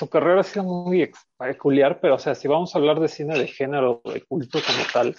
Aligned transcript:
Su 0.00 0.08
carrera 0.08 0.40
ha 0.40 0.44
sido 0.44 0.64
muy 0.64 1.12
peculiar, 1.36 2.00
pero 2.00 2.14
o 2.14 2.18
sea, 2.18 2.34
si 2.34 2.48
vamos 2.48 2.74
a 2.74 2.78
hablar 2.78 2.98
de 3.00 3.08
cine 3.08 3.38
de 3.38 3.46
género, 3.46 4.00
de 4.06 4.22
culto 4.22 4.58
como 4.66 4.82
tal, 4.90 5.14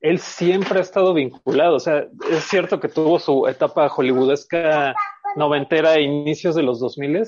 él 0.00 0.18
siempre 0.18 0.80
ha 0.80 0.82
estado 0.82 1.14
vinculado. 1.14 1.76
O 1.76 1.80
sea, 1.80 2.04
es 2.28 2.42
cierto 2.42 2.80
que 2.80 2.88
tuvo 2.88 3.20
su 3.20 3.46
etapa 3.46 3.88
hollywoodesca 3.88 4.92
noventera 5.36 5.90
a 5.90 6.00
inicios 6.00 6.56
de 6.56 6.64
los 6.64 6.80
2000, 6.80 7.22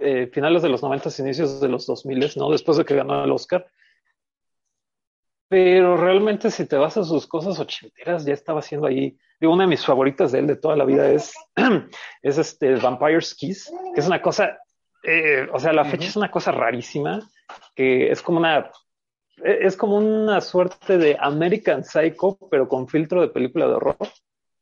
eh, 0.00 0.28
finales 0.32 0.62
de 0.62 0.70
los 0.70 0.82
90, 0.82 1.08
inicios 1.20 1.60
de 1.60 1.68
los 1.68 1.86
2000, 1.86 2.32
¿no? 2.34 2.50
Después 2.50 2.78
de 2.78 2.84
que 2.84 2.96
ganó 2.96 3.22
el 3.22 3.30
Oscar. 3.30 3.64
Pero 5.46 5.96
realmente 5.96 6.50
si 6.50 6.66
te 6.66 6.76
vas 6.76 6.96
a 6.96 7.04
sus 7.04 7.28
cosas 7.28 7.60
ochenteras, 7.60 8.24
ya 8.24 8.34
estaba 8.34 8.58
haciendo 8.58 8.88
ahí. 8.88 9.16
Digo, 9.40 9.52
una 9.52 9.62
de 9.62 9.70
mis 9.70 9.86
favoritas 9.86 10.32
de 10.32 10.40
él 10.40 10.48
de 10.48 10.56
toda 10.56 10.74
la 10.74 10.84
vida 10.84 11.08
es, 11.08 11.32
es 12.22 12.38
este 12.38 12.74
Vampire's 12.74 13.36
Kiss, 13.36 13.72
que 13.94 14.00
es 14.00 14.06
una 14.08 14.20
cosa 14.20 14.58
eh, 15.04 15.46
o 15.52 15.60
sea, 15.60 15.72
la 15.72 15.84
fecha 15.84 16.08
es 16.08 16.16
una 16.16 16.30
cosa 16.30 16.50
rarísima, 16.50 17.20
que 17.74 18.10
es 18.10 18.22
como 18.22 18.38
una, 18.38 18.70
e, 19.42 19.58
es 19.62 19.76
como 19.76 19.96
una 19.96 20.40
suerte 20.40 20.98
de 20.98 21.16
American 21.20 21.84
Psycho, 21.84 22.38
pero 22.50 22.68
con 22.68 22.88
filtro 22.88 23.20
de 23.20 23.28
película 23.28 23.66
de 23.66 23.74
horror. 23.74 23.96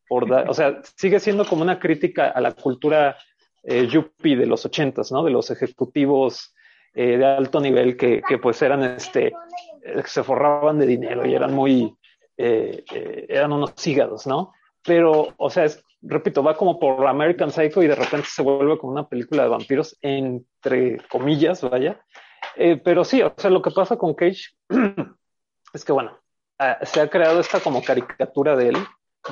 Por 0.08 0.30
o 0.30 0.52
sea, 0.52 0.82
sigue 0.96 1.20
siendo 1.20 1.46
como 1.46 1.62
una 1.62 1.78
crítica 1.78 2.28
a 2.28 2.40
la 2.40 2.52
cultura 2.52 3.16
eh, 3.62 3.86
yuppie 3.86 4.36
de 4.36 4.46
los 4.46 4.66
ochentas, 4.66 5.12
¿no? 5.12 5.22
De 5.22 5.30
los 5.30 5.50
ejecutivos 5.50 6.52
eh, 6.94 7.16
de 7.16 7.24
alto 7.24 7.60
nivel 7.60 7.96
que, 7.96 8.20
que, 8.20 8.38
pues 8.38 8.60
eran, 8.60 8.82
este, 8.82 9.28
eh, 9.84 10.02
se 10.04 10.24
forraban 10.24 10.78
de 10.78 10.86
dinero 10.86 11.24
y 11.24 11.34
eran 11.34 11.54
muy, 11.54 11.96
eran 12.36 13.52
unos 13.52 13.86
hígados, 13.86 14.26
¿no? 14.26 14.52
Pero, 14.84 15.28
o 15.36 15.48
sea, 15.48 15.64
es 15.64 15.84
repito, 16.02 16.42
va 16.42 16.56
como 16.56 16.78
por 16.78 17.06
American 17.06 17.50
Psycho 17.50 17.82
y 17.82 17.86
de 17.86 17.94
repente 17.94 18.26
se 18.28 18.42
vuelve 18.42 18.78
como 18.78 18.92
una 18.92 19.08
película 19.08 19.44
de 19.44 19.48
vampiros, 19.48 19.96
entre 20.02 20.98
comillas, 21.08 21.62
vaya. 21.62 22.00
Eh, 22.56 22.76
pero 22.82 23.04
sí, 23.04 23.22
o 23.22 23.32
sea, 23.36 23.50
lo 23.50 23.62
que 23.62 23.70
pasa 23.70 23.96
con 23.96 24.14
Cage 24.14 24.50
es 25.72 25.84
que, 25.84 25.92
bueno, 25.92 26.18
ah, 26.58 26.78
se 26.82 27.00
ha 27.00 27.08
creado 27.08 27.40
esta 27.40 27.60
como 27.60 27.82
caricatura 27.82 28.56
de 28.56 28.70
él. 28.70 28.76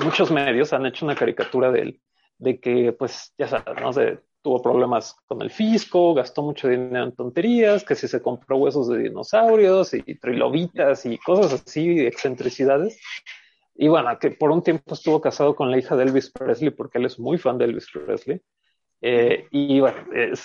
Muchos 0.03 0.31
medios 0.31 0.71
han 0.73 0.85
hecho 0.85 1.05
una 1.05 1.15
caricatura 1.15 1.71
de 1.71 1.81
él, 1.81 2.01
de 2.37 2.59
que, 2.59 2.93
pues, 2.93 3.33
ya 3.37 3.47
sabes, 3.47 3.75
¿no? 3.81 3.91
tuvo 4.41 4.59
problemas 4.61 5.15
con 5.27 5.41
el 5.43 5.51
fisco, 5.51 6.15
gastó 6.15 6.41
mucho 6.41 6.67
dinero 6.67 7.03
en 7.03 7.15
tonterías, 7.15 7.83
que 7.83 7.93
si 7.93 8.07
se 8.07 8.21
compró 8.21 8.57
huesos 8.57 8.87
de 8.87 8.97
dinosaurios 8.97 9.93
y 9.93 10.15
trilobitas 10.15 11.05
y 11.05 11.19
cosas 11.19 11.61
así, 11.61 11.99
excentricidades. 11.99 12.99
Y 13.81 13.87
bueno, 13.87 14.15
que 14.19 14.29
por 14.29 14.51
un 14.51 14.61
tiempo 14.61 14.93
estuvo 14.93 15.19
casado 15.19 15.55
con 15.55 15.71
la 15.71 15.79
hija 15.79 15.95
de 15.95 16.03
Elvis 16.03 16.29
Presley, 16.29 16.69
porque 16.69 16.99
él 16.99 17.05
es 17.05 17.17
muy 17.17 17.39
fan 17.39 17.57
de 17.57 17.65
Elvis 17.65 17.87
Presley. 17.91 18.39
Eh, 19.01 19.47
y 19.49 19.79
bueno, 19.79 19.97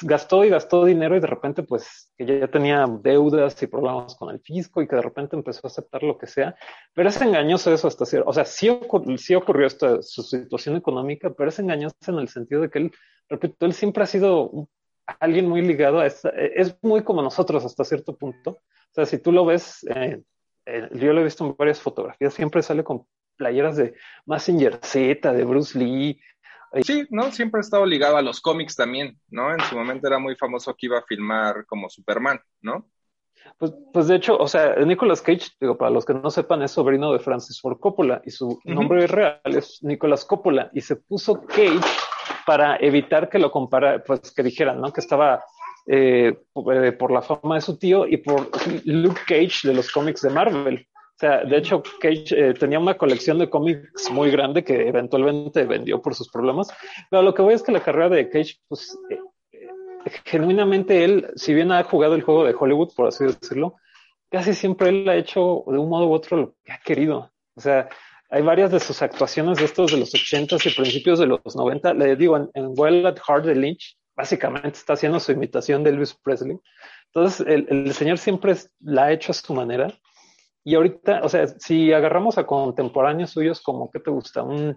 gastó 0.05 0.43
y 0.43 0.49
gastó 0.49 0.87
dinero 0.87 1.15
y 1.15 1.21
de 1.21 1.27
repente 1.27 1.63
pues 1.63 2.11
que 2.17 2.25
ya, 2.25 2.49
tenía 2.49 2.87
deudas 3.03 3.63
y 3.63 3.67
problemas 3.67 4.17
con 4.17 4.31
el 4.31 4.41
fisco 4.41 4.81
y 4.81 4.89
que 4.89 4.97
de 4.97 5.03
repente 5.03 5.37
empezó 5.37 5.61
a 5.65 5.69
aceptar 5.69 6.03
lo 6.03 6.17
que 6.17 6.27
sea. 6.27 6.57
Pero 6.95 7.11
es 7.11 7.21
engañoso 7.21 7.75
eso 7.75 7.89
hasta 7.89 8.07
cierto, 8.07 8.31
o 8.31 8.33
sea, 8.33 8.47
sí, 8.47 8.71
sí 9.19 9.35
ocurrió 9.35 9.67
esta, 9.67 10.01
su 10.01 10.23
situación 10.23 10.77
económica, 10.77 11.29
pero 11.29 11.51
es 11.51 11.59
engañoso 11.59 11.95
en 12.07 12.19
el 12.21 12.29
sentido 12.29 12.63
de 12.63 12.71
que 12.71 12.79
él, 12.79 12.93
repito, 13.29 13.67
él 13.67 13.75
siempre 13.75 14.03
ha 14.03 14.07
sido 14.07 14.67
alguien 15.21 15.47
muy 15.47 15.61
ligado 15.61 16.01
a 16.01 16.07
esta, 16.07 16.31
es 16.31 16.75
muy 16.81 17.05
como 17.05 17.21
nosotros 17.21 17.67
hasta 17.67 17.85
cierto 17.85 18.17
punto. 18.17 18.53
O 18.53 18.95
sea, 18.95 19.05
si 19.05 19.19
tú 19.19 19.31
lo 19.31 19.45
ves, 19.45 19.87
eh, 19.95 20.23
eh, 20.65 20.89
yo 20.95 21.13
lo 21.13 21.21
he 21.21 21.25
visto 21.25 21.45
en 21.45 21.55
varias 21.55 21.83
fotografías, 21.83 22.33
siempre 22.33 22.63
sale 22.63 22.83
con 22.83 23.05
playeras 23.37 23.77
de 23.77 23.95
Massinger 24.25 24.79
Z, 24.83 25.33
de 25.33 25.45
Bruce 25.45 25.79
Lee. 25.79 26.21
Sí, 26.83 27.07
¿no? 27.11 27.31
Siempre 27.31 27.61
ha 27.61 27.63
estado 27.63 27.87
ligado 27.87 28.17
a 28.17 28.23
los 28.23 28.41
cómics 28.41 28.77
también, 28.77 29.19
¿no? 29.29 29.53
En 29.53 29.61
su 29.61 29.77
momento 29.77 30.09
era 30.09 30.19
muy 30.19 30.37
famoso 30.37 30.75
que 30.75 30.87
iba 30.87 30.99
a 30.99 31.03
filmar 31.03 31.65
como 31.67 31.89
Superman, 31.89 32.41
¿no? 32.61 32.89
Pues, 33.59 33.73
pues 33.93 34.09
de 34.09 34.17
hecho, 34.17 34.37
o 34.37 34.49
sea, 34.49 34.75
Nicolas 34.77 35.23
Cage, 35.23 35.49
digo, 35.61 35.79
para 35.79 35.91
los 35.91 36.05
que 36.05 36.15
no 36.15 36.31
sepan, 36.31 36.63
es 36.63 36.73
sobrino 36.73 37.13
de 37.13 37.21
Francis 37.21 37.61
Ford 37.61 37.79
Coppola 37.79 38.21
y 38.25 38.31
su 38.31 38.61
nombre 38.65 39.07
real 39.07 39.41
es 39.45 39.79
Nicolas 39.83 40.25
Coppola 40.25 40.71
y 40.75 40.81
se 40.81 40.97
puso 40.97 41.43
Cage 41.47 41.81
para 42.45 42.77
evitar 42.77 43.29
que 43.29 43.39
lo 43.39 43.51
compara, 43.51 44.03
pues 44.03 44.33
que 44.33 44.43
dijeran, 44.43 44.81
¿no? 44.81 44.93
Que 44.93 45.01
estaba 45.01 45.45
eh, 45.87 46.37
eh, 46.73 46.93
por 46.93 47.13
la 47.13 47.23
fama 47.23 47.55
de 47.55 47.61
su 47.61 47.79
tío 47.79 48.07
y 48.07 48.19
por 48.19 48.51
Luke 48.85 49.21
Cage 49.27 49.69
de 49.69 49.75
los 49.75 49.91
cómics 49.91 50.23
de 50.23 50.31
Marvel. 50.31 50.87
O 51.17 51.19
sea, 51.19 51.45
de 51.45 51.57
hecho, 51.57 51.83
Cage 51.99 52.27
eh, 52.31 52.53
tenía 52.53 52.79
una 52.79 52.99
colección 52.99 53.39
de 53.39 53.49
cómics 53.49 54.11
muy 54.11 54.31
grande 54.31 54.63
que 54.63 54.87
eventualmente 54.87 55.65
vendió 55.65 56.03
por 56.03 56.15
sus 56.15 56.29
problemas. 56.29 56.69
Pero 57.09 57.23
lo 57.23 57.33
que 57.33 57.41
voy 57.41 57.55
es 57.55 57.63
que 57.63 57.73
la 57.73 57.81
carrera 57.81 58.11
de 58.11 58.29
Cage, 58.29 58.57
pues, 58.69 58.99
eh, 59.09 59.19
eh, 59.53 60.11
genuinamente 60.27 61.05
él, 61.05 61.31
si 61.35 61.55
bien 61.55 61.73
ha 61.73 61.83
jugado 61.85 62.17
el 62.17 62.23
juego 62.23 62.45
de 62.45 62.55
Hollywood, 62.59 62.93
por 62.95 63.07
así 63.07 63.25
decirlo, 63.25 63.77
casi 64.31 64.53
siempre 64.53 64.91
él 64.91 65.09
ha 65.09 65.17
hecho 65.17 65.65
de 65.67 65.79
un 65.79 65.89
modo 65.89 66.07
u 66.07 66.13
otro 66.13 66.37
lo 66.37 66.55
que 66.63 66.73
ha 66.73 66.81
querido. 66.85 67.33
O 67.55 67.63
sea, 67.63 67.89
hay 68.29 68.43
varias 68.43 68.71
de 68.71 68.81
sus 68.81 69.01
actuaciones 69.01 69.57
de 69.57 69.65
estos 69.65 69.93
de 69.93 69.99
los 69.99 70.15
80 70.15 70.57
y 70.57 70.71
principios 70.71 71.19
de 71.19 71.29
los 71.29 71.57
90. 71.57 71.95
Le 71.95 72.17
digo, 72.17 72.37
en, 72.37 72.51
en 72.53 72.75
Well 72.77 73.07
at 73.07 73.17
Heart 73.27 73.47
de 73.47 73.55
Lynch, 73.55 73.97
básicamente 74.15 74.77
está 74.77 74.93
haciendo 74.93 75.19
su 75.19 75.33
imitación 75.33 75.83
de 75.83 75.91
Elvis 75.91 76.13
Presley. 76.13 76.59
Entonces, 77.07 77.47
el, 77.49 77.67
el 77.71 77.95
señor 77.95 78.19
siempre 78.19 78.55
la 78.81 79.05
ha 79.05 79.13
hecho 79.13 79.33
a 79.33 79.35
su 79.35 79.55
manera 79.55 79.91
y 80.67 80.75
ahorita, 80.75 81.21
o 81.23 81.29
sea, 81.29 81.47
si 81.47 81.93
agarramos 81.93 82.39
a 82.39 82.45
contemporáneos 82.45 83.31
suyos, 83.31 83.63
como 83.63 83.89
que 83.89 84.01
te 84.01 84.11
gusta, 84.11 84.43
un, 84.43 84.77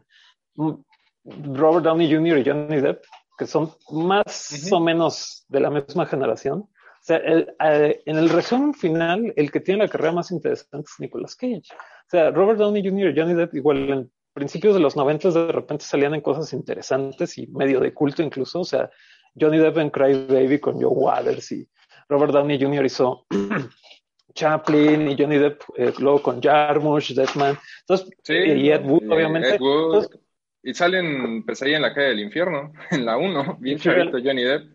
Robert 1.25 1.83
Downey 1.83 2.13
Jr. 2.13 2.38
y 2.38 2.45
Johnny 2.45 2.79
Depp, 2.79 3.03
que 3.35 3.47
son 3.47 3.72
más 3.89 4.69
o 4.72 4.79
menos 4.79 5.45
de 5.50 5.59
la 5.59 5.72
misma 5.72 6.05
generación. 6.05 6.59
O 6.59 7.01
sea, 7.01 7.17
eh, 7.17 8.03
en 8.05 8.17
el 8.17 8.29
resumen 8.29 8.75
final, 8.75 9.33
el 9.35 9.51
que 9.51 9.61
tiene 9.61 9.85
la 9.85 9.89
carrera 9.89 10.11
más 10.11 10.29
interesante 10.29 10.85
es 10.88 11.00
Nicolas 11.00 11.35
Cage. 11.35 11.63
O 11.72 12.09
sea, 12.09 12.29
Robert 12.29 12.59
Downey 12.59 12.88
Jr. 12.88 13.09
y 13.09 13.19
Johnny 13.19 13.33
Depp, 13.33 13.56
igual 13.56 13.89
en 13.89 14.11
principios 14.31 14.75
de 14.75 14.81
los 14.81 14.95
90 14.95 15.31
de 15.31 15.51
repente 15.51 15.85
salían 15.85 16.13
en 16.13 16.21
cosas 16.21 16.53
interesantes 16.53 17.35
y 17.39 17.47
medio 17.47 17.79
de 17.79 17.95
culto 17.95 18.21
incluso. 18.21 18.59
O 18.59 18.63
sea, 18.63 18.91
Johnny 19.35 19.57
Depp 19.57 19.79
en 19.79 19.89
Cry 19.89 20.27
Baby 20.27 20.59
con 20.59 20.75
Joe 20.75 20.94
Waters 20.94 21.51
y 21.51 21.67
Robert 22.07 22.31
Downey 22.31 22.61
Jr. 22.61 22.85
hizo 22.85 23.25
Chaplin 24.34 25.09
y 25.09 25.16
Johnny 25.17 25.38
Depp, 25.38 25.62
eh, 25.78 25.94
luego 26.00 26.22
con 26.22 26.41
Jarmusch, 26.41 27.13
Deadman, 27.13 27.57
entonces, 27.81 28.09
y 28.28 28.69
Ed 28.69 28.85
Wood, 28.85 29.12
obviamente. 29.12 29.57
y 30.63 30.73
salen 30.73 31.45
Pesadilla 31.45 31.78
en 31.78 31.84
la 31.84 31.94
calle 31.94 32.09
del 32.09 32.19
infierno, 32.19 32.73
en 32.91 33.06
la 33.06 33.18
1, 33.18 33.57
bien 33.59 33.78
chavito 33.79 34.18
Johnny 34.23 34.44
Depp. 34.44 34.72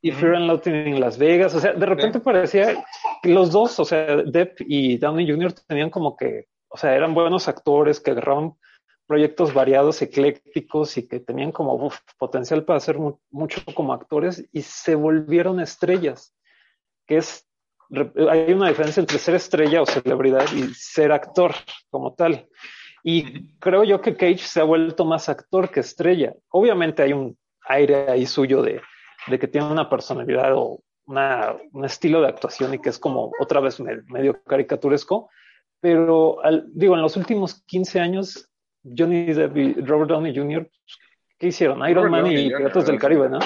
Y 0.00 0.12
Fear 0.12 0.36
and 0.36 0.46
Loathing 0.46 0.74
en 0.74 1.00
Las 1.00 1.18
Vegas, 1.18 1.54
o 1.56 1.60
sea, 1.60 1.72
de 1.72 1.86
repente 1.86 2.20
parecía 2.20 2.84
que 3.20 3.30
los 3.30 3.50
dos, 3.50 3.80
o 3.80 3.84
sea, 3.84 4.22
Depp 4.22 4.60
y 4.60 4.96
Downey 4.96 5.28
Jr. 5.28 5.52
tenían 5.66 5.90
como 5.90 6.16
que, 6.16 6.46
o 6.68 6.76
sea, 6.76 6.94
eran 6.94 7.14
buenos 7.14 7.48
actores 7.48 7.98
que 7.98 8.12
agarraban 8.12 8.54
proyectos 9.08 9.54
variados, 9.54 10.02
eclécticos 10.02 10.98
y 10.98 11.08
que 11.08 11.18
tenían 11.18 11.50
como 11.50 11.90
potencial 12.18 12.64
para 12.64 12.76
hacer 12.76 12.98
mucho 13.30 13.62
como 13.74 13.94
actores 13.94 14.46
y 14.52 14.62
se 14.62 14.94
volvieron 14.94 15.60
estrellas, 15.60 16.36
que 17.06 17.16
es 17.16 17.47
hay 18.30 18.52
una 18.52 18.68
diferencia 18.68 19.00
entre 19.00 19.18
ser 19.18 19.34
estrella 19.34 19.82
o 19.82 19.86
celebridad 19.86 20.44
y 20.54 20.74
ser 20.74 21.12
actor 21.12 21.54
como 21.90 22.14
tal. 22.14 22.46
Y 23.02 23.48
creo 23.58 23.84
yo 23.84 24.00
que 24.00 24.16
Cage 24.16 24.38
se 24.38 24.60
ha 24.60 24.64
vuelto 24.64 25.04
más 25.04 25.28
actor 25.28 25.70
que 25.70 25.80
estrella. 25.80 26.34
Obviamente 26.50 27.02
hay 27.02 27.12
un 27.12 27.36
aire 27.68 28.10
ahí 28.10 28.26
suyo 28.26 28.62
de, 28.62 28.80
de 29.26 29.38
que 29.38 29.48
tiene 29.48 29.70
una 29.70 29.88
personalidad 29.88 30.52
o 30.54 30.82
una, 31.06 31.56
un 31.72 31.84
estilo 31.84 32.20
de 32.20 32.28
actuación 32.28 32.74
y 32.74 32.80
que 32.80 32.90
es 32.90 32.98
como 32.98 33.32
otra 33.40 33.60
vez 33.60 33.80
medio 33.80 34.42
caricaturesco. 34.42 35.30
Pero 35.80 36.38
digo, 36.66 36.94
en 36.94 37.02
los 37.02 37.16
últimos 37.16 37.62
15 37.64 38.00
años, 38.00 38.50
Johnny 38.82 39.32
Depp 39.32 39.56
y 39.56 39.74
Robert 39.74 40.10
Downey 40.10 40.36
Jr., 40.36 40.68
¿qué 41.38 41.48
hicieron? 41.48 41.88
Iron 41.88 42.10
Man 42.10 42.26
y 42.26 42.48
Piratas 42.48 42.86
del 42.86 42.98
Caribe, 42.98 43.28
¿no? 43.28 43.38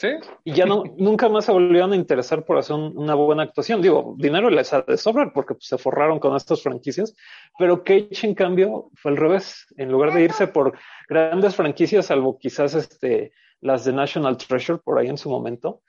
Sí. 0.00 0.08
Y 0.44 0.54
ya 0.54 0.64
no, 0.64 0.82
nunca 0.96 1.28
más 1.28 1.44
se 1.44 1.52
volvieron 1.52 1.92
a 1.92 1.96
interesar 1.96 2.46
por 2.46 2.56
hacer 2.56 2.74
una 2.74 3.14
buena 3.14 3.42
actuación. 3.42 3.82
Digo, 3.82 4.14
dinero 4.16 4.48
les 4.48 4.72
ha 4.72 4.80
de 4.80 4.96
sobrar 4.96 5.34
porque 5.34 5.52
pues, 5.52 5.66
se 5.66 5.76
forraron 5.76 6.18
con 6.18 6.34
estas 6.34 6.62
franquicias, 6.62 7.14
pero 7.58 7.84
Cage, 7.84 8.26
en 8.26 8.34
cambio, 8.34 8.88
fue 8.94 9.10
al 9.10 9.18
revés. 9.18 9.66
En 9.76 9.92
lugar 9.92 10.14
de 10.14 10.22
irse 10.22 10.46
por 10.46 10.72
grandes 11.06 11.54
franquicias, 11.54 12.06
salvo 12.06 12.38
quizás 12.38 12.74
este, 12.74 13.32
las 13.60 13.84
de 13.84 13.92
National 13.92 14.38
Treasure 14.38 14.78
por 14.82 14.98
ahí 14.98 15.08
en 15.08 15.18
su 15.18 15.28
momento, 15.28 15.82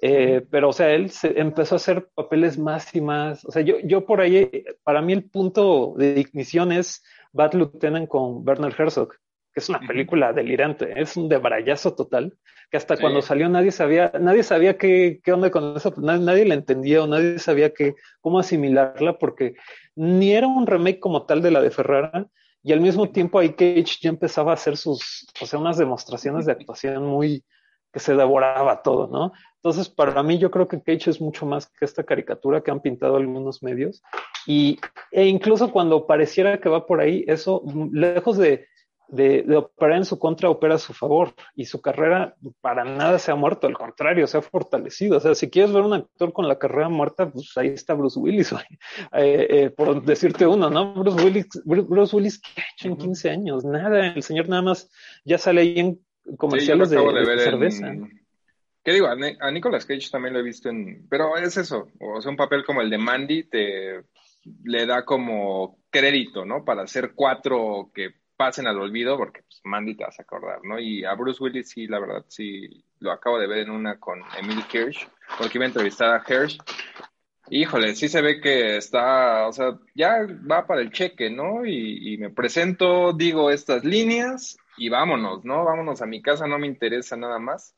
eh, 0.00 0.46
pero, 0.48 0.68
o 0.68 0.72
sea, 0.72 0.90
él 0.90 1.10
se 1.10 1.36
empezó 1.36 1.74
a 1.74 1.82
hacer 1.82 2.08
papeles 2.14 2.58
más 2.58 2.94
y 2.94 3.00
más. 3.00 3.44
O 3.46 3.50
sea, 3.50 3.62
yo, 3.62 3.80
yo 3.82 4.06
por 4.06 4.20
ahí, 4.20 4.64
para 4.84 5.02
mí 5.02 5.12
el 5.12 5.28
punto 5.28 5.92
de 5.96 6.20
ignición 6.20 6.70
es 6.70 7.02
Bad 7.32 7.54
Lieutenant 7.54 8.06
con 8.06 8.46
Werner 8.46 8.72
Herzog 8.78 9.14
que 9.56 9.60
es 9.60 9.70
una 9.70 9.80
película 9.80 10.34
delirante, 10.34 11.00
es 11.00 11.16
un 11.16 11.30
debrayazo 11.30 11.94
total, 11.94 12.36
que 12.70 12.76
hasta 12.76 12.98
cuando 12.98 13.22
salió 13.22 13.48
nadie 13.48 13.70
sabía, 13.70 14.12
nadie 14.20 14.42
sabía 14.42 14.76
qué, 14.76 15.18
qué 15.24 15.32
onda 15.32 15.50
con 15.50 15.78
eso, 15.78 15.94
nadie, 15.96 16.22
nadie 16.22 16.44
la 16.44 16.52
entendía 16.52 17.02
o 17.02 17.06
nadie 17.06 17.38
sabía 17.38 17.72
qué, 17.72 17.94
cómo 18.20 18.38
asimilarla, 18.38 19.16
porque 19.16 19.54
ni 19.94 20.34
era 20.34 20.46
un 20.46 20.66
remake 20.66 21.00
como 21.00 21.24
tal 21.24 21.40
de 21.40 21.52
la 21.52 21.62
de 21.62 21.70
Ferrara, 21.70 22.26
y 22.62 22.74
al 22.74 22.82
mismo 22.82 23.08
tiempo 23.08 23.38
ahí 23.38 23.54
Cage 23.54 23.96
ya 24.02 24.10
empezaba 24.10 24.50
a 24.50 24.56
hacer 24.56 24.76
sus, 24.76 25.26
o 25.40 25.46
sea, 25.46 25.58
unas 25.58 25.78
demostraciones 25.78 26.44
de 26.44 26.52
actuación 26.52 27.06
muy, 27.06 27.42
que 27.90 27.98
se 27.98 28.14
devoraba 28.14 28.82
todo, 28.82 29.06
¿no? 29.06 29.32
Entonces, 29.54 29.88
para 29.88 30.22
mí 30.22 30.36
yo 30.36 30.50
creo 30.50 30.68
que 30.68 30.82
Cage 30.82 31.08
es 31.08 31.18
mucho 31.18 31.46
más 31.46 31.66
que 31.66 31.86
esta 31.86 32.04
caricatura 32.04 32.60
que 32.60 32.70
han 32.70 32.82
pintado 32.82 33.16
algunos 33.16 33.62
medios, 33.62 34.02
y, 34.46 34.78
e 35.12 35.24
incluso 35.24 35.72
cuando 35.72 36.06
pareciera 36.06 36.60
que 36.60 36.68
va 36.68 36.86
por 36.86 37.00
ahí, 37.00 37.24
eso, 37.26 37.62
lejos 37.90 38.36
de 38.36 38.66
de, 39.08 39.56
operar 39.56 39.98
en 39.98 40.04
su 40.04 40.18
contra, 40.18 40.50
opera 40.50 40.74
a 40.74 40.78
su 40.78 40.92
favor. 40.92 41.34
Y 41.54 41.66
su 41.66 41.80
carrera 41.80 42.34
para 42.60 42.84
nada 42.84 43.18
se 43.18 43.30
ha 43.30 43.34
muerto, 43.34 43.66
al 43.66 43.76
contrario, 43.76 44.26
se 44.26 44.38
ha 44.38 44.42
fortalecido. 44.42 45.18
O 45.18 45.20
sea, 45.20 45.34
si 45.34 45.50
quieres 45.50 45.72
ver 45.72 45.82
un 45.82 45.94
actor 45.94 46.32
con 46.32 46.48
la 46.48 46.58
carrera 46.58 46.88
muerta, 46.88 47.30
pues 47.30 47.52
ahí 47.56 47.68
está 47.68 47.94
Bruce 47.94 48.18
Willis, 48.18 48.52
eh, 49.12 49.46
eh, 49.50 49.70
por 49.70 50.02
decirte 50.02 50.46
uno, 50.46 50.70
¿no? 50.70 50.94
Bruce 50.94 51.24
Willis, 51.24 51.46
Bruce 51.64 52.16
Willis, 52.16 52.40
¿qué 52.40 52.60
ha 52.60 52.64
hecho 52.74 52.88
en 52.88 52.96
15 52.96 53.30
años? 53.30 53.64
Nada, 53.64 54.08
el 54.08 54.22
señor 54.22 54.48
nada 54.48 54.62
más 54.62 54.90
ya 55.24 55.38
sale 55.38 55.62
ahí 55.62 55.78
en 55.78 56.00
comerciales 56.36 56.90
de, 56.90 56.98
cerveza. 57.38 57.94
¿Qué 58.82 58.92
digo? 58.92 59.08
A, 59.08 59.50
Nicolas 59.50 59.84
Cage 59.84 60.10
también 60.12 60.32
lo 60.32 60.40
he 60.40 60.44
visto 60.44 60.68
en... 60.68 61.08
Pero 61.08 61.36
es 61.36 61.56
eso, 61.56 61.88
o 62.00 62.20
sea, 62.20 62.30
un 62.30 62.36
papel 62.36 62.64
como 62.64 62.82
el 62.82 62.90
de 62.90 62.98
Mandy 62.98 63.44
te 63.44 64.04
le 64.64 64.86
da 64.86 65.04
como 65.04 65.78
crédito, 65.90 66.44
¿no? 66.44 66.64
Para 66.64 66.82
hacer 66.82 67.12
cuatro 67.14 67.90
que 67.92 68.10
pasen 68.36 68.66
al 68.66 68.78
olvido, 68.78 69.16
porque 69.16 69.42
pues, 69.42 69.60
Mandy 69.64 69.96
te 69.96 70.04
vas 70.04 70.18
a 70.18 70.22
acordar, 70.22 70.60
¿no? 70.64 70.78
Y 70.78 71.04
a 71.04 71.14
Bruce 71.14 71.42
Willis 71.42 71.70
sí, 71.70 71.86
la 71.86 71.98
verdad, 71.98 72.24
sí, 72.28 72.84
lo 73.00 73.12
acabo 73.12 73.38
de 73.38 73.46
ver 73.46 73.58
en 73.58 73.70
una 73.70 73.98
con 73.98 74.22
Emil 74.38 74.64
Hirsch, 74.72 75.08
porque 75.38 75.58
iba 75.58 75.64
a 75.64 75.68
entrevistar 75.68 76.14
a 76.14 76.24
Hirsch. 76.26 76.58
Híjole, 77.48 77.94
sí 77.94 78.08
se 78.08 78.22
ve 78.22 78.40
que 78.40 78.76
está, 78.76 79.46
o 79.46 79.52
sea, 79.52 79.78
ya 79.94 80.26
va 80.50 80.66
para 80.66 80.80
el 80.80 80.90
cheque, 80.90 81.30
¿no? 81.30 81.64
Y, 81.64 82.16
me 82.18 82.30
presento, 82.30 83.12
digo 83.12 83.50
estas 83.50 83.84
líneas 83.84 84.56
y 84.76 84.88
vámonos, 84.88 85.44
¿no? 85.44 85.64
Vámonos 85.64 86.02
a 86.02 86.06
mi 86.06 86.20
casa, 86.20 86.46
no 86.48 86.58
me 86.58 86.66
interesa 86.66 87.16
nada 87.16 87.38
más. 87.38 87.76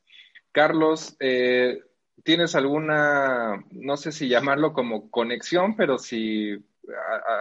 Carlos, 0.52 1.16
eh, 1.20 1.82
¿tienes 2.24 2.54
alguna, 2.54 3.62
no 3.70 3.96
sé 3.98 4.10
si 4.10 4.28
llamarlo 4.28 4.72
como 4.72 5.10
conexión, 5.10 5.76
pero 5.76 5.98
si 5.98 6.64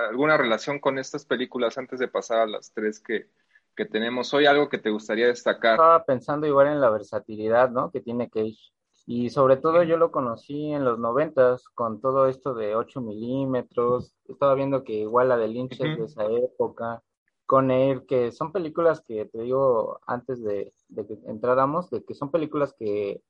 alguna 0.09 0.37
relación 0.37 0.79
con 0.79 0.99
estas 0.99 1.25
películas 1.25 1.77
antes 1.77 1.99
de 1.99 2.07
pasar 2.07 2.39
a 2.39 2.47
las 2.47 2.71
tres 2.73 2.99
que, 2.99 3.29
que 3.75 3.85
tenemos 3.85 4.33
hoy? 4.33 4.45
¿Algo 4.45 4.69
que 4.69 4.77
te 4.77 4.89
gustaría 4.89 5.27
destacar? 5.27 5.73
Estaba 5.73 6.03
pensando 6.03 6.47
igual 6.47 6.67
en 6.67 6.81
la 6.81 6.89
versatilidad, 6.89 7.69
¿no? 7.69 7.91
Que 7.91 8.01
tiene 8.01 8.29
Cage. 8.29 8.73
Y 9.05 9.29
sobre 9.29 9.55
todo 9.55 9.83
yo 9.83 9.95
lo 9.95 10.11
conocí 10.11 10.73
en 10.73 10.83
los 10.83 10.99
noventas 10.99 11.63
con 11.69 12.01
todo 12.01 12.27
esto 12.27 12.53
de 12.53 12.75
8 12.75 12.99
milímetros. 12.99 14.13
Estaba 14.27 14.53
viendo 14.53 14.83
que 14.83 14.93
igual 14.93 15.29
la 15.29 15.37
de 15.37 15.47
Lynch 15.47 15.79
es 15.79 15.97
de 15.97 16.03
esa 16.03 16.25
época. 16.25 17.01
Con 17.45 17.71
él, 17.71 18.05
que 18.05 18.33
son 18.33 18.51
películas 18.51 18.99
que 18.99 19.23
te 19.25 19.41
digo 19.43 20.01
antes 20.05 20.43
de, 20.43 20.73
de 20.89 21.07
que 21.07 21.17
entráramos, 21.27 21.89
de 21.89 22.03
que 22.03 22.13
son 22.13 22.29
películas 22.29 22.75
que, 22.77 23.21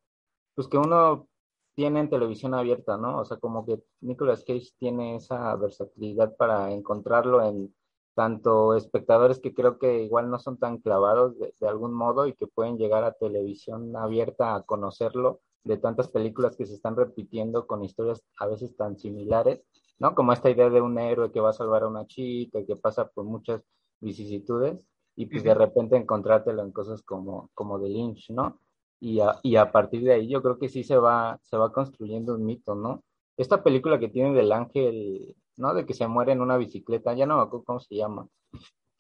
pues 0.55 0.67
que 0.67 0.77
uno 0.77 1.27
tiene 1.77 1.99
en 1.99 2.09
televisión 2.09 2.55
abierta, 2.55 2.97
¿no? 2.97 3.19
O 3.19 3.25
sea, 3.25 3.37
como 3.37 3.63
que 3.63 3.79
Nicolas 4.01 4.43
Cage 4.43 4.71
tiene 4.79 5.15
esa 5.15 5.55
versatilidad 5.57 6.35
para 6.35 6.71
encontrarlo 6.71 7.47
en 7.47 7.71
tanto 8.15 8.73
espectadores 8.75 9.39
que 9.39 9.53
creo 9.53 9.77
que 9.77 10.01
igual 10.01 10.31
no 10.31 10.39
son 10.39 10.57
tan 10.57 10.79
clavados 10.79 11.37
de, 11.37 11.53
algún 11.67 11.93
modo 11.93 12.25
y 12.25 12.33
que 12.33 12.47
pueden 12.47 12.79
llegar 12.79 13.03
a 13.03 13.11
televisión 13.11 13.95
abierta 13.95 14.55
a 14.55 14.63
conocerlo 14.63 15.41
de 15.63 15.77
tantas 15.77 16.07
películas 16.07 16.55
que 16.57 16.65
se 16.65 16.73
están 16.73 16.95
repitiendo 16.95 17.67
con 17.67 17.83
historias 17.83 18.23
a 18.39 18.47
veces 18.47 18.75
tan 18.75 18.97
similares, 18.97 19.61
¿no? 19.99 20.15
Como 20.15 20.33
esta 20.33 20.49
idea 20.49 20.71
de 20.71 20.81
un 20.81 20.97
héroe 20.97 21.31
que 21.31 21.41
va 21.41 21.51
a 21.51 21.53
salvar 21.53 21.83
a 21.83 21.89
una 21.89 22.07
chica 22.07 22.57
y 22.57 22.65
que 22.65 22.75
pasa 22.75 23.07
por 23.07 23.25
muchas 23.25 23.63
vicisitudes 23.99 24.87
y 25.15 25.27
pues 25.27 25.43
de 25.43 25.53
repente 25.53 25.95
encontrártelo 25.95 26.63
en 26.63 26.71
cosas 26.71 27.03
como, 27.03 27.51
como 27.53 27.77
de 27.77 27.89
Lynch, 27.89 28.31
¿no? 28.31 28.59
Y 28.99 29.19
a, 29.19 29.35
y 29.43 29.55
a 29.55 29.71
partir 29.71 30.03
de 30.03 30.13
ahí 30.13 30.27
yo 30.27 30.41
creo 30.41 30.57
que 30.57 30.69
sí 30.69 30.83
se 30.83 30.97
va, 30.97 31.39
se 31.43 31.57
va 31.57 31.71
construyendo 31.71 32.35
un 32.35 32.45
mito, 32.45 32.75
¿no? 32.75 33.03
Esta 33.37 33.63
película 33.63 33.99
que 33.99 34.09
tiene 34.09 34.33
del 34.33 34.51
ángel, 34.51 35.35
¿no? 35.57 35.73
De 35.73 35.85
que 35.85 35.93
se 35.93 36.07
muere 36.07 36.31
en 36.31 36.41
una 36.41 36.57
bicicleta, 36.57 37.13
ya 37.13 37.25
no 37.25 37.37
me 37.37 37.43
acuerdo 37.43 37.65
cómo 37.65 37.79
se 37.79 37.95
llama, 37.95 38.27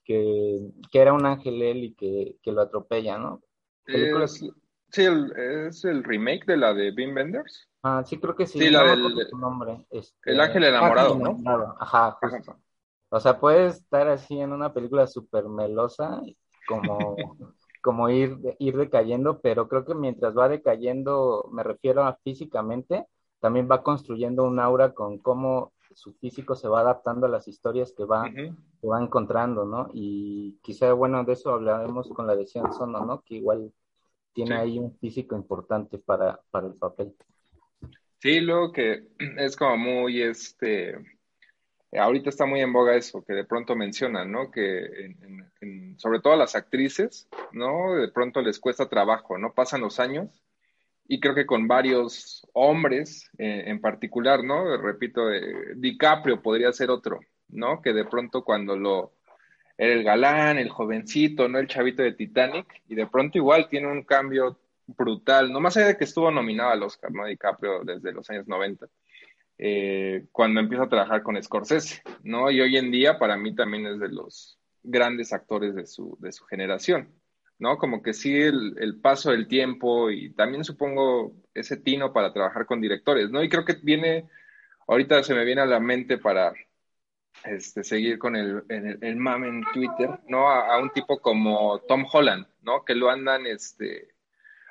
que, 0.03 0.59
que 0.91 0.99
era 0.99 1.13
un 1.13 1.25
ángel 1.25 1.61
él 1.61 1.83
y 1.83 1.93
que, 1.93 2.35
que 2.41 2.51
lo 2.51 2.61
atropella, 2.61 3.17
¿no? 3.17 3.41
sí, 4.89 5.05
es 5.05 5.85
el 5.85 6.03
remake 6.03 6.45
de 6.45 6.57
la 6.57 6.73
de 6.73 6.91
Bean 6.91 7.15
Benders. 7.15 7.67
Ah, 7.83 8.03
sí, 8.05 8.17
creo 8.17 8.35
que 8.35 8.45
sí. 8.45 8.59
Sí, 8.59 8.69
la 8.69 8.83
del 8.83 9.03
nombre. 9.39 9.85
Este, 9.89 10.31
el 10.31 10.39
ángel 10.39 10.65
enamorado, 10.65 11.15
¿no? 11.15 11.75
Ajá, 11.79 12.17
justo. 12.21 12.57
O 13.09 13.19
sea, 13.19 13.39
puede 13.39 13.67
estar 13.67 14.07
así 14.09 14.39
en 14.39 14.51
una 14.51 14.73
película 14.73 15.07
súper 15.07 15.45
melosa, 15.45 16.21
como 16.67 17.15
como 17.87 18.09
ir, 18.09 18.37
ir 18.59 18.75
decayendo, 18.75 19.39
pero 19.39 19.69
creo 19.69 19.85
que 19.85 19.95
mientras 19.95 20.37
va 20.37 20.49
decayendo, 20.49 21.47
me 21.53 21.63
refiero 21.63 22.03
a 22.03 22.17
físicamente, 22.21 23.05
también 23.39 23.69
va 23.71 23.81
construyendo 23.81 24.43
un 24.43 24.59
aura 24.59 24.93
con 24.93 25.19
cómo 25.19 25.71
su 25.93 26.11
físico 26.15 26.53
se 26.53 26.67
va 26.67 26.81
adaptando 26.81 27.27
a 27.27 27.29
las 27.29 27.47
historias 27.47 27.93
que 27.95 28.03
va, 28.03 28.29
que 28.29 28.87
va 28.87 29.01
encontrando, 29.01 29.63
¿no? 29.63 29.89
Y 29.93 30.59
quizá, 30.61 30.91
bueno, 30.91 31.23
de 31.23 31.31
eso 31.31 31.53
hablaremos 31.53 32.09
con 32.09 32.27
la 32.27 32.35
de 32.35 32.45
Sean 32.45 32.73
Sono, 32.73 33.05
¿no? 33.05 33.21
Que 33.21 33.35
igual 33.35 33.71
tiene 34.33 34.55
ahí 34.55 34.77
un 34.77 34.93
físico 34.97 35.37
importante 35.37 35.97
para, 35.97 36.41
para 36.51 36.67
el 36.67 36.73
papel. 36.73 37.15
Sí, 38.19 38.41
luego 38.41 38.73
que 38.73 39.07
es 39.37 39.55
como 39.55 39.77
muy, 39.77 40.23
este, 40.23 40.97
ahorita 41.97 42.29
está 42.29 42.45
muy 42.45 42.61
en 42.61 42.73
boga 42.73 42.95
eso, 42.95 43.23
que 43.23 43.33
de 43.33 43.45
pronto 43.45 43.75
mencionan, 43.75 44.31
¿no? 44.31 44.51
Que 44.51 45.15
sobre 45.97 46.19
todo 46.19 46.33
a 46.33 46.37
las 46.37 46.55
actrices, 46.55 47.27
¿no? 47.51 47.95
De 47.95 48.09
pronto 48.09 48.41
les 48.41 48.59
cuesta 48.59 48.89
trabajo, 48.89 49.37
¿no? 49.37 49.53
Pasan 49.53 49.81
los 49.81 49.99
años 49.99 50.43
y 51.07 51.19
creo 51.19 51.35
que 51.35 51.45
con 51.45 51.67
varios 51.67 52.45
hombres 52.53 53.29
eh, 53.37 53.63
en 53.67 53.81
particular, 53.81 54.43
¿no? 54.43 54.77
Repito, 54.77 55.31
eh, 55.31 55.73
DiCaprio 55.75 56.41
podría 56.41 56.71
ser 56.73 56.89
otro, 56.89 57.19
¿no? 57.49 57.81
Que 57.81 57.93
de 57.93 58.05
pronto 58.05 58.43
cuando 58.43 58.75
lo 58.75 59.13
era 59.77 59.93
el 59.93 60.03
galán, 60.03 60.57
el 60.57 60.69
jovencito, 60.69 61.47
¿no? 61.47 61.59
El 61.59 61.67
chavito 61.67 62.01
de 62.01 62.13
Titanic 62.13 62.81
y 62.87 62.95
de 62.95 63.07
pronto 63.07 63.37
igual 63.37 63.67
tiene 63.69 63.87
un 63.87 64.03
cambio 64.03 64.59
brutal, 64.87 65.51
no 65.51 65.59
más 65.59 65.77
allá 65.77 65.87
de 65.87 65.97
que 65.97 66.05
estuvo 66.05 66.31
nominado 66.31 66.71
al 66.71 66.83
Oscar, 66.83 67.11
¿no? 67.11 67.25
DiCaprio 67.25 67.83
desde 67.83 68.11
los 68.11 68.29
años 68.29 68.47
90 68.47 68.87
eh, 69.57 70.27
cuando 70.31 70.59
empiezo 70.59 70.83
a 70.83 70.89
trabajar 70.89 71.23
con 71.23 71.41
Scorsese, 71.41 72.03
¿no? 72.23 72.51
Y 72.51 72.61
hoy 72.61 72.77
en 72.77 72.91
día 72.91 73.17
para 73.17 73.37
mí 73.37 73.55
también 73.55 73.87
es 73.87 73.99
de 73.99 74.09
los 74.09 74.59
grandes 74.83 75.33
actores 75.33 75.75
de 75.75 75.85
su, 75.85 76.17
de 76.19 76.31
su 76.31 76.45
generación, 76.45 77.09
¿no? 77.59 77.77
Como 77.77 78.01
que 78.01 78.13
sí 78.13 78.35
el, 78.39 78.99
paso 79.01 79.31
del 79.31 79.47
tiempo 79.47 80.11
y 80.11 80.31
también 80.33 80.63
supongo 80.63 81.35
ese 81.53 81.77
tino 81.77 82.13
para 82.13 82.33
trabajar 82.33 82.65
con 82.65 82.81
directores, 82.81 83.31
¿no? 83.31 83.43
Y 83.43 83.49
creo 83.49 83.65
que 83.65 83.77
viene, 83.81 84.29
ahorita 84.87 85.23
se 85.23 85.33
me 85.33 85.43
viene 85.43 85.61
a 85.61 85.65
la 85.65 85.79
mente 85.79 86.17
para 86.19 86.53
este, 87.43 87.83
seguir 87.83 88.19
con 88.19 88.35
el, 88.35 88.63
el, 88.69 88.99
el 89.01 89.15
mame 89.15 89.47
en 89.47 89.63
Twitter, 89.73 90.19
¿no? 90.27 90.49
A, 90.49 90.79
un 90.79 90.91
tipo 90.91 91.19
como 91.19 91.79
Tom 91.87 92.05
Holland, 92.11 92.47
¿no? 92.61 92.85
Que 92.85 92.95
lo 92.95 93.09
andan, 93.09 93.47
este, 93.47 94.09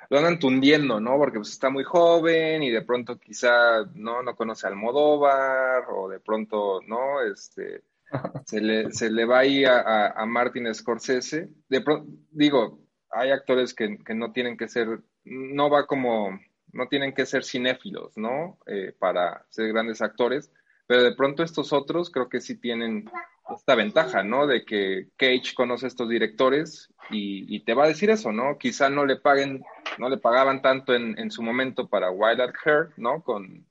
lo 0.09 0.17
andan 0.17 0.39
tundiendo, 0.39 0.99
¿no? 0.99 1.17
Porque 1.17 1.39
pues 1.39 1.49
está 1.51 1.69
muy 1.69 1.83
joven 1.83 2.63
y 2.63 2.71
de 2.71 2.81
pronto 2.81 3.19
quizá 3.19 3.83
no, 3.93 4.23
no 4.23 4.35
conoce 4.35 4.67
al 4.67 4.75
Modóvar 4.75 5.85
o 5.89 6.09
de 6.09 6.19
pronto, 6.19 6.81
¿no? 6.87 7.21
Este, 7.21 7.83
se 8.45 8.61
le, 8.61 8.91
se 8.91 9.09
le 9.09 9.25
va 9.25 9.39
ahí 9.39 9.65
a, 9.65 10.07
a, 10.09 10.25
Martin 10.25 10.73
Scorsese. 10.73 11.49
De 11.69 11.81
pronto, 11.81 12.11
digo, 12.31 12.79
hay 13.11 13.31
actores 13.31 13.73
que, 13.73 13.97
que, 14.03 14.13
no 14.13 14.31
tienen 14.31 14.57
que 14.57 14.67
ser, 14.67 14.99
no 15.25 15.69
va 15.69 15.85
como, 15.85 16.39
no 16.71 16.87
tienen 16.87 17.13
que 17.13 17.25
ser 17.25 17.43
cinéfilos, 17.43 18.17
¿no? 18.17 18.59
Eh, 18.67 18.93
para 18.97 19.45
ser 19.49 19.67
grandes 19.69 20.01
actores, 20.01 20.51
pero 20.87 21.03
de 21.03 21.15
pronto 21.15 21.43
estos 21.43 21.73
otros 21.73 22.09
creo 22.09 22.29
que 22.29 22.41
sí 22.41 22.57
tienen 22.59 23.09
esta 23.53 23.75
ventaja, 23.75 24.23
¿no? 24.23 24.47
De 24.47 24.65
que 24.65 25.09
Cage 25.17 25.53
conoce 25.55 25.87
estos 25.87 26.09
directores 26.09 26.93
y, 27.09 27.55
y, 27.55 27.61
te 27.61 27.73
va 27.73 27.85
a 27.85 27.87
decir 27.87 28.09
eso, 28.09 28.31
¿no? 28.31 28.57
Quizá 28.57 28.89
no 28.89 29.05
le 29.05 29.17
paguen 29.17 29.63
no 29.97 30.09
le 30.09 30.17
pagaban 30.17 30.61
tanto 30.61 30.93
en, 30.93 31.17
en 31.17 31.31
su 31.31 31.41
momento 31.41 31.87
para 31.87 32.11
Wild 32.11 32.41
at 32.41 32.53
Heart, 32.63 32.93
¿no? 32.97 33.23
Con 33.23 33.65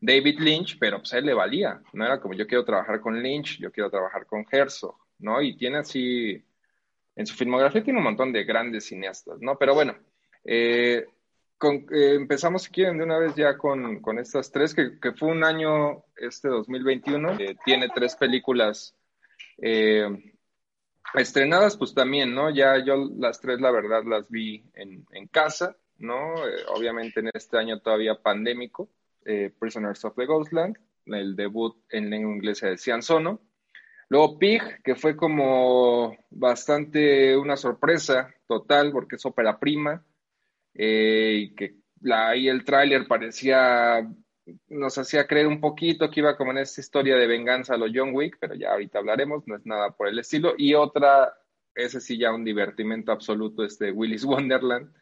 David 0.00 0.40
Lynch, 0.40 0.78
pero 0.78 0.98
pues 0.98 1.12
a 1.14 1.18
él 1.18 1.26
le 1.26 1.34
valía, 1.34 1.80
no 1.92 2.04
era 2.04 2.20
como 2.20 2.34
yo 2.34 2.46
quiero 2.46 2.64
trabajar 2.64 3.00
con 3.00 3.22
Lynch, 3.22 3.58
yo 3.58 3.70
quiero 3.70 3.88
trabajar 3.88 4.26
con 4.26 4.44
Herzog, 4.50 4.96
¿no? 5.18 5.40
Y 5.40 5.56
tiene 5.56 5.78
así, 5.78 6.44
en 7.14 7.26
su 7.26 7.34
filmografía 7.34 7.84
tiene 7.84 8.00
un 8.00 8.04
montón 8.04 8.32
de 8.32 8.44
grandes 8.44 8.86
cineastas, 8.86 9.40
¿no? 9.40 9.56
Pero 9.58 9.74
bueno, 9.74 9.94
eh, 10.44 11.06
eh, 11.70 12.14
empezamos, 12.14 12.62
si 12.64 12.70
quieren, 12.70 12.98
de 12.98 13.04
una 13.04 13.18
vez 13.18 13.34
ya 13.34 13.56
con, 13.56 14.00
con 14.00 14.18
estas 14.18 14.50
tres, 14.50 14.74
que, 14.74 14.98
que, 15.00 15.12
fue 15.12 15.28
un 15.28 15.44
año, 15.44 16.04
este 16.16 16.48
2021, 16.48 17.36
que 17.36 17.56
tiene 17.64 17.88
tres 17.94 18.16
películas 18.16 18.96
eh, 19.58 20.34
estrenadas, 21.14 21.76
pues 21.76 21.94
también, 21.94 22.34
¿no? 22.34 22.50
Ya 22.50 22.78
yo 22.84 23.08
las 23.18 23.40
tres, 23.40 23.60
la 23.60 23.70
verdad, 23.70 24.04
las 24.04 24.28
vi 24.28 24.64
en, 24.74 25.06
en 25.12 25.26
casa, 25.28 25.76
¿no? 25.98 26.34
obviamente 26.74 27.20
en 27.20 27.30
este 27.32 27.58
año 27.58 27.80
todavía 27.80 28.20
pandémico. 28.20 28.88
Eh, 29.24 29.52
Prisoners 29.56 30.04
of 30.04 30.16
the 30.16 30.26
Ghostland, 30.26 30.76
el 31.06 31.36
debut 31.36 31.76
en 31.90 32.10
lengua 32.10 32.34
inglesa 32.34 32.68
de 32.68 32.76
Cian 32.76 33.02
Sono. 33.02 33.40
Luego 34.08 34.38
Pig, 34.38 34.82
que 34.82 34.94
fue 34.94 35.16
como 35.16 36.16
bastante 36.30 37.36
una 37.36 37.56
sorpresa 37.56 38.34
total, 38.46 38.90
porque 38.92 39.16
es 39.16 39.24
ópera 39.24 39.58
prima, 39.58 40.04
eh, 40.74 41.34
y 41.38 41.54
que 41.54 41.76
ahí 42.10 42.48
el 42.48 42.64
tráiler 42.64 43.06
parecía, 43.06 44.08
nos 44.68 44.98
hacía 44.98 45.26
creer 45.26 45.46
un 45.46 45.60
poquito 45.60 46.10
que 46.10 46.20
iba 46.20 46.36
como 46.36 46.52
en 46.52 46.58
esta 46.58 46.80
historia 46.80 47.16
de 47.16 47.26
venganza 47.26 47.74
a 47.74 47.76
los 47.76 47.90
John 47.94 48.14
Wick, 48.14 48.38
pero 48.40 48.54
ya 48.54 48.72
ahorita 48.72 48.98
hablaremos, 48.98 49.46
no 49.46 49.56
es 49.56 49.66
nada 49.66 49.90
por 49.90 50.08
el 50.08 50.18
estilo. 50.18 50.54
Y 50.56 50.74
otra, 50.74 51.34
ese 51.74 52.00
sí 52.00 52.18
ya 52.18 52.32
un 52.32 52.44
divertimento 52.44 53.12
absoluto, 53.12 53.64
este 53.64 53.92
Willis 53.92 54.24
Wonderland, 54.24 54.92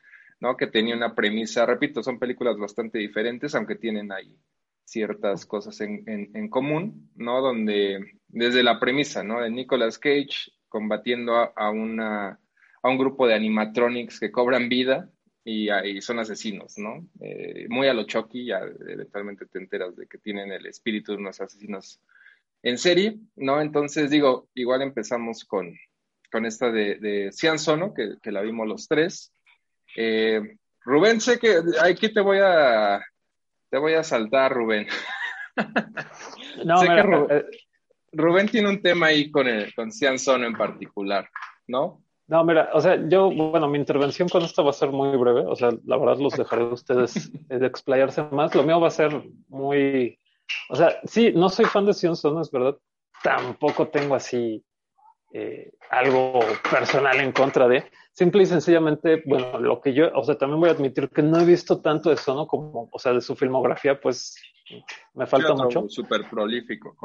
¿no? 0.41 0.57
Que 0.57 0.67
tenía 0.67 0.97
una 0.97 1.15
premisa, 1.15 1.67
repito, 1.67 2.03
son 2.03 2.19
películas 2.19 2.59
bastante 2.59 2.99
diferentes, 2.99 3.55
aunque 3.55 3.77
tienen 3.77 4.13
ahí 4.13 4.37
ciertas 4.85 5.47
cosas 5.47 5.81
en, 5.83 6.03
en, 6.07 6.49
común, 6.49 7.11
¿no? 7.15 7.41
Donde 7.41 8.19
desde 8.27 8.65
la 8.65 8.81
premisa, 8.81 9.23
¿no? 9.23 9.41
De 9.41 9.51
Nicolas 9.51 9.99
Cage 9.99 10.51
combatiendo 10.69 11.35
a, 11.35 11.71
una, 11.71 12.41
a 12.83 12.89
un 12.89 12.99
grupo 12.99 13.27
de 13.27 13.35
animatronics 13.35 14.19
que 14.19 14.33
cobran 14.33 14.69
vida 14.69 15.09
y, 15.45 15.71
y 15.71 16.03
son 16.03 16.19
asesinos, 16.19 16.79
¿no? 16.79 17.07
Eh, 17.21 17.67
muy 17.69 17.89
a 17.89 17.95
lo 17.95 18.05
Chucky, 18.05 18.47
ya 18.47 18.61
eventualmente 18.61 19.47
te 19.47 19.59
enteras 19.59 19.97
de 19.97 20.07
que 20.07 20.19
tienen 20.19 20.53
el 20.53 20.67
espíritu 20.67 21.13
de 21.13 21.19
unos 21.19 21.41
asesinos 21.41 22.01
en 22.63 22.79
serie, 22.79 23.19
¿no? 23.37 23.61
Entonces 23.61 24.11
digo, 24.11 24.49
igual 24.55 24.83
empezamos 24.83 25.45
con, 25.45 25.75
con 26.31 26.47
esta 26.47 26.71
de, 26.71 26.97
de 26.97 27.33
Cian 27.33 27.59
Sono, 27.59 27.95
que, 27.95 28.17
que 28.23 28.33
la 28.33 28.43
vimos 28.43 28.69
los 28.69 28.87
tres, 28.87 29.33
eh, 29.97 30.57
Rubén, 30.83 31.21
sé 31.21 31.39
que 31.39 31.61
aquí 31.83 32.13
te 32.13 32.21
voy 32.21 32.39
a 32.43 33.05
te 33.71 33.79
voy 33.79 33.95
a 33.95 34.03
saltar, 34.03 34.53
Rubén. 34.53 34.87
No, 36.65 36.83
eh, 36.83 37.47
Rubén, 38.13 38.49
tiene 38.49 38.69
un 38.69 38.83
tema 38.83 39.07
ahí 39.07 39.31
con 39.31 39.47
el, 39.47 39.73
con 39.75 39.93
Cianzón 39.93 40.45
en 40.45 40.53
particular, 40.55 41.31
¿no? 41.67 42.03
No, 42.31 42.45
mira, 42.45 42.71
o 42.73 42.81
sea, 42.81 42.97
yo, 43.09 43.29
bueno, 43.29 43.67
mi 43.67 43.77
intervención 43.77 44.29
con 44.29 44.45
esto 44.45 44.63
va 44.63 44.71
a 44.71 44.73
ser 44.73 44.91
muy 44.91 45.17
breve, 45.17 45.41
o 45.41 45.57
sea, 45.57 45.71
la 45.85 45.97
verdad 45.97 46.19
los 46.19 46.37
dejaré 46.37 46.63
a 46.63 46.67
ustedes 46.67 47.29
de 47.49 47.67
explayarse 47.67 48.23
más. 48.31 48.55
Lo 48.55 48.63
mío 48.63 48.81
va 48.81 48.87
a 48.87 48.93
ser 48.93 49.21
muy, 49.49 50.17
o 50.69 50.77
sea, 50.77 51.01
sí, 51.03 51.33
no 51.35 51.49
soy 51.49 51.65
fan 51.65 51.87
de 51.87 51.93
Cianzón, 51.93 52.41
es 52.41 52.53
verdad, 52.53 52.77
tampoco 53.25 53.89
tengo 53.89 54.15
así 54.15 54.65
eh, 55.33 55.73
algo 55.91 56.39
personal 56.71 57.19
en 57.19 57.33
contra 57.33 57.67
de, 57.67 57.91
simple 58.13 58.45
y 58.45 58.47
sencillamente, 58.47 59.25
bueno, 59.27 59.59
lo 59.59 59.81
que 59.81 59.93
yo, 59.93 60.13
o 60.15 60.23
sea, 60.23 60.39
también 60.39 60.61
voy 60.61 60.69
a 60.69 60.75
admitir 60.75 61.11
que 61.11 61.23
no 61.23 61.41
he 61.41 61.45
visto 61.45 61.81
tanto 61.81 62.11
de 62.11 62.15
eso, 62.15 62.33
¿no? 62.37 62.47
Como, 62.47 62.89
o 62.93 62.99
sea, 63.01 63.13
de 63.13 63.23
su 63.23 63.35
filmografía, 63.35 64.01
pues 64.01 64.37
me 65.15 65.27
falta 65.27 65.53
mucho. 65.55 65.89
Súper 65.89 66.31
prolífico. 66.31 66.97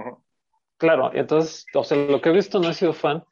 Claro, 0.77 1.09
entonces, 1.15 1.65
o 1.73 1.83
sea, 1.83 1.97
lo 1.97 2.21
que 2.21 2.29
he 2.29 2.33
visto 2.33 2.59
no 2.59 2.69
he 2.69 2.75
sido 2.75 2.93
fan. 2.93 3.23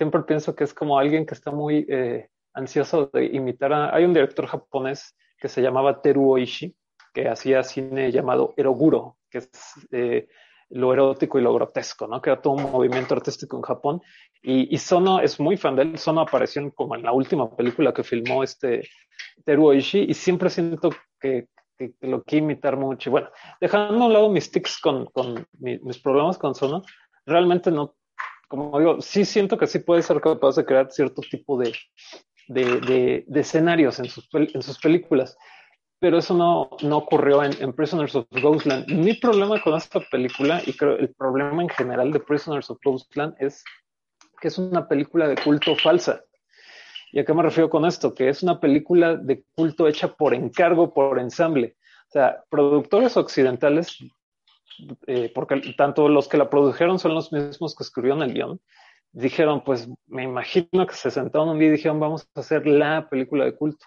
Siempre 0.00 0.22
pienso 0.22 0.54
que 0.56 0.64
es 0.64 0.72
como 0.72 0.98
alguien 0.98 1.26
que 1.26 1.34
está 1.34 1.50
muy 1.50 1.84
eh, 1.86 2.30
ansioso 2.54 3.10
de 3.12 3.26
imitar. 3.26 3.70
Hay 3.92 4.06
un 4.06 4.14
director 4.14 4.46
japonés 4.46 5.14
que 5.36 5.46
se 5.46 5.60
llamaba 5.60 6.00
Teru 6.00 6.30
Oishi, 6.30 6.74
que 7.12 7.28
hacía 7.28 7.62
cine 7.62 8.10
llamado 8.10 8.54
Eroguro, 8.56 9.18
que 9.28 9.36
es 9.36 9.50
eh, 9.92 10.26
lo 10.70 10.94
erótico 10.94 11.38
y 11.38 11.42
lo 11.42 11.52
grotesco, 11.52 12.06
¿no? 12.06 12.22
Que 12.22 12.30
era 12.30 12.40
todo 12.40 12.54
un 12.54 12.72
movimiento 12.72 13.12
artístico 13.12 13.58
en 13.58 13.62
Japón. 13.62 14.00
Y, 14.40 14.74
Sono 14.78 15.20
es 15.20 15.38
muy 15.38 15.58
fan 15.58 15.76
de 15.76 15.82
él. 15.82 15.98
Sono 15.98 16.22
apareció 16.22 16.72
como 16.72 16.94
en 16.94 17.02
la 17.02 17.12
última 17.12 17.54
película 17.54 17.92
que 17.92 18.02
filmó 18.02 18.42
este 18.42 18.88
Teru 19.44 19.66
Oishi 19.66 20.06
y 20.08 20.14
siempre 20.14 20.48
siento 20.48 20.88
que, 21.20 21.48
lo 22.00 22.22
quiere 22.22 22.44
imitar 22.46 22.78
mucho. 22.78 23.10
Bueno, 23.10 23.28
dejando 23.60 24.04
a 24.04 24.06
un 24.06 24.12
lado 24.14 24.30
mis 24.30 24.50
tics 24.50 24.78
con 24.78 25.10
mis 25.58 25.98
problemas 25.98 26.38
con 26.38 26.54
Sono, 26.54 26.84
realmente 27.26 27.70
no, 27.70 27.96
como 28.50 28.78
digo, 28.78 29.00
sí 29.00 29.24
siento 29.24 29.56
que 29.56 29.66
sí 29.66 29.78
puede 29.78 30.02
ser 30.02 30.20
capaz 30.20 30.56
de 30.56 30.64
crear 30.64 30.90
cierto 30.90 31.22
tipo 31.22 31.56
de, 31.56 31.72
de, 32.48 33.24
de, 33.26 33.40
escenarios 33.40 33.98
en 34.00 34.06
sus, 34.06 34.28
en 34.32 34.62
sus 34.62 34.78
películas 34.78 35.36
pero 36.00 36.16
eso 36.16 36.34
no, 36.34 36.70
no 36.82 36.96
ocurrió 36.96 37.44
en, 37.44 37.72
Prisoners 37.74 38.16
of 38.16 38.26
Ghostland. 38.42 38.90
Mi 38.90 39.12
problema 39.14 39.60
con 39.62 39.76
esta 39.76 40.00
película, 40.00 40.62
y 40.64 40.72
creo 40.72 40.96
el 40.96 41.14
problema 41.14 41.62
en 41.62 41.68
general 41.68 42.10
de 42.10 42.20
Prisoners 42.20 42.70
of 42.70 42.78
Ghostland, 42.82 43.34
es 43.38 43.62
que 44.40 44.48
es 44.48 44.56
una 44.56 44.88
película 44.88 45.28
de 45.28 45.36
culto 45.36 45.76
falsa. 45.76 46.24
¿Y 47.12 47.18
a 47.20 47.24
qué 47.24 47.34
me 47.34 47.42
refiero 47.42 47.68
con 47.68 47.84
esto? 47.84 48.14
Que 48.14 48.30
es 48.30 48.42
una 48.42 48.58
película 48.58 49.14
de 49.16 49.44
culto 49.54 49.86
hecha 49.86 50.08
por 50.08 50.32
encargo, 50.32 50.94
por 50.94 51.18
ensamble. 51.18 51.76
O 52.08 52.12
sea, 52.12 52.44
productores 52.48 53.18
occidentales, 53.18 53.98
eh, 55.06 55.30
porque 55.34 55.60
tanto 55.76 56.08
los 56.08 56.28
que 56.28 56.36
la 56.36 56.50
produjeron 56.50 56.98
son 56.98 57.14
los 57.14 57.32
mismos 57.32 57.74
que 57.74 57.84
escribieron 57.84 58.22
el 58.22 58.34
guion, 58.34 58.60
dijeron, 59.12 59.62
pues 59.64 59.88
me 60.06 60.22
imagino 60.22 60.86
que 60.86 60.94
se 60.94 61.10
sentaron 61.10 61.50
un 61.50 61.58
día 61.58 61.68
y 61.68 61.72
dijeron, 61.72 62.00
vamos 62.00 62.28
a 62.34 62.40
hacer 62.40 62.66
la 62.66 63.08
película 63.08 63.44
de 63.44 63.54
culto 63.54 63.86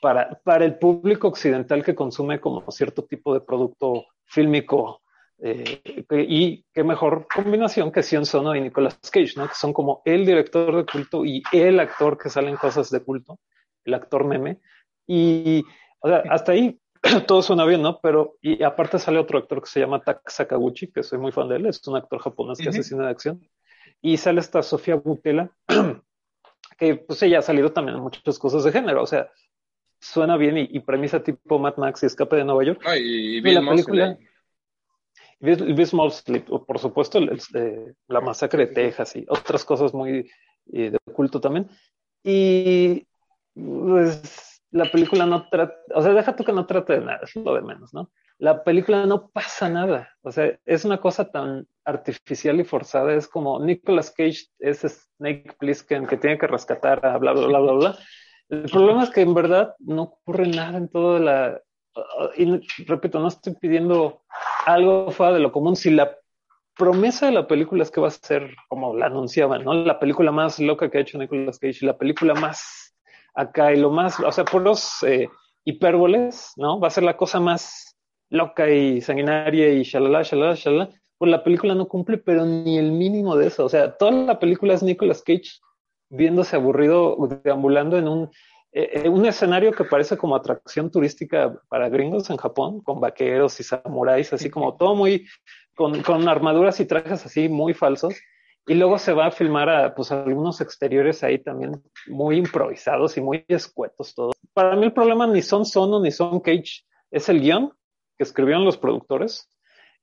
para, 0.00 0.40
para 0.44 0.64
el 0.64 0.78
público 0.78 1.28
occidental 1.28 1.84
que 1.84 1.94
consume 1.94 2.40
como 2.40 2.64
cierto 2.70 3.04
tipo 3.04 3.34
de 3.34 3.40
producto 3.40 4.06
fílmico. 4.24 5.00
Eh, 5.44 5.82
y 6.28 6.64
qué 6.72 6.84
mejor 6.84 7.26
combinación 7.32 7.90
que 7.90 8.02
Sion 8.02 8.24
Sono 8.24 8.54
y 8.54 8.60
Nicolas 8.60 8.98
Cage, 9.10 9.32
¿no? 9.36 9.48
Que 9.48 9.54
son 9.54 9.72
como 9.72 10.02
el 10.04 10.24
director 10.24 10.76
de 10.76 10.84
culto 10.84 11.24
y 11.24 11.42
el 11.52 11.80
actor 11.80 12.16
que 12.16 12.30
salen 12.30 12.56
cosas 12.56 12.90
de 12.90 13.00
culto, 13.00 13.40
el 13.84 13.94
actor 13.94 14.24
meme. 14.24 14.60
Y 15.06 15.64
hasta 16.02 16.52
ahí 16.52 16.80
todo 17.26 17.42
suena 17.42 17.64
bien, 17.64 17.82
¿no? 17.82 18.00
Pero, 18.00 18.36
y 18.40 18.62
aparte 18.62 18.98
sale 18.98 19.18
otro 19.18 19.38
actor 19.38 19.62
que 19.62 19.68
se 19.68 19.80
llama 19.80 20.02
Tak 20.02 20.28
Sakaguchi, 20.28 20.88
que 20.88 21.02
soy 21.02 21.18
muy 21.18 21.32
fan 21.32 21.48
de 21.48 21.56
él, 21.56 21.66
es 21.66 21.86
un 21.86 21.96
actor 21.96 22.20
japonés 22.20 22.58
que 22.58 22.68
hace 22.68 22.82
cine 22.82 23.04
de 23.04 23.10
acción. 23.10 23.48
Y 24.00 24.16
sale 24.16 24.40
esta 24.40 24.62
Sofía 24.62 24.96
Butela, 24.96 25.50
que 26.78 26.96
pues 26.96 27.22
ella 27.22 27.38
ha 27.38 27.42
salido 27.42 27.72
también 27.72 27.96
en 27.96 28.02
muchas 28.02 28.38
cosas 28.38 28.64
de 28.64 28.72
género, 28.72 29.02
o 29.02 29.06
sea, 29.06 29.30
suena 30.00 30.36
bien 30.36 30.58
y, 30.58 30.80
premisa 30.80 31.22
tipo 31.22 31.58
Mad 31.58 31.76
Max 31.76 32.02
y 32.02 32.06
Escape 32.06 32.36
de 32.36 32.44
Nueva 32.44 32.64
York. 32.64 32.82
Ah, 32.84 32.96
y, 32.96 33.36
y, 33.36 33.40
la 33.40 33.60
película. 33.60 34.18
por 36.66 36.78
supuesto, 36.80 37.20
la 38.08 38.20
masacre 38.20 38.66
de 38.66 38.72
Texas 38.74 39.14
y 39.16 39.24
otras 39.28 39.64
cosas 39.64 39.94
muy 39.94 40.28
de 40.66 40.98
culto 41.14 41.40
también. 41.40 41.68
Y 42.24 43.06
pues, 43.54 44.51
la 44.72 44.90
película 44.90 45.26
no 45.26 45.48
trata, 45.48 45.74
o 45.94 46.02
sea, 46.02 46.12
deja 46.12 46.34
tú 46.34 46.44
que 46.44 46.52
no 46.52 46.66
trate 46.66 46.94
de 46.94 47.00
nada, 47.00 47.20
es 47.22 47.36
lo 47.36 47.54
de 47.54 47.62
menos, 47.62 47.94
¿no? 47.94 48.10
La 48.38 48.64
película 48.64 49.06
no 49.06 49.28
pasa 49.28 49.68
nada, 49.68 50.10
o 50.22 50.32
sea, 50.32 50.58
es 50.64 50.84
una 50.84 50.98
cosa 50.98 51.30
tan 51.30 51.66
artificial 51.84 52.58
y 52.58 52.64
forzada, 52.64 53.14
es 53.14 53.28
como 53.28 53.64
Nicolas 53.64 54.10
Cage 54.10 54.46
es 54.58 54.80
Snake 54.80 55.56
Plissken 55.58 56.06
que 56.06 56.16
tiene 56.16 56.38
que 56.38 56.46
rescatar 56.46 57.04
a 57.06 57.18
bla, 57.18 57.32
bla, 57.32 57.46
bla, 57.46 57.58
bla, 57.60 57.72
bla 57.72 57.98
el 58.52 58.68
problema 58.70 59.04
es 59.04 59.08
que 59.08 59.22
en 59.22 59.32
verdad 59.32 59.74
no 59.78 60.02
ocurre 60.02 60.46
nada 60.46 60.76
en 60.76 60.88
toda 60.88 61.18
la... 61.18 61.62
Y 62.36 62.60
repito, 62.84 63.18
no 63.18 63.28
estoy 63.28 63.54
pidiendo 63.54 64.24
algo 64.66 65.10
fuera 65.10 65.32
de 65.32 65.40
lo 65.40 65.52
común. 65.52 65.74
Si 65.74 65.90
la 65.90 66.14
promesa 66.76 67.26
de 67.26 67.32
la 67.32 67.46
película 67.46 67.82
es 67.82 67.90
que 67.90 68.02
va 68.02 68.08
a 68.08 68.10
ser, 68.10 68.54
como 68.68 68.94
la 68.94 69.06
anunciaban, 69.06 69.64
¿no? 69.64 69.72
La 69.72 69.98
película 69.98 70.32
más 70.32 70.58
loca 70.58 70.90
que 70.90 70.98
ha 70.98 71.00
hecho 71.00 71.16
Nicolas 71.16 71.58
Cage, 71.58 71.86
la 71.86 71.96
película 71.96 72.34
más 72.34 72.91
acá 73.34 73.72
y 73.72 73.76
lo 73.78 73.90
más, 73.90 74.18
o 74.20 74.32
sea, 74.32 74.44
por 74.44 74.62
los 74.62 75.02
eh, 75.02 75.28
hipérboles, 75.64 76.52
¿no? 76.56 76.80
Va 76.80 76.88
a 76.88 76.90
ser 76.90 77.04
la 77.04 77.16
cosa 77.16 77.40
más 77.40 77.96
loca 78.30 78.70
y 78.70 79.00
sanguinaria 79.00 79.68
y 79.72 79.82
shalala, 79.82 80.22
shalala, 80.22 80.54
shalala. 80.54 80.88
Pues 81.18 81.30
la 81.30 81.44
película 81.44 81.74
no 81.74 81.86
cumple, 81.86 82.18
pero 82.18 82.44
ni 82.44 82.78
el 82.78 82.92
mínimo 82.92 83.36
de 83.36 83.46
eso. 83.46 83.64
O 83.64 83.68
sea, 83.68 83.96
toda 83.96 84.12
la 84.12 84.38
película 84.38 84.74
es 84.74 84.82
Nicolas 84.82 85.22
Cage 85.22 85.60
viéndose 86.10 86.56
aburrido 86.56 87.16
deambulando 87.44 87.96
en 87.96 88.08
un, 88.08 88.30
eh, 88.72 89.08
un 89.08 89.24
escenario 89.24 89.72
que 89.72 89.84
parece 89.84 90.16
como 90.16 90.36
atracción 90.36 90.90
turística 90.90 91.54
para 91.68 91.88
gringos 91.88 92.28
en 92.30 92.36
Japón, 92.36 92.80
con 92.82 93.00
vaqueros 93.00 93.58
y 93.60 93.62
samuráis, 93.62 94.32
así 94.32 94.50
como 94.50 94.76
todo 94.76 94.94
muy, 94.94 95.26
con, 95.74 96.02
con 96.02 96.28
armaduras 96.28 96.80
y 96.80 96.86
trajes 96.86 97.24
así 97.24 97.48
muy 97.48 97.72
falsos. 97.72 98.14
Y 98.66 98.74
luego 98.74 98.98
se 98.98 99.12
va 99.12 99.26
a 99.26 99.30
filmar 99.32 99.68
a 99.68 99.94
pues 99.94 100.12
algunos 100.12 100.60
exteriores 100.60 101.24
ahí 101.24 101.38
también 101.38 101.82
muy 102.06 102.36
improvisados 102.36 103.16
y 103.16 103.20
muy 103.20 103.44
escuetos 103.48 104.14
todos. 104.14 104.36
para 104.52 104.76
mí 104.76 104.84
el 104.84 104.92
problema 104.92 105.26
ni 105.26 105.42
son 105.42 105.66
Sono 105.66 106.00
ni 106.00 106.12
son 106.12 106.40
Cage, 106.40 106.84
es 107.10 107.28
el 107.28 107.40
guion 107.40 107.72
que 108.16 108.24
escribieron 108.24 108.64
los 108.64 108.78
productores. 108.78 109.48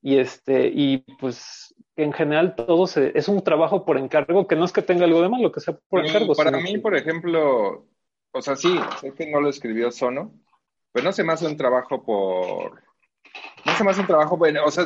Y 0.02 0.18
este, 0.18 0.68
y 0.74 1.00
pues 1.20 1.76
en 1.98 2.14
general 2.14 2.56
todo 2.56 2.88
se, 2.88 3.12
es 3.18 3.28
un 3.28 3.44
trabajo 3.44 3.86
por 3.86 3.98
encargo, 3.98 4.48
que 4.48 4.56
no 4.56 4.64
es 4.64 4.72
que 4.72 4.82
tenga 4.82 5.04
algo 5.04 5.22
de 5.22 5.30
malo, 5.30 5.52
que 5.52 5.60
sea 5.60 5.78
por 5.90 6.06
encargo. 6.06 6.34
Para 6.36 6.58
mí, 6.58 6.78
por 6.78 6.96
ejemplo, 6.96 7.86
o 8.32 8.42
sea, 8.42 8.56
sí, 8.56 8.80
sé 9.02 9.14
que 9.14 9.30
no 9.30 9.42
lo 9.42 9.50
escribió 9.50 9.92
Sono, 9.92 10.34
pero 10.94 11.06
no 11.06 11.12
se 11.12 11.24
me 11.24 11.34
hace 11.34 11.46
un 11.46 11.58
trabajo 11.58 12.02
por, 12.04 12.82
no 13.66 13.74
se 13.74 13.84
me 13.84 13.92
hace 13.92 14.02
un 14.02 14.08
trabajo, 14.08 14.38
bueno, 14.38 14.64
o 14.66 14.72
sea, 14.72 14.86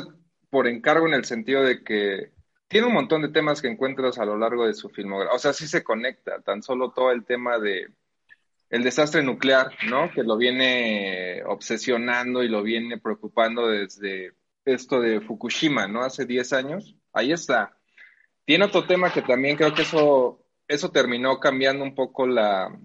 por 0.49 0.67
encargo 0.67 1.07
en 1.07 1.13
el 1.13 1.25
sentido 1.25 1.63
de 1.63 1.83
que 1.83 2.31
tiene 2.67 2.87
un 2.87 2.93
montón 2.93 3.21
de 3.21 3.29
temas 3.29 3.61
que 3.61 3.67
encuentras 3.67 4.17
a 4.17 4.25
lo 4.25 4.37
largo 4.37 4.65
de 4.65 4.73
su 4.73 4.89
filmografía. 4.89 5.35
O 5.35 5.39
sea, 5.39 5.53
sí 5.53 5.67
se 5.67 5.83
conecta, 5.83 6.41
tan 6.41 6.63
solo 6.63 6.91
todo 6.91 7.11
el 7.11 7.25
tema 7.25 7.59
de 7.59 7.91
el 8.69 8.83
desastre 8.83 9.21
nuclear, 9.21 9.71
¿no? 9.87 10.11
Que 10.11 10.23
lo 10.23 10.35
viene 10.35 11.43
obsesionando 11.45 12.41
y 12.43 12.49
lo 12.49 12.63
viene 12.63 12.97
preocupando 12.97 13.67
desde 13.67 14.33
esto 14.65 14.99
de 14.99 15.21
Fukushima, 15.21 15.87
¿no? 15.87 16.01
Hace 16.01 16.25
10 16.25 16.53
años. 16.53 16.95
Ahí 17.13 17.31
está. 17.31 17.77
Tiene 18.45 18.65
otro 18.65 18.87
tema 18.87 19.13
que 19.13 19.21
también 19.21 19.57
creo 19.57 19.75
que 19.75 19.83
eso, 19.83 20.43
eso 20.67 20.91
terminó 20.91 21.39
cambiando 21.39 21.83
un 21.83 21.93
poco 21.93 22.25
la, 22.25 22.75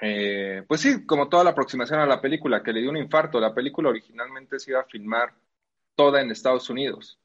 eh, 0.00 0.64
pues 0.66 0.80
sí, 0.80 1.04
como 1.04 1.28
toda 1.28 1.44
la 1.44 1.50
aproximación 1.50 2.00
a 2.00 2.06
la 2.06 2.20
película, 2.20 2.62
que 2.62 2.72
le 2.72 2.80
dio 2.80 2.90
un 2.90 2.96
infarto. 2.96 3.38
La 3.38 3.54
película 3.54 3.90
originalmente 3.90 4.58
se 4.58 4.72
iba 4.72 4.80
a 4.80 4.84
filmar 4.84 5.34
toda 5.94 6.22
en 6.22 6.30
Estados 6.30 6.70
Unidos. 6.70 7.19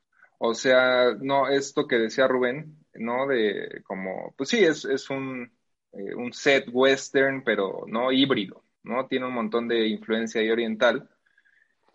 O 0.47 0.53
sea, 0.53 1.13
no, 1.19 1.47
esto 1.47 1.87
que 1.87 1.97
decía 1.97 2.27
Rubén, 2.27 2.77
¿no? 2.93 3.27
De 3.27 3.81
como, 3.83 4.33
pues 4.37 4.49
sí, 4.49 4.63
es, 4.63 4.85
es 4.85 5.09
un, 5.09 5.51
eh, 5.93 6.15
un 6.15 6.33
set 6.33 6.67
western, 6.71 7.43
pero 7.43 7.85
no 7.87 8.11
híbrido, 8.11 8.63
¿no? 8.83 9.07
Tiene 9.07 9.25
un 9.27 9.33
montón 9.33 9.67
de 9.67 9.87
influencia 9.87 10.41
ahí 10.41 10.49
oriental. 10.51 11.09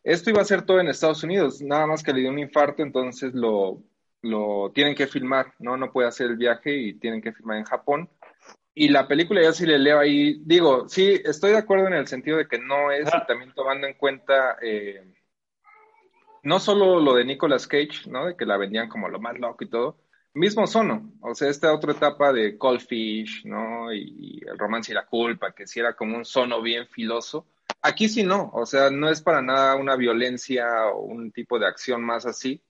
Esto 0.02 0.30
iba 0.30 0.40
a 0.40 0.46
ser 0.46 0.62
todo 0.62 0.80
en 0.80 0.88
Estados 0.88 1.22
Unidos, 1.22 1.60
nada 1.60 1.86
más 1.86 2.02
que 2.02 2.12
le 2.12 2.20
dio 2.20 2.30
un 2.30 2.38
infarto, 2.38 2.82
entonces 2.82 3.34
lo, 3.34 3.82
lo 4.22 4.70
tienen 4.74 4.94
que 4.94 5.06
filmar, 5.06 5.54
¿no? 5.58 5.76
No 5.76 5.92
puede 5.92 6.08
hacer 6.08 6.28
el 6.28 6.36
viaje 6.36 6.74
y 6.74 6.94
tienen 6.94 7.20
que 7.20 7.32
filmar 7.32 7.58
en 7.58 7.64
Japón. 7.64 8.08
Y 8.74 8.88
la 8.88 9.06
película 9.08 9.42
ya 9.42 9.52
sí 9.52 9.66
le 9.66 9.78
leo 9.78 9.98
ahí, 9.98 10.40
digo, 10.44 10.88
sí, 10.88 11.20
estoy 11.24 11.50
de 11.50 11.58
acuerdo 11.58 11.88
en 11.88 11.94
el 11.94 12.06
sentido 12.06 12.38
de 12.38 12.46
que 12.46 12.58
no 12.58 12.90
es, 12.90 13.10
también 13.26 13.52
tomando 13.52 13.86
en 13.86 13.94
cuenta 13.94 14.56
eh, 14.62 15.02
no 16.42 16.58
solo 16.60 17.00
lo 17.00 17.14
de 17.14 17.24
Nicolas 17.24 17.66
Cage, 17.66 18.08
¿no? 18.08 18.26
De 18.26 18.36
que 18.36 18.46
la 18.46 18.56
vendían 18.56 18.88
como 18.88 19.08
lo 19.08 19.20
más 19.20 19.38
loco 19.38 19.64
y 19.64 19.70
todo, 19.70 19.98
mismo 20.34 20.66
Sono, 20.66 21.12
o 21.20 21.34
sea, 21.34 21.48
esta 21.48 21.74
otra 21.74 21.92
etapa 21.92 22.32
de 22.32 22.56
Cold 22.56 22.80
Fish, 22.80 23.44
¿no? 23.44 23.92
Y, 23.92 24.40
el 24.46 24.58
romance 24.58 24.92
y 24.92 24.94
la 24.94 25.06
culpa, 25.06 25.52
que 25.52 25.66
sí 25.66 25.80
era 25.80 25.94
como 25.94 26.16
un 26.16 26.24
sono 26.24 26.62
bien 26.62 26.86
filoso. 26.86 27.46
Aquí 27.82 28.08
sí 28.08 28.22
no, 28.22 28.50
o 28.52 28.66
sea, 28.66 28.90
no 28.90 29.08
es 29.08 29.22
para 29.22 29.42
nada 29.42 29.74
una 29.76 29.96
violencia 29.96 30.86
o 30.92 31.02
un 31.02 31.32
tipo 31.32 31.58
de 31.58 31.66
acción 31.66 32.02
más 32.02 32.26
así, 32.26 32.62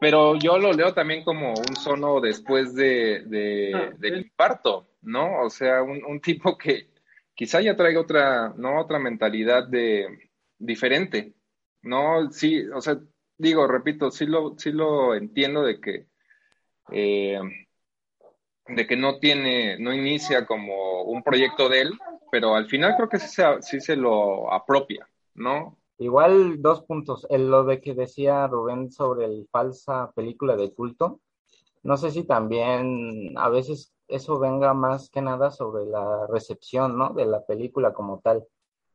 pero 0.00 0.36
yo 0.36 0.58
lo 0.58 0.72
leo 0.72 0.92
también 0.92 1.24
como 1.24 1.54
un 1.54 1.76
sono 1.76 2.20
después 2.20 2.74
de, 2.74 3.22
de 3.26 3.72
ah, 3.74 3.92
del 3.98 4.18
infarto, 4.18 4.90
¿no? 5.02 5.42
O 5.42 5.50
sea, 5.50 5.82
un, 5.82 6.04
un, 6.04 6.20
tipo 6.20 6.58
que 6.58 6.90
quizá 7.34 7.60
ya 7.60 7.76
traiga 7.76 8.00
otra, 8.00 8.52
¿no? 8.56 8.80
Otra 8.80 8.98
mentalidad 8.98 9.66
de 9.68 10.30
diferente, 10.58 11.34
no, 11.86 12.30
sí, 12.32 12.68
o 12.68 12.80
sea, 12.80 12.98
digo, 13.38 13.66
repito, 13.66 14.10
sí 14.10 14.26
lo, 14.26 14.58
sí 14.58 14.72
lo 14.72 15.14
entiendo 15.14 15.62
de 15.62 15.80
que, 15.80 16.06
eh, 16.92 17.40
de 18.68 18.86
que 18.86 18.96
no 18.96 19.18
tiene, 19.18 19.78
no 19.78 19.94
inicia 19.94 20.46
como 20.46 21.02
un 21.04 21.22
proyecto 21.22 21.68
de 21.68 21.82
él, 21.82 21.98
pero 22.30 22.54
al 22.56 22.66
final 22.66 22.94
creo 22.96 23.08
que 23.08 23.18
sí 23.18 23.28
se, 23.28 23.62
sí 23.62 23.80
se 23.80 23.96
lo 23.96 24.52
apropia, 24.52 25.08
¿no? 25.34 25.78
Igual 25.98 26.60
dos 26.60 26.82
puntos. 26.82 27.26
El, 27.30 27.50
lo 27.50 27.64
de 27.64 27.80
que 27.80 27.94
decía 27.94 28.46
Rubén 28.48 28.90
sobre 28.90 29.24
el 29.26 29.48
falsa 29.50 30.12
película 30.12 30.56
de 30.56 30.74
culto. 30.74 31.20
No 31.82 31.96
sé 31.96 32.10
si 32.10 32.24
también 32.24 33.32
a 33.38 33.48
veces 33.48 33.94
eso 34.08 34.38
venga 34.38 34.74
más 34.74 35.08
que 35.08 35.22
nada 35.22 35.50
sobre 35.50 35.86
la 35.86 36.26
recepción, 36.26 36.98
¿no? 36.98 37.14
De 37.14 37.26
la 37.26 37.46
película 37.46 37.94
como 37.94 38.20
tal 38.20 38.44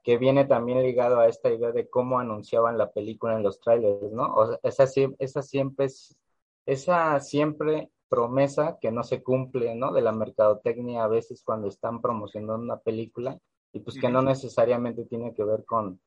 que 0.04 0.18
viene 0.18 0.46
también 0.46 0.82
ligado 0.82 1.20
a 1.20 1.28
esta 1.28 1.52
idea 1.52 1.72
de 1.72 1.90
cómo 1.90 2.20
anunciaban 2.20 2.78
la 2.78 2.92
película 2.92 3.36
en 3.36 3.44
los 3.44 3.60
trailers, 3.60 4.12
¿no? 4.12 4.34
O 4.34 4.48
sea, 4.48 4.60
esa, 4.64 4.86
esa 5.20 5.42
siempre 5.42 5.86
es, 5.86 6.18
esa 6.66 7.20
siempre 7.20 7.92
promesa 8.10 8.78
que 8.82 8.92
no 8.92 9.04
se 9.04 9.24
cumple, 9.24 9.76
¿no? 9.76 9.94
De 9.94 10.02
la 10.02 10.12
mercadotecnia 10.12 11.04
a 11.04 11.08
veces 11.08 11.44
cuando 11.44 11.68
están 11.68 12.02
promocionando 12.02 12.56
una 12.56 12.78
película 12.78 13.40
y 13.74 13.80
pues 13.80 13.98
que 13.98 14.10
no 14.10 14.22
necesariamente 14.22 15.06
tiene 15.06 15.34
que 15.34 15.44
ver 15.44 15.64
con, 15.66 16.02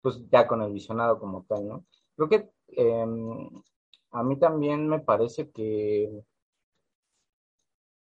pues 0.00 0.22
ya 0.30 0.46
con 0.46 0.62
el 0.62 0.72
visionado 0.72 1.18
como 1.18 1.44
tal, 1.48 1.66
¿no? 1.66 1.84
Creo 2.16 2.28
que 2.28 2.50
em, 2.68 3.48
a 4.12 4.22
mí 4.22 4.38
también 4.38 4.88
me 4.88 5.00
parece 5.00 5.50
que 5.50 6.22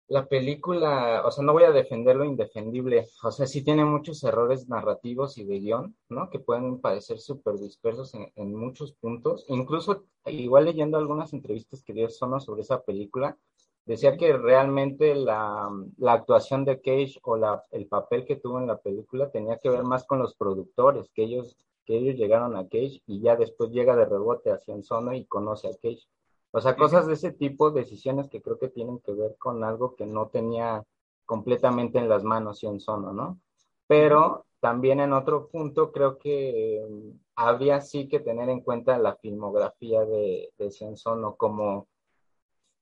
la 0.09 0.25
película, 0.25 1.23
o 1.25 1.31
sea, 1.31 1.43
no 1.43 1.53
voy 1.53 1.63
a 1.63 1.71
defender 1.71 2.15
lo 2.15 2.23
indefendible, 2.23 3.07
o 3.23 3.31
sea, 3.31 3.45
sí 3.45 3.63
tiene 3.63 3.83
muchos 3.83 4.23
errores 4.23 4.69
narrativos 4.69 5.37
y 5.37 5.43
de 5.43 5.59
guion, 5.59 5.95
¿no? 6.09 6.29
Que 6.29 6.39
pueden 6.39 6.79
parecer 6.79 7.19
súper 7.19 7.55
dispersos 7.57 8.13
en, 8.13 8.55
muchos 8.55 8.93
puntos. 8.93 9.45
Incluso, 9.49 10.05
igual 10.25 10.65
leyendo 10.65 10.97
algunas 10.97 11.33
entrevistas 11.33 11.83
que 11.83 11.93
dio 11.93 12.09
Sono 12.09 12.39
sobre 12.39 12.61
esa 12.61 12.83
película, 12.83 13.37
decía 13.85 14.15
que 14.15 14.37
realmente 14.37 15.13
la, 15.13 15.69
actuación 16.05 16.63
de 16.63 16.79
Cage 16.81 17.19
o 17.23 17.35
la, 17.35 17.63
el 17.71 17.87
papel 17.87 18.25
que 18.25 18.37
tuvo 18.37 18.59
en 18.59 18.67
la 18.67 18.77
película 18.77 19.29
tenía 19.29 19.57
que 19.57 19.69
ver 19.69 19.83
más 19.83 20.05
con 20.05 20.19
los 20.19 20.35
productores, 20.35 21.09
que 21.13 21.23
ellos, 21.23 21.57
que 21.85 21.97
ellos 21.97 22.15
llegaron 22.15 22.55
a 22.55 22.63
Cage 22.63 23.01
y 23.07 23.19
ya 23.19 23.35
después 23.35 23.71
llega 23.71 23.95
de 23.97 24.05
rebote 24.05 24.51
hacia 24.51 24.81
Sono 24.83 25.13
y 25.13 25.25
conoce 25.25 25.67
a 25.67 25.71
Cage. 25.71 26.07
O 26.57 26.59
sea, 26.59 26.75
cosas 26.75 27.05
de 27.05 27.13
ese 27.13 27.31
tipo, 27.31 27.69
decisiones 27.69 28.29
que 28.29 28.41
creo 28.41 28.57
que 28.57 28.69
tienen 28.69 28.97
que 29.01 29.11
ver 29.13 29.35
con 29.37 29.63
algo 29.63 29.95
que 29.95 30.07
no 30.07 30.29
tenía 30.29 30.83
completamente 31.23 31.99
en 31.99 32.09
las 32.09 32.23
manos 32.23 32.63
en 32.63 32.79
Sono, 32.79 33.13
¿no? 33.13 33.39
Pero 33.85 34.47
también 34.59 34.99
en 34.99 35.13
otro 35.13 35.49
punto 35.49 35.91
creo 35.91 36.17
que 36.17 36.83
mm, 36.89 37.11
habría 37.35 37.79
sí 37.81 38.07
que 38.07 38.21
tener 38.21 38.49
en 38.49 38.61
cuenta 38.61 38.97
la 38.97 39.15
filmografía 39.17 40.03
de, 40.05 40.51
de 40.57 40.71
Sono 40.71 41.35
como 41.35 41.89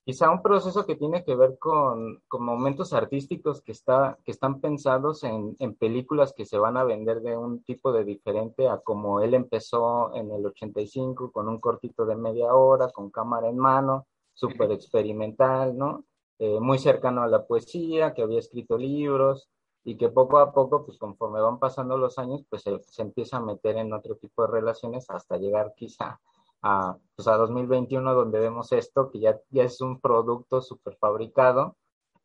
quizá 0.05 0.29
un 0.29 0.43
proceso 0.43 0.85
que 0.85 0.95
tiene 0.95 1.23
que 1.23 1.35
ver 1.35 1.57
con, 1.57 2.21
momentos 2.31 2.93
artísticos 2.93 3.61
que, 3.61 3.71
está, 3.71 4.19
que 4.23 4.31
están 4.31 4.61
pensados 4.61 5.23
en, 5.23 5.55
en, 5.59 5.73
películas 5.73 6.31
que 6.33 6.45
se 6.45 6.59
van 6.59 6.77
a 6.77 6.83
vender 6.83 7.21
de 7.21 7.35
un 7.35 7.63
tipo 7.63 7.91
de 7.91 8.03
diferente 8.03 8.69
a 8.69 8.77
como 8.77 9.21
él 9.21 9.33
empezó 9.33 10.13
en 10.13 10.31
el 10.31 10.45
85 10.45 11.31
con 11.31 11.49
un 11.49 11.59
cortito 11.59 12.05
de 12.05 12.15
media 12.15 12.53
hora, 12.53 12.89
con 12.91 13.09
cámara 13.09 13.49
en 13.49 13.57
mano, 13.57 14.05
súper 14.33 14.71
experimental, 14.71 15.75
¿no? 15.75 16.05
Eh, 16.37 16.59
muy 16.59 16.77
cercano 16.77 17.23
a 17.23 17.27
la 17.27 17.47
poesía, 17.47 18.13
que 18.13 18.21
había 18.21 18.39
escrito 18.39 18.77
libros 18.77 19.49
y 19.83 19.97
que 19.97 20.09
poco 20.09 20.37
a 20.37 20.53
poco, 20.53 20.85
pues 20.85 20.99
conforme 20.99 21.41
van 21.41 21.57
pasando 21.57 21.97
los 21.97 22.19
años, 22.19 22.45
pues 22.47 22.61
se, 22.61 22.77
se 22.83 23.01
empieza 23.01 23.37
a 23.37 23.41
meter 23.41 23.77
en 23.77 23.91
otro 23.91 24.15
tipo 24.17 24.43
de 24.43 24.51
relaciones 24.51 25.09
hasta 25.09 25.37
llegar 25.37 25.73
quizá 25.75 26.19
a, 26.65 26.97
pues 27.15 27.27
a 27.27 27.37
2021 27.37 28.15
donde 28.15 28.39
vemos 28.39 28.71
esto, 28.71 29.11
que 29.11 29.19
ya, 29.19 29.39
ya 29.51 29.63
es 29.63 29.81
un 29.81 30.01
producto 30.01 30.61
super 30.61 30.97
fabricado, 30.97 31.77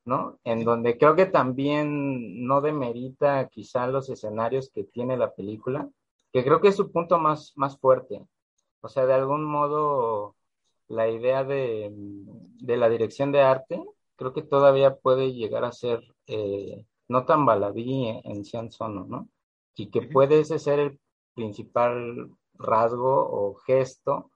¿no? 0.06 0.38
En 0.44 0.64
donde 0.64 0.96
creo 0.96 1.14
que 1.14 1.26
también 1.26 2.46
no 2.46 2.62
demerita 2.62 3.48
quizá 3.48 3.86
los 3.86 4.08
escenarios 4.08 4.70
que 4.70 4.84
tiene 4.84 5.18
la 5.18 5.34
película, 5.34 5.90
que 6.32 6.42
creo 6.42 6.60
que 6.62 6.68
es 6.68 6.76
su 6.76 6.90
punto 6.90 7.18
más, 7.18 7.52
más 7.56 7.78
fuerte. 7.78 8.26
O 8.80 8.88
sea, 8.88 9.04
de 9.04 9.12
algún 9.12 9.44
modo, 9.44 10.36
la 10.88 11.08
idea 11.10 11.44
de, 11.44 11.90
de 11.92 12.76
la 12.78 12.88
dirección 12.88 13.32
de 13.32 13.42
arte, 13.42 13.84
creo 14.16 14.32
que 14.32 14.42
todavía 14.42 14.96
puede 14.96 15.34
llegar 15.34 15.64
a 15.64 15.72
ser 15.72 16.02
eh, 16.26 16.86
no 17.08 17.26
tan 17.26 17.44
baladí 17.44 18.06
en 18.24 18.44
Cian 18.44 18.70
Sono, 18.70 19.04
¿no? 19.06 19.28
Y 19.76 19.90
que 19.90 20.02
puede 20.02 20.40
ese 20.40 20.58
ser 20.58 20.78
el 20.78 21.00
principal 21.34 22.30
rasgo 22.54 23.28
o 23.30 23.54
gesto 23.54 24.29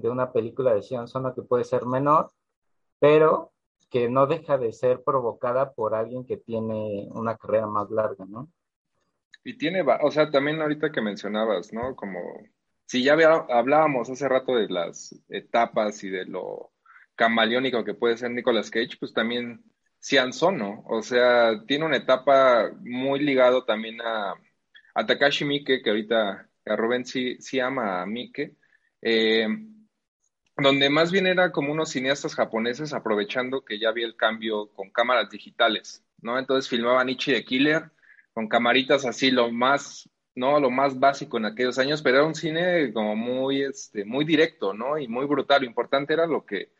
de 0.00 0.10
una 0.10 0.32
película 0.32 0.74
de 0.74 0.82
Sion 0.82 1.08
Sono 1.08 1.34
que 1.34 1.42
puede 1.42 1.64
ser 1.64 1.86
menor, 1.86 2.30
pero 2.98 3.52
que 3.90 4.08
no 4.08 4.26
deja 4.26 4.56
de 4.56 4.72
ser 4.72 5.02
provocada 5.02 5.72
por 5.72 5.94
alguien 5.94 6.24
que 6.24 6.36
tiene 6.36 7.08
una 7.10 7.36
carrera 7.36 7.66
más 7.66 7.90
larga, 7.90 8.24
¿no? 8.26 8.48
Y 9.42 9.56
tiene, 9.56 9.82
o 9.82 10.10
sea, 10.10 10.30
también 10.30 10.60
ahorita 10.60 10.92
que 10.92 11.00
mencionabas, 11.00 11.72
¿no? 11.72 11.96
Como 11.96 12.20
si 12.86 13.02
ya 13.02 13.14
hablábamos 13.48 14.10
hace 14.10 14.28
rato 14.28 14.54
de 14.54 14.68
las 14.68 15.14
etapas 15.28 16.02
y 16.04 16.10
de 16.10 16.26
lo 16.26 16.72
camaleónico 17.14 17.84
que 17.84 17.94
puede 17.94 18.16
ser 18.16 18.30
Nicolas 18.30 18.70
Cage, 18.70 18.96
pues 18.98 19.12
también 19.12 19.62
Sian 19.98 20.32
Sono, 20.32 20.82
o 20.86 21.02
sea, 21.02 21.64
tiene 21.66 21.84
una 21.84 21.96
etapa 21.96 22.70
muy 22.80 23.20
ligado 23.20 23.64
también 23.64 24.00
a, 24.00 24.34
Takashi 25.06 25.44
Miike, 25.44 25.82
que 25.82 25.90
ahorita 25.90 26.48
a 26.66 26.76
Rubén 26.76 27.06
sí, 27.06 27.36
sí 27.40 27.58
ama 27.60 28.02
a 28.02 28.06
Miike, 28.06 28.56
eh, 29.02 29.46
donde 30.62 30.90
más 30.90 31.12
bien 31.12 31.26
era 31.26 31.52
como 31.52 31.72
unos 31.72 31.90
cineastas 31.90 32.34
japoneses 32.34 32.92
aprovechando 32.92 33.64
que 33.64 33.78
ya 33.78 33.88
había 33.88 34.06
el 34.06 34.16
cambio 34.16 34.68
con 34.74 34.90
cámaras 34.90 35.30
digitales, 35.30 36.04
¿no? 36.20 36.38
Entonces 36.38 36.68
filmaban 36.68 37.08
Ichi 37.08 37.32
de 37.32 37.44
Killer, 37.44 37.90
con 38.32 38.48
camaritas 38.48 39.04
así, 39.04 39.30
lo 39.30 39.50
más, 39.50 40.08
¿no? 40.34 40.60
Lo 40.60 40.70
más 40.70 40.98
básico 40.98 41.38
en 41.38 41.46
aquellos 41.46 41.78
años, 41.78 42.02
pero 42.02 42.18
era 42.18 42.26
un 42.26 42.34
cine 42.34 42.92
como 42.92 43.16
muy, 43.16 43.62
este, 43.62 44.04
muy 44.04 44.24
directo, 44.24 44.72
¿no? 44.74 44.98
Y 44.98 45.08
muy 45.08 45.26
brutal. 45.26 45.62
Lo 45.62 45.68
importante 45.68 46.14
era 46.14 46.26
lo 46.26 46.44
que, 46.44 46.72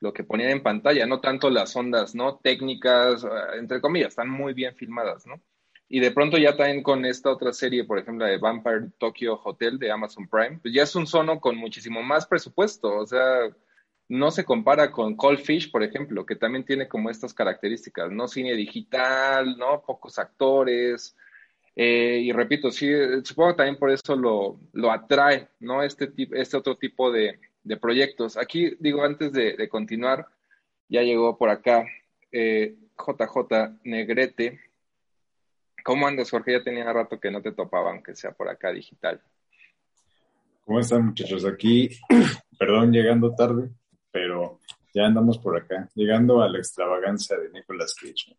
lo 0.00 0.12
que 0.12 0.24
ponían 0.24 0.50
en 0.50 0.62
pantalla, 0.62 1.06
no 1.06 1.20
tanto 1.20 1.50
las 1.50 1.74
ondas, 1.76 2.14
¿no? 2.14 2.38
Técnicas, 2.38 3.24
eh, 3.24 3.58
entre 3.58 3.80
comillas, 3.80 4.10
están 4.10 4.30
muy 4.30 4.54
bien 4.54 4.74
filmadas, 4.76 5.26
¿no? 5.26 5.40
Y 5.88 6.00
de 6.00 6.10
pronto 6.10 6.36
ya 6.36 6.56
también 6.56 6.82
con 6.82 7.04
esta 7.04 7.30
otra 7.30 7.52
serie, 7.52 7.84
por 7.84 7.98
ejemplo, 7.98 8.26
de 8.26 8.38
Vampire 8.38 8.90
Tokyo 8.98 9.40
Hotel 9.42 9.78
de 9.78 9.90
Amazon 9.90 10.28
Prime, 10.28 10.58
pues 10.60 10.74
ya 10.74 10.82
es 10.82 10.94
un 10.94 11.06
sono 11.06 11.40
con 11.40 11.56
muchísimo 11.56 12.02
más 12.02 12.26
presupuesto, 12.26 12.94
o 12.94 13.06
sea, 13.06 13.48
no 14.08 14.30
se 14.30 14.44
compara 14.44 14.90
con 14.90 15.16
Cold 15.16 15.40
Fish, 15.40 15.70
por 15.70 15.82
ejemplo, 15.82 16.24
que 16.26 16.36
también 16.36 16.64
tiene 16.64 16.88
como 16.88 17.10
estas 17.10 17.34
características, 17.34 18.10
¿no? 18.10 18.26
Cine 18.28 18.54
digital, 18.54 19.56
¿no? 19.58 19.82
Pocos 19.82 20.18
actores. 20.18 21.16
Eh, 21.76 22.20
y 22.24 22.32
repito, 22.32 22.70
sí, 22.70 22.90
supongo 23.22 23.50
que 23.50 23.56
también 23.58 23.78
por 23.78 23.90
eso 23.90 24.16
lo, 24.16 24.60
lo 24.72 24.90
atrae, 24.90 25.48
¿no? 25.60 25.82
Este, 25.82 26.10
este 26.32 26.56
otro 26.56 26.76
tipo 26.76 27.12
de, 27.12 27.38
de 27.62 27.76
proyectos. 27.76 28.36
Aquí, 28.36 28.76
digo, 28.80 29.04
antes 29.04 29.32
de, 29.32 29.68
continuar, 29.68 30.26
ya 30.88 31.02
llegó 31.02 31.36
por 31.38 31.50
acá 31.50 31.84
JJ 32.32 33.52
eh, 33.52 33.68
Negrete. 33.84 34.60
¿Cómo 35.88 36.06
andas, 36.06 36.30
Jorge? 36.30 36.52
Ya 36.52 36.62
tenía 36.62 36.92
rato 36.92 37.18
que 37.18 37.30
no 37.30 37.40
te 37.40 37.52
topaba, 37.52 37.92
aunque 37.92 38.14
sea 38.14 38.32
por 38.32 38.46
acá 38.50 38.70
digital. 38.70 39.22
¿Cómo 40.66 40.80
están, 40.80 41.06
muchachos? 41.06 41.46
Aquí, 41.46 41.88
perdón, 42.58 42.92
llegando 42.92 43.34
tarde, 43.34 43.70
pero 44.10 44.60
ya 44.92 45.06
andamos 45.06 45.38
por 45.38 45.56
acá, 45.56 45.88
llegando 45.94 46.42
a 46.42 46.48
la 46.50 46.58
extravagancia 46.58 47.38
de 47.38 47.48
Nicolas 47.48 47.94
Cage. 47.94 48.36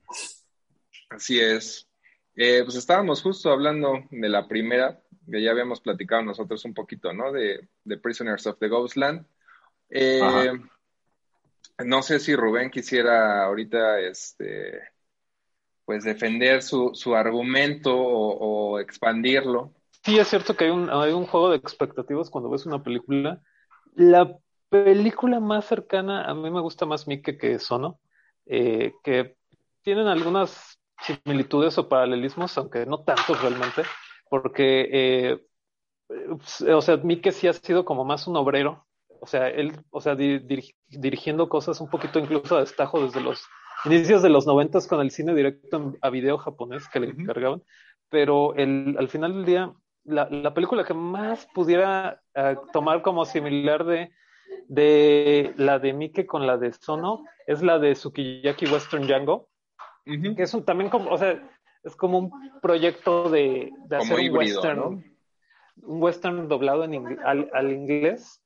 Así 1.10 1.40
es. 1.40 1.90
Eh, 2.36 2.62
pues 2.64 2.76
estábamos 2.76 3.24
justo 3.24 3.52
hablando 3.52 4.04
de 4.12 4.30
la 4.30 4.48
primera, 4.48 5.02
que 5.28 5.42
ya 5.42 5.50
habíamos 5.50 5.82
platicado 5.82 6.22
nosotros 6.22 6.64
un 6.66 6.76
poquito, 6.76 7.14
¿no? 7.14 7.32
De, 7.32 7.68
Prisoners 8.00 8.46
of 8.46 8.60
the 8.60 8.68
Ghostland. 8.68 9.26
Eh, 9.90 10.52
no 11.84 12.04
sé 12.04 12.20
si 12.20 12.36
Rubén 12.36 12.70
quisiera 12.70 13.44
ahorita, 13.44 14.02
este, 14.02 14.84
pues 15.90 16.04
defender 16.04 16.62
su, 16.62 16.92
su 16.94 17.16
argumento 17.16 17.92
o, 17.98 18.78
expandirlo. 18.78 19.74
Sí, 20.04 20.20
es 20.20 20.28
cierto 20.28 20.56
que 20.56 20.66
hay 20.66 20.70
un, 20.70 20.88
hay 20.88 21.14
un 21.14 21.26
juego 21.26 21.50
de 21.50 21.56
expectativas 21.56 22.30
cuando 22.30 22.52
ves 22.52 22.68
una 22.68 22.84
película. 22.84 23.42
La 23.96 24.38
película 24.70 25.40
más 25.40 25.66
cercana, 25.66 26.26
a 26.26 26.36
mí 26.36 26.52
me 26.52 26.62
gusta 26.62 26.86
más 26.86 27.08
Mike 27.08 27.40
que 27.40 27.58
Sono, 27.58 28.00
eh, 28.46 28.94
que 29.04 29.36
tienen 29.82 30.06
algunas 30.06 30.80
similitudes 31.02 31.76
o 31.80 31.90
paralelismos, 31.90 32.56
aunque 32.60 32.86
no 32.86 33.00
tantos 33.00 33.42
realmente, 33.42 33.82
porque, 34.30 34.90
eh, 34.92 35.40
o 36.72 36.82
sea, 36.84 36.98
Mike 36.98 37.32
sí 37.32 37.48
ha 37.48 37.54
sido 37.54 37.84
como 37.84 38.06
más 38.06 38.28
un 38.28 38.38
obrero, 38.38 38.86
o 39.22 39.26
sea, 39.26 39.48
él, 39.48 39.74
o 39.90 40.02
sea, 40.02 40.16
dirigiendo 40.16 41.50
cosas 41.50 41.82
un 41.82 41.90
poquito 41.90 42.20
incluso 42.20 42.58
a 42.58 42.60
destajo 42.60 43.04
desde 43.04 43.22
los 43.22 43.42
inicios 43.86 44.22
de 44.22 44.30
los 44.30 44.46
noventas 44.46 44.88
con 44.88 45.02
el 45.02 45.12
cine 45.12 45.34
directo 45.34 45.94
a 46.02 46.10
video 46.10 46.38
japonés 46.38 46.88
que 46.90 47.00
le 47.00 47.08
encargaban, 47.10 47.64
pero 48.10 48.56
el, 48.56 48.96
al 48.98 49.10
final 49.10 49.34
del 49.34 49.46
día, 49.46 49.74
la, 50.04 50.30
la 50.30 50.54
película 50.54 50.84
que 50.84 50.94
más 50.94 51.48
pudiera 51.54 52.22
eh, 52.34 52.56
tomar 52.74 53.02
como 53.02 53.26
similar 53.26 53.86
de 53.86 54.12
de 54.68 55.54
la 55.58 55.80
de 55.80 55.94
Mike 55.94 56.26
con 56.26 56.46
la 56.46 56.58
de 56.58 56.72
Sono 56.74 57.26
es 57.48 57.62
la 57.62 57.80
de 57.80 57.96
Sukiyaki 57.96 58.68
Western 58.68 59.08
Django, 59.08 59.50
que 60.06 60.44
es 60.44 60.54
un, 60.54 60.64
también 60.64 60.90
como, 60.90 61.10
o 61.10 61.18
sea, 61.18 61.42
es 61.84 61.96
como 61.96 62.20
un 62.20 62.60
proyecto 62.62 63.30
de, 63.30 63.72
hacer 63.90 64.30
un 64.30 64.38
western, 64.38 64.82
un 65.82 66.04
western 66.04 66.48
doblado 66.48 66.84
en 66.84 67.20
al, 67.24 67.72
inglés. 67.72 68.42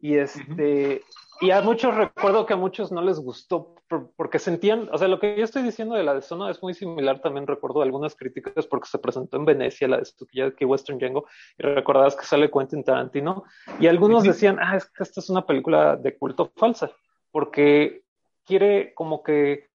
Y 0.00 0.16
este, 0.16 1.02
y 1.40 1.50
a 1.52 1.62
muchos 1.62 1.94
recuerdo 1.94 2.44
que 2.44 2.54
a 2.54 2.56
muchos 2.56 2.90
no 2.90 3.02
les 3.02 3.20
gustó 3.20 3.76
porque 4.16 4.38
sentían, 4.38 4.88
o 4.92 4.98
sea, 4.98 5.08
lo 5.08 5.18
que 5.18 5.36
yo 5.36 5.44
estoy 5.44 5.62
diciendo 5.62 5.94
de 5.94 6.02
la 6.02 6.14
de 6.14 6.22
Sono 6.22 6.48
es 6.48 6.62
muy 6.62 6.74
similar, 6.74 7.20
también 7.20 7.46
recuerdo 7.46 7.82
algunas 7.82 8.14
críticas 8.14 8.66
porque 8.66 8.88
se 8.88 8.98
presentó 8.98 9.36
en 9.36 9.44
Venecia 9.44 9.88
la 9.88 9.98
de 9.98 10.54
que 10.54 10.64
Western 10.64 10.98
Django 10.98 11.26
y 11.58 11.62
recordabas 11.62 12.16
que 12.16 12.24
sale 12.24 12.50
Quentin 12.50 12.84
Tarantino 12.84 13.44
y 13.78 13.86
algunos 13.86 14.24
decían, 14.24 14.58
ah, 14.60 14.76
es 14.76 14.86
que 14.90 15.02
esta 15.02 15.20
es 15.20 15.30
una 15.30 15.46
película 15.46 15.96
de 15.96 16.16
culto 16.16 16.50
falsa 16.56 16.90
porque 17.30 18.02
quiere 18.44 18.92
como 18.94 19.22
que 19.22 19.68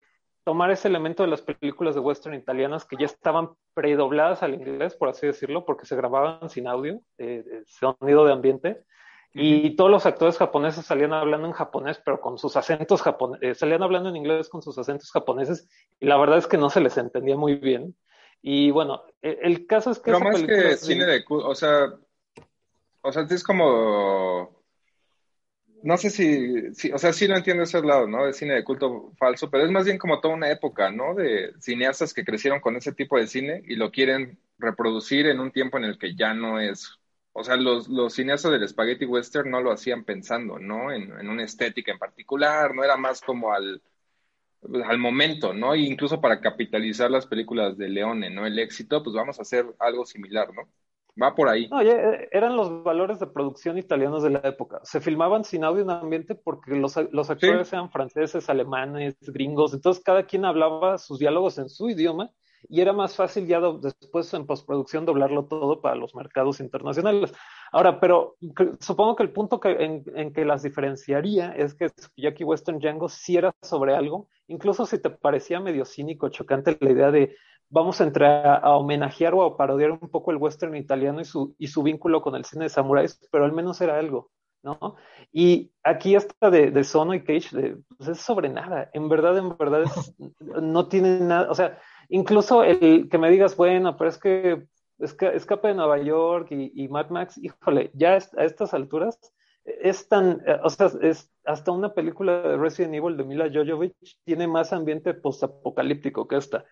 tomar 0.43 0.71
ese 0.71 0.87
elemento 0.87 1.23
de 1.23 1.29
las 1.29 1.41
películas 1.41 1.93
de 1.93 1.99
western 1.99 2.35
italianas 2.35 2.85
que 2.85 2.95
ya 2.97 3.05
estaban 3.05 3.49
predobladas 3.73 4.43
al 4.43 4.53
inglés, 4.53 4.95
por 4.95 5.09
así 5.09 5.27
decirlo, 5.27 5.65
porque 5.65 5.85
se 5.85 5.95
grababan 5.95 6.49
sin 6.49 6.67
audio, 6.67 7.01
eh, 7.17 7.43
sonido 7.65 8.25
de 8.25 8.31
ambiente, 8.31 8.83
y 9.39 9.75
todos 9.75 9.91
los 9.91 10.05
actores 10.05 10.37
japoneses 10.37 10.85
salían 10.85 11.13
hablando 11.13 11.47
en 11.47 11.53
japonés, 11.53 12.01
pero 12.03 12.19
con 12.19 12.37
sus 12.37 12.57
acentos 12.57 13.01
japoneses, 13.01 13.47
eh, 13.47 13.55
salían 13.55 13.83
hablando 13.83 14.09
en 14.09 14.15
inglés 14.15 14.49
con 14.49 14.61
sus 14.61 14.77
acentos 14.77 15.11
japoneses, 15.11 15.67
y 15.99 16.07
la 16.07 16.17
verdad 16.17 16.39
es 16.39 16.47
que 16.47 16.57
no 16.57 16.69
se 16.69 16.81
les 16.81 16.97
entendía 16.97 17.35
muy 17.35 17.55
bien. 17.55 17.95
Y 18.41 18.71
bueno, 18.71 19.03
e, 19.21 19.37
el, 19.41 19.67
caso 19.67 19.91
es 19.91 19.99
que... 19.99 20.11
Pero 20.11 20.19
más 20.19 20.41
que 20.41 20.77
cine 20.77 21.05
de... 21.05 21.23
O 21.29 21.55
sea, 21.55 21.93
o 23.01 23.11
sea, 23.11 23.27
es 23.29 23.43
como... 23.43 24.63
No 25.83 25.95
sé 25.97 26.09
si, 26.09 26.73
si, 26.73 26.91
o 26.91 26.97
sea, 26.97 27.13
sí 27.13 27.27
lo 27.27 27.37
entiendo 27.37 27.63
ese 27.63 27.81
lado, 27.81 28.07
¿no? 28.07 28.25
De 28.25 28.33
cine 28.33 28.55
de 28.55 28.63
culto 28.63 29.13
falso, 29.17 29.49
pero 29.51 29.63
es 29.63 29.71
más 29.71 29.85
bien 29.85 29.99
como 29.99 30.19
toda 30.19 30.33
una 30.33 30.51
época, 30.51 30.91
¿no? 30.91 31.13
De 31.13 31.53
cineastas 31.59 32.13
que 32.13 32.25
crecieron 32.25 32.59
con 32.59 32.75
ese 32.75 32.93
tipo 32.93 33.17
de 33.17 33.27
cine 33.27 33.63
y 33.67 33.75
lo 33.75 33.91
quieren 33.91 34.39
reproducir 34.57 35.27
en 35.27 35.39
un 35.39 35.51
tiempo 35.51 35.77
en 35.77 35.83
el 35.83 35.99
que 35.99 36.15
ya 36.15 36.33
no 36.33 36.59
es 36.59 36.99
o 37.39 37.43
sea, 37.43 37.55
los, 37.55 37.87
los 37.87 38.13
cineastas 38.13 38.51
del 38.51 38.67
spaghetti 38.67 39.05
western 39.05 39.51
no 39.51 39.61
lo 39.61 39.71
hacían 39.71 40.03
pensando, 40.03 40.57
¿no? 40.57 40.91
En, 40.91 41.11
una 41.29 41.43
estética 41.43 41.91
en 41.91 41.99
particular, 41.99 42.73
no 42.73 42.83
era 42.83 42.97
más 42.97 43.21
como 43.21 43.53
al, 43.53 43.79
al 44.83 44.97
momento, 44.97 45.53
¿no? 45.53 45.75
E 45.75 45.81
incluso 45.81 46.19
para 46.19 46.41
capitalizar 46.41 47.11
las 47.11 47.27
películas 47.27 47.77
de 47.77 47.89
Leone, 47.89 48.31
¿no? 48.31 48.47
El 48.47 48.57
éxito, 48.57 49.03
pues 49.03 49.15
vamos 49.15 49.37
a 49.37 49.43
hacer 49.43 49.67
algo 49.77 50.03
similar, 50.03 50.51
¿no? 50.51 50.63
Va 51.21 51.35
por 51.35 51.47
ahí. 51.47 51.67
No, 51.67 51.79
eh, 51.79 52.27
eran 52.31 52.55
los 52.55 52.83
valores 52.83 53.19
de 53.19 53.27
producción 53.27 53.77
italianos 53.77 54.23
de 54.23 54.31
la 54.31 54.39
época. 54.39 54.79
Se 54.81 54.99
filmaban 54.99 55.43
sin 55.43 55.63
audio 55.63 55.83
en 55.83 55.91
ambiente 55.91 56.33
porque 56.33 56.75
los, 56.75 56.95
los 57.11 57.29
actores 57.29 57.71
eran 57.71 57.91
franceses, 57.91 58.49
alemanes, 58.49 59.15
gringos, 59.21 59.75
entonces 59.75 60.03
cada 60.03 60.23
quien 60.23 60.43
hablaba 60.43 60.97
sus 60.97 61.19
diálogos 61.19 61.59
en 61.59 61.69
su 61.69 61.87
idioma 61.87 62.31
y 62.69 62.81
era 62.81 62.93
más 62.93 63.15
fácil 63.15 63.47
ya 63.47 63.59
después 63.59 64.33
en 64.33 64.45
postproducción 64.45 65.05
doblarlo 65.05 65.45
todo 65.45 65.81
para 65.81 65.95
los 65.95 66.15
mercados 66.15 66.59
internacionales. 66.59 67.33
Ahora, 67.71 67.99
pero 67.99 68.35
supongo 68.79 69.15
que 69.15 69.23
el 69.23 69.31
punto 69.31 69.59
que, 69.59 70.03
en, 70.15 70.33
que 70.33 70.45
las 70.45 70.63
diferenciaría 70.63 71.51
es 71.51 71.73
que 71.73 71.89
Jackie 72.15 72.43
Western 72.43 72.79
Django 72.79 73.09
sí 73.09 73.37
era 73.37 73.53
sobre 73.61 73.95
algo, 73.95 74.27
incluso 74.47 74.85
si 74.85 74.99
te 74.99 75.09
parecía 75.09 75.59
medio 75.59 75.85
cínico, 75.85 76.29
chocante 76.29 76.77
la 76.79 76.91
idea 76.91 77.11
de 77.11 77.35
vamos 77.69 77.99
a 77.99 78.05
a, 78.05 78.77
homenajear 78.77 79.33
o 79.33 79.57
parodiar 79.57 79.91
un 79.91 80.09
poco 80.09 80.31
el 80.31 80.37
western 80.37 80.75
italiano 80.75 81.21
y 81.21 81.25
su, 81.25 81.55
y 81.57 81.67
su 81.67 81.83
vínculo 81.83 82.21
con 82.21 82.35
el 82.35 82.45
cine 82.45 82.65
de 82.65 82.69
samuráis, 82.69 83.19
pero 83.31 83.45
al 83.45 83.51
menos 83.51 83.81
era 83.81 83.97
algo. 83.97 84.31
¿no? 84.63 84.95
Y 85.31 85.71
aquí 85.83 86.15
hasta 86.15 86.49
de, 86.49 86.71
de 86.71 86.83
Sono 86.83 87.13
y 87.13 87.23
Cage, 87.23 87.55
de, 87.55 87.77
pues 87.97 88.09
es 88.09 88.19
sobre 88.19 88.49
nada. 88.49 88.89
En 88.93 89.07
verdad, 89.09 89.37
en 89.37 89.55
verdad, 89.57 89.85
no 90.39 90.87
tiene 90.87 91.19
nada, 91.19 91.49
o 91.49 91.55
sea, 91.55 91.79
incluso 92.09 92.63
el 92.63 93.09
que 93.09 93.17
me 93.17 93.29
digas, 93.29 93.55
bueno, 93.55 93.97
pero 93.97 94.09
es 94.09 94.17
que 94.17 94.67
Escape 94.99 95.67
de 95.69 95.75
Nueva 95.75 95.99
York 95.99 96.47
y, 96.51 96.87
Mad 96.87 97.09
Max, 97.09 97.37
híjole, 97.37 97.91
ya 97.93 98.13
a 98.13 98.43
estas 98.43 98.73
alturas 98.73 99.19
es 99.67 100.07
tan, 100.07 100.41
eh, 100.47 100.57
o 100.63 100.69
sea, 100.69 100.89
es 101.01 101.29
hasta 101.45 101.71
una 101.71 101.93
película 101.93 102.41
de 102.41 102.57
Resident 102.57 102.95
Evil 102.95 103.17
de 103.17 103.25
Mila 103.25 103.49
Jovovich 103.53 104.17
tiene 104.23 104.47
más 104.47 104.71
ambiente 104.71 105.13
postapocalíptico 105.13 106.27
que 106.27 106.37
esta. 106.37 106.65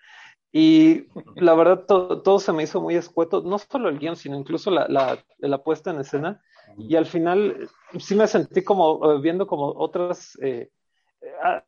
Y 0.52 1.08
la 1.36 1.54
verdad, 1.54 1.86
todo 1.86 2.39
se 2.39 2.54
me 2.54 2.63
hizo 2.63 2.80
muy 2.80 2.95
escueto, 2.95 3.41
no 3.41 3.58
solo 3.58 3.89
el 3.89 4.00
guion, 4.00 4.15
sino 4.15 4.38
incluso 4.38 4.71
la, 4.71 4.88
la, 4.88 5.19
la 5.39 5.62
puesta 5.62 5.91
en 5.91 6.00
escena. 6.00 6.41
Y 6.78 6.95
al 6.95 7.06
final 7.06 7.69
sí 8.00 8.15
me 8.15 8.28
sentí 8.28 8.63
como 8.63 9.12
eh, 9.12 9.19
viendo 9.19 9.48
como 9.48 9.67
otras 9.67 10.38
eh, 10.41 10.69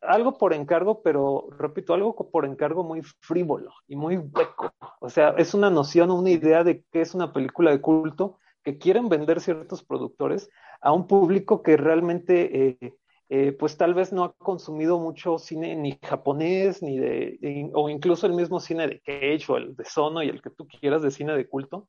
algo 0.02 0.38
por 0.38 0.54
encargo, 0.54 1.02
pero 1.02 1.48
repito, 1.58 1.94
algo 1.94 2.16
por 2.16 2.46
encargo 2.46 2.84
muy 2.84 3.02
frívolo 3.22 3.72
y 3.88 3.96
muy 3.96 4.18
hueco. 4.18 4.72
O 5.00 5.10
sea, 5.10 5.36
es 5.38 5.54
una 5.54 5.70
noción, 5.70 6.12
una 6.12 6.30
idea 6.30 6.64
de 6.64 6.84
que 6.92 7.02
es 7.02 7.14
una 7.14 7.34
película 7.34 7.72
de 7.72 7.82
culto 7.82 8.38
que 8.64 8.78
quieren 8.78 9.10
vender 9.10 9.40
ciertos 9.40 9.84
productores 9.84 10.50
a 10.82 10.92
un 10.92 11.08
público 11.08 11.64
que 11.64 11.78
realmente, 11.78 12.68
eh, 12.68 12.94
eh, 13.30 13.52
pues 13.54 13.78
tal 13.78 13.94
vez 13.94 14.14
no 14.14 14.24
ha 14.24 14.34
consumido 14.34 15.00
mucho 15.00 15.38
cine 15.38 15.76
ni 15.76 15.98
japonés, 16.02 16.82
ni 16.82 16.98
de, 16.98 17.70
o 17.74 17.90
incluso 17.90 18.28
el 18.28 18.34
mismo 18.34 18.60
cine 18.60 18.88
de 18.88 19.00
Cage 19.00 19.52
o 19.52 19.58
el 19.58 19.76
de 19.76 19.86
Sono 19.86 20.24
y 20.24 20.30
el 20.30 20.42
que 20.42 20.50
tú 20.50 20.68
quieras 20.68 21.02
de 21.02 21.12
cine 21.12 21.36
de 21.36 21.48
culto. 21.48 21.88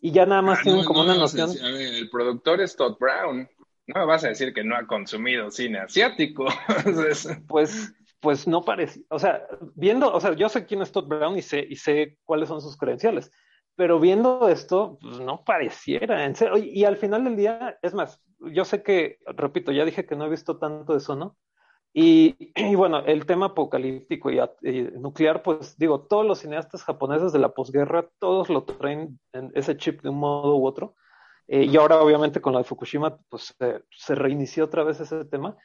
Y 0.00 0.12
ya 0.12 0.26
nada 0.26 0.42
más 0.42 0.58
ah, 0.60 0.62
tienen 0.64 0.84
como 0.84 1.00
una 1.00 1.14
noción. 1.14 1.50
el 1.62 2.10
productor 2.10 2.60
es 2.60 2.76
Todd 2.76 2.96
Brown. 2.98 3.48
No 3.86 4.00
me 4.00 4.06
vas 4.06 4.24
a 4.24 4.28
decir 4.28 4.52
que 4.52 4.64
no 4.64 4.76
ha 4.76 4.86
consumido 4.86 5.50
cine 5.50 5.78
asiático. 5.78 6.46
pues, 7.48 7.94
pues 8.20 8.48
no 8.48 8.62
parece, 8.62 9.04
o 9.10 9.18
sea, 9.18 9.46
viendo, 9.74 10.12
o 10.12 10.20
sea, 10.20 10.32
yo 10.32 10.48
sé 10.48 10.66
quién 10.66 10.82
es 10.82 10.90
Todd 10.90 11.06
Brown 11.06 11.38
y 11.38 11.42
sé, 11.42 11.64
y 11.68 11.76
sé 11.76 12.18
cuáles 12.24 12.48
son 12.48 12.60
sus 12.60 12.76
credenciales, 12.76 13.30
pero 13.76 14.00
viendo 14.00 14.48
esto, 14.48 14.98
pues 15.00 15.20
no 15.20 15.44
pareciera, 15.44 16.28
y, 16.58 16.84
al 16.84 16.96
final 16.96 17.24
del 17.24 17.36
día, 17.36 17.78
es 17.82 17.94
más, 17.94 18.20
yo 18.40 18.64
sé 18.64 18.82
que, 18.82 19.18
repito, 19.26 19.70
ya 19.70 19.84
dije 19.84 20.06
que 20.06 20.16
no 20.16 20.26
he 20.26 20.30
visto 20.30 20.58
tanto 20.58 20.94
de 20.94 20.98
eso, 20.98 21.14
¿no? 21.14 21.36
Y, 21.92 22.36
y, 22.56 22.74
bueno, 22.74 22.98
el 23.06 23.26
tema 23.26 23.46
apocalíptico 23.46 24.30
y, 24.30 24.40
nuclear, 24.98 25.42
pues 25.42 25.78
digo, 25.78 26.00
todos 26.00 26.26
los 26.26 26.40
cineastas 26.40 26.84
japoneses 26.84 27.32
de 27.32 27.38
la 27.38 27.54
posguerra, 27.54 28.08
todos 28.18 28.50
lo 28.50 28.64
traen 28.64 29.20
en 29.32 29.52
ese 29.54 29.76
chip 29.76 30.02
de 30.02 30.08
un 30.08 30.18
modo 30.18 30.56
u 30.56 30.66
otro. 30.66 30.94
Eh, 31.48 31.64
y 31.64 31.76
ahora, 31.76 32.00
obviamente, 32.00 32.40
con 32.40 32.52
la 32.52 32.60
de 32.60 32.64
Fukushima, 32.64 33.18
pues 33.28 33.54
se 33.90 34.14
reinició 34.14 34.64
otra 34.64 34.84
vez 34.84 35.00
ese 35.00 35.24
tema. 35.24 35.56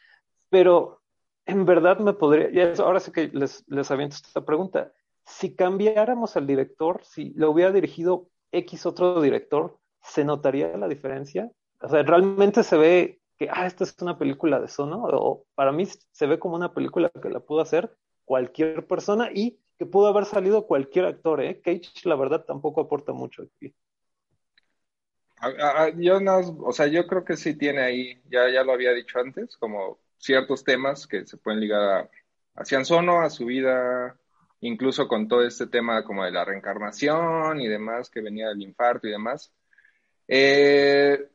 Pero 0.50 1.02
en 1.46 1.66
verdad 1.66 2.00
me 2.00 2.14
podría, 2.14 2.74
ahora 2.80 3.00
sí 3.00 3.12
que 3.12 3.30
les, 3.34 3.64
les 3.68 3.90
aviento 3.92 4.18
esta 4.18 4.46
pregunta. 4.46 4.92
Si 5.26 5.56
cambiáramos 5.56 6.36
al 6.38 6.48
director, 6.48 7.02
si 7.04 7.34
lo 7.34 7.52
hubiera 7.52 7.72
dirigido 7.72 8.28
X 8.52 8.86
otro 8.86 9.22
director, 9.22 9.78
¿se 10.02 10.24
notaría 10.24 10.76
la 10.78 10.88
diferencia? 10.88 11.52
O 11.80 11.90
sea, 11.90 12.04
realmente 12.04 12.64
se 12.64 12.78
ve 12.78 13.22
que, 13.38 13.50
ah, 13.52 13.66
esta 13.66 13.84
es 13.84 13.96
una 14.02 14.18
película 14.18 14.60
de 14.60 14.68
Sono, 14.68 15.04
o 15.04 15.46
para 15.56 15.72
mí 15.72 15.86
se 15.86 16.28
ve 16.28 16.38
como 16.38 16.56
una 16.56 16.74
película 16.74 17.10
que 17.10 17.30
la 17.30 17.40
pudo 17.40 17.62
hacer 17.62 17.96
cualquier 18.26 18.86
persona 18.88 19.30
y 19.34 19.60
que 19.78 19.86
pudo 19.86 20.08
haber 20.08 20.26
salido 20.26 20.68
cualquier 20.68 21.06
actor, 21.06 21.42
¿eh? 21.42 21.60
Cage, 21.60 21.90
la 22.04 22.16
verdad, 22.16 22.46
tampoco 22.46 22.82
aporta 22.82 23.14
mucho 23.14 23.44
aquí. 23.44 23.74
Yo 25.98 26.20
no, 26.20 26.38
o 26.64 26.72
sea, 26.74 26.88
yo 26.88 27.08
creo 27.08 27.26
que 27.26 27.36
sí 27.38 27.56
tiene 27.58 27.82
ahí, 27.82 28.22
ya, 28.30 28.50
ya 28.50 28.64
lo 28.64 28.74
había 28.74 28.92
dicho 28.94 29.20
antes, 29.20 29.58
como 29.58 30.00
ciertos 30.18 30.64
temas 30.64 31.08
que 31.08 31.26
se 31.26 31.38
pueden 31.38 31.60
ligar 31.60 31.82
a, 31.82 32.10
a 32.56 32.66
Cianzono, 32.66 33.22
a 33.22 33.30
su 33.30 33.46
vida, 33.46 34.20
incluso 34.62 35.08
con 35.08 35.28
todo 35.28 35.44
este 35.46 35.68
tema 35.68 36.04
como 36.04 36.24
de 36.26 36.32
la 36.32 36.46
reencarnación 36.46 37.60
y 37.60 37.68
demás, 37.68 38.10
que 38.10 38.22
venía 38.22 38.50
del 38.50 38.62
infarto 38.62 39.08
y 39.08 39.12
demás. 39.12 39.52
Eh, 40.28 41.28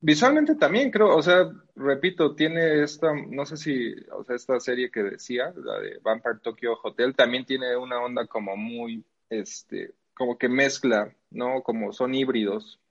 Visualmente 0.00 0.56
también 0.56 0.90
creo, 0.90 1.16
o 1.16 1.22
sea, 1.22 1.50
repito, 1.76 2.34
tiene 2.36 2.82
esta, 2.84 3.12
no 3.14 3.46
sé 3.46 3.56
si, 3.56 3.94
o 4.12 4.24
sea, 4.24 4.36
esta 4.36 4.60
serie 4.60 4.90
que 4.90 5.02
decía, 5.02 5.54
la 5.56 5.80
de 5.80 5.98
Vampire 6.02 6.40
Tokyo 6.42 6.78
Hotel, 6.84 7.16
también 7.16 7.46
tiene 7.46 7.76
una 7.76 8.00
onda 8.02 8.26
como 8.26 8.56
muy, 8.56 9.04
este, 9.30 9.94
como 10.14 10.38
que 10.38 10.48
mezcla, 10.50 11.14
¿no? 11.30 11.62
Como 11.64 11.92
son 11.94 12.14
híbridos. 12.14 12.81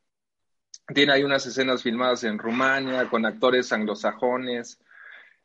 Tiene 0.87 1.13
ahí 1.13 1.23
unas 1.23 1.45
escenas 1.45 1.83
filmadas 1.83 2.23
en 2.23 2.37
Rumania 2.37 3.09
con 3.09 3.25
actores 3.25 3.71
anglosajones, 3.71 4.79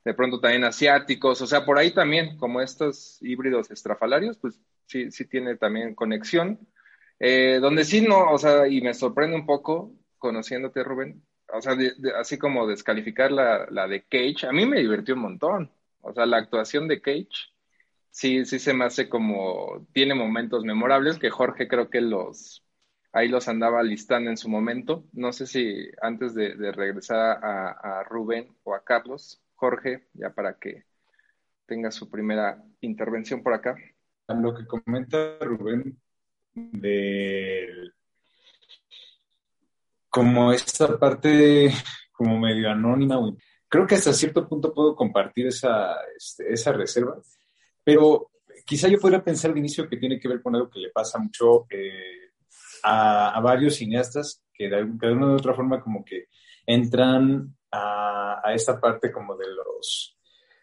de 0.05 0.15
pronto 0.15 0.41
también 0.41 0.65
asiáticos, 0.65 1.41
o 1.43 1.47
sea, 1.47 1.65
por 1.65 1.79
ahí 1.79 1.93
también, 1.93 2.37
como 2.37 2.61
estos 2.61 3.19
híbridos 3.23 3.71
estrafalarios, 3.71 4.39
pues 4.39 4.61
sí, 4.87 5.11
sí 5.11 5.27
tiene 5.27 5.57
también 5.57 5.95
conexión. 5.95 6.59
Eh, 7.19 7.59
donde 7.61 7.85
sí 7.85 8.03
no, 8.03 8.31
o 8.31 8.39
sea, 8.39 8.69
y 8.69 8.81
me 8.83 8.95
sorprende 8.95 9.37
un 9.37 9.47
poco, 9.47 9.93
conociéndote, 10.19 10.85
Rubén, 10.85 11.23
o 11.53 11.61
sea, 11.63 11.77
así 12.21 12.39
como 12.39 12.67
descalificar 12.67 13.33
la, 13.33 13.67
la, 13.71 13.87
de 13.89 14.03
Cage, 14.05 14.47
a 14.47 14.53
mí 14.53 14.67
me 14.67 14.81
divirtió 14.81 15.15
un 15.15 15.23
montón. 15.23 15.73
O 16.01 16.13
sea, 16.13 16.27
la 16.27 16.39
actuación 16.39 16.89
de 16.89 17.01
Cage 17.01 17.53
sí, 18.11 18.45
sí 18.45 18.59
se 18.59 18.75
me 18.75 18.85
hace 18.85 19.09
como, 19.09 19.87
tiene 19.93 20.15
momentos 20.15 20.65
memorables 20.65 21.19
que 21.19 21.31
Jorge 21.31 21.69
creo 21.69 21.91
que 21.91 22.01
los, 22.01 22.63
ahí 23.17 23.29
los 23.29 23.49
andaba 23.49 23.83
listando 23.83 24.29
en 24.29 24.37
su 24.37 24.49
momento. 24.51 25.07
No 25.13 25.33
sé 25.33 25.47
si 25.47 25.89
antes 26.03 26.35
de, 26.35 26.55
regresar 26.73 27.43
a, 27.43 27.71
a, 27.71 28.05
Rubén 28.05 28.55
o 28.63 28.75
a 28.75 28.85
Carlos, 28.85 29.41
Jorge, 29.55 30.07
ya 30.13 30.35
para 30.35 30.59
que 30.59 30.85
tenga 31.65 31.91
su 31.91 32.11
primera 32.11 32.63
intervención 32.83 33.43
por 33.43 33.55
acá. 33.55 33.75
Lo 34.29 34.55
que 34.55 34.67
comenta 34.67 35.39
Rubén 35.41 35.99
del 36.53 37.95
como 40.11 40.53
esta 40.53 40.99
parte 40.99 41.73
como 42.13 42.39
medio 42.39 42.71
anónima. 42.71 43.19
Creo 43.69 43.87
que 43.87 43.95
hasta 43.95 44.13
cierto 44.13 44.47
punto 44.47 44.75
puedo 44.75 44.95
compartir 44.95 45.47
esa, 45.47 45.97
este, 46.17 46.53
esa 46.53 46.73
reserva, 46.73 47.21
pero 47.83 48.31
quizá 48.65 48.89
yo 48.89 48.99
podría 48.99 49.25
pensar 49.25 49.51
al 49.51 49.59
inicio 49.59 49.89
que 49.89 49.97
tiene 49.97 50.21
que 50.21 50.29
ver 50.29 50.43
con 50.43 50.55
algo 50.55 50.71
que 50.71 50.81
le 50.81 50.91
pasa 50.91 51.19
mucho 51.19 51.67
eh, 51.71 52.26
a, 52.83 53.41
varios 53.41 53.77
cineastas 53.77 54.43
que 54.53 54.69
de, 54.69 54.77
alguna 54.77 55.33
u 55.33 55.35
otra 55.35 55.55
forma 55.55 55.81
como 55.81 56.05
que 56.05 56.29
entran 56.67 57.55
a, 57.71 58.43
esta 58.55 58.81
parte 58.81 59.13
como 59.13 59.37
de 59.37 59.47
los, 59.49 60.17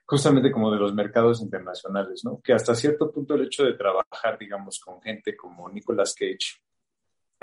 justamente 0.06 0.52
como 0.52 0.72
de 0.72 0.80
los 0.80 0.94
mercados 0.94 1.42
internacionales, 1.42 2.22
¿no? 2.24 2.42
Que 2.42 2.54
hasta 2.54 2.76
cierto 2.76 3.12
punto 3.12 3.36
el 3.36 3.46
hecho 3.46 3.64
de 3.64 3.74
trabajar, 3.74 4.38
digamos, 4.40 4.80
con 4.80 5.02
gente 5.02 5.36
como 5.36 5.70
Nicolas 5.70 6.14
Cage, 6.14 6.62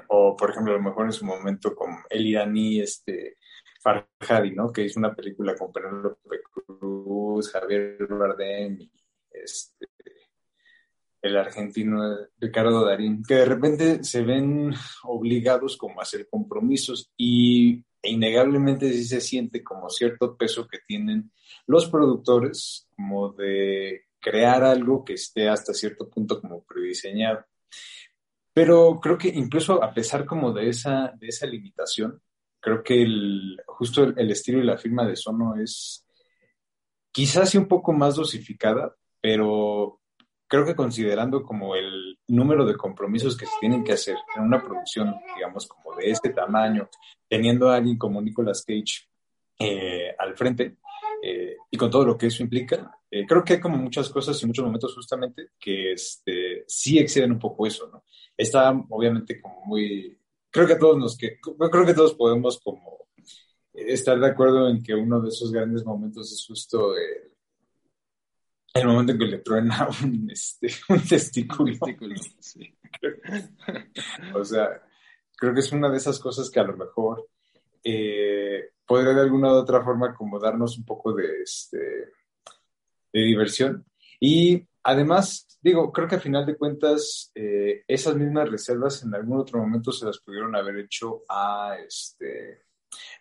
o 0.08 0.36
por 0.36 0.50
ejemplo, 0.50 0.72
a 0.72 0.76
lo 0.76 0.82
mejor 0.82 1.06
en 1.06 1.12
su 1.12 1.24
momento 1.24 1.74
con 1.74 1.90
el 2.08 2.26
iraní, 2.26 2.80
este, 2.80 3.36
Farhadi, 3.80 4.52
¿no? 4.52 4.72
Que 4.72 4.82
hizo 4.82 4.98
una 4.98 5.14
película 5.14 5.54
con 5.54 5.72
Penélope 5.72 6.40
Cruz, 6.42 7.50
Javier 7.50 8.06
Bardem 8.08 8.78
este, 9.30 9.86
el 11.22 11.36
argentino 11.36 12.16
Ricardo 12.38 12.84
Darín, 12.84 13.22
que 13.22 13.34
de 13.34 13.44
repente 13.44 14.04
se 14.04 14.22
ven 14.22 14.72
obligados 15.04 15.76
como 15.76 16.00
a 16.00 16.02
hacer 16.02 16.28
compromisos 16.28 17.10
y 17.16 17.84
e 18.02 18.10
innegablemente 18.12 18.90
sí 18.92 19.04
se 19.04 19.20
siente 19.20 19.62
como 19.62 19.90
cierto 19.90 20.36
peso 20.36 20.66
que 20.66 20.78
tienen 20.78 21.30
los 21.66 21.88
productores 21.88 22.88
como 22.96 23.32
de 23.32 24.06
crear 24.18 24.64
algo 24.64 25.04
que 25.04 25.14
esté 25.14 25.48
hasta 25.48 25.74
cierto 25.74 26.08
punto 26.08 26.40
como 26.40 26.64
prediseñado. 26.64 27.44
Pero 28.52 28.98
creo 29.00 29.18
que 29.18 29.28
incluso 29.28 29.82
a 29.82 29.92
pesar 29.92 30.24
como 30.24 30.52
de 30.52 30.68
esa, 30.68 31.12
de 31.18 31.28
esa 31.28 31.46
limitación, 31.46 32.20
creo 32.58 32.82
que 32.82 33.02
el, 33.02 33.60
justo 33.66 34.04
el, 34.04 34.30
estilo 34.30 34.58
y 34.60 34.64
la 34.64 34.78
firma 34.78 35.06
de 35.06 35.16
Sono 35.16 35.56
es 35.56 36.06
quizás 37.12 37.50
sí 37.50 37.58
un 37.58 37.68
poco 37.68 37.92
más 37.92 38.16
dosificada, 38.16 38.94
pero 39.20 39.99
creo 40.50 40.66
que 40.66 40.74
considerando 40.74 41.44
como 41.44 41.76
el 41.76 42.18
número 42.26 42.66
de 42.66 42.76
compromisos 42.76 43.36
que 43.36 43.46
se 43.46 43.52
tienen 43.60 43.84
que 43.84 43.92
hacer 43.92 44.16
en 44.36 44.42
una 44.42 44.60
producción, 44.60 45.14
digamos, 45.36 45.68
como 45.68 45.94
de 45.94 46.10
este 46.10 46.30
tamaño, 46.30 46.90
teniendo 47.28 47.70
a 47.70 47.76
alguien 47.76 47.96
como 47.96 48.20
Nicolas 48.20 48.64
Cage 48.66 49.08
eh, 49.60 50.12
al 50.18 50.36
frente, 50.36 50.78
eh, 51.22 51.56
y 51.70 51.76
con 51.76 51.88
todo 51.88 52.04
lo 52.04 52.18
que 52.18 52.26
eso 52.26 52.42
implica, 52.42 52.98
eh, 53.08 53.24
creo 53.28 53.44
que 53.44 53.54
hay 53.54 53.60
como 53.60 53.76
muchas 53.76 54.10
cosas 54.10 54.42
y 54.42 54.46
muchos 54.46 54.64
momentos 54.64 54.92
justamente 54.92 55.50
que 55.56 55.92
este, 55.92 56.64
sí 56.66 56.98
exceden 56.98 57.30
un 57.30 57.38
poco 57.38 57.64
eso, 57.64 57.88
¿no? 57.88 58.02
Está 58.36 58.70
obviamente 58.88 59.40
como 59.40 59.64
muy, 59.66 60.18
creo 60.50 60.66
que 60.66 60.76
todos 60.76 60.98
nos, 60.98 61.16
que, 61.16 61.38
creo 61.40 61.86
que 61.86 61.94
todos 61.94 62.14
podemos 62.14 62.58
como 62.58 63.06
estar 63.72 64.18
de 64.18 64.26
acuerdo 64.26 64.68
en 64.68 64.82
que 64.82 64.96
uno 64.96 65.20
de 65.20 65.28
esos 65.28 65.52
grandes 65.52 65.84
momentos 65.84 66.32
es 66.32 66.44
justo 66.44 66.96
el, 66.96 67.29
el 68.74 68.86
momento 68.86 69.12
en 69.12 69.18
que 69.18 69.26
le 69.26 69.38
truena 69.38 69.88
un, 70.04 70.30
este, 70.30 70.68
un 70.88 71.00
testículo. 71.00 71.74
Sí. 72.38 72.76
o 74.34 74.44
sea, 74.44 74.82
creo 75.36 75.54
que 75.54 75.60
es 75.60 75.72
una 75.72 75.90
de 75.90 75.96
esas 75.96 76.18
cosas 76.18 76.50
que 76.50 76.60
a 76.60 76.64
lo 76.64 76.76
mejor 76.76 77.26
eh, 77.82 78.70
podría 78.86 79.14
de 79.14 79.22
alguna 79.22 79.52
u 79.52 79.56
otra 79.56 79.82
forma 79.82 80.14
como 80.14 80.38
darnos 80.38 80.76
un 80.78 80.84
poco 80.84 81.12
de, 81.12 81.42
este, 81.42 81.78
de 83.12 83.20
diversión. 83.20 83.84
Y 84.20 84.66
además, 84.82 85.58
digo, 85.62 85.90
creo 85.92 86.08
que 86.08 86.16
a 86.16 86.20
final 86.20 86.44
de 86.46 86.56
cuentas, 86.56 87.32
eh, 87.34 87.84
esas 87.88 88.16
mismas 88.16 88.50
reservas 88.50 89.02
en 89.02 89.14
algún 89.14 89.40
otro 89.40 89.58
momento 89.58 89.92
se 89.92 90.06
las 90.06 90.18
pudieron 90.18 90.54
haber 90.54 90.76
hecho 90.78 91.22
a, 91.28 91.76
este, 91.86 92.64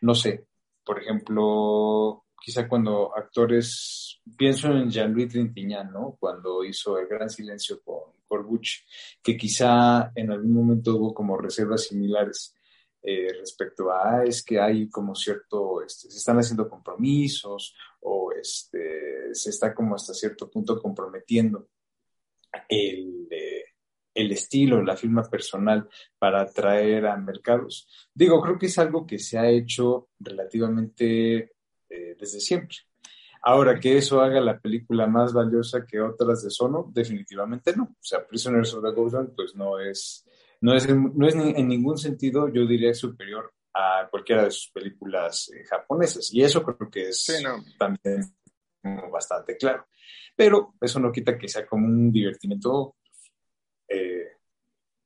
no 0.01 0.13
sé, 0.13 0.45
por 0.83 0.99
ejemplo, 0.99 2.25
quizá 2.39 2.67
cuando 2.67 3.15
actores, 3.15 4.21
pienso 4.37 4.71
en 4.71 4.89
Jean-Louis 4.89 5.29
Trintignant, 5.29 5.91
¿no? 5.91 6.17
Cuando 6.19 6.63
hizo 6.63 6.97
El 6.97 7.07
Gran 7.07 7.29
Silencio 7.29 7.81
con 7.83 8.13
Corbucci, 8.27 8.83
que 9.21 9.37
quizá 9.37 10.11
en 10.15 10.31
algún 10.31 10.53
momento 10.53 10.95
hubo 10.95 11.13
como 11.13 11.37
reservas 11.37 11.83
similares. 11.83 12.55
Eh, 13.01 13.29
respecto 13.39 13.91
a 13.91 14.25
es 14.25 14.43
que 14.43 14.59
hay 14.59 14.89
como 14.89 15.15
cierto, 15.15 15.81
este, 15.81 16.11
se 16.11 16.17
están 16.17 16.37
haciendo 16.37 16.67
compromisos 16.69 17.73
o 18.01 18.33
este, 18.33 19.33
se 19.33 19.51
está 19.51 19.73
como 19.73 19.95
hasta 19.95 20.13
cierto 20.13 20.49
punto 20.49 20.81
comprometiendo 20.81 21.69
el, 22.67 23.27
eh, 23.31 23.63
el 24.13 24.31
estilo, 24.31 24.83
la 24.83 24.97
firma 24.97 25.23
personal 25.23 25.87
para 26.17 26.41
atraer 26.41 27.05
a 27.05 27.15
mercados. 27.15 27.87
Digo, 28.13 28.41
creo 28.41 28.59
que 28.59 28.65
es 28.65 28.77
algo 28.77 29.07
que 29.07 29.17
se 29.17 29.37
ha 29.37 29.49
hecho 29.49 30.09
relativamente 30.19 31.53
eh, 31.89 32.15
desde 32.19 32.39
siempre. 32.39 32.77
Ahora, 33.41 33.79
que 33.79 33.97
eso 33.97 34.21
haga 34.21 34.41
la 34.41 34.59
película 34.59 35.07
más 35.07 35.33
valiosa 35.33 35.85
que 35.85 36.01
otras 36.01 36.43
de 36.43 36.49
Sono, 36.49 36.91
definitivamente 36.93 37.75
no. 37.75 37.83
O 37.83 38.03
sea, 38.03 38.25
Prisoners 38.27 38.73
of 38.73 38.83
the 38.83 38.91
Ghost 38.91 39.15
pues 39.35 39.55
no 39.55 39.79
es 39.79 40.25
no 40.61 40.75
es, 40.75 40.87
no 40.89 41.27
es 41.27 41.35
en 41.35 41.67
ningún 41.67 41.97
sentido, 41.97 42.49
yo 42.49 42.65
diría, 42.65 42.93
superior 42.93 43.53
a 43.73 44.07
cualquiera 44.09 44.43
de 44.43 44.51
sus 44.51 44.71
películas 44.71 45.49
eh, 45.53 45.63
japonesas. 45.63 46.33
Y 46.33 46.41
eso 46.41 46.63
creo 46.63 46.89
que 46.89 47.09
es 47.09 47.27
también 47.77 48.21
bastante 49.11 49.55
claro. 49.57 49.87
Pero 50.35 50.75
eso 50.81 50.99
no 50.99 51.11
quita 51.11 51.37
que 51.37 51.47
sea 51.47 51.65
como 51.65 51.85
un 51.85 52.11
divertimento 52.11 52.95
eh, 53.87 54.27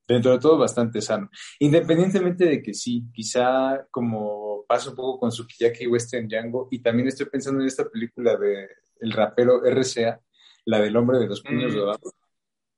dentro 0.07 0.31
de 0.31 0.39
todo 0.39 0.57
bastante 0.57 1.01
sano. 1.01 1.29
Independientemente 1.59 2.45
de 2.45 2.61
que 2.61 2.73
sí, 2.73 3.03
quizá 3.13 3.85
como 3.91 4.52
pasa 4.67 4.89
un 4.89 4.95
poco 4.95 5.19
con 5.19 5.31
Sukiyaki 5.31 5.87
Western 5.87 6.27
Django, 6.27 6.67
y 6.71 6.79
también 6.79 7.07
estoy 7.07 7.27
pensando 7.27 7.61
en 7.61 7.67
esta 7.67 7.87
película 7.87 8.35
de 8.35 8.67
el 8.99 9.11
rapero 9.11 9.61
RCA, 9.63 10.21
la 10.65 10.79
del 10.79 10.95
hombre 10.95 11.19
de 11.19 11.27
los 11.27 11.41
puños 11.41 11.73
mm. 11.75 12.09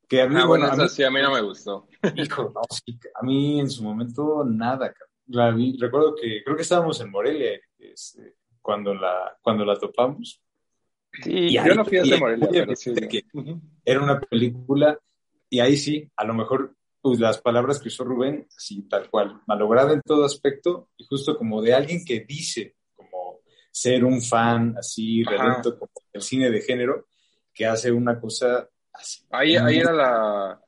Que 0.08 0.21
a 0.21 0.28
mí, 0.28 0.36
ah, 0.38 0.45
bueno, 0.45 0.67
a 0.67 0.76
mí, 0.76 0.88
sí, 0.88 1.04
a 1.04 1.10
mí 1.10 1.19
no 1.21 1.34
me 1.34 1.41
gustó. 1.41 1.88
Hijo, 2.15 2.52
no, 2.54 2.62
sí, 2.69 3.00
a 3.15 3.24
mí 3.24 3.60
en 3.60 3.69
su 3.69 3.84
momento 3.84 4.43
nada. 4.45 4.93
La 5.28 5.50
vi, 5.50 5.78
recuerdo 5.80 6.15
que 6.15 6.43
creo 6.43 6.56
que 6.56 6.62
estábamos 6.62 7.02
en 7.02 7.10
Morelia 7.10 7.60
este, 7.80 8.36
cuando, 8.62 8.93
la, 8.93 9.36
cuando 9.41 9.65
la 9.65 9.76
topamos. 9.78 10.39
Sí, 11.24 11.54
yo 11.54 11.74
no 11.74 11.86
fui 11.86 11.98
a 11.98 12.17
Morelia, 12.19 12.48
pero 12.52 12.76
sí. 12.76 12.93
Era 13.84 14.04
una 14.04 14.19
película, 14.19 15.00
y 15.50 15.60
ahí 15.60 15.76
sí, 15.76 16.08
a 16.15 16.24
lo 16.24 16.36
mejor 16.36 16.76
pues, 17.10 17.20
las 17.20 17.38
palabras 17.38 17.80
que 17.80 17.89
usó 17.89 18.04
Rubén, 18.04 18.48
así 18.58 18.82
tal 18.89 19.10
cual, 19.12 19.41
malograda 19.46 19.94
en 19.94 20.02
todo 20.02 20.26
aspecto, 20.26 20.89
y 20.98 21.06
justo 21.06 21.38
como 21.38 21.62
de 21.62 21.74
alguien 21.74 22.04
que 22.04 22.22
dice 22.22 22.76
como 22.96 23.41
ser 23.72 24.04
un 24.04 24.22
fan 24.22 24.76
así, 24.78 25.24
relento 25.24 25.78
como 25.78 25.91
el 26.13 26.22
cine 26.22 26.50
de 26.50 26.62
género, 26.62 27.08
que 27.54 27.65
hace 27.65 27.91
una 27.91 28.20
cosa 28.20 28.68
Ahí, 29.30 29.56
ahí 29.58 29.78
era 29.78 29.94
la. 29.94 30.62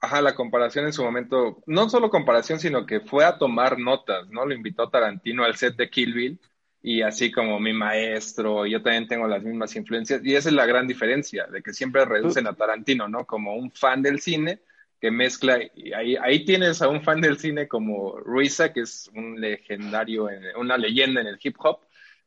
Ajá, 0.00 0.20
la 0.20 0.34
comparación 0.34 0.86
en 0.86 0.92
su 0.92 1.02
momento. 1.02 1.62
No 1.66 1.88
solo 1.88 2.10
comparación, 2.10 2.60
sino 2.60 2.84
que 2.86 3.00
fue 3.00 3.24
a 3.24 3.38
tomar 3.38 3.78
notas, 3.78 4.28
¿no? 4.30 4.44
Lo 4.44 4.54
invitó 4.54 4.90
Tarantino 4.90 5.44
al 5.44 5.56
set 5.56 5.76
de 5.76 5.88
Kill 5.88 6.12
Bill 6.12 6.40
y 6.82 7.00
así 7.02 7.30
como 7.32 7.58
mi 7.58 7.72
maestro, 7.72 8.66
yo 8.66 8.82
también 8.82 9.06
tengo 9.06 9.26
las 9.26 9.42
mismas 9.42 9.74
influencias. 9.76 10.22
Y 10.24 10.34
esa 10.34 10.50
es 10.50 10.54
la 10.54 10.66
gran 10.66 10.86
diferencia, 10.86 11.46
de 11.46 11.62
que 11.62 11.72
siempre 11.72 12.04
reducen 12.04 12.46
a 12.46 12.54
Tarantino, 12.54 13.08
¿no? 13.08 13.24
Como 13.24 13.54
un 13.54 13.70
fan 13.70 14.02
del 14.02 14.20
cine 14.20 14.60
que 15.00 15.10
mezcla, 15.10 15.58
y 15.74 15.92
ahí, 15.92 16.16
ahí 16.16 16.44
tienes 16.44 16.80
a 16.80 16.88
un 16.88 17.02
fan 17.02 17.20
del 17.20 17.38
cine 17.38 17.68
como 17.68 18.18
Ruiza, 18.18 18.72
que 18.72 18.80
es 18.80 19.10
un 19.14 19.40
legendario, 19.40 20.28
una 20.56 20.78
leyenda 20.78 21.20
en 21.20 21.26
el 21.26 21.38
hip 21.42 21.56
hop, 21.58 21.80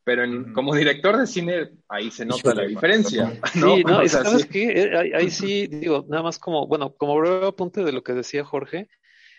pero 0.03 0.23
como 0.53 0.73
director 0.73 1.17
de 1.17 1.27
cine 1.27 1.69
ahí 1.89 2.11
se 2.11 2.25
nota 2.25 2.53
la 2.53 2.63
diferencia. 2.63 3.33
Sí, 3.51 3.83
no, 3.83 4.01
y 4.03 4.07
sabes 4.07 4.45
qué, 4.45 4.83
eh, 4.83 5.13
ahí, 5.15 5.29
sí, 5.29 5.67
digo, 5.67 6.05
nada 6.07 6.23
más 6.23 6.39
como, 6.39 6.65
bueno, 6.65 6.93
como 6.95 7.17
breve 7.17 7.47
apunte 7.47 7.83
de 7.83 7.91
lo 7.91 8.03
que 8.03 8.13
decía 8.13 8.45
Jorge, 8.45 8.87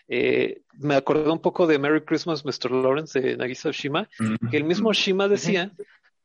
eh, 0.07 0.61
me 0.77 0.95
acordé 0.95 1.31
un 1.31 1.41
poco 1.41 1.65
de 1.65 1.79
Merry 1.79 2.01
Christmas, 2.01 2.43
Mr. 2.43 2.71
Lawrence 2.71 3.19
de 3.19 3.37
Nagisa 3.37 3.69
Oshima, 3.69 4.09
que 4.51 4.57
el 4.57 4.63
mismo 4.63 4.89
Oshima 4.89 5.27
decía 5.27 5.71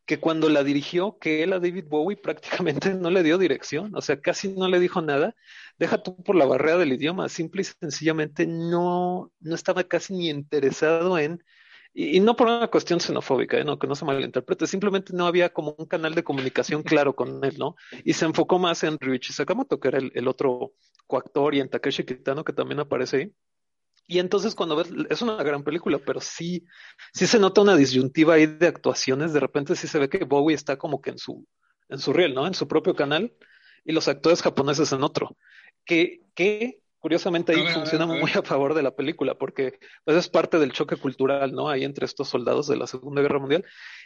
que 0.06 0.20
cuando 0.20 0.48
la 0.48 0.64
dirigió, 0.64 1.18
que 1.18 1.42
él 1.42 1.52
a 1.52 1.60
David 1.60 1.86
Bowie 1.88 2.16
prácticamente 2.16 2.94
no 2.94 3.10
le 3.10 3.22
dio 3.22 3.38
dirección, 3.38 3.94
o 3.94 4.00
sea, 4.00 4.20
casi 4.20 4.48
no 4.48 4.68
le 4.68 4.80
dijo 4.80 5.00
nada, 5.02 5.34
deja 5.78 6.02
tú 6.02 6.16
por 6.22 6.36
la 6.36 6.46
barrera 6.46 6.78
del 6.78 6.92
idioma, 6.92 7.28
simple 7.28 7.62
y 7.62 7.64
sencillamente 7.64 8.46
no, 8.46 9.32
no 9.40 9.54
estaba 9.54 9.84
casi 9.84 10.14
ni 10.14 10.28
interesado 10.30 11.18
en 11.18 11.42
y, 11.96 12.18
no 12.18 12.34
por 12.34 12.48
una 12.48 12.66
cuestión 12.68 12.98
xenofóbica, 12.98 13.56
¿eh? 13.56 13.64
no, 13.64 13.78
que 13.78 13.86
no 13.86 13.94
se 13.94 14.04
malinterprete, 14.04 14.66
simplemente 14.66 15.12
no 15.12 15.26
había 15.28 15.50
como 15.50 15.76
un 15.78 15.86
canal 15.86 16.12
de 16.16 16.24
comunicación 16.24 16.82
claro 16.82 17.14
con 17.14 17.44
él, 17.44 17.56
¿no? 17.56 17.76
Y 18.02 18.14
se 18.14 18.24
enfocó 18.24 18.58
más 18.58 18.82
en 18.82 18.98
Ryuichi 18.98 19.32
Sakamoto, 19.32 19.78
que 19.78 19.88
era 19.88 19.98
el, 19.98 20.26
otro 20.28 20.72
coactor, 21.06 21.54
y 21.54 21.60
en 21.60 21.68
Takeshi 21.70 22.04
Kitano, 22.04 22.42
que 22.42 22.52
también 22.52 22.80
aparece 22.80 23.16
ahí. 23.16 23.32
Y 24.06 24.18
entonces 24.18 24.54
cuando 24.54 24.76
ves, 24.76 24.90
es 25.08 25.22
una 25.22 25.42
gran 25.42 25.64
película, 25.64 25.98
pero 25.98 26.20
sí, 26.20 26.64
sí 27.12 27.26
se 27.26 27.38
nota 27.38 27.62
una 27.62 27.76
disyuntiva 27.76 28.34
ahí 28.34 28.46
de 28.46 28.66
actuaciones. 28.66 29.32
De 29.32 29.40
repente 29.40 29.76
sí 29.76 29.88
se 29.88 29.98
ve 29.98 30.08
que 30.08 30.24
Bowie 30.24 30.54
está 30.54 30.76
como 30.76 31.00
que 31.00 31.10
en 31.10 31.18
su, 31.18 31.46
en 31.88 31.98
su 31.98 32.12
riel, 32.12 32.34
¿no? 32.34 32.46
En 32.46 32.54
su 32.54 32.68
propio 32.68 32.94
canal, 32.94 33.32
y 33.84 33.92
los 33.92 34.08
actores 34.08 34.42
japoneses 34.42 34.92
en 34.92 35.02
otro. 35.02 35.36
Que, 35.84 36.22
que 36.34 36.84
Curiosamente 37.04 37.52
ahí 37.52 37.66
funciona 37.68 38.06
muy 38.06 38.30
a 38.34 38.42
favor 38.42 38.72
de 38.72 38.82
la 38.82 38.96
película 38.96 39.34
porque 39.34 39.78
pues, 40.06 40.16
es 40.16 40.30
parte 40.30 40.58
del 40.58 40.72
choque 40.72 40.96
cultural, 40.96 41.52
¿no? 41.52 41.68
Ahí 41.68 41.84
entre 41.84 42.06
estos 42.06 42.30
soldados 42.30 42.66
de 42.66 42.78
la 42.78 42.86
Segunda 42.86 43.20
Guerra 43.20 43.38
Mundial. 43.38 43.62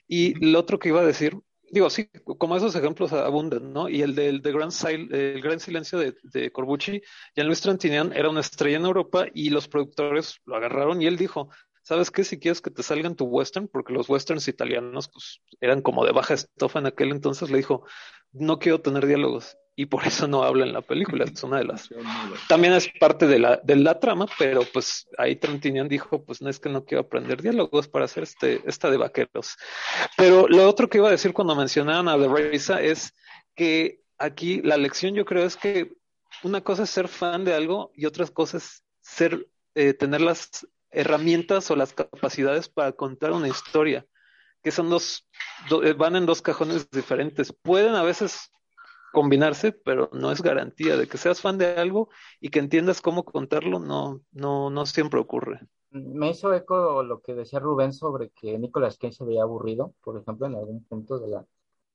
Y 0.08 0.34
lo 0.44 0.58
otro 0.58 0.80
que 0.80 0.88
iba 0.88 1.00
a 1.00 1.06
decir, 1.06 1.38
digo, 1.70 1.90
sí, 1.90 2.08
como 2.38 2.56
esos 2.56 2.74
ejemplos 2.74 3.12
abundan, 3.12 3.72
¿no? 3.72 3.88
Y 3.88 4.02
el 4.02 4.14
del 4.14 4.42
de 4.42 4.52
Gran, 4.52 4.70
el 5.10 5.40
Gran 5.42 5.60
Silencio 5.60 5.98
de, 5.98 6.14
de 6.22 6.50
Corbucci, 6.50 7.02
Jean-Louis 7.34 7.60
Trantinian 7.60 8.12
era 8.12 8.28
una 8.28 8.40
estrella 8.40 8.76
en 8.76 8.86
Europa 8.86 9.26
y 9.32 9.50
los 9.50 9.68
productores 9.68 10.40
lo 10.44 10.56
agarraron 10.56 11.02
y 11.02 11.06
él 11.06 11.16
dijo, 11.16 11.50
¿sabes 11.82 12.10
qué? 12.10 12.24
Si 12.24 12.38
quieres 12.38 12.60
que 12.60 12.70
te 12.70 12.82
salgan 12.82 13.16
tu 13.16 13.24
western, 13.24 13.68
porque 13.68 13.92
los 13.92 14.08
westerns 14.08 14.48
italianos 14.48 15.08
pues, 15.08 15.40
eran 15.60 15.82
como 15.82 16.04
de 16.04 16.12
baja 16.12 16.34
estofa 16.34 16.78
en 16.78 16.86
aquel 16.86 17.10
entonces, 17.10 17.50
le 17.50 17.58
dijo, 17.58 17.84
no 18.32 18.58
quiero 18.58 18.80
tener 18.80 19.06
diálogos 19.06 19.56
y 19.78 19.86
por 19.86 20.04
eso 20.04 20.26
no 20.26 20.42
habla 20.42 20.66
en 20.66 20.72
la 20.72 20.82
película. 20.82 21.24
Es 21.24 21.40
una 21.44 21.58
de 21.58 21.64
las. 21.64 21.88
También 22.48 22.72
es 22.72 22.88
parte 22.98 23.28
de 23.28 23.38
la, 23.38 23.60
de 23.62 23.76
la 23.76 24.00
trama, 24.00 24.26
pero 24.36 24.62
pues 24.72 25.06
ahí 25.16 25.36
Trentinian 25.36 25.86
dijo: 25.86 26.24
Pues 26.24 26.42
no 26.42 26.50
es 26.50 26.58
que 26.58 26.68
no 26.68 26.84
quiero 26.84 27.02
aprender 27.02 27.40
diálogos 27.40 27.86
para 27.86 28.06
hacer 28.06 28.24
este, 28.24 28.60
esta 28.68 28.90
de 28.90 28.96
vaqueros. 28.96 29.56
Pero 30.16 30.48
lo 30.48 30.68
otro 30.68 30.88
que 30.88 30.98
iba 30.98 31.06
a 31.06 31.12
decir 31.12 31.32
cuando 31.32 31.54
mencionaban 31.54 32.08
a 32.08 32.18
The 32.18 32.26
Raisa 32.26 32.82
es 32.82 33.14
que 33.54 34.02
aquí 34.18 34.60
la 34.62 34.76
lección, 34.76 35.14
yo 35.14 35.24
creo, 35.24 35.44
es 35.44 35.56
que 35.56 35.92
una 36.42 36.60
cosa 36.60 36.82
es 36.82 36.90
ser 36.90 37.06
fan 37.06 37.44
de 37.44 37.54
algo 37.54 37.92
y 37.94 38.06
otra 38.06 38.26
cosa 38.26 38.56
es 38.56 38.82
ser, 39.00 39.46
eh, 39.76 39.94
tener 39.94 40.22
las 40.22 40.66
herramientas 40.90 41.70
o 41.70 41.76
las 41.76 41.92
capacidades 41.92 42.68
para 42.68 42.90
contar 42.90 43.30
una 43.30 43.46
historia, 43.46 44.04
que 44.60 44.72
son 44.72 44.90
dos, 44.90 45.28
eh, 45.84 45.92
van 45.92 46.16
en 46.16 46.26
dos 46.26 46.42
cajones 46.42 46.90
diferentes. 46.90 47.52
Pueden 47.62 47.94
a 47.94 48.02
veces 48.02 48.50
combinarse, 49.12 49.72
pero 49.72 50.10
no 50.12 50.30
es 50.30 50.42
garantía 50.42 50.96
de 50.96 51.06
que 51.06 51.18
seas 51.18 51.40
fan 51.40 51.58
de 51.58 51.76
algo 51.76 52.08
y 52.40 52.50
que 52.50 52.58
entiendas 52.58 53.00
cómo 53.00 53.24
contarlo, 53.24 53.78
no, 53.78 54.20
no, 54.32 54.70
no 54.70 54.86
siempre 54.86 55.20
ocurre. 55.20 55.60
Me 55.90 56.30
hizo 56.30 56.52
eco 56.52 57.02
lo 57.02 57.20
que 57.20 57.34
decía 57.34 57.60
Rubén 57.60 57.92
sobre 57.92 58.30
que 58.30 58.58
Nicolas 58.58 58.98
Cage 58.98 59.14
se 59.14 59.24
veía 59.24 59.42
aburrido, 59.42 59.94
por 60.02 60.18
ejemplo, 60.18 60.46
en 60.46 60.54
algún 60.54 60.84
punto 60.84 61.18
de 61.18 61.28
la, 61.28 61.46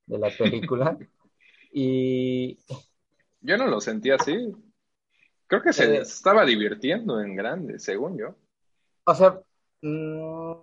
de 0.08 0.18
la 0.18 0.30
película. 0.36 0.98
y 1.72 2.58
yo 3.42 3.58
no 3.58 3.68
lo 3.68 3.80
sentí 3.82 4.10
así. 4.10 4.52
Creo 5.48 5.62
que 5.62 5.74
se 5.74 5.98
eh, 5.98 6.02
estaba 6.02 6.46
divirtiendo 6.46 7.20
en 7.20 7.36
grande, 7.36 7.78
según 7.78 8.18
yo. 8.18 8.36
O 9.06 9.14
sea, 9.14 9.40
mm, 9.82 10.54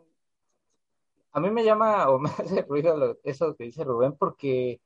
a 1.32 1.40
mí 1.40 1.50
me 1.50 1.64
llama 1.64 2.08
o 2.08 2.18
me 2.18 2.30
hace 2.30 2.62
ruido 2.62 3.18
eso 3.22 3.54
que 3.56 3.64
dice 3.64 3.84
Rubén 3.84 4.16
porque 4.18 4.80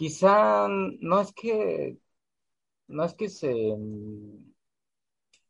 quizá 0.00 0.66
no 0.66 1.20
es 1.20 1.30
que, 1.34 1.98
no 2.88 3.04
es 3.04 3.12
que 3.12 3.28
se, 3.28 3.76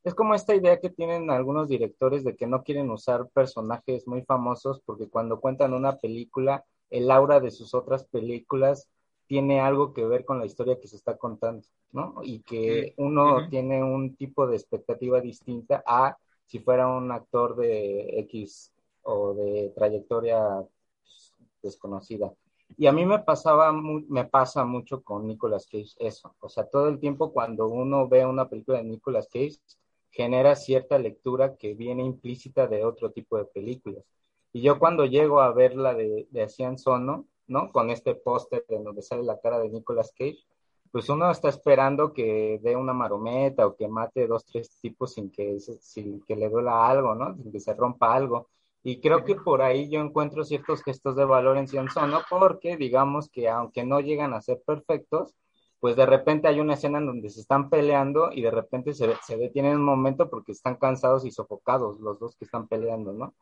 es 0.03 0.13
como 0.13 0.35
esta 0.35 0.53
idea 0.53 0.81
que 0.81 0.89
tienen 0.89 1.29
algunos 1.29 1.69
directores 1.69 2.25
de 2.25 2.35
que 2.35 2.47
no 2.47 2.61
quieren 2.61 2.91
usar 2.91 3.29
personajes 3.29 4.05
muy 4.09 4.23
famosos 4.23 4.81
porque 4.85 5.07
cuando 5.07 5.39
cuentan 5.39 5.73
una 5.73 5.95
película, 5.99 6.65
el 6.89 7.09
aura 7.11 7.39
de 7.39 7.49
sus 7.49 7.73
otras 7.73 8.03
películas 8.03 8.89
tiene 9.25 9.61
algo 9.61 9.93
que 9.93 10.05
ver 10.05 10.25
con 10.25 10.39
la 10.39 10.45
historia 10.45 10.77
que 10.81 10.89
se 10.89 10.97
está 10.97 11.15
contando, 11.15 11.65
¿no? 11.93 12.15
Y 12.21 12.41
que 12.41 12.93
uno 12.97 13.47
tiene 13.47 13.81
un 13.81 14.17
tipo 14.17 14.47
de 14.47 14.57
expectativa 14.57 15.21
distinta 15.21 15.81
a 15.87 16.17
si 16.45 16.59
fuera 16.59 16.89
un 16.89 17.09
actor 17.13 17.55
de 17.55 18.19
X 18.19 18.73
o 19.03 19.33
de 19.33 19.71
trayectoria 19.73 20.41
pues, 21.05 21.33
desconocida. 21.63 22.33
Y 22.77 22.87
a 22.87 22.91
mí 22.91 23.05
me 23.05 23.19
pasaba, 23.19 23.71
me 23.73 24.25
pasa 24.25 24.65
mucho 24.65 25.03
con 25.03 25.27
Nicolas 25.27 25.65
Cage 25.65 25.93
eso. 25.99 26.35
O 26.39 26.49
sea, 26.49 26.65
todo 26.65 26.87
el 26.87 26.99
tiempo 26.99 27.31
cuando 27.33 27.67
uno 27.67 28.07
ve 28.07 28.25
una 28.25 28.49
película 28.49 28.79
de 28.79 28.85
Nicolas 28.85 29.27
Cage, 29.31 29.59
genera 30.11 30.55
cierta 30.55 30.97
lectura 30.99 31.55
que 31.55 31.73
viene 31.73 32.03
implícita 32.03 32.67
de 32.67 32.83
otro 32.85 33.11
tipo 33.11 33.37
de 33.37 33.45
películas. 33.45 34.03
Y 34.53 34.61
yo 34.61 34.79
cuando 34.79 35.05
llego 35.05 35.41
a 35.41 35.53
ver 35.53 35.75
la 35.75 35.93
de, 35.93 36.27
de 36.29 36.43
Asian 36.43 36.77
Sono, 36.77 37.25
¿no? 37.47 37.71
Con 37.71 37.89
este 37.89 38.15
póster 38.15 38.65
en 38.69 38.83
donde 38.83 39.01
sale 39.01 39.23
la 39.23 39.39
cara 39.39 39.59
de 39.59 39.69
Nicolas 39.69 40.11
Cage, 40.17 40.39
pues 40.91 41.07
uno 41.09 41.31
está 41.31 41.49
esperando 41.49 42.13
que 42.13 42.59
dé 42.61 42.75
una 42.75 42.93
marometa 42.93 43.65
o 43.65 43.75
que 43.75 43.87
mate 43.87 44.27
dos, 44.27 44.45
tres 44.45 44.69
tipos 44.81 45.13
sin 45.13 45.31
que, 45.31 45.59
sin 45.59 46.21
que 46.23 46.35
le 46.35 46.49
duela 46.49 46.87
algo, 46.89 47.15
¿no? 47.15 47.35
Sin 47.37 47.51
que 47.51 47.59
se 47.59 47.73
rompa 47.73 48.13
algo. 48.13 48.49
Y 48.83 48.99
creo 48.99 49.23
que 49.23 49.35
por 49.35 49.61
ahí 49.61 49.89
yo 49.89 50.01
encuentro 50.01 50.43
ciertos 50.43 50.83
gestos 50.83 51.15
de 51.15 51.25
valor 51.25 51.57
en 51.57 51.67
¿no? 52.09 52.21
porque 52.29 52.77
digamos 52.77 53.29
que 53.29 53.47
aunque 53.47 53.83
no 53.83 53.99
llegan 53.99 54.33
a 54.33 54.41
ser 54.41 54.61
perfectos, 54.65 55.35
pues 55.79 55.95
de 55.95 56.05
repente 56.05 56.47
hay 56.47 56.59
una 56.59 56.75
escena 56.75 56.99
en 56.99 57.07
donde 57.07 57.29
se 57.29 57.41
están 57.41 57.69
peleando 57.69 58.31
y 58.31 58.41
de 58.41 58.51
repente 58.51 58.93
se, 58.93 59.13
se 59.23 59.37
detienen 59.37 59.77
un 59.77 59.83
momento 59.83 60.29
porque 60.29 60.51
están 60.51 60.75
cansados 60.75 61.25
y 61.25 61.31
sofocados 61.31 61.99
los 61.99 62.19
dos 62.19 62.35
que 62.35 62.45
están 62.45 62.67
peleando, 62.67 63.13
¿no? 63.13 63.33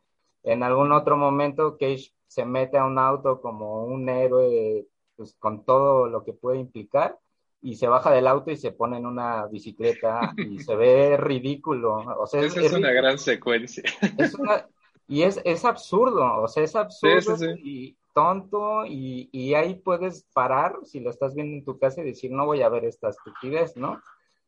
En 0.44 0.64
algún 0.64 0.92
otro 0.92 1.18
momento 1.18 1.78
Cage 1.78 2.14
se 2.28 2.46
mete 2.46 2.78
a 2.78 2.86
un 2.86 2.98
auto 2.98 3.42
como 3.42 3.84
un 3.84 4.08
héroe, 4.08 4.86
pues 5.16 5.36
con 5.38 5.66
todo 5.66 6.08
lo 6.08 6.24
que 6.24 6.34
puede 6.34 6.60
implicar, 6.60 7.18
y 7.62 7.76
se 7.76 7.88
baja 7.88 8.12
del 8.12 8.28
auto 8.28 8.52
y 8.52 8.58
se 8.58 8.72
pone 8.72 8.98
en 8.98 9.06
una 9.06 9.46
bicicleta 9.48 10.34
y 10.38 10.60
se 10.60 10.76
ve 10.76 11.18
ridículo. 11.18 11.96
O 12.20 12.26
sea, 12.26 12.42
Esa 12.42 12.62
es, 12.62 12.72
una 12.74 12.92
gran 12.92 13.18
secuencia. 13.18 13.84
Es 14.18 14.34
una, 14.36 14.66
y 15.10 15.24
es, 15.24 15.41
es 15.43 15.66
absurdo, 15.66 16.43
o 16.43 16.47
sea, 16.47 16.64
es 16.64 16.76
absurdo. 16.76 17.36
Y, 17.57 17.97
tonto 18.14 18.86
y, 18.86 19.30
y, 19.32 19.55
ahí 19.55 19.76
puedes 19.76 20.24
parar 20.34 20.78
si 20.84 20.99
lo 20.99 21.10
estás 21.10 21.34
viendo 21.36 21.57
en 21.57 21.64
tu 21.64 21.80
casa 21.80 22.01
y 22.01 22.05
decir, 22.05 22.32
no 22.32 22.45
voy 22.45 22.62
a 22.62 22.70
ver 22.70 22.86
esta 22.86 23.10
estupidez, 23.10 23.76
¿no? 23.76 24.01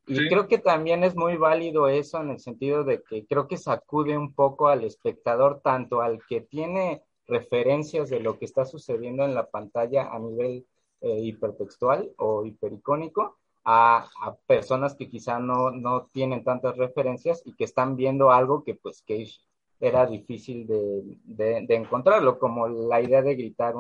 Y 0.07 0.27
creo 0.27 0.47
que 0.47 0.57
también 0.57 1.03
es 1.03 1.15
muy 1.15 1.37
válido 1.37 1.87
eso 1.87 2.19
en 2.21 2.31
el 2.31 2.39
sentido 2.39 2.83
de 2.83 3.01
que 3.01 3.25
creo 3.25 3.47
que 3.47 3.57
sacude 3.57 4.17
un 4.17 4.33
poco 4.33 4.67
al 4.67 4.83
espectador, 4.83 5.61
tanto 5.63 6.01
al 6.01 6.19
que 6.27 6.41
tiene 6.41 7.01
referencias 7.27 8.09
de 8.09 8.19
lo 8.19 8.37
que 8.37 8.45
está 8.45 8.65
sucediendo 8.65 9.23
en 9.25 9.33
la 9.33 9.49
pantalla 9.49 10.09
a 10.11 10.19
nivel 10.19 10.65
eh, 11.01 11.19
hipertextual 11.21 12.11
o 12.17 12.45
hipericónico, 12.45 13.37
a, 13.63 14.09
a, 14.21 14.35
personas 14.47 14.95
que 14.95 15.07
quizá 15.07 15.39
no, 15.39 15.71
no 15.71 16.07
tienen 16.11 16.43
tantas 16.43 16.77
referencias 16.77 17.41
y 17.45 17.55
que 17.55 17.63
están 17.63 17.95
viendo 17.95 18.31
algo 18.31 18.63
que 18.63 18.75
pues 18.75 19.03
Cage 19.07 19.39
era 19.81 20.05
difícil 20.05 20.67
de, 20.67 21.17
de, 21.65 21.75
encontrarlo, 21.75 22.37
como 22.37 22.67
la 22.67 23.01
idea 23.01 23.23
de 23.23 23.35
gritar 23.35 23.73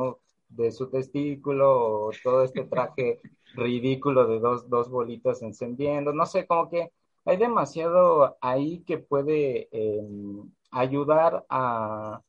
de 0.49 0.71
su 0.71 0.89
testículo 0.89 2.07
o 2.07 2.11
todo 2.23 2.43
este 2.43 2.63
traje 2.63 3.19
ridículo 3.55 4.27
de 4.27 4.39
dos, 4.39 4.67
dos 4.67 4.89
bolitas 4.89 5.41
encendiendo, 5.43 6.11
no 6.11 6.25
sé, 6.25 6.47
como 6.47 6.69
que 6.69 6.91
hay 7.23 7.37
demasiado 7.37 8.37
ahí 8.41 8.83
que 8.83 8.97
puede 8.97 9.69
em, 9.71 10.51
ayudar 10.71 11.45
a, 11.49 12.19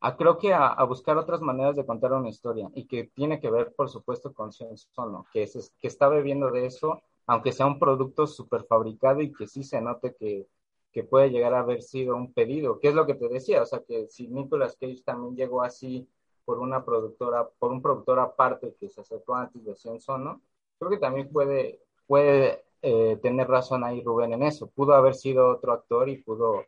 a, 0.00 0.16
creo 0.16 0.36
que 0.38 0.52
a, 0.52 0.82
buscar 0.84 1.16
otras 1.16 1.40
maneras 1.40 1.76
de 1.76 1.86
contar 1.86 2.12
una 2.12 2.28
historia 2.28 2.68
y 2.74 2.86
que 2.86 3.04
tiene 3.14 3.40
que 3.40 3.50
ver, 3.50 3.72
por 3.76 3.88
supuesto, 3.88 4.32
con 4.34 4.50
Sono, 4.52 5.26
que, 5.32 5.44
es, 5.44 5.72
que 5.80 5.86
está 5.86 6.08
bebiendo 6.08 6.50
de 6.50 6.66
eso, 6.66 7.00
aunque 7.26 7.52
sea 7.52 7.66
un 7.66 7.78
producto 7.78 8.26
súper 8.26 8.64
fabricado 8.64 9.20
y 9.20 9.32
que 9.32 9.46
sí 9.46 9.62
se 9.62 9.80
note 9.80 10.16
que, 10.18 10.48
que 10.92 11.04
puede 11.04 11.30
llegar 11.30 11.54
a 11.54 11.60
haber 11.60 11.82
sido 11.82 12.16
un 12.16 12.32
pedido, 12.32 12.80
que 12.80 12.88
es 12.88 12.94
lo 12.94 13.06
que 13.06 13.14
te 13.14 13.28
decía, 13.28 13.62
o 13.62 13.66
sea, 13.66 13.80
que 13.86 14.08
si 14.08 14.28
Nicolas 14.28 14.76
Cage 14.80 15.02
también 15.04 15.36
llegó 15.36 15.62
así 15.62 16.08
por 16.44 16.58
una 16.58 16.84
productora, 16.84 17.48
por 17.58 17.70
un 17.70 17.80
productor 17.82 18.18
aparte 18.18 18.74
que 18.78 18.88
se 18.88 19.00
acercó 19.00 19.36
antes 19.36 19.64
de 19.64 19.76
Cien 19.76 20.00
Sono, 20.00 20.42
creo 20.78 20.90
que 20.90 20.98
también 20.98 21.30
puede, 21.30 21.80
puede 22.06 22.64
eh, 22.82 23.18
tener 23.22 23.46
razón 23.48 23.84
ahí 23.84 24.02
Rubén 24.02 24.32
en 24.32 24.42
eso. 24.42 24.68
Pudo 24.68 24.94
haber 24.94 25.14
sido 25.14 25.48
otro 25.48 25.72
actor 25.72 26.08
y 26.08 26.16
pudo, 26.16 26.64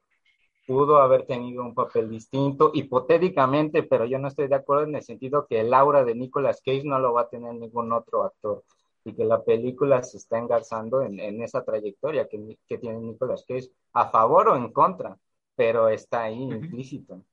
pudo 0.67 0.99
haber 0.99 1.27
tenido 1.27 1.63
un 1.63 1.75
papel 1.75 2.09
distinto, 2.11 2.71
hipotéticamente, 2.75 3.83
pero 3.83 4.05
yo 4.05 4.19
no 4.19 4.29
estoy 4.29 4.47
de 4.49 4.55
acuerdo 4.55 4.85
en 4.85 4.95
el 4.95 5.03
sentido 5.03 5.47
que 5.47 5.61
el 5.61 5.75
aura 5.75 6.05
de 6.05 6.15
Nicolas 6.15 6.63
Cage 6.65 6.85
no 6.85 6.99
lo 7.01 7.13
va 7.13 7.23
a 7.23 7.29
tener 7.29 7.55
ningún 7.55 7.93
otro 7.93 8.25
actor 8.25 8.63
y 9.05 9.15
que 9.15 9.25
la 9.25 9.43
película 9.43 10.03
se 10.03 10.19
está 10.19 10.39
engarzando 10.39 11.03
en, 11.03 11.19
en 11.19 11.43
esa 11.43 11.65
trayectoria 11.65 12.29
que, 12.29 12.59
que, 12.67 12.79
tiene 12.79 12.99
Nicolas 12.99 13.45
Cage, 13.47 13.69
a 13.93 14.09
favor 14.11 14.49
o 14.49 14.57
en 14.57 14.73
contra, 14.73 15.17
pero 15.57 15.89
está 15.89 16.25
ahí 16.25 16.43
implícito. 16.43 17.25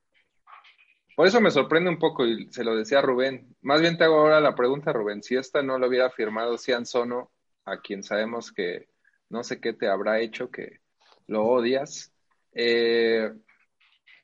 Por 1.15 1.27
eso 1.27 1.41
me 1.41 1.51
sorprende 1.51 1.89
un 1.89 1.99
poco, 1.99 2.25
y 2.25 2.49
se 2.51 2.63
lo 2.63 2.75
decía 2.75 3.01
Rubén. 3.01 3.53
Más 3.61 3.81
bien 3.81 3.97
te 3.97 4.05
hago 4.05 4.19
ahora 4.19 4.39
la 4.39 4.55
pregunta, 4.55 4.93
Rubén. 4.93 5.21
Si 5.21 5.35
esta 5.35 5.61
no 5.61 5.77
lo 5.77 5.87
hubiera 5.87 6.09
firmado 6.09 6.57
Cian 6.57 6.85
Sono, 6.85 7.31
a 7.65 7.81
quien 7.81 8.03
sabemos 8.03 8.53
que 8.53 8.87
no 9.27 9.43
sé 9.43 9.59
qué 9.59 9.73
te 9.73 9.89
habrá 9.89 10.21
hecho, 10.21 10.49
que 10.49 10.79
lo 11.27 11.45
odias, 11.45 12.13
eh, 12.53 13.33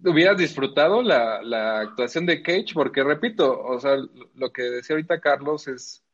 ¿hubieras 0.04 0.38
disfrutado 0.38 1.04
la, 1.04 1.42
la, 1.42 1.82
actuación 1.82 2.26
de 2.26 2.42
Cage? 2.42 2.74
Porque 2.74 3.04
repito, 3.04 3.62
o 3.62 3.78
sea, 3.78 3.98
lo 4.34 4.54
que 4.54 4.64
decía 4.64 4.96
ahorita 4.96 5.20
Carlos 5.20 5.68
es 5.68 6.05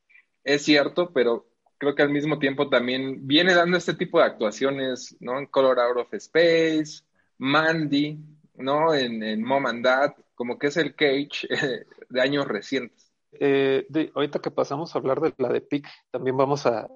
es 0.43 0.63
cierto, 0.63 1.11
pero 1.13 1.47
creo 1.77 1.95
que 1.95 2.03
al 2.03 2.09
mismo 2.09 2.39
tiempo 2.39 2.69
también 2.69 3.27
viene 3.27 3.53
dando 3.53 3.77
este 3.77 3.93
tipo 3.93 4.19
de 4.19 4.25
actuaciones, 4.25 5.17
¿no? 5.19 5.39
En 5.39 5.47
Color 5.47 5.79
Out 5.79 5.97
of 5.97 6.13
Space, 6.13 7.03
Mandy, 7.37 8.19
¿no? 8.55 8.93
En, 8.93 9.23
en 9.23 9.43
Mom 9.43 9.65
and 9.65 9.83
Dad, 9.83 10.13
como 10.35 10.57
que 10.57 10.67
es 10.67 10.77
el 10.77 10.95
Cage 10.95 11.47
de 12.09 12.21
años 12.21 12.47
recientes. 12.47 13.11
Eh, 13.33 13.87
ahorita 14.13 14.39
que 14.39 14.51
pasamos 14.51 14.93
a 14.93 14.99
hablar 14.99 15.21
de 15.21 15.33
la 15.37 15.49
de 15.49 15.61
Pick, 15.61 15.87
también 16.11 16.35
vamos 16.35 16.65
a, 16.65 16.87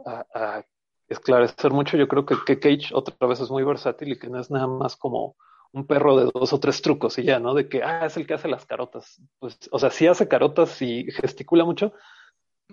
esclarecer 1.08 1.72
mucho. 1.72 1.98
Yo 1.98 2.08
creo 2.08 2.26
que, 2.26 2.36
que, 2.46 2.60
Cage 2.60 2.93
otra 2.93 3.28
vez 3.28 3.39
es 3.39 3.50
muy 3.50 3.64
versátil 3.64 4.14
y 4.14 4.20
que 4.20 4.28
no 4.28 4.39
es 4.39 4.50
nada 4.50 4.68
más 4.68 4.96
como 4.96 5.36
un 5.72 5.86
perro 5.86 6.18
de 6.18 6.32
dos 6.34 6.54
o 6.54 6.60
tres 6.60 6.82
trucos 6.82 7.18
y 7.20 7.24
ya, 7.24 7.39
¿no? 7.39 7.54
De 7.54 7.68
que, 7.70 7.84
ah, 7.84 8.06
es 8.06 8.18
el 8.18 8.26
que 8.26 8.34
hace 8.34 8.48
las 8.48 8.66
carotas. 8.66 9.22
Pues, 9.39 9.60
o 9.72 9.80
sea, 9.80 9.91
sí 9.91 10.08
hace 10.08 10.28
carotas 10.28 10.82
y 10.82 11.12
gesticula 11.12 11.66
mucho, 11.66 11.93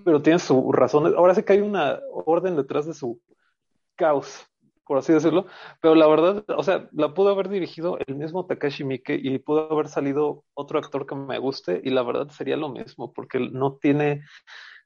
pero 0.05 0.23
tiene 0.23 0.39
su 0.39 0.73
razón. 0.73 1.15
Ahora 1.17 1.35
sí 1.35 1.43
que 1.43 1.55
hay 1.55 1.61
una 1.61 2.01
orden 2.11 2.57
detrás 2.57 2.87
de 2.87 2.95
su 2.95 3.21
caos, 3.97 4.47
por 4.87 4.99
así 4.99 5.13
decirlo, 5.13 5.47
pero 5.81 5.95
la 5.95 6.07
verdad, 6.07 6.45
o 6.49 6.63
sea, 6.63 6.89
la 6.93 7.15
pudo 7.15 7.31
haber 7.31 7.49
dirigido 7.49 7.99
el 8.07 8.17
mismo 8.17 8.47
Takashi 8.47 8.85
Miike 8.85 9.15
y 9.15 9.39
pudo 9.39 9.73
haber 9.73 9.89
salido 9.89 10.45
otro 10.55 10.79
actor 10.79 11.07
que 11.07 11.15
me 11.15 11.39
guste 11.39 11.81
y 11.85 11.91
la 11.91 12.03
verdad 12.03 12.29
sería 12.29 12.57
lo 12.57 12.69
mismo, 12.69 13.13
porque 13.13 13.39
no 13.39 13.77
tiene, 13.77 14.23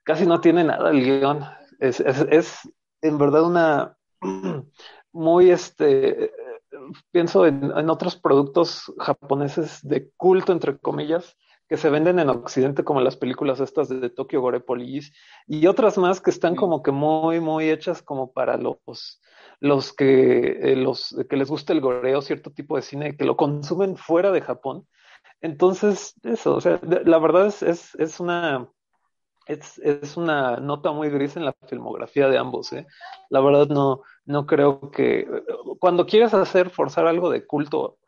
casi 0.03 0.27
no 0.27 0.41
tiene 0.41 0.65
nada 0.65 0.91
el 0.91 1.03
guion. 1.03 1.45
Es, 1.79 2.01
es, 2.01 2.61
en 3.03 3.19
verdad 3.19 3.45
una 3.45 3.97
muy, 5.13 5.51
este, 5.51 6.33
pienso 7.11 7.47
en, 7.47 7.73
en 7.77 7.91
otros 7.91 8.17
productos 8.17 8.93
japoneses 8.99 9.81
de 9.83 10.11
culto, 10.17 10.53
entre 10.53 10.79
comillas, 10.79 11.37
que 11.69 11.77
se 11.77 11.91
venden 11.91 12.19
en 12.19 12.29
Occidente 12.29 12.85
como 12.85 13.01
las 13.01 13.17
películas 13.17 13.61
estas 13.61 13.89
de 13.89 14.11
Tokyo 14.11 14.41
Gore 14.41 14.61
Police 14.61 15.13
y 15.47 15.67
otras 15.67 15.99
más 15.99 16.21
que 16.21 16.31
están 16.31 16.55
como 16.55 16.83
que 16.83 16.93
muy, 16.93 17.41
muy 17.41 17.71
hechas 17.71 18.03
como 18.03 18.33
para 18.33 18.57
los, 18.57 19.21
los 19.61 19.93
que, 19.93 20.73
eh, 20.73 20.77
los 20.77 21.17
que 21.29 21.37
les 21.37 21.49
gusta 21.49 21.73
el 21.73 21.81
goreo, 21.81 22.23
cierto 22.23 22.53
tipo 22.53 22.77
de 22.77 22.83
cine, 22.83 23.17
que 23.17 23.25
lo 23.25 23.37
consumen 23.37 23.97
fuera 23.97 24.31
de 24.31 24.43
Japón. 24.43 24.87
Entonces, 25.41 26.15
eso, 26.23 26.57
o 26.57 26.61
sea, 26.61 26.81
la 26.83 27.19
verdad 27.19 27.47
es, 27.47 27.63
es, 27.63 27.95
es 27.97 28.21
una, 28.21 28.69
es, 29.47 29.79
es, 29.79 30.17
una 30.17 30.57
nota 30.59 30.93
muy 30.93 31.11
gris 31.11 31.37
en 31.37 31.45
la 31.45 31.55
filmografía 31.67 32.29
de 32.29 32.39
ambos. 32.39 32.73
¿eh? 32.73 32.87
La 33.29 33.41
verdad 33.41 33.69
no, 33.69 34.03
no 34.25 34.47
creo 34.47 34.91
que 34.91 35.27
cuando 35.79 36.07
quieras 36.07 36.33
hacer, 36.33 36.71
forzar 36.71 37.07
algo 37.07 37.31
de 37.31 37.47
culto 37.47 37.99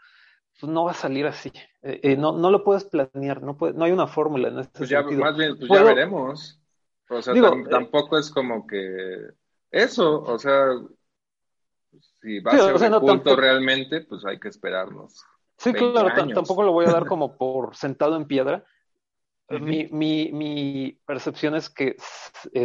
pues 0.61 0.73
no 0.73 0.85
va 0.85 0.91
a 0.91 0.95
salir 0.95 1.27
así. 1.27 1.53
Eh, 1.83 2.01
eh, 2.03 2.17
no, 2.17 2.33
no 2.33 2.51
lo 2.51 2.65
puedes 2.65 2.85
planear, 2.85 3.43
no, 3.43 3.57
puede, 3.57 3.75
no 3.75 3.85
hay 3.85 3.93
una 3.93 4.07
fórmula 4.07 4.49
en 4.49 4.59
este 4.59 4.79
pues 4.79 4.91
ya, 4.91 5.03
Más 5.03 5.37
bien, 5.37 5.57
pues 5.59 5.71
ya 5.71 5.83
veremos. 5.83 6.61
O 7.09 7.23
sea, 7.23 7.35
eh, 7.35 7.65
tampoco 7.71 8.19
es 8.19 8.31
como 8.31 8.67
que 8.67 9.31
eso, 9.71 10.23
o 10.23 10.39
sea, 10.39 10.67
si 12.21 12.41
va 12.41 12.53
a 12.53 12.79
ser 12.79 12.93
punto 13.01 13.37
realmente, 13.37 14.03
pues 14.03 14.25
hay 14.25 14.39
que 14.39 14.49
esperarnos. 14.49 15.25
Sí, 15.57 15.73
claro, 15.73 16.13
tampoco 16.35 16.63
lo 16.63 16.73
voy 16.73 16.87
a 16.87 16.93
dar 16.93 17.07
como 17.09 17.37
por 17.37 17.75
sentado 17.77 18.17
en 18.17 18.27
piedra. 18.27 18.65
mi, 19.49 19.89
mi, 19.91 20.31
mi, 20.33 21.01
percepción 21.07 21.55
es 21.55 21.71
que 21.71 21.97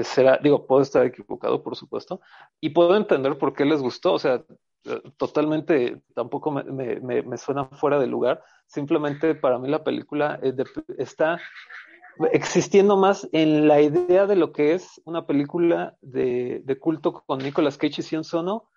será, 0.03 0.37
digo, 0.43 0.67
puedo 0.67 0.81
estar 0.81 1.05
equivocado, 1.05 1.63
por 1.63 1.77
supuesto, 1.77 2.19
y 2.59 2.71
puedo 2.71 2.97
entender 2.97 3.37
por 3.37 3.53
qué 3.53 3.63
les 3.63 3.81
gustó. 3.81 4.13
O 4.13 4.19
sea, 4.19 4.43
totalmente 5.17 6.01
tampoco 6.13 6.51
me, 6.51 6.63
me, 6.63 7.21
me, 7.21 7.37
suena 7.37 7.65
fuera 7.65 7.99
de 7.99 8.07
lugar. 8.07 8.43
Simplemente 8.67 9.35
para 9.35 9.59
mí 9.59 9.69
la 9.69 9.83
película 9.83 10.39
eh, 10.41 10.53
está 10.97 11.39
existiendo 12.31 12.97
más 12.97 13.27
en 13.31 13.67
la 13.67 13.81
idea 13.81 14.27
de 14.27 14.35
lo 14.35 14.51
que 14.51 14.73
es 14.73 15.01
una 15.05 15.25
película 15.25 15.95
de, 16.01 16.61
de 16.63 16.79
culto 16.79 17.23
con 17.25 17.39
Nicolas 17.39 17.77
Cage 17.77 18.01
y 18.01 18.03
Sion 18.03 18.23
Sono 18.23 18.69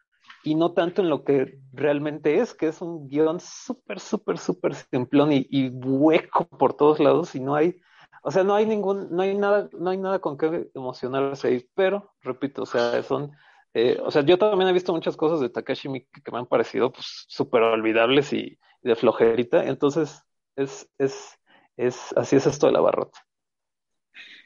y 0.43 0.55
no 0.55 0.73
tanto 0.73 1.03
en 1.03 1.11
lo 1.11 1.25
que 1.25 1.59
realmente 1.73 2.39
es, 2.39 2.55
que 2.55 2.69
es 2.69 2.81
un 2.81 3.09
guion 3.09 3.41
súper, 3.41 4.01
súper, 4.01 4.39
súper 4.39 4.75
simplón 4.75 5.33
y, 5.33 5.47
y, 5.51 5.69
hueco 5.71 6.47
por 6.47 6.75
todos 6.75 7.01
lados 7.01 7.35
y 7.35 7.41
no 7.41 7.55
hay, 7.55 7.81
o 8.23 8.31
sea, 8.31 8.45
no 8.45 8.55
hay 8.55 8.67
ningún, 8.67 9.09
no 9.11 9.23
hay 9.23 9.37
nada, 9.37 9.69
no 9.73 9.91
hay 9.91 9.99
nada 9.99 10.21
con 10.21 10.37
qué 10.37 10.71
emocionarse 10.75 11.49
ahí, 11.49 11.69
pero 11.75 12.13
repito, 12.23 12.63
o 12.63 12.67
sea, 12.67 13.03
son 13.03 13.33
eh, 13.79 13.99
o 14.03 14.11
sea, 14.11 14.23
yo 14.23 14.39
también 14.39 14.71
he 14.71 14.73
visto 14.73 14.91
muchas 14.95 15.19
cosas 15.19 15.39
de 15.39 15.51
Takashi 15.51 15.91
Miike 15.91 16.23
que 16.25 16.33
me 16.33 16.39
han 16.39 16.47
parecido 16.47 16.91
pues 16.91 17.27
súper 17.29 17.61
olvidables 17.61 18.33
y, 18.33 18.59
de 18.81 18.97
flojerita. 18.97 19.67
Entonces, 19.67 20.23
es, 20.57 20.89
es, 20.97 21.39
es, 21.77 22.15
así 22.17 22.37
es 22.37 22.47
esto 22.47 22.69
de 22.69 22.73
la 22.73 22.81
barrota. 22.81 23.19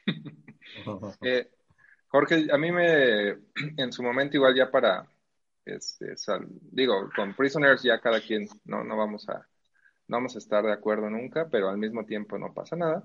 Eh, 1.21 1.49
Jorge, 2.07 2.47
a 2.51 2.57
mí 2.57 2.71
me, 2.71 3.29
en 3.77 3.91
su 3.91 4.01
momento 4.01 4.37
igual 4.37 4.55
ya 4.55 4.71
para, 4.71 5.05
este, 5.65 6.15
digo, 6.71 7.09
con 7.15 7.35
Prisoners 7.35 7.83
ya 7.83 7.99
cada 7.99 8.19
quien, 8.19 8.47
no, 8.63 8.83
no 8.83 8.97
vamos 8.97 9.29
a, 9.29 9.47
no 10.07 10.17
vamos 10.17 10.35
a 10.35 10.39
estar 10.39 10.63
de 10.63 10.71
acuerdo 10.71 11.09
nunca, 11.09 11.49
pero 11.49 11.69
al 11.69 11.77
mismo 11.77 12.05
tiempo 12.05 12.39
no 12.39 12.53
pasa 12.53 12.75
nada. 12.77 13.03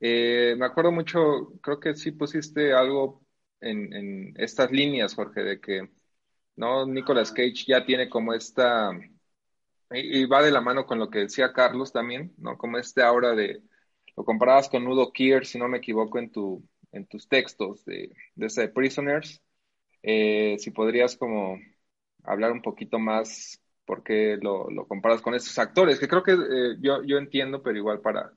Eh, 0.00 0.54
me 0.56 0.64
acuerdo 0.64 0.92
mucho, 0.92 1.52
creo 1.60 1.80
que 1.80 1.94
sí 1.94 2.12
pusiste 2.12 2.72
algo 2.72 3.21
en, 3.62 4.34
estas 4.36 4.70
líneas, 4.70 5.14
Jorge, 5.14 5.42
de 5.42 5.60
que 5.60 5.88
no 6.56 6.86
Nicolas 6.86 7.32
Cage 7.32 7.64
ya 7.66 7.84
tiene 7.84 8.08
como 8.08 8.34
esta 8.34 8.92
y, 9.90 10.24
va 10.26 10.42
de 10.42 10.50
la 10.50 10.60
mano 10.60 10.86
con 10.86 10.98
lo 10.98 11.10
que 11.10 11.20
decía 11.20 11.52
Carlos 11.52 11.92
también, 11.92 12.34
¿no? 12.38 12.56
Como 12.58 12.78
este 12.78 13.02
ahora 13.02 13.34
de 13.34 13.62
lo 14.16 14.24
comparabas 14.24 14.68
con 14.68 14.84
Nudo 14.84 15.12
Kier, 15.12 15.46
si 15.46 15.58
no 15.58 15.68
me 15.68 15.78
equivoco, 15.78 16.18
en 16.18 16.30
tu 16.30 16.64
en 16.92 17.06
tus 17.06 17.28
textos 17.28 17.84
de, 17.84 18.14
de 18.34 18.46
ese 18.46 18.68
Prisoners. 18.68 19.42
Eh, 20.02 20.56
si 20.58 20.70
podrías 20.70 21.16
como 21.16 21.58
hablar 22.24 22.52
un 22.52 22.62
poquito 22.62 22.98
más 22.98 23.60
por 23.84 24.02
qué 24.02 24.38
lo, 24.40 24.70
lo 24.70 24.86
comparas 24.86 25.22
con 25.22 25.34
estos 25.34 25.58
actores, 25.58 25.98
que 25.98 26.08
creo 26.08 26.22
que 26.22 26.32
eh, 26.32 26.76
yo, 26.80 27.02
yo 27.04 27.18
entiendo, 27.18 27.62
pero 27.62 27.78
igual 27.78 28.00
para 28.00 28.32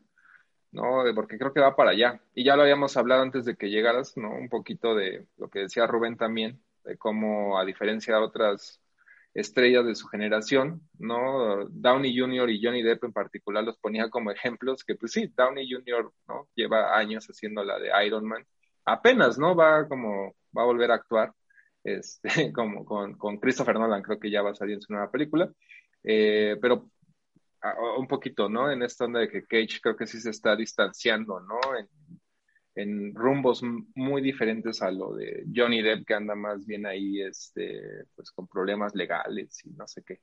¿no? 0.76 1.04
Porque 1.16 1.38
creo 1.40 1.54
que 1.54 1.62
va 1.62 1.76
para 1.76 1.92
allá. 1.92 2.22
Y 2.36 2.44
ya 2.44 2.56
lo 2.56 2.64
habíamos 2.64 2.96
hablado 2.98 3.24
antes 3.24 3.46
de 3.46 3.56
que 3.56 3.70
llegaras, 3.70 4.18
¿no? 4.18 4.32
Un 4.32 4.50
poquito 4.50 4.94
de 4.94 5.26
lo 5.38 5.50
que 5.50 5.60
decía 5.60 5.88
Rubén 5.88 6.18
también, 6.18 6.62
de 6.84 6.98
cómo, 6.98 7.58
a 7.58 7.66
diferencia 7.66 8.16
de 8.16 8.22
otras 8.22 8.82
estrellas 9.34 9.86
de 9.86 9.96
su 9.96 10.08
generación, 10.08 10.82
¿no? 11.00 11.66
Downey 11.70 12.18
Jr. 12.18 12.50
y 12.50 12.64
Johnny 12.64 12.84
Depp 12.84 13.06
en 13.06 13.14
particular 13.14 13.64
los 13.64 13.78
ponía 13.78 14.10
como 14.10 14.32
ejemplos, 14.32 14.84
que 14.84 14.96
pues 14.96 15.14
sí, 15.14 15.32
Downey 15.36 15.70
Jr., 15.72 16.12
¿no? 16.28 16.48
Lleva 16.56 16.98
años 16.98 17.26
haciendo 17.28 17.64
la 17.64 17.80
de 17.80 17.90
Iron 18.06 18.26
Man. 18.28 18.46
Apenas, 18.86 19.40
¿no? 19.40 19.56
Va 19.56 19.88
como, 19.88 20.36
va 20.58 20.64
a 20.64 20.66
volver 20.66 20.92
a 20.92 20.96
actuar, 20.96 21.34
este, 21.84 22.30
como 22.54 22.86
con, 22.86 23.18
con 23.18 23.38
Christopher 23.38 23.80
Nolan, 23.80 24.04
creo 24.04 24.20
que 24.20 24.30
ya 24.30 24.42
va 24.42 24.52
a 24.52 24.56
salir 24.56 24.76
en 24.76 24.82
su 24.82 24.92
nueva 24.94 25.10
película. 25.10 25.50
Eh, 26.04 26.58
pero 26.62 26.90
un 27.98 28.08
poquito, 28.08 28.50
¿no? 28.50 28.72
En 28.72 28.84
esta 28.84 29.06
onda 29.06 29.22
de 29.22 29.30
que 29.30 29.46
Cage 29.46 29.80
creo 29.82 29.96
que 29.96 30.08
sí 30.08 30.20
se 30.20 30.30
está 30.30 30.56
distanciando, 30.56 31.40
¿no? 31.40 31.60
En, 31.78 33.16
rumbos 33.16 33.64
muy 33.96 34.22
diferentes 34.22 34.82
a 34.82 34.92
lo 34.92 35.16
de 35.16 35.46
Johnny 35.56 35.82
Depp, 35.82 36.06
que 36.06 36.14
anda 36.14 36.36
más 36.36 36.66
bien 36.66 36.86
ahí, 36.86 37.22
este, 37.22 37.82
pues 38.14 38.32
con 38.32 38.48
problemas 38.48 38.94
legales 38.94 39.66
y 39.66 39.70
no 39.70 39.88
sé 39.88 40.04
qué. 40.06 40.20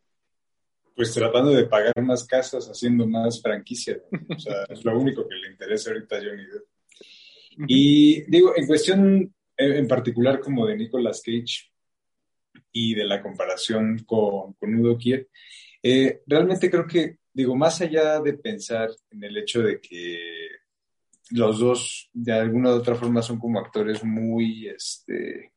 Pues 0.94 1.14
tratando 1.14 1.50
de 1.52 1.64
pagar 1.64 1.94
más 2.02 2.26
casas, 2.26 2.68
haciendo 2.68 3.06
más 3.06 3.40
franquicia. 3.40 3.98
O 4.28 4.38
sea, 4.38 4.64
es 4.68 4.84
lo 4.84 4.98
único 4.98 5.26
que 5.26 5.34
le 5.34 5.50
interesa 5.50 5.90
ahorita 5.92 6.16
a 6.16 6.18
Johnny 6.18 6.44
Depp. 6.44 6.64
Y 7.68 8.30
digo, 8.30 8.52
en 8.54 8.66
cuestión 8.66 9.34
en 9.56 9.88
particular 9.88 10.40
como 10.40 10.66
de 10.66 10.76
Nicolas 10.76 11.22
Cage 11.24 11.70
y 12.72 12.94
de 12.94 13.04
la 13.04 13.22
comparación 13.22 14.04
con, 14.04 14.52
con 14.54 14.74
Udo 14.74 14.98
Kier, 14.98 15.28
eh, 15.82 16.22
realmente 16.26 16.70
creo 16.70 16.86
que 16.86 17.18
digo, 17.32 17.56
más 17.56 17.80
allá 17.80 18.20
de 18.20 18.34
pensar 18.34 18.90
en 19.10 19.24
el 19.24 19.36
hecho 19.36 19.62
de 19.62 19.80
que 19.80 20.18
los 21.30 21.58
dos 21.58 22.10
de 22.12 22.32
alguna 22.32 22.70
u 22.70 22.74
otra 22.74 22.94
forma 22.94 23.22
son 23.22 23.38
como 23.38 23.58
actores 23.58 24.04
muy, 24.04 24.68
este, 24.68 25.52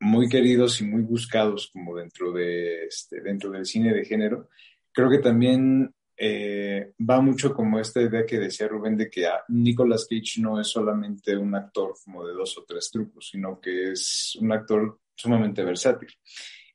muy 0.00 0.28
queridos 0.28 0.80
y 0.80 0.84
muy 0.84 1.02
buscados 1.02 1.70
como 1.72 1.96
dentro, 1.96 2.32
de, 2.32 2.86
este, 2.86 3.20
dentro 3.20 3.50
del 3.50 3.66
cine 3.66 3.92
de 3.92 4.04
género, 4.04 4.48
creo 4.92 5.10
que 5.10 5.18
también 5.18 5.94
eh, 6.16 6.92
va 6.98 7.20
mucho 7.20 7.54
como 7.54 7.78
esta 7.78 8.00
idea 8.00 8.24
que 8.24 8.38
decía 8.38 8.68
Rubén 8.68 8.96
de 8.96 9.10
que 9.10 9.28
Nicolas 9.48 10.06
Cage 10.08 10.40
no 10.40 10.60
es 10.60 10.68
solamente 10.68 11.36
un 11.36 11.54
actor 11.54 11.94
como 12.04 12.26
de 12.26 12.32
dos 12.32 12.56
o 12.58 12.64
tres 12.64 12.90
trucos, 12.90 13.28
sino 13.30 13.60
que 13.60 13.92
es 13.92 14.36
un 14.40 14.52
actor 14.52 15.00
sumamente 15.14 15.64
versátil. 15.64 16.08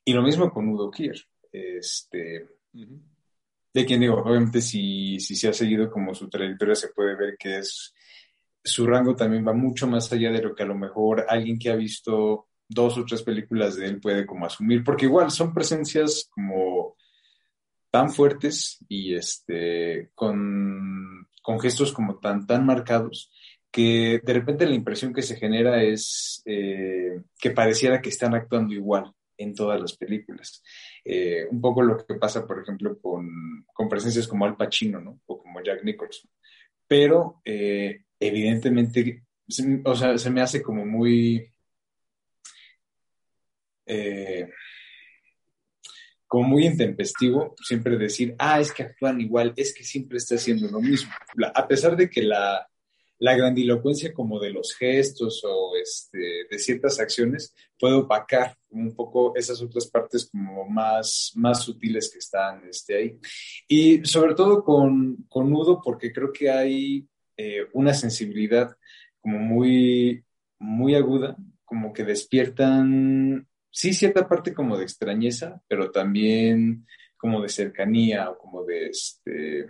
Y 0.04 0.14
lo 0.14 0.22
mismo 0.22 0.52
con 0.52 0.68
Udo 0.70 0.90
Kier. 0.92 1.18
Este, 1.52 2.48
de 3.74 3.86
quien 3.86 4.00
digo, 4.00 4.16
obviamente 4.16 4.62
si, 4.62 5.20
si 5.20 5.36
se 5.36 5.50
ha 5.50 5.54
seguido 5.54 5.90
como 5.92 6.14
su 6.14 6.30
trayectoria 6.30 6.76
se 6.76 6.90
puede 6.90 7.16
ver 7.16 7.38
que 7.38 7.60
es 7.60 7.94
su 8.64 8.86
rango 8.86 9.16
también 9.16 9.48
va 9.48 9.54
mucho 9.54 9.88
más 9.88 10.12
allá 10.12 10.32
de 10.32 10.42
lo 10.42 10.54
que 10.54 10.64
a 10.64 10.68
lo 10.68 10.76
mejor 10.76 11.26
alguien 11.30 11.58
que 11.58 11.70
ha 11.70 11.76
visto 11.76 12.48
dos 12.68 12.98
o 12.98 13.06
tres 13.06 13.24
películas 13.24 13.76
de 13.78 13.86
él 13.86 14.02
puede 14.02 14.26
como 14.26 14.46
asumir, 14.46 14.84
porque 14.84 15.06
igual 15.06 15.32
son 15.32 15.54
presencias 15.54 16.30
como 16.32 16.96
tan 17.90 18.12
fuertes 18.12 18.84
y 18.90 19.16
este 19.16 20.12
con, 20.14 21.28
con 21.42 21.60
gestos 21.60 21.94
como 21.94 22.20
tan 22.20 22.46
tan 22.46 22.66
marcados 22.66 23.32
que 23.72 24.22
de 24.24 24.34
repente 24.34 24.66
la 24.66 24.76
impresión 24.76 25.14
que 25.14 25.22
se 25.22 25.36
genera 25.36 25.82
es 25.84 26.42
eh, 26.46 27.22
que 27.40 27.52
pareciera 27.52 28.02
que 28.02 28.10
están 28.10 28.36
actuando 28.36 28.74
igual 28.74 29.14
en 29.38 29.54
todas 29.54 29.80
las 29.80 29.96
películas. 29.96 30.64
Eh, 31.04 31.46
un 31.50 31.62
poco 31.62 31.82
lo 31.82 31.98
que 31.98 32.16
pasa, 32.16 32.46
por 32.46 32.62
ejemplo, 32.62 33.00
con, 33.00 33.66
con, 33.74 33.88
presencias 33.88 34.28
como 34.28 34.46
Al 34.46 34.58
Pacino, 34.58 35.00
¿no? 35.00 35.22
O 35.26 35.42
como 35.42 35.62
Jack 35.64 35.84
Nicholson. 35.84 36.30
Pero, 36.88 37.42
eh, 37.46 38.04
evidentemente, 38.20 39.24
o 39.86 39.96
sea, 39.96 40.18
se 40.18 40.30
me 40.30 40.42
hace 40.42 40.62
como 40.62 40.86
muy... 40.86 41.50
Eh, 43.86 44.50
como 46.28 46.50
muy 46.50 46.66
intempestivo 46.66 47.56
siempre 47.64 47.98
decir, 47.98 48.36
ah, 48.38 48.60
es 48.60 48.74
que 48.74 48.84
actúan 48.84 49.22
igual, 49.22 49.54
es 49.56 49.74
que 49.74 49.86
siempre 49.86 50.18
está 50.18 50.36
haciendo 50.36 50.68
lo 50.70 50.82
mismo. 50.82 51.10
a 51.54 51.68
pesar 51.68 51.96
de 51.96 52.10
que 52.10 52.22
la, 52.22 52.68
la 53.20 53.36
grandilocuencia 53.36 54.14
como 54.14 54.40
de 54.40 54.52
los 54.52 54.76
gestos 54.76 55.44
o 55.44 55.72
este, 55.82 56.46
de 56.50 56.60
ciertas 56.60 57.00
acciones 57.00 57.54
puede 57.80 57.96
opacar 57.96 58.56
un 58.70 58.94
poco 58.96 59.36
esas 59.36 59.62
otras 59.62 59.88
partes 59.88 60.30
como 60.32 60.68
más, 60.70 61.32
más 61.36 61.64
sutiles 61.64 62.12
que 62.12 62.20
están 62.20 62.68
este, 62.70 62.96
ahí. 62.96 63.20
Y 63.68 64.06
sobre 64.06 64.36
todo 64.36 64.64
con, 64.64 65.26
con 65.30 65.52
Udo, 65.54 65.82
porque 65.84 66.12
creo 66.12 66.32
que 66.32 66.50
hay 66.50 67.08
eh, 67.38 67.68
una 67.74 67.94
sensibilidad 67.94 68.76
como 69.20 69.40
muy, 69.40 70.24
muy 70.60 70.96
aguda, 70.96 71.36
como 71.66 71.94
que 71.94 72.04
despiertan, 72.04 73.48
sí, 73.72 73.94
cierta 73.94 74.28
parte 74.28 74.54
como 74.54 74.78
de 74.78 74.84
extrañeza, 74.84 75.62
pero 75.68 75.92
también 75.92 76.86
como 77.18 77.42
de 77.42 77.50
cercanía 77.50 78.30
o 78.30 78.38
como 78.38 78.64
de 78.64 78.88
este 78.88 79.68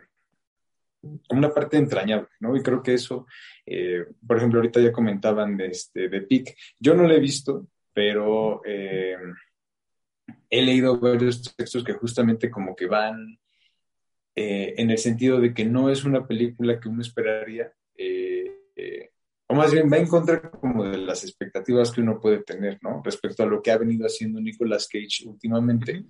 una 1.29 1.49
parte 1.49 1.77
entrañable, 1.77 2.27
¿no? 2.39 2.55
Y 2.55 2.63
creo 2.63 2.81
que 2.81 2.93
eso, 2.93 3.27
eh, 3.65 4.05
por 4.25 4.37
ejemplo, 4.37 4.59
ahorita 4.59 4.81
ya 4.81 4.91
comentaban 4.91 5.57
de, 5.57 5.67
este, 5.67 6.09
de 6.09 6.21
PIC. 6.21 6.55
Yo 6.79 6.95
no 6.95 7.03
lo 7.03 7.13
he 7.13 7.19
visto, 7.19 7.67
pero 7.93 8.61
eh, 8.65 9.17
he 10.49 10.61
leído 10.61 10.99
varios 10.99 11.55
textos 11.55 11.83
que 11.83 11.93
justamente 11.93 12.49
como 12.49 12.75
que 12.75 12.87
van 12.87 13.37
eh, 14.35 14.75
en 14.77 14.91
el 14.91 14.97
sentido 14.97 15.39
de 15.39 15.53
que 15.53 15.65
no 15.65 15.89
es 15.89 16.03
una 16.03 16.25
película 16.27 16.79
que 16.79 16.89
uno 16.89 17.01
esperaría, 17.01 17.71
o 19.49 19.55
más 19.55 19.71
bien 19.71 19.89
va 19.89 19.95
en 19.95 20.07
contra 20.07 20.41
como 20.51 20.83
de 20.83 20.97
las 20.97 21.23
expectativas 21.23 21.89
que 21.91 22.01
uno 22.01 22.19
puede 22.19 22.43
tener, 22.43 22.79
¿no? 22.81 23.01
Respecto 23.01 23.43
a 23.43 23.45
lo 23.45 23.61
que 23.61 23.71
ha 23.71 23.77
venido 23.77 24.05
haciendo 24.05 24.41
Nicolas 24.41 24.89
Cage 24.91 25.25
últimamente, 25.25 26.03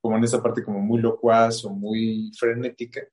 como 0.00 0.16
en 0.16 0.24
esa 0.24 0.42
parte 0.42 0.64
como 0.64 0.80
muy 0.80 1.00
locuaz 1.00 1.64
o 1.64 1.70
muy 1.70 2.32
frenética, 2.36 3.06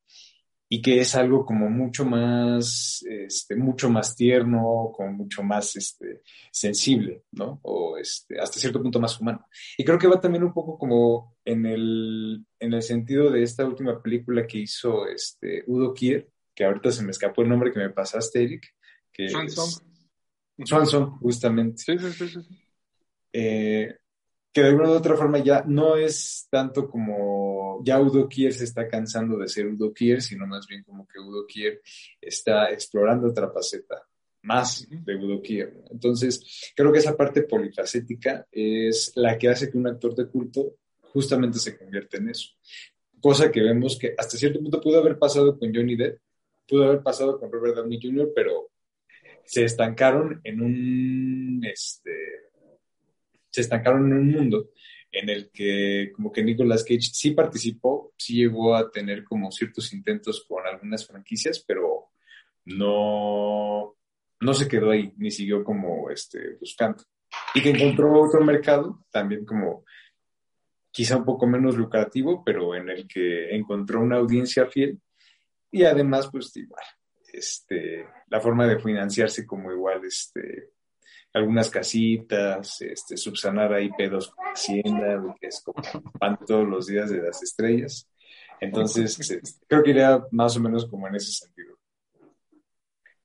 y 0.70 0.82
que 0.82 0.99
es 0.99 1.15
algo 1.15 1.45
como 1.45 1.70
mucho 1.70 2.03
más, 2.05 3.03
este, 3.07 3.55
mucho 3.55 3.89
más 3.89 4.15
tierno, 4.15 4.91
como 4.93 5.11
mucho 5.11 5.43
más 5.43 5.76
este, 5.78 6.22
sensible, 6.51 7.24
¿no? 7.32 7.59
O 7.63 7.97
este, 7.97 8.39
hasta 8.39 8.59
cierto 8.59 8.82
punto 8.82 8.99
más 8.99 9.20
humano. 9.20 9.45
Y 9.78 9.86
creo 9.86 9.97
que 9.97 10.07
va 10.07 10.20
también 10.20 10.43
un 10.43 10.53
poco 10.53 10.78
como 10.78 11.38
en 11.45 11.65
el, 11.65 12.45
en 12.59 12.74
el 12.74 12.82
sentido 12.82 13.32
de 13.32 13.43
esta 13.43 13.65
última 13.65 14.01
película 14.01 14.45
que 14.45 14.59
hizo 14.59 15.07
este, 15.07 15.63
Udo 15.68 15.93
Kier, 15.93 16.30
que 16.53 16.65
ahorita 16.65 16.91
se 16.91 17.03
me 17.03 17.11
escapó 17.11 17.43
el 17.43 17.49
nombre 17.49 17.72
que 17.72 17.80
me 17.80 17.89
pasaste, 17.91 18.43
Eric. 18.43 18.65
Que 19.13 19.30
Swanson. 19.30 19.84
Swanson, 20.65 21.11
justamente. 21.20 21.78
Sí, 21.78 21.97
sí, 21.97 22.11
sí. 22.11 22.28
sí. 22.28 22.39
Eh, 23.32 23.95
que 24.51 24.61
de 24.63 24.70
alguna 24.70 24.89
u 24.89 24.93
otra 24.93 25.15
forma 25.15 25.38
ya 25.38 25.63
no 25.68 25.95
es 25.95 26.47
tanto 26.49 26.89
como 26.89 27.57
ya 27.84 27.99
Udo 27.99 28.28
Kier 28.28 28.53
se 28.53 28.63
está 28.63 28.88
cansando 28.88 29.38
de 29.38 29.47
ser 29.47 29.67
Udo 29.67 29.93
Kier, 29.93 30.21
sino 30.21 30.45
más 30.45 30.67
bien 30.67 30.84
como 30.84 31.07
que 31.07 31.19
Udo 31.19 31.45
Kier 31.45 31.82
está 32.21 32.71
explorando 32.71 33.28
otra 33.28 33.49
faceta 33.49 34.07
más 34.43 34.88
de 34.89 35.15
Udo 35.15 35.41
Kier. 35.41 35.73
Entonces, 35.89 36.71
creo 36.75 36.91
que 36.91 36.99
esa 36.99 37.17
parte 37.17 37.43
polifacética 37.43 38.47
es 38.51 39.11
la 39.15 39.38
que 39.38 39.49
hace 39.49 39.69
que 39.69 39.78
un 39.78 39.88
actor 39.88 40.15
de 40.15 40.28
culto 40.28 40.75
justamente 41.13 41.59
se 41.59 41.78
convierta 41.78 42.17
en 42.17 42.30
eso. 42.30 42.51
Cosa 43.19 43.51
que 43.51 43.61
vemos 43.61 43.97
que 43.97 44.13
hasta 44.17 44.38
cierto 44.38 44.59
punto 44.59 44.80
pudo 44.80 44.99
haber 44.99 45.17
pasado 45.17 45.57
con 45.57 45.73
Johnny 45.73 45.95
Depp, 45.95 46.19
pudo 46.67 46.86
haber 46.86 47.01
pasado 47.01 47.39
con 47.39 47.51
Robert 47.51 47.75
Downey 47.75 47.99
Jr., 48.01 48.32
pero 48.34 48.69
se 49.43 49.63
estancaron 49.63 50.41
en 50.43 50.61
un, 50.61 51.61
este, 51.65 52.11
se 53.49 53.61
estancaron 53.61 54.11
en 54.11 54.17
un 54.17 54.28
mundo 54.30 54.69
en 55.12 55.30
el 55.30 55.49
que 55.51 56.12
como 56.16 56.32
que 56.32 56.43
Nicolas 56.43 56.84
Cage 56.84 57.10
sí 57.14 57.32
participó, 57.32 58.14
sí 58.18 58.36
llegó 58.36 58.76
a 58.76 58.91
tener 58.91 59.24
como 59.24 59.51
ciertos 59.51 59.93
intentos 59.93 60.45
con 60.47 60.66
algunas 60.66 61.08
franquicias, 61.08 61.64
pero 61.66 62.10
no, 62.66 63.95
no 64.39 64.53
se 64.53 64.68
quedó 64.68 64.91
ahí, 64.91 65.14
ni 65.18 65.32
siguió 65.32 65.64
como 65.64 66.10
este, 66.10 66.55
buscando. 66.60 67.03
Y 67.53 67.62
que 67.62 67.70
encontró 67.70 68.22
otro 68.22 68.43
mercado, 68.43 69.05
también 69.12 69.45
como 69.45 69.84
quizá 70.91 71.18
un 71.18 71.26
poco 71.26 71.45
menos 71.47 71.78
lucrativo, 71.78 72.43
pero 72.43 72.76
en 72.76 72.89
el 72.89 73.08
que 73.08 73.55
encontró 73.55 74.01
una 74.01 74.18
audiencia 74.18 74.66
fiel 74.66 74.99
y 75.72 75.84
además, 75.84 76.30
pues 76.32 76.55
igual, 76.55 76.84
este, 77.32 78.08
la 78.28 78.39
forma 78.39 78.66
de 78.68 78.80
financiarse 78.80 79.45
como 79.45 79.72
igual, 79.72 80.03
este, 80.05 80.72
algunas 81.38 81.69
casitas, 81.69 82.81
este, 82.81 83.17
subsanar 83.17 83.73
ahí 83.73 83.89
pedos 83.97 84.31
con 84.31 84.45
Hacienda, 84.45 85.35
que 85.39 85.47
es 85.47 85.61
como 85.61 85.81
van 86.19 86.38
todos 86.45 86.67
los 86.67 86.88
días 86.88 87.09
de 87.09 87.21
las 87.21 87.41
estrellas. 87.43 88.09
Entonces, 88.59 89.19
este, 89.19 89.41
creo 89.67 89.83
que 89.83 89.91
iría 89.91 90.23
más 90.31 90.57
o 90.57 90.59
menos 90.59 90.85
como 90.88 91.07
en 91.07 91.15
ese 91.15 91.31
sentido. 91.31 91.77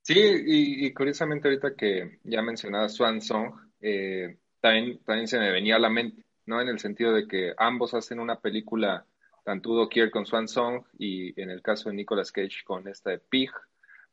Sí, 0.02 0.18
y, 0.18 0.92
curiosamente 0.92 1.48
ahorita 1.48 1.74
que 1.76 2.18
ya 2.24 2.42
mencionaba 2.42 2.88
Swan 2.88 3.20
Song, 3.20 3.52
eh, 3.80 4.36
también, 4.60 4.98
también 5.04 5.28
se 5.28 5.38
me 5.38 5.52
venía 5.52 5.76
a 5.76 5.78
la 5.78 5.90
mente, 5.90 6.24
¿no? 6.46 6.60
En 6.60 6.68
el 6.68 6.80
sentido 6.80 7.12
de 7.12 7.26
que 7.28 7.54
ambos 7.56 7.94
hacen 7.94 8.18
una 8.18 8.40
película 8.40 9.06
tanto 9.44 9.70
Udo 9.70 9.88
Kier 9.88 10.10
con 10.10 10.26
Swan 10.26 10.48
Song 10.48 10.84
y 10.98 11.40
en 11.40 11.50
el 11.50 11.62
caso 11.62 11.88
de 11.88 11.96
Nicolas 11.96 12.32
Cage 12.32 12.64
con 12.64 12.86
esta 12.88 13.10
de 13.10 13.18
Pig. 13.18 13.50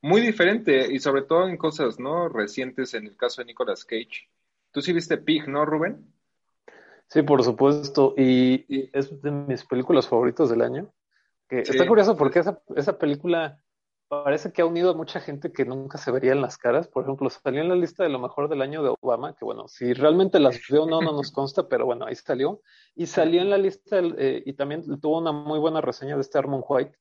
Muy 0.02 0.22
diferente 0.22 0.91
y 0.91 1.00
sobre 1.00 1.24
todo 1.24 1.47
en 1.47 1.58
cosas, 1.58 2.00
¿no? 2.00 2.30
Recientes 2.30 2.93
en 2.93 3.08
el 3.08 3.18
caso 3.18 3.41
de 3.41 3.47
Nicolas 3.47 3.84
Cage. 3.84 4.30
Tú 4.72 4.82
sí 4.82 4.93
viste 4.93 5.18
Pig, 5.18 5.47
¿no, 5.47 5.66
Rubén? 5.66 6.14
Sí, 7.08 7.22
por 7.24 7.43
supuesto. 7.43 8.14
Y, 8.16 8.89
es 8.97 9.22
de 9.22 9.32
mis 9.32 9.66
películas 9.66 10.08
favoritas 10.08 10.50
del 10.50 10.62
año. 10.62 10.93
Que 11.50 11.62
Está 11.62 11.88
curioso 11.88 12.16
porque 12.16 12.39
esa, 12.39 12.62
esa 12.76 12.97
película 12.97 13.60
parece 14.08 14.52
que 14.52 14.62
ha 14.62 14.66
unido 14.66 14.91
a 14.91 14.95
mucha 14.95 15.20
gente 15.20 15.52
que 15.52 15.66
nunca 15.66 15.97
se 15.97 16.12
vería 16.12 16.32
en 16.32 16.41
las 16.41 16.58
caras. 16.58 16.88
Por 16.88 17.04
ejemplo, 17.04 17.30
salió 17.30 17.62
en 17.62 17.70
la 17.70 17.76
lista 17.76 18.04
de 18.04 18.10
lo 18.10 18.20
mejor 18.20 18.50
del 18.50 18.62
año 18.62 18.84
de 18.84 18.93
Obama, 19.02 19.36
que 19.36 19.45
bueno, 19.45 19.68
si 19.68 19.93
realmente 19.93 20.39
las 20.39 20.60
veo 20.70 20.86
no, 20.86 21.02
no 21.02 21.12
nos 21.12 21.32
consta, 21.32 21.68
pero 21.68 21.86
bueno, 21.86 22.06
ahí 22.06 22.16
salió. 22.16 22.62
Y 22.95 23.06
salió 23.08 23.41
en 23.41 23.50
la 23.50 23.58
lista 23.58 24.00
eh, 24.00 24.43
y 24.45 24.54
también 24.54 24.84
tuvo 25.00 25.20
una 25.20 25.32
muy 25.32 25.60
buena 25.60 25.82
reseña 25.82 26.16
de 26.16 26.22
este 26.22 26.38
Armond 26.38 26.64
White, 26.68 26.97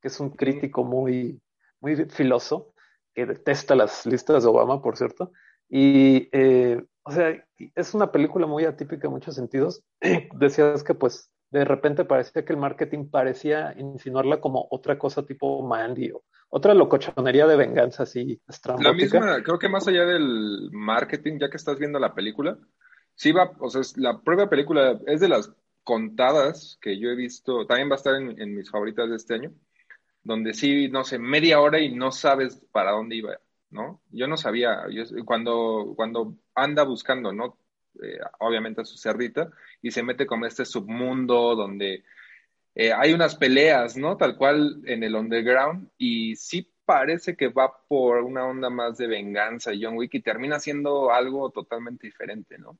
que 0.00 0.08
es 0.08 0.18
un 0.20 0.30
crítico 0.30 0.84
muy, 0.84 1.40
muy 1.80 1.96
filoso, 2.06 2.72
que 3.14 3.26
detesta 3.26 3.74
las 3.74 4.06
listas 4.06 4.42
de 4.42 4.48
Obama, 4.48 4.82
por 4.82 4.96
cierto. 4.96 5.32
Y, 5.68 6.28
eh, 6.32 6.82
o 7.02 7.10
sea, 7.10 7.44
es 7.74 7.94
una 7.94 8.10
película 8.12 8.46
muy 8.46 8.64
atípica 8.64 9.06
en 9.06 9.14
muchos 9.14 9.34
sentidos. 9.34 9.82
Decías 10.38 10.82
que 10.82 10.94
pues 10.94 11.30
de 11.50 11.64
repente 11.64 12.04
parecía 12.04 12.44
que 12.44 12.52
el 12.52 12.58
marketing 12.58 13.10
parecía 13.10 13.74
insinuarla 13.78 14.40
como 14.40 14.68
otra 14.70 14.98
cosa 14.98 15.24
tipo 15.24 15.62
Mandy 15.66 16.10
o 16.10 16.22
otra 16.50 16.74
locochonería 16.74 17.46
de 17.46 17.56
venganza 17.56 18.04
así 18.04 18.40
estrambótica. 18.48 18.90
La 18.90 19.26
misma, 19.26 19.42
creo 19.42 19.58
que 19.58 19.68
más 19.68 19.86
allá 19.86 20.04
del 20.04 20.70
marketing, 20.72 21.38
ya 21.38 21.50
que 21.50 21.56
estás 21.56 21.78
viendo 21.78 21.98
la 21.98 22.14
película, 22.14 22.58
sí 23.14 23.32
va, 23.32 23.52
o 23.60 23.68
sea, 23.68 23.82
la 23.96 24.20
propia 24.20 24.48
película 24.48 24.98
es 25.06 25.20
de 25.20 25.28
las 25.28 25.52
contadas 25.82 26.78
que 26.80 26.98
yo 26.98 27.10
he 27.10 27.16
visto, 27.16 27.66
también 27.66 27.90
va 27.90 27.94
a 27.94 27.96
estar 27.96 28.14
en, 28.14 28.54
mis 28.54 28.70
favoritas 28.70 29.08
de 29.10 29.16
este 29.16 29.34
año, 29.34 29.52
donde 30.28 30.52
sí, 30.52 30.88
no 30.90 31.04
sé, 31.04 31.18
media 31.18 31.58
hora 31.58 31.80
y 31.80 31.94
no 31.94 32.12
sabes 32.12 32.62
para 32.70 32.90
dónde 32.90 33.16
iba, 33.16 33.40
¿no? 33.70 34.02
Yo 34.10 34.28
no 34.28 34.36
sabía, 34.36 34.84
cuando, 35.24 35.94
cuando 35.96 36.34
anda 36.54 36.84
buscando, 36.84 37.32
¿no? 37.32 37.56
Eh, 38.02 38.20
obviamente 38.40 38.82
a 38.82 38.84
su 38.84 38.98
cerdita, 38.98 39.50
y 39.80 39.90
se 39.90 40.02
mete 40.02 40.26
como 40.26 40.44
este 40.44 40.66
submundo 40.66 41.56
donde 41.56 42.04
eh, 42.74 42.92
hay 42.92 43.14
unas 43.14 43.36
peleas, 43.36 43.96
¿no? 43.96 44.18
Tal 44.18 44.36
cual 44.36 44.82
en 44.84 45.02
el 45.02 45.14
underground 45.14 45.88
y 45.96 46.36
sí 46.36 46.70
parece 46.84 47.34
que 47.34 47.48
va 47.48 47.72
por 47.88 48.18
una 48.18 48.44
onda 48.44 48.68
más 48.68 48.98
de 48.98 49.06
venganza 49.06 49.72
John 49.80 49.96
Wick 49.96 50.12
y 50.12 50.20
termina 50.20 50.60
siendo 50.60 51.10
algo 51.10 51.48
totalmente 51.50 52.06
diferente, 52.06 52.58
¿no? 52.58 52.78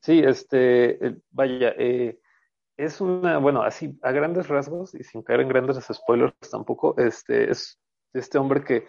Sí, 0.00 0.18
este, 0.18 0.98
vaya, 1.30 1.74
eh, 1.78 2.18
es 2.76 3.00
una, 3.00 3.38
bueno, 3.38 3.62
así 3.62 3.98
a 4.02 4.12
grandes 4.12 4.48
rasgos 4.48 4.94
y 4.94 5.04
sin 5.04 5.22
caer 5.22 5.40
en 5.40 5.48
grandes 5.48 5.78
spoilers 5.92 6.34
tampoco, 6.50 6.94
este, 6.98 7.50
es 7.50 7.78
este 8.12 8.38
hombre 8.38 8.64
que, 8.64 8.86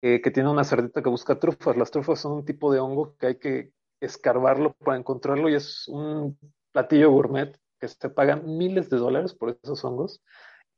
que, 0.00 0.30
tiene 0.30 0.50
una 0.50 0.64
cerdita 0.64 1.02
que 1.02 1.10
busca 1.10 1.38
trufas. 1.38 1.76
Las 1.76 1.90
trufas 1.90 2.20
son 2.20 2.32
un 2.32 2.44
tipo 2.44 2.72
de 2.72 2.80
hongo 2.80 3.16
que 3.16 3.26
hay 3.26 3.38
que 3.38 3.70
escarbarlo 4.00 4.74
para 4.74 4.98
encontrarlo 4.98 5.48
y 5.48 5.54
es 5.54 5.86
un 5.88 6.38
platillo 6.72 7.10
gourmet 7.10 7.58
que 7.80 7.88
se 7.88 8.10
pagan 8.10 8.56
miles 8.56 8.90
de 8.90 8.98
dólares 8.98 9.34
por 9.34 9.58
esos 9.62 9.84
hongos. 9.84 10.22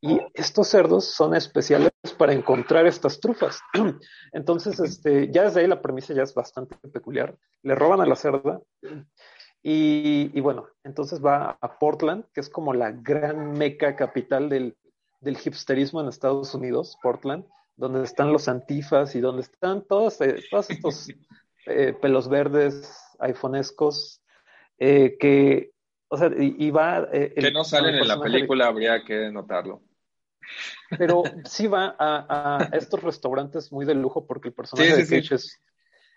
Y 0.00 0.20
estos 0.34 0.68
cerdos 0.68 1.06
son 1.06 1.34
especiales 1.34 1.90
para 2.18 2.34
encontrar 2.34 2.86
estas 2.86 3.18
trufas. 3.18 3.60
Entonces, 4.32 4.78
este, 4.78 5.30
ya 5.32 5.44
desde 5.44 5.60
ahí 5.60 5.66
la 5.66 5.80
premisa 5.80 6.12
ya 6.12 6.22
es 6.22 6.34
bastante 6.34 6.76
peculiar. 6.92 7.36
Le 7.62 7.74
roban 7.74 8.00
a 8.00 8.06
la 8.06 8.14
cerda 8.14 8.60
y, 9.68 10.40
bueno, 10.40 10.68
entonces 10.84 11.24
va 11.24 11.58
a 11.60 11.78
Portland, 11.80 12.24
que 12.32 12.40
es 12.40 12.48
como 12.48 12.72
la 12.72 12.92
gran 12.92 13.52
meca 13.52 13.96
capital 13.96 14.48
del, 14.48 14.76
del 15.20 15.36
hipsterismo 15.44 16.00
en 16.00 16.06
Estados 16.06 16.54
Unidos, 16.54 16.96
Portland, 17.02 17.44
donde 17.74 18.04
están 18.04 18.32
los 18.32 18.46
antifas 18.46 19.16
y 19.16 19.20
donde 19.20 19.42
están 19.42 19.84
todos, 19.84 20.20
eh, 20.20 20.36
todos 20.52 20.70
estos 20.70 21.08
eh, 21.66 21.94
pelos 22.00 22.28
verdes, 22.28 22.96
iPhonescos, 23.18 24.22
eh, 24.78 25.16
que 25.18 25.72
o 26.08 26.16
sea, 26.16 26.30
y, 26.38 26.70
va... 26.70 27.08
Eh, 27.12 27.34
que 27.34 27.50
no 27.50 27.64
salen 27.64 27.96
en 27.96 28.06
la 28.06 28.20
película, 28.20 28.68
habría 28.68 29.02
que 29.02 29.32
notarlo. 29.32 29.82
Pero 30.96 31.24
sí 31.44 31.66
va 31.66 31.96
a, 31.98 32.68
estos 32.72 33.02
restaurantes 33.02 33.72
muy 33.72 33.84
de 33.84 33.96
lujo 33.96 34.28
porque 34.28 34.48
el 34.48 34.54
personaje 34.54 34.96
de 34.96 35.08
Cage 35.08 35.34
es, 35.34 35.60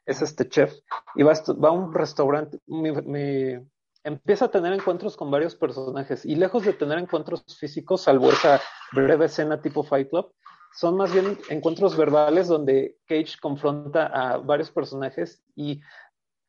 este 0.10 0.48
chef 0.48 0.74
y 1.16 1.24
va, 1.24 1.34
a 1.34 1.72
un 1.72 1.94
restaurante, 1.94 2.60
me, 2.68 3.64
empieza 4.04 4.46
a 4.46 4.52
tener 4.52 4.74
encuentros 4.74 5.16
con 5.16 5.30
varios 5.30 5.56
personajes 5.56 6.26
y 6.26 6.36
lejos 6.36 6.66
de 6.66 6.74
tener 6.74 6.98
encuentros 6.98 7.44
físicos, 7.60 8.02
salvo 8.02 8.32
esa 8.32 8.62
breve 8.92 9.26
escena 9.26 9.62
tipo 9.62 9.84
Fight 9.84 10.10
Club, 10.10 10.34
son 10.76 10.98
más 10.98 11.12
bien 11.14 11.38
encuentros 11.50 11.98
verbales 11.98 12.48
donde 12.48 12.98
Cage 13.08 13.38
confronta 13.42 14.08
a 14.08 14.38
varios 14.38 14.72
personajes 14.72 15.44
y 15.56 15.82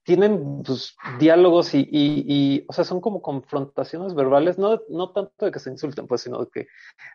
tienen 0.03 0.63
pues, 0.63 0.97
diálogos 1.19 1.75
y, 1.75 1.89
y, 1.91 2.65
o 2.69 2.73
sea, 2.73 2.85
son 2.85 3.01
como 3.01 3.23
confrontaciones 3.23 4.15
verbales, 4.15 4.59
no, 4.59 4.81
no 4.89 5.13
tanto 5.13 5.47
de 5.47 5.53
que 5.53 5.59
se 5.59 5.71
insulten, 5.71 6.07
pues, 6.07 6.23
sino 6.23 6.41
de 6.41 6.51
que 6.51 6.67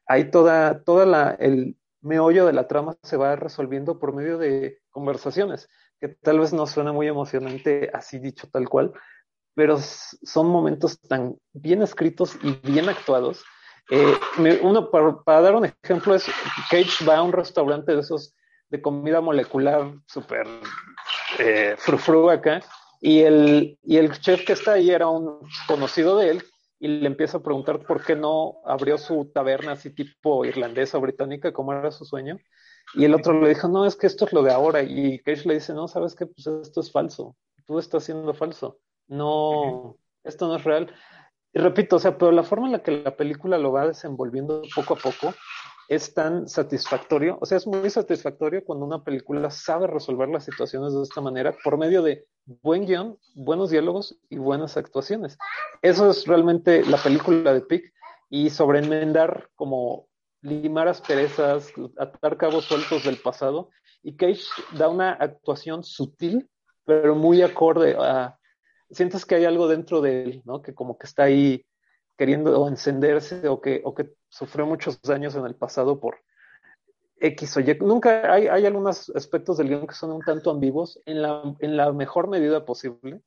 hay 0.07 0.29
toda, 0.29 0.83
toda 0.83 1.05
la, 1.05 1.31
el 1.31 1.77
meollo 2.01 2.45
de 2.45 2.53
la 2.53 2.67
trama 2.67 2.95
se 3.03 3.17
va 3.17 3.35
resolviendo 3.35 3.99
por 3.99 4.13
medio 4.13 4.37
de 4.37 4.79
conversaciones, 4.91 5.67
que 5.99 6.09
tal 6.09 6.39
vez 6.39 6.53
no 6.53 6.67
suena 6.67 6.91
muy 6.91 7.07
emocionante 7.07 7.89
así 7.93 8.19
dicho 8.19 8.47
tal 8.51 8.67
cual, 8.69 8.91
pero 9.55 9.77
son 9.79 10.47
momentos 10.47 10.99
tan 11.01 11.37
bien 11.53 11.81
escritos 11.81 12.37
y 12.43 12.53
bien 12.69 12.89
actuados. 12.89 13.43
Eh, 13.89 14.17
uno, 14.61 14.89
para, 14.89 15.41
dar 15.41 15.55
un 15.55 15.65
ejemplo, 15.65 16.15
es 16.15 16.25
Cage 16.69 17.05
va 17.07 17.17
a 17.17 17.23
un 17.23 17.31
restaurante 17.31 17.93
de 17.93 18.01
esos 18.01 18.35
de 18.69 18.81
comida 18.81 19.21
molecular 19.21 19.93
súper 20.07 20.47
eh, 21.39 21.75
frufru 21.77 22.29
acá, 22.29 22.61
y 22.99 23.21
el, 23.21 23.77
y 23.83 23.97
el 23.97 24.11
chef 24.19 24.43
que 24.45 24.53
está 24.53 24.73
ahí 24.73 24.89
era 24.89 25.07
un 25.07 25.39
conocido 25.67 26.17
de 26.17 26.31
él 26.31 26.43
y 26.85 26.87
le 26.87 27.07
empieza 27.07 27.37
a 27.37 27.43
preguntar 27.43 27.79
por 27.79 28.03
qué 28.03 28.15
no 28.15 28.61
abrió 28.63 28.99
su 28.99 29.25
taberna 29.33 29.71
así 29.71 29.89
tipo 29.89 30.45
irlandesa 30.45 30.99
o 30.99 31.01
británica, 31.01 31.51
como 31.51 31.73
era 31.73 31.89
su 31.89 32.05
sueño. 32.05 32.37
Y 32.93 33.05
el 33.05 33.15
otro 33.15 33.41
le 33.41 33.49
dijo, 33.49 33.67
no, 33.67 33.87
es 33.87 33.95
que 33.95 34.05
esto 34.05 34.25
es 34.25 34.33
lo 34.33 34.43
de 34.43 34.51
ahora. 34.51 34.83
Y 34.83 35.17
Cage 35.19 35.47
le 35.47 35.55
dice, 35.55 35.73
no, 35.73 35.87
sabes 35.87 36.13
qué, 36.13 36.27
pues 36.27 36.45
esto 36.45 36.81
es 36.81 36.91
falso. 36.91 37.35
Tú 37.65 37.79
estás 37.79 38.03
siendo 38.03 38.31
falso. 38.35 38.77
No, 39.07 39.97
esto 40.23 40.47
no 40.47 40.57
es 40.57 40.63
real. 40.63 40.93
Y 41.53 41.59
repito, 41.59 41.95
o 41.95 41.99
sea, 41.99 42.19
pero 42.19 42.31
la 42.31 42.43
forma 42.43 42.67
en 42.67 42.73
la 42.73 42.83
que 42.83 42.91
la 42.91 43.17
película 43.17 43.57
lo 43.57 43.71
va 43.71 43.87
desenvolviendo 43.87 44.61
poco 44.75 44.93
a 44.93 44.97
poco 44.97 45.33
es 45.87 46.13
tan 46.13 46.47
satisfactorio, 46.47 47.37
o 47.41 47.45
sea, 47.45 47.57
es 47.57 47.67
muy 47.67 47.89
satisfactorio 47.89 48.63
cuando 48.63 48.85
una 48.85 49.03
película 49.03 49.51
sabe 49.51 49.87
resolver 49.87 50.29
las 50.29 50.45
situaciones 50.45 50.93
de 50.93 51.03
esta 51.03 51.21
manera 51.21 51.55
por 51.63 51.77
medio 51.77 52.01
de 52.01 52.25
buen 52.45 52.85
guion, 52.85 53.17
buenos 53.35 53.69
diálogos 53.69 54.17
y 54.29 54.37
buenas 54.37 54.77
actuaciones. 54.77 55.37
Eso 55.81 56.09
es 56.09 56.25
realmente 56.25 56.83
la 56.85 56.97
película 56.97 57.53
de 57.53 57.61
Pick 57.61 57.93
y 58.29 58.49
sobre 58.49 58.79
enmendar 58.79 59.49
como 59.55 60.07
limar 60.41 60.87
asperezas, 60.87 61.71
atar 61.97 62.37
cabos 62.37 62.65
sueltos 62.65 63.03
del 63.03 63.17
pasado 63.17 63.69
y 64.01 64.15
Cage 64.15 64.43
da 64.77 64.89
una 64.89 65.11
actuación 65.11 65.83
sutil 65.83 66.49
pero 66.85 67.15
muy 67.15 67.41
acorde 67.41 67.95
a 67.99 68.37
sientes 68.91 69.25
que 69.25 69.35
hay 69.35 69.45
algo 69.45 69.67
dentro 69.67 70.01
de 70.01 70.23
él, 70.23 70.41
¿no? 70.45 70.61
Que 70.61 70.73
como 70.73 70.97
que 70.97 71.07
está 71.07 71.23
ahí 71.23 71.65
queriendo 72.17 72.67
encenderse 72.67 73.47
o 73.47 73.59
que, 73.59 73.81
o 73.83 73.93
que 73.93 74.11
sufrió 74.35 74.65
muchos 74.65 75.01
daños 75.01 75.33
en 75.35 75.45
el 75.45 75.55
pasado 75.55 75.99
por 75.99 76.17
X 77.21 77.55
o 77.55 77.61
Y. 77.61 77.77
Nunca 77.79 78.33
hay, 78.33 78.47
hay 78.47 78.65
algunos 78.65 79.09
aspectos 79.15 79.57
del 79.57 79.69
guion 79.69 79.87
que 79.87 79.95
son 79.95 80.11
un 80.11 80.21
tanto 80.21 80.51
ambiguos 80.51 80.99
en 81.05 81.21
la, 81.21 81.55
en 81.59 81.77
la 81.77 81.93
mejor 81.93 82.27
medida 82.27 82.65
posible. 82.65 83.21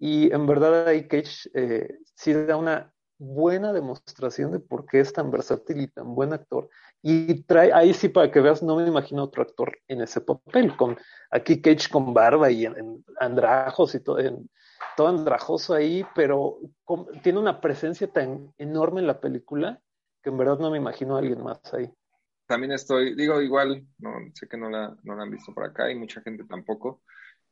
Y 0.00 0.32
en 0.32 0.46
verdad 0.46 0.88
ahí 0.88 1.06
Cage 1.06 1.48
eh, 1.54 1.98
sí 2.14 2.32
da 2.32 2.56
una 2.56 2.92
buena 3.18 3.72
demostración 3.72 4.50
de 4.50 4.58
por 4.58 4.84
qué 4.86 4.98
es 4.98 5.12
tan 5.12 5.30
versátil 5.30 5.80
y 5.80 5.86
tan 5.86 6.16
buen 6.16 6.32
actor. 6.32 6.68
Y 7.02 7.42
trae, 7.44 7.72
ahí 7.72 7.94
sí 7.94 8.08
para 8.08 8.30
que 8.32 8.40
veas, 8.40 8.60
no 8.60 8.74
me 8.76 8.86
imagino 8.86 9.22
otro 9.22 9.42
actor 9.42 9.78
en 9.86 10.00
ese 10.00 10.20
papel, 10.20 10.76
con 10.76 10.96
aquí 11.30 11.62
Cage 11.62 11.88
con 11.88 12.12
barba 12.12 12.50
y 12.50 12.66
en, 12.66 13.04
andrajos 13.20 13.94
y 13.94 14.00
todo, 14.00 14.18
todo 14.96 15.06
andrajoso 15.06 15.74
ahí, 15.74 16.04
pero 16.16 16.58
tiene 17.22 17.38
una 17.38 17.60
presencia 17.60 18.08
tan 18.08 18.52
enorme 18.58 19.00
en 19.00 19.06
la 19.06 19.20
película 19.20 19.80
que 20.22 20.30
en 20.30 20.38
verdad 20.38 20.58
no 20.58 20.70
me 20.70 20.78
imagino 20.78 21.16
a 21.16 21.20
alguien 21.20 21.42
más 21.42 21.60
ahí. 21.72 21.90
También 22.46 22.72
estoy, 22.72 23.14
digo, 23.14 23.40
igual, 23.42 23.86
no, 23.98 24.14
sé 24.34 24.48
que 24.48 24.56
no 24.56 24.70
la, 24.70 24.96
no 25.02 25.14
la 25.14 25.22
han 25.22 25.30
visto 25.30 25.52
por 25.52 25.64
acá 25.64 25.90
y 25.90 25.94
mucha 25.94 26.22
gente 26.22 26.44
tampoco. 26.44 27.02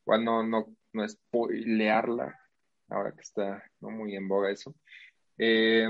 Igual 0.07 0.25
no, 0.25 0.43
no, 0.43 0.75
no 0.93 1.09
spoilearla, 1.09 2.39
ahora 2.89 3.13
que 3.13 3.21
está 3.21 3.63
muy 3.81 4.17
en 4.17 4.27
boga 4.27 4.51
eso. 4.51 4.75
Eh, 5.37 5.89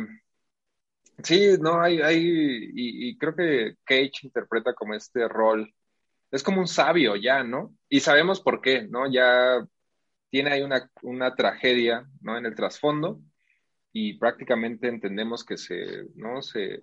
sí, 1.22 1.56
no, 1.60 1.80
hay, 1.80 2.00
hay, 2.00 2.18
y, 2.18 3.08
y 3.08 3.18
creo 3.18 3.34
que 3.36 3.76
Cage 3.84 4.24
interpreta 4.24 4.74
como 4.74 4.94
este 4.94 5.28
rol 5.28 5.72
es 6.30 6.42
como 6.42 6.60
un 6.60 6.68
sabio 6.68 7.16
ya, 7.16 7.44
¿no? 7.44 7.74
Y 7.88 8.00
sabemos 8.00 8.40
por 8.40 8.60
qué, 8.60 8.82
¿no? 8.88 9.10
Ya 9.10 9.64
tiene 10.30 10.50
ahí 10.50 10.62
una, 10.62 10.90
una 11.02 11.34
tragedia, 11.34 12.08
¿no? 12.20 12.36
En 12.36 12.46
el 12.46 12.54
trasfondo 12.54 13.20
y 13.98 14.12
prácticamente 14.12 14.88
entendemos 14.88 15.42
que 15.42 15.56
se, 15.56 16.04
¿no? 16.16 16.42
Se, 16.42 16.82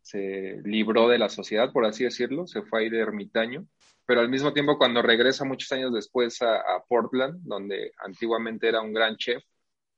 se 0.00 0.62
libró 0.64 1.06
de 1.06 1.18
la 1.18 1.28
sociedad, 1.28 1.70
por 1.72 1.84
así 1.84 2.04
decirlo, 2.04 2.46
se 2.46 2.62
fue 2.62 2.80
ahí 2.80 2.88
de 2.88 3.00
ermitaño, 3.00 3.66
pero 4.06 4.22
al 4.22 4.30
mismo 4.30 4.54
tiempo 4.54 4.78
cuando 4.78 5.02
regresa 5.02 5.44
muchos 5.44 5.70
años 5.72 5.92
después 5.92 6.40
a, 6.40 6.62
Portland, 6.88 7.42
donde 7.42 7.92
antiguamente 7.98 8.66
era 8.66 8.80
un 8.80 8.94
gran 8.94 9.18
chef, 9.18 9.44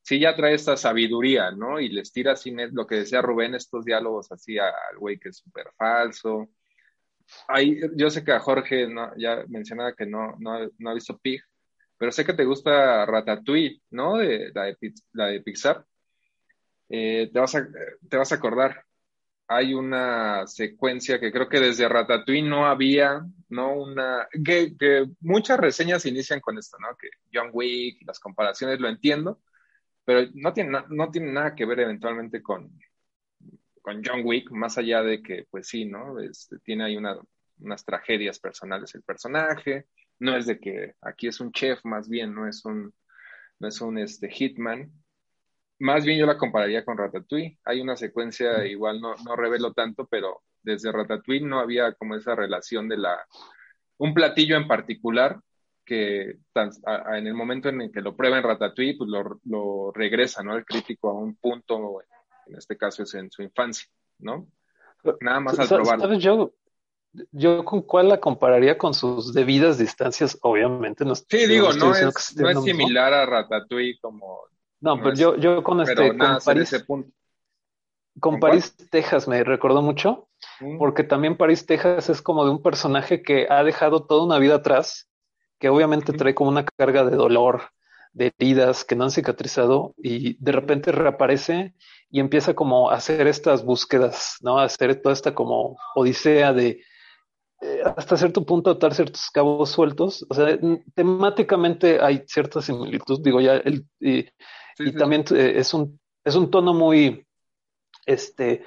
sí 0.03 0.19
ya 0.19 0.35
trae 0.35 0.55
esta 0.55 0.77
sabiduría, 0.77 1.53
¿no? 1.53 1.79
Y 1.79 1.89
les 1.89 2.13
tira 2.13 2.33
así 2.33 2.53
lo 2.73 2.85
que 2.85 2.97
decía 2.97 3.23
Rubén, 3.23 3.55
estos 3.55 3.85
diálogos 3.85 4.33
así 4.33 4.59
al 4.59 4.99
güey 4.99 5.21
que 5.21 5.29
es 5.29 5.37
súper 5.37 5.67
falso. 5.79 6.49
Ahí, 7.47 7.81
yo 7.97 8.11
sé 8.11 8.25
que 8.25 8.33
a 8.33 8.41
Jorge 8.41 8.89
ya 9.19 9.45
mencionaba 9.47 9.95
que 9.95 10.07
no, 10.07 10.35
no, 10.41 10.69
no, 10.79 10.91
ha 10.91 10.95
visto 10.95 11.17
Pig, 11.17 11.43
pero 11.97 12.11
sé 12.11 12.25
que 12.25 12.35
te 12.35 12.45
gusta 12.45 13.07
Ratatouille, 13.07 13.81
¿no? 13.91 14.17
De, 14.17 14.51
la, 14.53 14.65
de, 14.65 14.77
la 15.13 15.27
de 15.29 15.41
Pixar. 15.41 15.87
Eh, 16.89 17.31
te, 17.33 17.39
vas 17.41 17.55
a, 17.55 17.67
te 18.09 18.17
vas 18.17 18.33
a 18.33 18.37
acordar 18.37 18.85
hay 19.47 19.75
una 19.75 20.47
secuencia 20.47 21.21
que 21.21 21.31
creo 21.33 21.49
que 21.49 21.61
desde 21.61 21.89
Ratatouille 21.89 22.49
no 22.49 22.67
había, 22.67 23.25
¿no? 23.51 23.75
Una, 23.75 24.27
que, 24.45 25.07
muchas 25.21 25.59
reseñas 25.59 26.07
inician 26.07 26.41
con 26.41 26.59
esto, 26.59 26.79
¿no? 26.81 26.97
Que 26.97 27.09
John 27.33 27.51
Wick, 27.53 28.03
las 28.07 28.19
comparaciones, 28.21 28.81
lo 28.81 28.89
entiendo, 28.89 29.41
pero 30.05 30.29
no 30.35 30.53
tiene, 30.53 30.79
no 30.89 31.11
tiene 31.11 31.33
nada 31.33 31.55
que 31.55 31.67
ver 31.67 31.81
eventualmente 31.81 32.43
con, 32.43 32.79
con 33.83 34.03
John 34.05 34.23
Wick, 34.25 34.51
más 34.51 34.79
allá 34.79 35.03
de 35.03 35.23
que, 35.23 35.47
pues 35.51 35.69
sí, 35.69 35.85
¿no? 35.85 36.19
Este, 36.21 36.59
tiene 36.61 36.85
ahí 36.85 36.97
unas 36.97 37.85
tragedias 37.85 38.39
personales 38.41 38.95
el 38.95 39.03
personaje, 39.03 39.87
no 40.21 40.37
es 40.37 40.47
de 40.47 40.59
que 40.59 40.95
aquí 41.03 41.27
es 41.29 41.41
un 41.41 41.53
chef, 41.53 41.85
más 41.85 42.09
bien, 42.09 42.35
no 42.35 42.49
es 42.49 42.65
un, 42.65 42.95
no 43.59 43.69
es 43.69 43.81
un 43.81 43.99
este, 43.99 44.31
hitman, 44.31 44.91
más 45.85 46.03
bien 46.03 46.19
yo 46.19 46.25
la 46.25 46.39
compararía 46.39 46.83
con 46.83 46.97
Ratatouille. 46.97 47.59
Hay 47.63 47.83
una 47.83 47.95
secuencia, 47.95 48.65
igual 48.65 49.03
no, 49.03 49.15
no 49.17 49.37
revelo 49.37 49.75
tanto, 49.75 50.07
pero 50.07 50.41
desde 50.63 50.91
Ratatouille 50.91 51.45
no 51.45 51.61
había 51.61 51.93
como 51.93 52.17
esa 52.17 52.35
relación 52.35 52.89
de 52.89 52.97
la... 52.97 53.23
Un 53.99 54.15
platillo 54.15 54.57
en 54.57 54.67
particular 54.67 55.39
que 55.85 56.39
en 56.55 57.27
el 57.27 57.35
momento 57.35 57.69
en 57.69 57.83
el 57.83 57.93
que 57.93 58.01
lo 58.01 58.17
prueba 58.17 58.39
en 58.39 58.45
Ratatouille, 58.45 58.97
pues 58.97 59.11
lo, 59.45 59.93
regresa, 59.93 60.43
¿no? 60.43 60.57
El 60.57 60.65
crítico 60.65 61.11
a 61.11 61.21
un 61.21 61.37
punto, 61.37 62.01
en 62.47 62.57
este 62.57 62.79
caso 62.79 63.03
es 63.03 63.13
en 63.13 63.31
su 63.31 63.43
infancia, 63.43 63.87
¿no? 64.21 64.49
Nada 65.21 65.41
más 65.41 65.59
al 65.59 65.69
probarlo. 65.69 66.15
Yo, 66.15 66.55
yo 67.31 67.63
con 67.63 67.83
cuál 67.83 68.09
la 68.09 68.21
compararía 68.21 68.79
con 68.79 68.95
sus 68.95 69.35
debidas 69.35 69.77
distancias, 69.77 70.39
obviamente. 70.41 71.05
No, 71.05 71.15
sí, 71.15 71.47
digo, 71.47 71.75
no, 71.75 71.95
es, 71.95 72.35
no 72.39 72.49
es 72.49 72.63
similar 72.63 73.13
a 73.13 73.27
Ratatouille 73.27 73.99
como 74.01 74.41
no, 74.81 74.97
pero 74.99 75.15
yo, 75.15 75.37
yo 75.37 75.63
con 75.63 75.81
este, 75.81 76.17
con 76.17 76.39
París, 76.45 76.87
con 78.21 78.41
París, 78.41 78.77
Texas 78.91 79.27
me 79.27 79.43
recordó 79.43 79.83
mucho, 79.83 80.29
mm. 80.61 80.79
porque 80.79 81.05
también 81.05 81.37
París, 81.37 81.67
Texas 81.67 82.11
es 82.11 82.23
como 82.23 82.45
de 82.45 82.51
un 82.51 82.63
personaje 82.63 83.23
que 83.23 83.47
ha 83.49 83.65
dejado 83.65 84.07
toda 84.07 84.25
una 84.25 84.39
vida 84.39 84.57
atrás, 84.57 85.11
que 85.59 85.69
obviamente 85.69 86.13
trae 86.13 86.35
como 86.35 86.51
una 86.51 86.65
carga 86.65 87.05
de 87.05 87.17
dolor, 87.17 87.71
de 88.13 88.33
heridas 88.39 88.85
que 88.85 88.95
no 88.95 89.05
han 89.05 89.11
cicatrizado 89.11 89.95
y 89.99 90.37
de 90.43 90.53
repente 90.53 90.93
reaparece 90.93 91.75
y 92.11 92.21
empieza 92.21 92.55
como 92.55 92.91
a 92.91 92.95
hacer 92.95 93.27
estas 93.27 93.65
búsquedas, 93.65 94.37
¿no? 94.41 94.59
A 94.59 94.65
hacer 94.65 95.03
toda 95.03 95.13
esta 95.13 95.35
como 95.35 95.77
odisea 95.97 96.53
de 96.53 96.81
eh, 97.61 97.83
hasta 97.97 98.17
cierto 98.17 98.47
punto 98.47 98.71
atar 98.71 98.95
ciertos 98.95 99.31
cabos 99.33 99.71
sueltos. 99.71 100.25
O 100.29 100.35
sea, 100.35 100.57
temáticamente 100.95 101.99
hay 102.01 102.23
cierta 102.27 102.63
similitud. 102.63 103.21
Digo, 103.21 103.41
ya 103.41 103.55
el, 103.57 103.85
y 104.01 104.27
también 104.99 105.25
eh, 105.33 105.55
es, 105.57 105.75
un, 105.75 106.01
es 106.25 106.35
un 106.35 106.51
tono 106.51 106.75
muy, 106.75 107.27
este, 108.07 108.65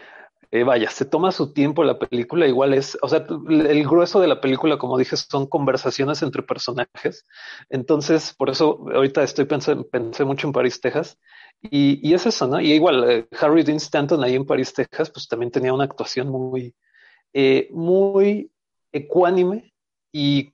eh, 0.52 0.64
vaya, 0.64 0.90
se 0.90 1.06
toma 1.06 1.32
su 1.32 1.54
tiempo 1.54 1.84
la 1.84 2.00
película, 2.00 2.48
igual 2.48 2.74
es, 2.74 2.98
o 3.02 3.08
sea, 3.10 3.26
el 3.30 3.84
grueso 3.88 4.20
de 4.20 4.28
la 4.28 4.40
película, 4.40 4.78
como 4.78 4.98
dije, 4.98 5.18
son 5.18 5.48
conversaciones 5.48 6.22
entre 6.22 6.44
personajes. 6.44 7.26
Entonces, 7.70 8.34
por 8.38 8.50
eso 8.50 8.86
ahorita 8.94 9.24
estoy 9.24 9.46
pensando, 9.46 9.88
pensé 9.88 10.24
mucho 10.24 10.48
en 10.48 10.54
París, 10.54 10.80
Texas. 10.80 11.18
Y, 11.62 12.00
y 12.08 12.14
es 12.14 12.26
eso, 12.26 12.48
¿no? 12.48 12.62
Y 12.62 12.72
igual, 12.74 13.10
eh, 13.10 13.28
Harry 13.40 13.64
Dean 13.64 13.78
Stanton 13.78 14.24
ahí 14.24 14.36
en 14.36 14.46
París, 14.46 14.74
Texas, 14.74 15.10
pues 15.10 15.28
también 15.28 15.52
tenía 15.52 15.74
una 15.74 15.86
actuación 15.86 16.30
muy, 16.30 16.76
muy 17.72 18.52
ecuánime 18.92 19.74
y 20.12 20.54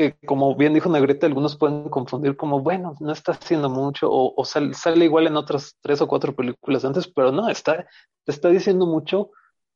que 0.00 0.16
como 0.26 0.56
bien 0.56 0.72
dijo 0.72 0.88
Negrete, 0.88 1.26
algunos 1.26 1.58
pueden 1.58 1.90
confundir 1.90 2.34
como, 2.34 2.60
bueno, 2.60 2.94
no 3.00 3.12
está 3.12 3.32
haciendo 3.32 3.68
mucho 3.68 4.08
o, 4.10 4.42
sale, 4.46 5.04
igual 5.04 5.26
en 5.26 5.36
otras 5.36 5.76
tres 5.82 6.00
o 6.00 6.08
cuatro 6.08 6.34
películas 6.34 6.86
antes, 6.86 7.06
pero 7.06 7.32
no, 7.32 7.50
está, 7.50 7.86
está 8.24 8.48
diciendo 8.48 8.86
mucho 8.86 9.30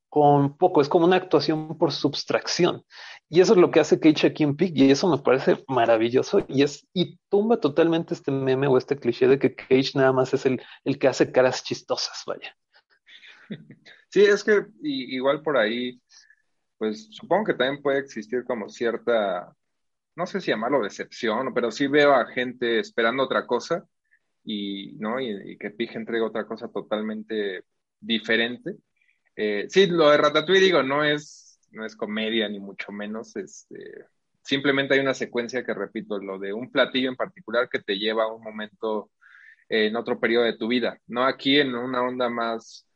con 0.09 0.57
poco, 0.57 0.81
es 0.81 0.89
como 0.89 1.05
una 1.05 1.16
actuación 1.16 1.77
por 1.77 1.93
subtracción. 1.93 2.83
Y 3.29 3.43
eso 3.43 3.53
es 3.53 3.59
lo 3.59 3.70
que 3.70 3.81
hace 3.81 4.01
Cage 4.01 4.29
aquí 4.29 4.45
en 4.45 4.57
Pig 4.57 4.72
y 4.75 4.91
eso 4.91 5.11
me 5.11 5.18
parece 5.18 5.62
maravilloso 5.68 6.43
y 6.49 6.62
es 6.62 6.87
y 6.95 7.18
tumba 7.29 7.61
totalmente 7.61 8.14
este 8.14 8.31
meme 8.31 8.66
o 8.66 8.79
este 8.79 8.97
cliché 8.97 9.29
de 9.29 9.39
que 9.39 9.55
Cage 9.55 9.91
nada 9.95 10.12
más 10.12 10.33
es 10.33 10.47
el, 10.47 10.62
el 10.85 10.99
que 10.99 11.09
hace 11.09 11.33
caras 11.33 11.62
chistosas, 11.64 12.22
vaya. 12.27 12.57
Sí, 14.09 14.22
es 14.22 14.45
que 14.45 14.64
igual 14.81 15.43
por 15.43 15.57
ahí, 15.57 16.01
pues 16.79 17.09
supongo 17.11 17.47
que 17.47 17.55
también 17.55 17.83
puede 17.83 17.99
existir 17.99 18.45
como 18.45 18.68
cierta 18.68 19.53
no 20.16 20.26
sé 20.26 20.40
si 20.40 20.50
llamarlo 20.50 20.82
decepción, 20.82 21.52
pero 21.54 21.70
sí 21.70 21.86
veo 21.86 22.14
a 22.14 22.26
gente 22.26 22.78
esperando 22.80 23.24
otra 23.24 23.46
cosa 23.46 23.84
y, 24.44 24.92
¿no? 24.98 25.20
y, 25.20 25.56
que 25.58 25.70
Pig 25.70 25.90
entrega 25.94 26.26
otra 26.26 26.46
cosa 26.46 26.68
totalmente 26.68 27.64
diferente. 28.00 28.76
Eh, 29.36 29.66
sí, 29.68 29.86
lo 29.86 30.10
de 30.10 30.18
Ratatouille, 30.18 30.60
digo, 30.60 30.82
no 30.82 31.04
es, 31.04 31.58
no 31.72 31.84
es 31.84 31.96
comedia 31.96 32.48
ni 32.48 32.60
mucho 32.60 32.92
menos, 32.92 33.34
este, 33.36 34.06
simplemente 34.42 34.94
hay 34.94 35.00
una 35.00 35.14
secuencia 35.14 35.64
que 35.64 35.74
repito, 35.74 36.18
lo 36.18 36.38
de 36.38 36.52
un 36.52 36.70
platillo 36.70 37.08
en 37.08 37.16
particular 37.16 37.68
que 37.68 37.80
te 37.80 37.98
lleva 37.98 38.24
a 38.24 38.32
un 38.32 38.42
momento 38.42 39.10
en 39.68 39.96
otro 39.96 40.20
periodo 40.20 40.44
de 40.44 40.56
tu 40.56 40.68
vida, 40.68 41.00
no 41.06 41.24
aquí 41.24 41.58
en 41.58 41.74
una 41.74 42.02
onda 42.02 42.28
más, 42.28 42.86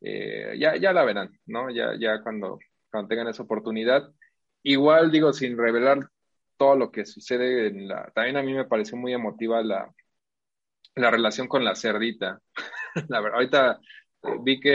eh, 0.00 0.56
ya, 0.58 0.76
ya 0.76 0.92
la 0.92 1.04
verán, 1.04 1.38
¿no? 1.46 1.70
Ya, 1.70 1.92
ya 1.98 2.22
cuando, 2.22 2.58
cuando 2.90 3.08
tengan 3.08 3.28
esa 3.28 3.42
oportunidad. 3.42 4.10
Igual 4.62 5.12
digo, 5.12 5.32
sin 5.32 5.56
revelar 5.56 6.08
todo 6.56 6.76
lo 6.76 6.90
que 6.90 7.06
sucede 7.06 7.68
en 7.68 7.88
la... 7.88 8.10
También 8.14 8.36
a 8.36 8.42
mí 8.42 8.52
me 8.54 8.64
pareció 8.64 8.96
muy 8.96 9.12
emotiva 9.12 9.62
la, 9.62 9.92
la 10.94 11.10
relación 11.10 11.46
con 11.46 11.64
la 11.64 11.74
cerdita. 11.74 12.40
la 13.08 13.20
verdad, 13.20 13.36
ahorita 13.36 13.80
eh, 14.22 14.36
vi 14.42 14.60
que 14.60 14.70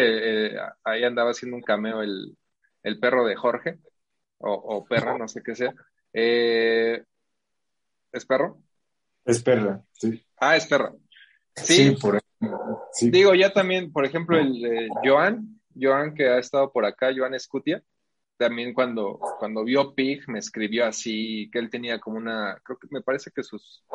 eh, 0.48 0.60
ahí 0.84 1.04
andaba 1.04 1.32
haciendo 1.32 1.58
un 1.58 1.64
cameo 1.64 2.02
el, 2.02 2.38
el 2.84 3.00
perro 3.00 3.26
de 3.26 3.36
Jorge, 3.36 3.80
o, 4.38 4.54
o, 4.54 4.86
perra, 4.86 5.18
no 5.18 5.28
sé 5.28 5.42
qué 5.44 5.56
sea. 5.56 5.74
Eh, 6.14 7.04
¿Es 8.12 8.26
perro? 8.26 8.62
Es 9.26 9.42
perra, 9.44 9.82
sí. 9.94 10.24
Ah, 10.38 10.56
es 10.56 10.66
perra. 10.66 10.94
Sí, 11.56 11.92
por 12.02 12.20
sí. 12.94 13.12
Digo, 13.12 13.36
ya 13.36 13.54
también, 13.54 13.92
por 13.92 14.06
ejemplo, 14.06 14.38
el 14.40 14.90
Joan, 15.04 15.62
Joan 15.80 16.16
que 16.16 16.28
ha 16.28 16.40
estado 16.40 16.72
por 16.72 16.86
acá, 16.86 17.12
Joan 17.16 17.36
Escutia, 17.36 17.84
también 18.42 18.74
cuando, 18.74 19.20
cuando 19.38 19.64
vio 19.64 19.94
Pig 19.94 20.28
me 20.28 20.40
escribió 20.40 20.88
así, 20.88 21.48
que 21.52 21.60
él 21.60 21.70
tenía 21.70 22.00
como 22.00 22.18
una, 22.18 22.60
creo 22.64 22.80
que 22.80 22.88
me 22.90 23.04
parece 23.04 23.30
que 23.30 23.44
sus, 23.44 23.86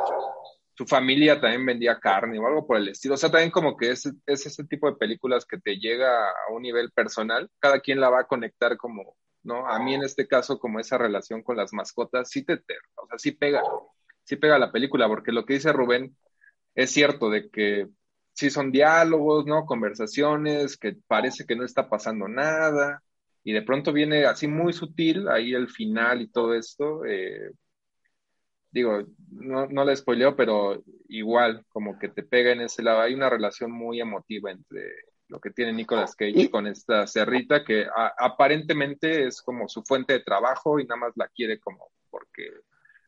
su 0.73 0.87
familia 0.87 1.41
también 1.41 1.67
vendía 1.67 1.99
carne 1.99 2.39
o 2.39 2.47
algo 2.47 2.65
por 2.65 2.77
el 2.77 2.87
estilo. 2.89 3.15
O 3.15 3.17
sea, 3.17 3.29
también 3.29 3.51
como 3.51 3.77
que 3.77 3.91
es, 3.91 4.07
es 4.25 4.47
ese 4.47 4.65
tipo 4.65 4.89
de 4.89 4.97
películas 4.97 5.45
que 5.45 5.59
te 5.59 5.79
llega 5.79 6.31
a 6.31 6.53
un 6.53 6.63
nivel 6.63 6.93
personal, 6.93 7.51
cada 7.59 7.81
quien 7.81 8.01
la 8.01 8.09
va 8.09 8.21
a 8.21 8.27
conectar 8.29 8.77
como, 8.77 9.17
¿no? 9.43 9.67
A 9.67 9.81
mí 9.81 9.95
en 9.95 10.05
este 10.05 10.29
caso, 10.29 10.61
como 10.61 10.79
esa 10.79 10.97
relación 10.97 11.43
con 11.43 11.57
las 11.57 11.73
mascotas, 11.73 12.31
sí 12.31 12.45
te, 12.45 12.55
o 12.95 13.07
sea, 13.09 13.19
sí 13.19 13.33
pega, 13.33 13.63
sí 14.23 14.37
pega 14.37 14.61
la 14.61 14.71
película, 14.71 15.09
porque 15.09 15.33
lo 15.33 15.45
que 15.45 15.55
dice 15.55 15.73
Rubén 15.73 16.17
es 16.77 16.93
cierto 16.93 17.31
de 17.31 17.51
que 17.51 17.89
sí 18.33 18.51
son 18.51 18.71
diálogos, 18.71 19.45
¿no? 19.45 19.67
Conversaciones, 19.67 20.77
que 20.77 20.95
parece 21.09 21.47
que 21.47 21.57
no 21.57 21.65
está 21.65 21.89
pasando 21.89 22.29
nada, 22.29 23.03
y 23.47 23.53
de 23.53 23.63
pronto 23.63 23.93
viene 23.93 24.25
así 24.25 24.49
muy 24.49 24.73
sutil 24.73 25.29
ahí 25.29 25.55
el 25.55 25.69
final 25.69 26.21
y 26.21 26.27
todo 26.27 26.53
esto. 26.53 27.05
Eh, 27.05 27.53
digo, 28.73 29.05
no, 29.31 29.69
no 29.69 29.85
le 29.85 29.95
spoileo, 29.95 30.35
pero 30.35 30.83
igual, 31.09 31.65
como 31.69 31.97
que 31.97 32.09
te 32.09 32.25
pega 32.25 32.51
en 32.51 32.63
ese 32.63 32.83
lado. 32.83 33.03
Hay 33.03 33.15
una 33.15 33.31
relación 33.31 33.71
muy 33.71 34.01
emotiva 34.01 34.51
entre 34.51 34.83
lo 35.29 35.39
que 35.39 35.51
tiene 35.51 35.73
Nicolas 35.73 36.17
Cage 36.17 36.51
con 36.51 36.67
esta 36.67 37.07
cerrita 37.07 37.65
que 37.65 37.87
aparentemente 38.19 39.29
es 39.29 39.41
como 39.41 39.69
su 39.69 39.85
fuente 39.85 40.15
de 40.15 40.25
trabajo 40.25 40.81
y 40.81 40.85
nada 40.85 41.03
más 41.03 41.13
la 41.15 41.29
quiere 41.29 41.61
como 41.61 41.93
porque 42.11 42.51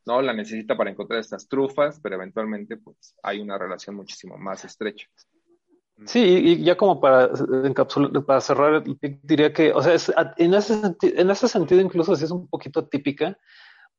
no 0.07 0.23
la 0.23 0.33
necesita 0.33 0.77
para 0.77 0.91
encontrar 0.91 1.19
estas 1.19 1.49
trufas, 1.49 1.99
pero 2.01 2.15
eventualmente 2.15 2.77
pues 2.77 3.17
hay 3.25 3.41
una 3.41 3.59
relación 3.59 3.97
muchísimo 3.97 4.39
más 4.39 4.65
estrecha. 4.65 5.09
Sí, 6.07 6.21
y 6.21 6.63
ya 6.63 6.77
como 6.77 7.01
para 7.01 7.31
encapsular, 7.65 8.25
para 8.25 8.41
cerrar, 8.41 8.85
diría 9.23 9.53
que, 9.53 9.73
o 9.73 9.83
sea, 9.83 9.95
en, 10.37 10.55
ese 10.55 10.81
en 11.03 11.31
ese 11.31 11.49
sentido 11.49 11.81
incluso 11.81 12.15
si 12.15 12.25
es 12.25 12.31
un 12.31 12.49
poquito 12.49 12.87
típica, 12.87 13.37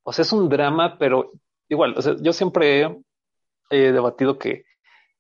o 0.04 0.14
sea, 0.14 0.24
es 0.24 0.32
un 0.32 0.48
drama, 0.48 0.98
pero 0.98 1.32
igual, 1.68 1.96
o 1.98 2.02
sea, 2.02 2.16
yo 2.20 2.32
siempre 2.32 3.04
he, 3.70 3.92
debatido 3.92 4.38
que 4.38 4.66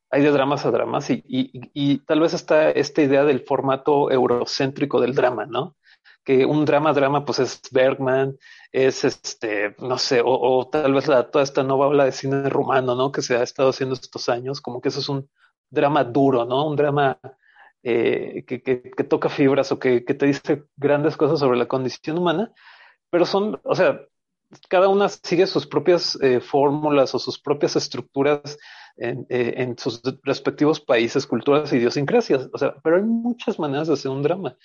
hay 0.10 0.24
de 0.24 0.32
dramas 0.32 0.66
a 0.66 0.72
dramas 0.72 1.10
y, 1.10 1.24
y, 1.28 2.00
tal 2.00 2.22
vez 2.22 2.34
está 2.34 2.72
esta 2.72 3.02
idea 3.02 3.24
del 3.26 3.42
formato 3.42 4.10
eurocéntrico 4.10 5.02
del 5.02 5.14
drama, 5.14 5.46
¿no? 5.46 5.76
Que 6.24 6.46
un 6.46 6.66
drama, 6.66 6.94
drama, 6.94 7.26
pues 7.26 7.40
es 7.40 7.62
Bergman, 7.72 8.38
es 8.72 9.04
este, 9.04 9.76
no 9.80 9.98
sé, 9.98 10.22
o, 10.24 10.68
tal 10.72 10.94
vez 10.94 11.08
la, 11.08 11.30
toda 11.30 11.44
esta 11.44 11.64
nueva 11.64 11.88
ola 11.88 12.06
de 12.06 12.12
cine 12.12 12.50
rumano, 12.50 12.96
¿no? 12.96 13.12
Que 13.12 13.22
se 13.22 13.36
ha 13.36 13.44
estado 13.44 13.70
haciendo 13.70 13.96
estos 13.96 14.30
años, 14.30 14.62
como 14.62 14.82
que 14.82 14.90
eso 14.90 15.00
es 15.02 15.10
un 15.10 15.30
drama 15.70 16.04
duro, 16.04 16.46
¿no? 16.46 16.68
Un 16.68 16.76
drama 16.76 17.20
eh, 17.84 18.44
que, 18.48 18.62
que, 18.62 18.82
que, 18.82 19.04
toca 19.04 19.30
fibras 19.30 19.72
o 19.72 19.80
que, 19.80 20.04
que 20.04 20.14
te 20.14 20.26
dice 20.26 20.66
grandes 20.76 21.16
cosas 21.16 21.40
sobre 21.40 21.58
la 21.58 21.68
condición 21.68 22.18
humana, 22.18 22.52
pero 23.10 23.26
son, 23.26 23.60
o 23.64 23.76
sea, 23.76 24.02
cada 24.68 24.88
una 24.90 25.10
sigue 25.10 25.46
sus 25.48 25.68
propias 25.68 26.18
eh, 26.22 26.40
fórmulas 26.40 27.14
o 27.14 27.20
sus 27.20 27.40
propias 27.40 27.76
estructuras 27.76 28.58
en, 28.98 29.26
eh, 29.30 29.54
en, 29.58 29.78
sus 29.78 30.02
respectivos 30.24 30.82
países, 30.82 31.26
culturas 31.26 31.72
idiosincrasias. 31.72 32.50
O 32.52 32.58
sea, 32.58 32.76
pero 32.84 32.98
hay 32.98 33.04
muchas 33.04 33.60
maneras 33.60 33.88
de 33.88 33.94
hacer 33.94 34.12
un 34.12 34.24
drama. 34.24 34.58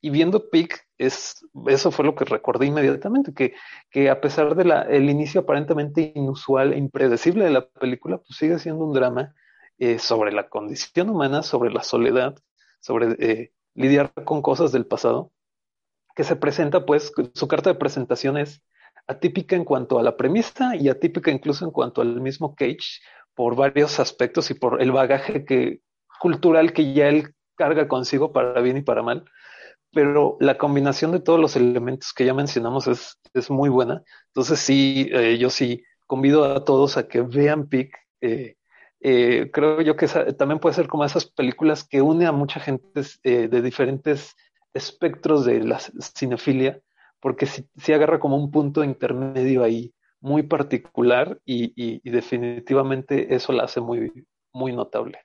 Y 0.00 0.10
viendo 0.10 0.48
Pick, 0.50 0.86
es, 0.98 1.44
eso 1.66 1.90
fue 1.90 2.04
lo 2.04 2.14
que 2.14 2.24
recordé 2.24 2.66
inmediatamente, 2.66 3.32
que, 3.34 3.54
que 3.90 4.10
a 4.10 4.20
pesar 4.20 4.54
del 4.54 4.70
el 4.70 5.10
inicio 5.10 5.40
aparentemente 5.40 6.12
inusual 6.14 6.72
e 6.72 6.78
impredecible 6.78 7.44
de 7.44 7.50
la 7.50 7.66
película, 7.66 8.18
pues 8.18 8.36
sigue 8.36 8.58
siendo 8.58 8.84
un 8.84 8.92
drama 8.92 9.34
eh, 9.80 9.98
sobre 9.98 10.30
la 10.32 10.48
condición 10.48 11.10
humana, 11.10 11.42
sobre 11.42 11.72
la 11.72 11.82
soledad, 11.82 12.38
sobre 12.78 13.50
lidiar 13.74 14.12
con 14.24 14.42
cosas 14.42 14.70
del 14.70 14.86
pasado, 14.86 15.32
que 16.14 16.24
se 16.24 16.36
presenta, 16.36 16.86
pues, 16.86 17.12
su 17.34 17.48
carta 17.48 17.70
de 17.70 17.78
presentación 17.78 18.36
es 18.36 18.62
atípica 19.06 19.56
en 19.56 19.64
cuanto 19.64 19.98
a 19.98 20.02
la 20.02 20.16
premisa 20.16 20.76
y 20.76 20.88
atípica 20.88 21.30
incluso 21.30 21.64
en 21.64 21.70
cuanto 21.72 22.00
al 22.00 22.20
mismo 22.20 22.54
Cage 22.54 23.00
por 23.34 23.56
varios 23.56 23.98
aspectos 23.98 24.50
y 24.50 24.54
por 24.54 24.80
el 24.80 24.92
bagaje 24.92 25.80
cultural 26.20 26.72
que 26.72 26.92
ya 26.92 27.08
él 27.08 27.34
carga 27.56 27.88
consigo 27.88 28.32
para 28.32 28.60
bien 28.60 28.76
y 28.76 28.82
para 28.82 29.02
mal. 29.02 29.24
Pero 29.92 30.36
la 30.40 30.56
combinación 30.56 31.10
de 31.10 31.20
todos 31.20 31.40
los 31.40 31.56
elementos 31.56 32.12
que 32.12 32.24
ya 32.24 32.34
mencionamos 32.34 32.86
es, 32.86 33.18
es 33.34 33.50
muy 33.50 33.68
buena. 33.68 34.02
Entonces 34.28 34.60
sí, 34.60 35.08
eh, 35.12 35.38
yo 35.38 35.50
sí 35.50 35.82
convido 36.06 36.44
a 36.44 36.64
todos 36.64 36.96
a 36.96 37.08
que 37.08 37.22
vean 37.22 37.68
Pick. 37.68 37.96
Eh, 38.20 38.56
eh, 39.00 39.50
creo 39.52 39.80
yo 39.80 39.96
que 39.96 40.06
también 40.38 40.60
puede 40.60 40.74
ser 40.74 40.88
como 40.88 41.04
esas 41.04 41.26
películas 41.26 41.84
que 41.84 42.02
une 42.02 42.26
a 42.26 42.32
mucha 42.32 42.60
gente 42.60 43.02
de 43.22 43.62
diferentes 43.62 44.36
espectros 44.72 45.44
de 45.44 45.60
la 45.60 45.78
cinefilia 45.78 46.80
porque 47.20 47.46
si 47.46 47.92
agarra 47.92 48.18
como 48.18 48.36
un 48.36 48.50
punto 48.50 48.82
intermedio 48.82 49.62
ahí 49.62 49.94
muy 50.20 50.42
particular 50.42 51.40
y, 51.44 52.10
definitivamente 52.10 53.34
eso 53.34 53.52
la 53.52 53.64
hace 53.64 53.80
muy, 53.80 54.26
muy 54.52 54.72
notable. 54.72 55.18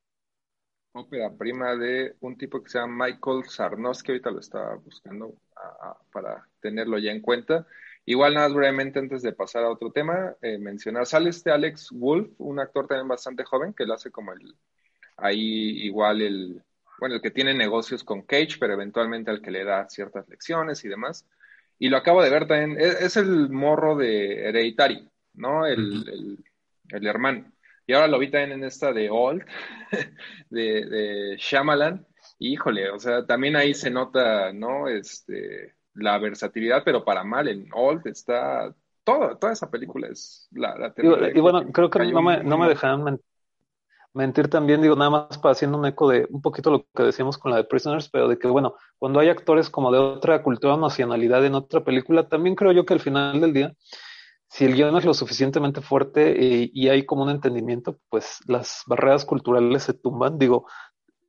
Ópera 0.94 1.30
prima 1.38 1.76
de 1.76 2.16
un 2.22 2.38
tipo 2.38 2.64
que 2.64 2.70
se 2.70 2.80
llama 2.80 3.08
Michael 3.08 3.44
Sarnowski, 3.46 4.12
ahorita 4.12 4.32
lo 4.32 4.40
estaba 4.40 4.76
buscando 4.76 5.34
para 6.14 6.48
tenerlo 6.62 6.98
ya 6.98 7.12
en 7.12 7.22
cuenta. 7.22 7.68
Igual 8.06 8.36
nada 8.36 8.48
brevemente 8.50 9.00
antes 9.00 9.24
de 9.24 9.34
pasar 9.34 9.64
a 9.64 9.72
otro 9.72 9.92
tema, 9.92 10.36
eh, 10.42 10.60
mencionar, 10.60 11.08
sale 11.08 11.32
este 11.32 11.52
Alex 11.52 11.90
Wolf, 11.92 12.30
un 12.38 12.60
actor 12.60 12.88
también 12.88 13.08
bastante 13.08 13.44
joven, 13.44 13.74
que 13.74 13.86
lo 13.86 13.96
hace 13.96 14.12
como 14.12 14.32
el, 14.32 14.56
ahí 15.18 15.84
igual 15.86 16.22
el, 16.22 16.62
bueno, 17.00 17.16
el 17.16 17.22
que 17.22 17.32
tiene 17.32 17.54
negocios 17.54 18.04
con 18.04 18.22
Cage, 18.22 18.58
pero 18.60 18.74
eventualmente 18.74 19.32
al 19.32 19.42
que 19.42 19.52
le 19.52 19.64
da 19.64 19.90
ciertas 19.90 20.28
lecciones 20.30 20.86
y 20.86 20.88
demás. 20.88 21.26
Y 21.80 21.90
lo 21.90 21.98
acabo 21.98 22.22
de 22.22 22.30
ver 22.30 22.48
también, 22.48 22.78
es, 22.80 23.18
el 23.18 23.50
morro 23.50 23.96
de 23.96 24.50
Hereditary, 24.50 25.10
¿no? 25.34 25.66
El, 25.66 26.40
el, 26.90 27.08
hermano. 27.08 27.52
Y 27.88 27.94
ahora 27.94 28.08
lo 28.08 28.20
vi 28.20 28.30
también 28.30 28.60
en 28.60 28.64
esta 28.64 28.94
de 28.94 29.10
Old, 29.10 29.46
de, 30.50 30.86
de 30.86 31.38
Shyamalan. 31.38 32.06
Híjole, 32.40 32.90
o 32.92 33.00
sea, 33.00 33.26
también 33.26 33.56
ahí 33.56 33.74
se 33.74 33.90
nota, 33.90 34.54
¿no? 34.54 34.88
Este, 34.88 35.75
la 35.96 36.18
versatilidad, 36.20 36.84
pero 36.84 37.04
para 37.04 37.24
mal, 37.24 37.48
en 37.48 37.68
Old 37.74 38.08
está 38.08 38.74
todo, 39.04 39.38
toda 39.38 39.54
esa 39.54 39.70
película 39.70 40.08
es 40.08 40.48
la, 40.52 40.76
la 40.78 40.94
y, 40.98 41.38
y, 41.38 41.42
bueno, 41.42 41.72
creo 41.72 41.90
que 41.90 42.00
no 42.12 42.22
me, 42.22 42.44
no 42.44 42.58
me 42.58 42.68
dejan 42.68 43.20
mentir 44.14 44.50
también, 44.50 44.82
digo, 44.82 44.96
nada 44.96 45.10
más 45.10 45.38
para 45.38 45.52
haciendo 45.52 45.78
un 45.78 45.86
eco 45.86 46.10
de 46.10 46.26
un 46.30 46.42
poquito 46.42 46.72
lo 46.72 46.86
que 46.96 47.04
decíamos 47.04 47.38
con 47.38 47.52
la 47.52 47.58
de 47.58 47.66
Prisoners, 47.66 48.10
pero 48.10 48.28
de 48.28 48.40
que, 48.40 48.48
bueno, 48.48 48.76
cuando 48.98 49.20
hay 49.20 49.30
actores 49.30 49.70
como 49.70 49.92
de 49.92 50.00
otra 50.00 50.42
cultura 50.42 50.76
o 50.76 50.80
nacionalidad 50.80 51.46
en 51.46 51.56
otra 51.56 51.84
película, 51.84 52.28
también 52.28 52.56
creo 52.56 52.72
yo 52.72 52.86
que 52.86 52.94
al 52.94 53.02
final 53.02 53.42
del 53.42 53.54
día, 53.54 53.74
si 54.48 54.64
el 54.64 54.74
guion 54.74 54.96
es 54.98 55.06
lo 55.06 55.14
suficientemente 55.14 55.82
fuerte 55.82 56.36
y, 56.40 56.72
y 56.74 56.88
hay 56.88 57.06
como 57.06 57.24
un 57.24 57.30
entendimiento, 57.30 58.00
pues 58.10 58.40
las 58.48 58.84
barreras 58.88 59.26
culturales 59.26 59.84
se 59.84 59.94
tumban. 59.94 60.38
Digo, 60.38 60.66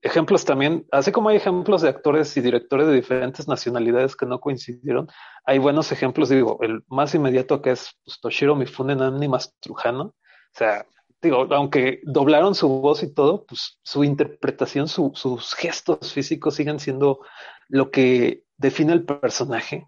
ejemplos 0.07 0.45
también, 0.45 0.87
así 0.93 1.13
como 1.13 1.29
hay 1.29 1.37
ejemplos 1.37 1.83
de 1.83 1.89
actores 1.89 2.37
y 2.37 2.41
directores 2.41 2.87
de 2.87 2.95
diferentes 2.95 3.47
nacionalidades 3.49 4.17
que 4.17 4.27
no 4.27 4.41
coincidieron, 4.41 5.09
hay 5.45 5.59
buenos 5.59 5.93
ejemplos, 5.93 6.29
digo, 6.29 6.59
el 6.63 6.83
más 6.89 7.15
inmediato 7.15 7.61
que 7.61 7.73
es 7.73 7.91
pues, 8.05 8.21
Toshiro 8.21 8.57
Mifune 8.57 8.97
Nani 8.97 9.29
Mastrujano, 9.29 10.03
o 10.05 10.15
sea, 10.53 10.87
digo, 11.21 11.47
aunque 11.51 12.01
doblaron 12.05 12.55
su 12.55 12.69
voz 12.69 13.03
y 13.03 13.13
todo, 13.13 13.45
pues 13.47 13.79
su 13.83 14.05
interpretación, 14.05 14.89
sus 14.89 15.55
gestos 15.55 16.13
físicos 16.13 16.55
siguen 16.55 16.79
siendo 16.79 17.21
lo 17.69 17.91
que 17.91 18.45
define 18.57 18.93
el 18.93 19.05
personaje. 19.05 19.87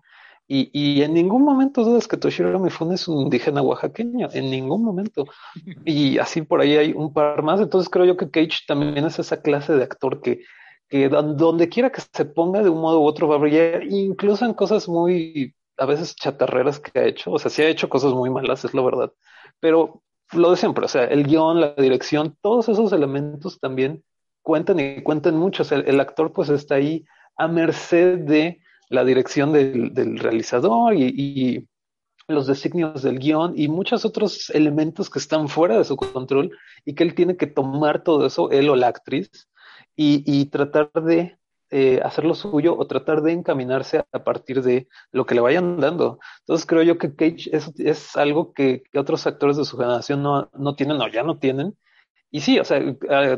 Y, 0.50 0.70
y, 0.72 1.02
en 1.02 1.12
ningún 1.12 1.44
momento 1.44 1.84
dudas 1.84 2.08
que 2.08 2.16
Toshiro 2.16 2.58
Mifune 2.58 2.94
es 2.94 3.06
un 3.06 3.20
indígena 3.20 3.60
oaxaqueño, 3.60 4.30
en 4.32 4.50
ningún 4.50 4.82
momento. 4.82 5.26
Y 5.84 6.16
así 6.16 6.40
por 6.40 6.62
ahí 6.62 6.74
hay 6.76 6.92
un 6.92 7.12
par 7.12 7.42
más. 7.42 7.60
Entonces 7.60 7.90
creo 7.90 8.06
yo 8.06 8.16
que 8.16 8.30
Cage 8.30 8.64
también 8.66 9.04
es 9.04 9.18
esa 9.18 9.42
clase 9.42 9.74
de 9.74 9.82
actor 9.82 10.22
que, 10.22 10.40
que 10.88 11.10
donde 11.10 11.68
quiera 11.68 11.92
que 11.92 12.00
se 12.00 12.24
ponga 12.24 12.62
de 12.62 12.70
un 12.70 12.80
modo 12.80 13.00
u 13.02 13.04
otro 13.04 13.28
va 13.28 13.34
a 13.34 13.38
brillar, 13.38 13.84
incluso 13.84 14.46
en 14.46 14.54
cosas 14.54 14.88
muy, 14.88 15.54
a 15.76 15.84
veces 15.84 16.16
chatarreras 16.16 16.80
que 16.80 16.98
ha 16.98 17.04
hecho. 17.04 17.30
O 17.30 17.38
sea, 17.38 17.50
sí 17.50 17.62
ha 17.62 17.68
hecho 17.68 17.90
cosas 17.90 18.14
muy 18.14 18.30
malas, 18.30 18.64
es 18.64 18.72
la 18.72 18.82
verdad. 18.82 19.12
Pero 19.60 20.02
lo 20.32 20.50
de 20.50 20.56
siempre, 20.56 20.84
o 20.84 20.88
sea, 20.88 21.04
el 21.04 21.24
guion, 21.24 21.60
la 21.60 21.74
dirección, 21.74 22.36
todos 22.40 22.68
esos 22.68 22.92
elementos 22.92 23.60
también 23.60 24.02
cuentan 24.42 24.80
y 24.80 25.02
cuentan 25.02 25.36
mucho. 25.36 25.62
O 25.62 25.66
sea, 25.66 25.78
el, 25.78 26.00
actor 26.00 26.32
pues 26.32 26.48
está 26.48 26.76
ahí 26.76 27.04
a 27.36 27.48
merced 27.48 28.18
de 28.18 28.60
la 28.88 29.04
dirección 29.04 29.52
del, 29.52 29.92
del 29.94 30.18
realizador 30.18 30.94
y, 30.94 31.04
y, 31.04 31.68
los 32.28 32.46
designios 32.46 33.02
del 33.02 33.18
guion 33.18 33.54
y 33.56 33.68
muchos 33.68 34.04
otros 34.04 34.50
elementos 34.50 35.08
que 35.08 35.18
están 35.18 35.48
fuera 35.48 35.78
de 35.78 35.84
su 35.84 35.96
control 35.96 36.50
y 36.84 36.94
que 36.94 37.02
él 37.02 37.14
tiene 37.14 37.38
que 37.38 37.46
tomar 37.46 38.02
todo 38.04 38.26
eso, 38.26 38.50
él 38.50 38.68
o 38.68 38.76
la 38.76 38.88
actriz, 38.88 39.48
y, 39.96 40.46
tratar 40.46 40.90
de 40.92 41.38
eh, 41.70 42.00
hacer 42.04 42.24
lo 42.24 42.34
suyo 42.34 42.76
o 42.78 42.86
tratar 42.86 43.20
de 43.22 43.32
encaminarse 43.32 44.04
a 44.12 44.22
partir 44.22 44.62
de 44.62 44.86
lo 45.10 45.26
que 45.26 45.34
le 45.34 45.40
vayan 45.40 45.80
dando. 45.80 46.20
Entonces 46.40 46.66
creo 46.66 46.82
yo 46.82 46.98
que 46.98 47.16
Cage 47.16 47.50
es, 47.50 47.72
es 47.78 48.16
algo 48.16 48.52
que, 48.52 48.84
otros 48.94 49.26
actores 49.26 49.56
de 49.56 49.64
su 49.64 49.76
generación 49.76 50.22
no, 50.22 50.50
no 50.56 50.76
tienen 50.76 51.00
o 51.00 51.08
ya 51.08 51.24
no 51.24 51.38
tienen. 51.38 51.76
Y 52.30 52.40
sí, 52.40 52.58
o 52.58 52.64
sea, 52.64 52.78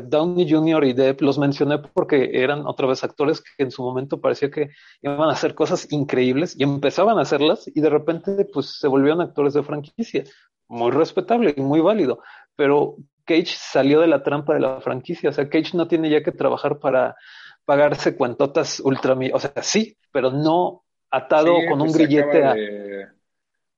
Downey 0.01 0.49
Jr. 0.49 0.83
y 0.83 0.93
Depp 0.93 1.21
los 1.21 1.37
mencioné 1.37 1.79
porque 1.79 2.31
eran 2.33 2.67
otra 2.67 2.87
vez 2.87 3.03
actores 3.03 3.41
que 3.41 3.63
en 3.63 3.71
su 3.71 3.83
momento 3.83 4.19
parecía 4.19 4.51
que 4.51 4.69
iban 5.01 5.29
a 5.29 5.31
hacer 5.31 5.55
cosas 5.55 5.87
increíbles 5.91 6.55
y 6.57 6.63
empezaban 6.63 7.17
a 7.17 7.21
hacerlas 7.21 7.69
y 7.73 7.79
de 7.79 7.89
repente 7.89 8.45
pues 8.51 8.77
se 8.77 8.89
volvieron 8.89 9.21
actores 9.21 9.53
de 9.53 9.63
franquicia. 9.63 10.23
Muy 10.67 10.91
respetable 10.91 11.53
y 11.55 11.61
muy 11.61 11.79
válido. 11.79 12.19
Pero 12.55 12.97
Cage 13.23 13.55
salió 13.57 14.01
de 14.01 14.07
la 14.07 14.23
trampa 14.23 14.53
de 14.53 14.59
la 14.59 14.81
franquicia. 14.81 15.29
O 15.29 15.33
sea, 15.33 15.49
Cage 15.49 15.77
no 15.77 15.87
tiene 15.87 16.09
ya 16.09 16.21
que 16.21 16.31
trabajar 16.31 16.79
para 16.79 17.15
pagarse 17.63 18.17
cuentotas 18.17 18.81
ultra, 18.81 19.15
o 19.33 19.39
sea, 19.39 19.53
sí, 19.61 19.97
pero 20.11 20.31
no 20.31 20.83
atado 21.09 21.53
con 21.69 21.81
un 21.81 21.87
pues, 21.87 21.97
grillete 21.97 22.43
a... 22.43 22.55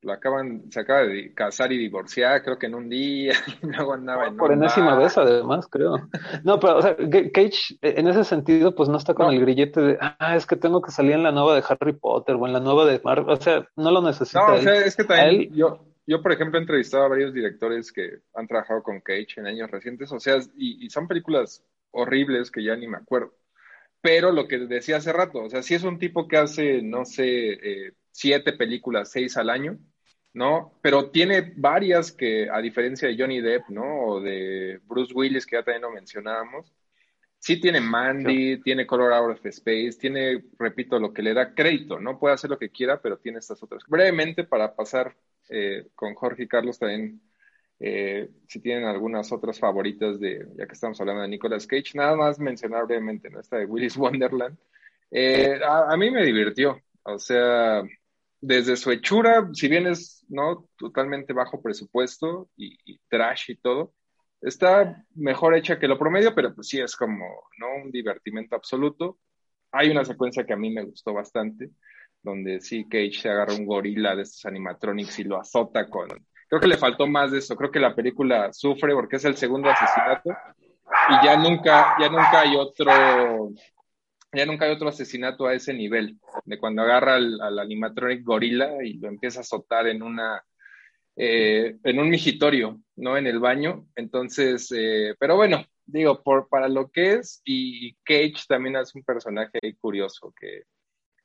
lo 0.03 0.13
acaban, 0.13 0.71
se 0.71 0.79
acaba 0.79 1.03
de 1.03 1.33
casar 1.33 1.71
y 1.71 1.77
divorciar, 1.77 2.43
creo 2.43 2.57
que 2.57 2.67
en 2.67 2.75
un 2.75 2.89
día, 2.89 3.33
y 3.61 3.67
luego 3.67 3.93
andaba 3.93 4.27
en 4.27 4.37
Por 4.37 4.51
enésima 4.51 4.95
vez, 4.95 5.17
además, 5.17 5.67
creo. 5.67 6.09
No, 6.43 6.59
pero, 6.59 6.77
o 6.77 6.81
sea, 6.81 6.95
Cage, 6.95 7.77
en 7.81 8.07
ese 8.07 8.23
sentido, 8.23 8.75
pues 8.75 8.89
no 8.89 8.97
está 8.97 9.13
con 9.13 9.33
el 9.33 9.41
grillete 9.41 9.81
de, 9.81 9.97
ah, 9.99 10.35
es 10.35 10.45
que 10.45 10.55
tengo 10.55 10.81
que 10.81 10.91
salir 10.91 11.13
en 11.13 11.23
la 11.23 11.31
nueva 11.31 11.55
de 11.55 11.63
Harry 11.67 11.93
Potter 11.93 12.35
o 12.35 12.47
en 12.47 12.53
la 12.53 12.59
nueva 12.59 12.85
de 12.85 13.01
Marvel, 13.03 13.29
o 13.29 13.41
sea, 13.41 13.67
no 13.75 13.91
lo 13.91 14.01
necesita. 14.01 14.47
No, 14.47 14.55
o 14.55 14.61
sea, 14.61 14.73
es 14.73 14.95
que 14.95 15.03
también, 15.03 15.53
yo, 15.53 15.79
yo, 16.05 16.21
por 16.21 16.31
ejemplo, 16.31 16.57
he 16.59 16.61
entrevistado 16.61 17.05
a 17.05 17.09
varios 17.09 17.33
directores 17.33 17.91
que 17.91 18.19
han 18.33 18.47
trabajado 18.47 18.83
con 18.83 19.01
Cage 19.01 19.35
en 19.37 19.47
años 19.47 19.71
recientes, 19.71 20.11
o 20.11 20.19
sea, 20.19 20.37
y, 20.55 20.85
y 20.85 20.89
son 20.89 21.07
películas 21.07 21.63
horribles 21.91 22.51
que 22.51 22.63
ya 22.63 22.75
ni 22.75 22.87
me 22.87 22.97
acuerdo 22.97 23.33
pero 24.03 24.33
lo 24.33 24.49
que 24.49 24.57
decía 24.57 24.97
hace 24.97 25.13
rato, 25.13 25.43
o 25.43 25.49
sea, 25.49 25.63
si 25.63 25.75
es 25.75 25.83
un 25.83 25.97
tipo 25.97 26.27
que 26.27 26.35
hace, 26.35 26.81
no 26.81 27.05
sé, 27.05 27.53
eh, 27.53 27.93
siete 28.11 28.51
películas, 28.51 29.09
seis 29.09 29.37
al 29.37 29.49
año, 29.49 29.79
¿no? 30.33 30.73
Pero 30.81 31.09
tiene 31.09 31.53
varias 31.55 32.11
que, 32.11 32.49
a 32.49 32.59
diferencia 32.61 33.07
de 33.07 33.17
Johnny 33.17 33.41
Depp, 33.41 33.69
¿no? 33.69 34.05
O 34.05 34.21
de 34.21 34.79
Bruce 34.85 35.13
Willis, 35.13 35.45
que 35.45 35.55
ya 35.57 35.63
también 35.63 35.83
lo 35.83 35.91
mencionábamos, 35.91 36.73
sí 37.39 37.59
tiene 37.59 37.81
Mandy, 37.81 38.61
tiene 38.61 38.87
Color 38.87 39.13
Out 39.13 39.31
of 39.31 39.45
Space, 39.45 39.97
tiene, 39.99 40.43
repito, 40.57 40.97
lo 40.99 41.13
que 41.13 41.21
le 41.21 41.33
da 41.33 41.53
crédito, 41.53 41.99
¿no? 41.99 42.17
Puede 42.17 42.35
hacer 42.35 42.49
lo 42.49 42.57
que 42.57 42.69
quiera, 42.69 43.01
pero 43.01 43.17
tiene 43.17 43.39
estas 43.39 43.61
otras. 43.61 43.83
Brevemente, 43.87 44.43
para 44.45 44.75
pasar 44.75 45.15
eh, 45.49 45.87
con 45.95 46.15
Jorge 46.15 46.43
y 46.43 46.47
Carlos 46.47 46.79
también 46.79 47.21
Eh, 47.85 48.29
si 48.47 48.61
tienen 48.61 48.85
algunas 48.85 49.29
otras 49.33 49.59
favoritas 49.59 50.17
de, 50.17 50.47
ya 50.55 50.65
que 50.67 50.73
estamos 50.73 51.01
hablando 51.01 51.23
de 51.23 51.27
Nicolas 51.27 51.67
Cage, 51.67 51.95
nada 51.95 52.15
más 52.15 52.39
mencionar 52.39 52.85
brevemente, 52.85 53.29
¿no? 53.29 53.41
Esta 53.41 53.57
de 53.57 53.65
Willis 53.65 53.97
Wonderland. 53.97 54.57
Eh, 55.11 55.59
a, 55.63 55.95
mí 55.97 56.09
me 56.09 56.23
divirtió, 56.23 56.81
o 57.03 57.19
sea, 57.19 57.83
desde 58.43 58.75
su 58.75 58.91
hechura, 58.91 59.49
si 59.53 59.69
bien 59.69 59.87
es, 59.87 60.25
¿no? 60.27 60.67
Totalmente 60.77 61.31
bajo 61.31 61.61
presupuesto 61.61 62.49
y, 62.57 62.99
trash 63.07 63.51
y 63.51 63.55
todo, 63.55 63.93
está 64.41 65.01
mejor 65.15 65.55
hecha 65.55 65.79
que 65.79 65.87
lo 65.87 65.97
promedio, 65.97 66.35
pero 66.35 66.53
pues 66.53 66.67
sí 66.67 66.81
es 66.81 66.93
como, 66.97 67.25
¿no? 67.57 67.67
Un 67.85 67.89
divertimento 67.89 68.57
absoluto. 68.57 69.17
Hay 69.71 69.89
una 69.89 70.03
secuencia 70.03 70.45
que 70.45 70.51
a 70.51 70.57
mí 70.57 70.71
me 70.71 70.83
gustó 70.83 71.13
bastante, 71.13 71.69
donde 72.21 72.59
sí 72.59 72.85
Cage 72.89 73.13
se 73.13 73.29
agarra 73.29 73.55
un 73.55 73.65
gorila 73.65 74.13
de 74.13 74.23
estos 74.23 74.45
animatronics 74.45 75.19
y 75.19 75.23
lo 75.23 75.39
azota 75.39 75.89
con... 75.89 76.09
Creo 76.49 76.59
que 76.59 76.67
le 76.67 76.77
faltó 76.77 77.07
más 77.07 77.31
de 77.31 77.39
eso, 77.39 77.55
creo 77.55 77.71
que 77.71 77.79
la 77.79 77.95
película 77.95 78.51
sufre 78.51 78.93
porque 78.93 79.15
es 79.15 79.23
el 79.23 79.37
segundo 79.37 79.69
asesinato 79.69 80.31
y 81.09 81.25
ya 81.25 81.37
nunca, 81.37 81.95
ya 81.97 82.09
nunca 82.09 82.41
hay 82.41 82.57
otro, 82.57 83.53
ya 84.33 84.45
nunca 84.45 84.65
hay 84.65 84.71
otro 84.71 84.89
asesinato 84.89 85.47
a 85.47 85.53
ese 85.53 85.73
nivel, 85.73 86.19
de 86.45 86.57
cuando 86.57 86.81
agarra 86.81 87.15
al, 87.15 87.39
al 87.41 87.59
animatronic 87.59 88.23
gorila 88.23 88.83
y 88.83 88.93
lo 88.95 89.07
empieza 89.07 89.39
a 89.39 89.41
azotar 89.41 89.87
en 89.87 90.01
una 90.03 90.43
eh, 91.15 91.77
en 91.83 91.99
un 91.99 92.09
migitorio, 92.09 92.81
¿no? 92.95 93.17
En 93.17 93.27
el 93.27 93.39
baño. 93.39 93.87
Entonces, 93.95 94.71
eh, 94.75 95.15
pero 95.19 95.35
bueno, 95.35 95.63
digo, 95.85 96.23
por, 96.23 96.49
para 96.49 96.67
lo 96.67 96.89
que 96.89 97.13
es, 97.15 97.41
y 97.45 97.93
Cage 98.03 98.45
también 98.47 98.77
es 98.77 98.95
un 98.95 99.03
personaje 99.03 99.59
curioso 99.79 100.33
que 100.39 100.63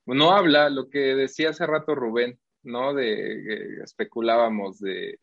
no 0.06 0.32
habla, 0.32 0.70
lo 0.70 0.88
que 0.90 1.14
decía 1.14 1.50
hace 1.50 1.66
rato 1.66 1.94
Rubén, 1.94 2.38
¿no? 2.62 2.94
De 2.94 3.82
especulábamos 3.82 4.78
de 4.80 5.20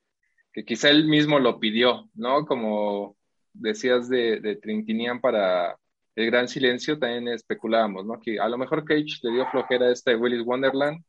que 0.53 0.65
quizá 0.65 0.89
él 0.89 1.07
mismo 1.07 1.39
lo 1.39 1.59
pidió, 1.59 2.09
¿no? 2.15 2.45
Como 2.45 3.17
decías 3.53 4.09
de, 4.09 4.39
de 4.39 4.55
Trintinian 4.55 5.21
para 5.21 5.77
El 6.15 6.27
Gran 6.27 6.47
Silencio, 6.47 6.97
también 6.97 7.27
especulábamos, 7.27 8.05
¿no? 8.05 8.19
Que 8.19 8.39
a 8.39 8.47
lo 8.47 8.57
mejor 8.57 8.85
Cage 8.85 9.19
le 9.21 9.31
dio 9.31 9.45
flojera 9.47 9.87
a 9.87 9.91
este 9.91 10.15
Willis 10.15 10.45
Wonderland. 10.45 11.03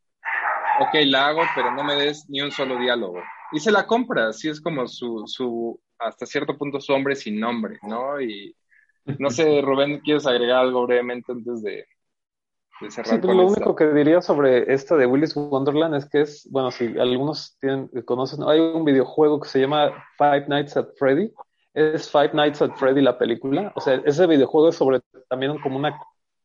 Ok, 0.81 0.95
la 1.07 1.29
hago, 1.29 1.43
pero 1.55 1.71
no 1.71 1.85
me 1.85 1.95
des 1.95 2.29
ni 2.29 2.41
un 2.41 2.51
solo 2.51 2.79
diálogo 2.79 3.23
y 3.53 3.61
se 3.61 3.73
la 3.73 3.87
compra, 3.87 4.29
así 4.29 4.49
es 4.49 4.61
como 4.61 4.87
su, 4.87 5.25
su, 5.27 5.81
hasta 5.99 6.27
cierto 6.27 6.57
punto 6.57 6.81
su 6.81 6.93
hombre 6.93 7.15
sin 7.15 7.39
nombre, 7.39 7.79
¿no? 7.83 8.21
Y 8.21 8.55
no 9.19 9.31
sé, 9.31 9.61
Rubén, 9.63 10.01
¿quieres 10.01 10.27
agregar 10.27 10.61
algo 10.61 10.87
brevemente 10.87 11.33
antes 11.33 11.63
de, 11.63 11.87
cerrar? 12.91 13.21
Sí, 13.21 13.27
lo 13.27 13.47
único 13.47 13.77
que 13.77 13.87
diría 13.93 14.21
sobre 14.21 14.73
esta 14.73 14.97
de 14.97 15.07
Willis 15.07 15.37
Wonderland 15.37 15.95
es 15.95 16.09
que 16.09 16.23
es, 16.23 16.49
bueno, 16.51 16.71
si 16.71 16.99
algunos 16.99 17.57
tienen, 17.61 17.89
conocen, 18.05 18.43
hay 18.47 18.61
un 18.61 18.85
videojuego 18.85 19.41
que 19.41 19.49
se 19.49 19.61
llama 19.61 19.93
Five 20.19 20.47
Nights 20.49 20.77
at 20.77 20.89
Freddy, 20.99 21.33
es 21.77 22.11
Five 22.11 22.31
Nights 22.33 22.62
at 22.62 22.74
Freddy 22.77 23.03
la 23.03 23.18
película, 23.18 23.72
o 23.77 23.81
sea, 23.81 24.01
ese 24.05 24.27
videojuego 24.27 24.70
es 24.70 24.77
sobre 24.77 25.01
también 25.29 25.59
como 25.59 25.77
una 25.77 25.99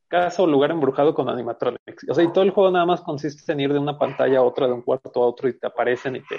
casa 0.08 0.44
o 0.44 0.48
lugar 0.48 0.72
embrujado 0.72 1.14
con 1.14 1.30
animatronics. 1.30 2.06
O 2.10 2.14
sea, 2.14 2.24
y 2.24 2.34
todo 2.34 2.44
el 2.44 2.52
juego 2.52 2.70
nada 2.70 2.86
más 2.86 3.02
consiste 3.02 3.50
en 3.52 3.62
ir 3.62 3.72
de 3.72 3.80
una 3.80 3.98
pantalla 3.98 4.40
a 4.40 4.44
otra, 4.44 4.68
de 4.68 4.74
un 4.74 4.82
cuarto 4.82 5.24
a 5.24 5.28
otro, 5.28 5.48
y 5.48 5.58
te 5.58 5.68
aparecen 5.68 6.18
y 6.18 6.22
te 6.22 6.36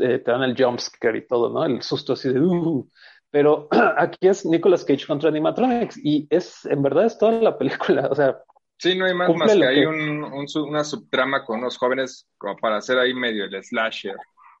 eh, 0.00 0.18
te 0.18 0.30
dan 0.30 0.42
el 0.42 0.56
jumpscare 0.56 1.18
y 1.18 1.26
todo, 1.26 1.50
¿no? 1.50 1.64
El 1.64 1.82
susto 1.82 2.14
así 2.14 2.32
de... 2.32 2.40
Uh". 2.40 2.88
Pero 3.30 3.68
aquí 3.96 4.28
es 4.28 4.44
Nicolas 4.44 4.84
Cage 4.84 5.06
contra 5.06 5.28
animatronics 5.28 5.98
y 6.02 6.26
es, 6.30 6.64
en 6.66 6.82
verdad, 6.82 7.06
es 7.06 7.18
toda 7.18 7.32
la 7.32 7.56
película, 7.58 8.08
o 8.10 8.14
sea... 8.14 8.38
Sí, 8.78 8.96
no 8.96 9.06
hay 9.06 9.14
más, 9.14 9.34
más 9.34 9.54
que, 9.54 9.64
hay 9.64 9.86
un, 9.86 10.22
una 10.56 10.84
subtrama 10.84 11.46
con 11.46 11.62
los 11.62 11.78
jóvenes 11.78 12.28
como 12.36 12.56
para 12.56 12.76
hacer 12.76 12.98
ahí 12.98 13.14
medio 13.14 13.46
el 13.46 13.64
slasher. 13.64 14.16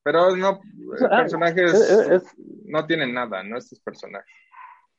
Pero 0.06 0.36
no, 0.36 0.60
ah, 1.10 1.16
personajes 1.22 2.22
no 2.64 2.86
tienen 2.86 3.12
nada, 3.12 3.42
¿no? 3.42 3.58
Estos 3.58 3.80
personajes. 3.80 4.32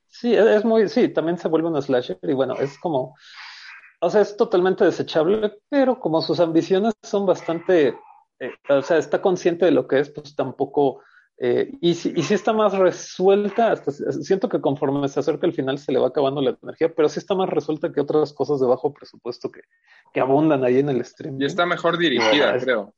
Sí, 0.06 0.36
es 0.36 0.66
muy, 0.66 0.90
sí, 0.90 1.08
también 1.08 1.38
se 1.38 1.48
vuelve 1.48 1.70
un 1.70 1.82
slasher 1.82 2.20
y 2.24 2.34
bueno, 2.34 2.56
es 2.56 2.78
como, 2.78 3.16
o 4.02 4.10
sea, 4.10 4.20
es 4.20 4.36
totalmente 4.36 4.84
desechable, 4.84 5.60
pero 5.70 5.98
como 5.98 6.22
sus 6.22 6.42
ambiciones 6.42 6.94
son 7.04 7.26
bastante 7.26 7.96
eh, 8.40 8.52
o 8.68 8.82
sea, 8.82 8.98
está 8.98 9.22
consciente 9.22 9.64
de 9.64 9.72
lo 9.72 9.88
que 9.88 10.00
es, 10.00 10.10
pues 10.10 10.36
tampoco, 10.36 11.02
eh, 11.38 11.72
y, 11.80 11.94
si, 11.94 12.12
y 12.14 12.24
si 12.24 12.34
está 12.34 12.52
más 12.52 12.78
resuelta, 12.78 13.72
hasta 13.72 13.92
siento 13.92 14.50
que 14.50 14.60
conforme 14.60 15.08
se 15.08 15.22
acerca 15.22 15.48
el 15.48 15.54
final 15.54 15.78
se 15.78 15.94
le 15.94 16.00
va 16.00 16.08
acabando 16.08 16.42
la 16.42 16.58
energía, 16.62 16.94
pero 16.94 17.08
sí 17.08 17.20
está 17.20 17.34
más 17.34 17.48
resuelta 17.48 17.94
que 17.94 18.02
otras 18.02 18.34
cosas 18.34 18.60
de 18.60 18.68
bajo 18.68 18.94
presupuesto 18.94 19.50
que, 19.50 19.62
que 20.14 20.20
abundan 20.20 20.66
ahí 20.66 20.80
en 20.80 20.90
el 20.90 21.06
stream. 21.06 21.42
Y 21.42 21.46
está 21.46 21.66
mejor 21.66 21.98
dirigida, 21.98 22.60
creo. 22.60 22.94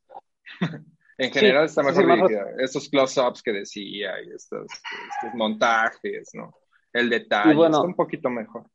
En 1.19 1.31
general 1.31 1.65
está 1.65 1.83
mejor 1.83 2.05
dirigida. 2.05 2.45
Estos 2.59 2.89
close-ups 2.89 3.43
que 3.43 3.51
decía 3.51 4.21
y 4.23 4.31
estos, 4.31 4.67
estos, 4.71 5.33
montajes, 5.35 6.29
¿no? 6.33 6.55
El 6.93 7.09
detalle 7.09 7.65
está 7.65 7.81
un 7.81 7.95
poquito 7.95 8.29
mejor. 8.29 8.65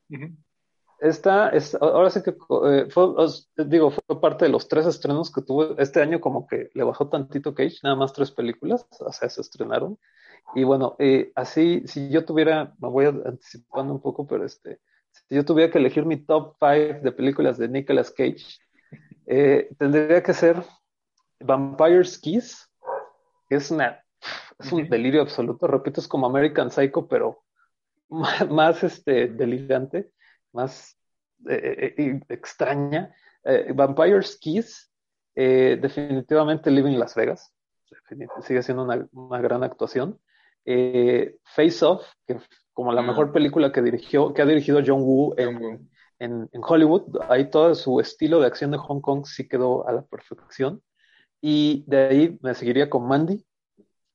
Esta, 1.01 1.49
es, 1.49 1.75
ahora 1.75 2.11
sí 2.11 2.23
que 2.23 2.31
eh, 2.31 2.87
fue, 2.91 3.15
digo, 3.67 3.91
fue 3.91 4.21
parte 4.21 4.45
de 4.45 4.51
los 4.51 4.69
tres 4.69 4.87
estrenos 4.87 5.33
que 5.33 5.43
tuve 5.43 5.75
este 5.79 6.01
año, 6.01 6.21
como 6.21 6.47
que 6.47 6.71
le 6.75 6.85
bajó 6.85 7.09
tantito 7.09 7.55
Cage, 7.55 7.79
nada 7.83 7.97
más 7.97 8.13
tres 8.13 8.31
películas, 8.31 8.87
o 9.01 9.13
sea, 9.13 9.29
se 9.29 9.41
estrenaron. 9.41 9.99
Y 10.55 10.65
bueno, 10.65 10.97
eh, 10.99 11.33
así, 11.35 11.83
si 11.87 12.11
yo 12.11 12.25
tuviera, 12.25 12.75
me 12.79 12.89
voy 12.89 13.07
anticipando 13.07 13.95
un 13.95 14.01
poco, 14.01 14.27
pero 14.27 14.45
este, 14.45 14.81
si 15.29 15.35
yo 15.35 15.45
tuviera 15.45 15.73
que 15.73 15.79
elegir 15.79 16.05
mi 16.05 16.19
top 16.19 16.57
five 16.59 17.01
de 17.01 17.13
películas 17.13 17.59
de 17.59 17.69
Nicolas 17.69 18.11
Cage, 18.11 18.59
eh, 19.27 19.71
tendría 19.79 20.23
que 20.23 20.35
ser 20.35 20.63
Vampire's 21.41 22.19
Kiss, 22.19 22.71
es 23.49 23.71
una, 23.71 24.03
es 24.59 24.73
un 24.73 24.89
delirio 24.89 25.23
absoluto, 25.23 25.67
repito, 25.67 26.01
es 26.01 26.09
como 26.09 26.27
American 26.27 26.71
Psycho, 26.71 27.07
pero 27.09 27.43
más, 28.09 28.49
más 28.51 28.85
este, 28.85 29.29
delirante 29.29 30.11
más 30.55 30.97
eh, 31.49 31.95
eh, 31.99 32.21
extraña. 32.29 33.15
Eh, 33.45 33.73
Vampire's 33.75 34.39
Kiss, 34.39 34.91
definitivamente 35.35 36.71
Living 36.71 36.97
Las 36.97 37.15
Vegas, 37.15 37.53
sigue 38.43 38.63
siendo 38.63 38.85
una, 39.13 39.41
gran 39.41 39.63
actuación. 39.63 40.19
Face 40.65 41.85
Off, 41.85 42.07
que 42.27 42.39
como 42.73 42.93
la 42.93 43.03
mejor 43.03 43.33
película 43.33 43.71
que 43.71 43.83
dirigió, 43.83 44.33
que 44.33 44.41
ha 44.41 44.47
dirigido 44.47 44.81
John 44.85 45.03
Woo 45.03 45.35
en, 45.37 45.91
en, 46.19 46.49
Hollywood, 46.63 47.21
ahí 47.29 47.51
todo 47.51 47.75
su 47.75 48.01
estilo 48.01 48.41
de 48.41 48.47
acción 48.47 48.71
de 48.71 48.79
Hong 48.79 49.01
Kong 49.01 49.27
sí 49.27 49.47
quedó 49.47 49.87
a 49.87 49.93
la 49.93 50.03
perfección. 50.03 50.81
Y 51.47 51.85
de 51.87 51.99
ahí 51.99 52.39
me 52.41 52.55
seguiría 52.55 52.89
con 52.89 53.07
Mandy. 53.07 53.45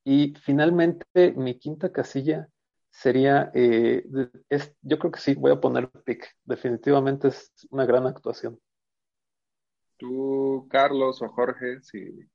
Y 0.04 0.34
finalmente 0.42 1.32
mi 1.38 1.60
quinta 1.60 1.92
casilla 1.92 2.50
sería, 2.90 3.52
eh, 3.54 4.04
es, 4.50 4.76
yo 4.82 4.98
creo 4.98 5.12
que 5.12 5.20
sí, 5.20 5.36
voy 5.36 5.52
a 5.52 5.62
poner 5.62 5.92
pick. 5.92 6.26
Definitivamente 6.44 7.28
es 7.28 7.52
una 7.70 7.86
gran 7.86 8.08
actuación. 8.08 8.60
Tú, 9.98 10.66
Carlos 10.72 11.22
o 11.22 11.30
Jorge, 11.30 11.80
si 11.84 12.28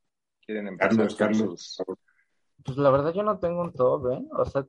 quieren 0.46 0.68
empezar. 0.68 1.12
Carlos, 1.16 1.82
Pues 2.64 2.78
la 2.78 2.90
verdad 2.92 3.12
yo 3.12 3.24
no 3.24 3.40
tengo 3.40 3.62
un 3.62 3.72
top, 3.72 4.12
¿eh? 4.12 4.24
O 4.30 4.44
sea, 4.44 4.64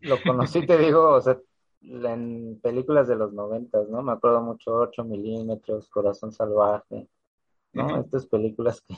lo 0.00 0.22
conocí, 0.22 0.66
te 0.66 0.76
digo, 0.76 1.12
o 1.12 1.20
sea, 1.22 1.40
en 1.80 2.60
películas 2.62 3.08
de 3.08 3.16
los 3.16 3.32
noventas, 3.32 3.88
¿no? 3.88 4.02
Me 4.02 4.12
acuerdo 4.12 4.42
mucho 4.42 4.74
8 4.74 5.02
milímetros, 5.02 5.88
Corazón 5.88 6.30
Salvaje, 6.30 7.08
¿no? 7.72 8.02
Estas 8.02 8.26
películas 8.26 8.82
que, 8.82 8.96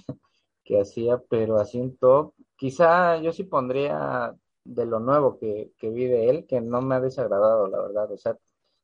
que 0.69 0.81
hacía, 0.81 1.19
pero 1.31 1.59
así 1.59 1.81
un 1.81 1.97
top. 1.97 2.35
Quizá 2.57 3.17
yo 3.23 3.33
sí 3.33 3.45
pondría 3.45 4.37
de 4.65 4.87
lo 4.87 5.01
nuevo 5.01 5.39
que, 5.39 5.73
que 5.79 5.89
vi 5.91 6.05
de 6.07 6.29
él, 6.29 6.47
que 6.47 6.61
no 6.61 6.83
me 6.83 6.97
ha 6.97 7.01
desagradado, 7.01 7.69
la 7.69 7.81
verdad. 7.81 8.13
O 8.13 8.19
sea, 8.19 8.37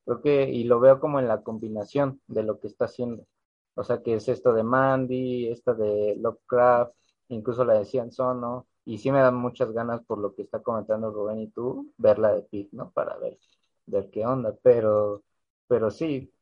creo 0.06 0.22
que, 0.22 0.48
y 0.50 0.64
lo 0.64 0.80
veo 0.80 0.98
como 1.00 1.20
en 1.20 1.28
la 1.28 1.42
combinación 1.42 2.22
de 2.26 2.42
lo 2.42 2.58
que 2.58 2.68
está 2.68 2.86
haciendo. 2.86 3.26
O 3.74 3.84
sea, 3.84 4.02
que 4.02 4.14
es 4.14 4.28
esto 4.28 4.54
de 4.54 4.62
Mandy, 4.62 5.48
esta 5.48 5.74
de 5.74 6.16
Lovecraft, 6.16 6.94
incluso 7.28 7.64
la 7.66 7.74
de 7.74 7.84
Cian 7.84 8.10
Sono, 8.12 8.66
y 8.86 8.98
sí 8.98 9.12
me 9.12 9.20
dan 9.20 9.36
muchas 9.36 9.70
ganas 9.72 10.02
por 10.04 10.18
lo 10.18 10.34
que 10.34 10.42
está 10.42 10.62
comentando 10.62 11.10
Rubén 11.10 11.40
y 11.40 11.48
tú, 11.48 11.92
verla 11.98 12.32
de 12.32 12.42
Pig, 12.42 12.70
¿no? 12.72 12.92
Para 12.92 13.18
ver, 13.18 13.38
ver 13.86 14.10
qué 14.10 14.24
onda, 14.24 14.56
pero, 14.62 15.22
pero 15.68 15.90
sí, 15.90 16.32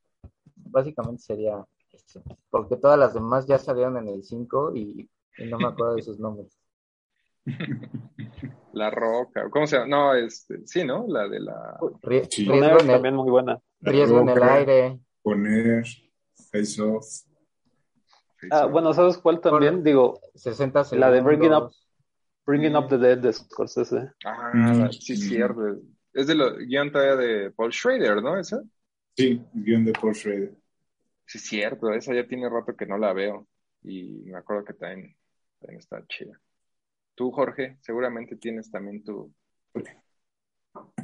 básicamente 0.54 1.22
sería 1.22 1.66
eso, 1.92 2.22
porque 2.50 2.76
todas 2.76 2.98
las 2.98 3.14
demás 3.14 3.46
ya 3.46 3.58
salieron 3.58 3.96
en 3.96 4.08
el 4.08 4.22
5 4.22 4.76
y 4.76 5.08
no 5.38 5.58
me 5.58 5.68
acuerdo 5.68 5.96
de 5.96 6.02
sus 6.02 6.18
nombres. 6.18 6.58
La 8.72 8.90
Roca, 8.90 9.50
¿cómo 9.50 9.66
se 9.66 9.76
llama? 9.76 9.88
No, 9.88 10.14
este, 10.14 10.66
sí, 10.66 10.84
¿no? 10.84 11.06
La 11.08 11.28
de 11.28 11.40
la. 11.40 11.78
Riesgo 12.02 12.54
en 12.54 12.64
el, 12.64 12.86
también 12.86 13.14
muy 13.14 13.30
buena. 13.30 13.60
riesgo 13.80 14.20
en 14.20 14.28
el 14.30 14.42
aire. 14.42 14.98
Poner, 15.22 15.84
Face 16.50 16.80
Off. 16.80 17.06
ah, 18.50 18.66
bueno, 18.66 18.94
¿sabes 18.94 19.18
cuál 19.18 19.40
también? 19.40 19.84
Digo, 19.84 20.20
60 20.34 20.84
la 20.92 21.10
de 21.10 21.20
Bringing 21.20 21.52
Up, 21.52 21.72
Bringing 22.46 22.76
Up 22.76 22.88
the 22.88 22.98
Dead 22.98 23.18
de 23.18 23.32
Scorsese. 23.32 24.10
Ah, 24.24 24.50
mm. 24.54 24.92
sí, 24.92 25.16
cierto. 25.16 25.80
Es 26.12 26.26
de 26.26 26.34
lo 26.34 26.56
guion 26.56 26.90
todavía 26.90 27.16
de 27.16 27.50
Paul 27.50 27.72
Schrader, 27.72 28.22
¿no? 28.22 28.38
¿Esa? 28.38 28.62
Sí, 29.16 29.42
guion 29.52 29.84
de 29.84 29.92
Paul 29.92 30.14
Schrader. 30.14 30.54
Sí, 31.26 31.38
cierto. 31.38 31.92
Esa 31.92 32.14
ya 32.14 32.26
tiene 32.26 32.48
rato 32.48 32.74
que 32.74 32.86
no 32.86 32.98
la 32.98 33.12
veo. 33.12 33.46
Y 33.82 34.22
me 34.26 34.38
acuerdo 34.38 34.64
que 34.64 34.74
también 34.74 35.16
está 35.70 36.04
chida. 36.06 36.40
Tú, 37.14 37.30
Jorge, 37.30 37.78
seguramente 37.80 38.36
tienes 38.36 38.70
también 38.70 39.02
tu... 39.02 39.34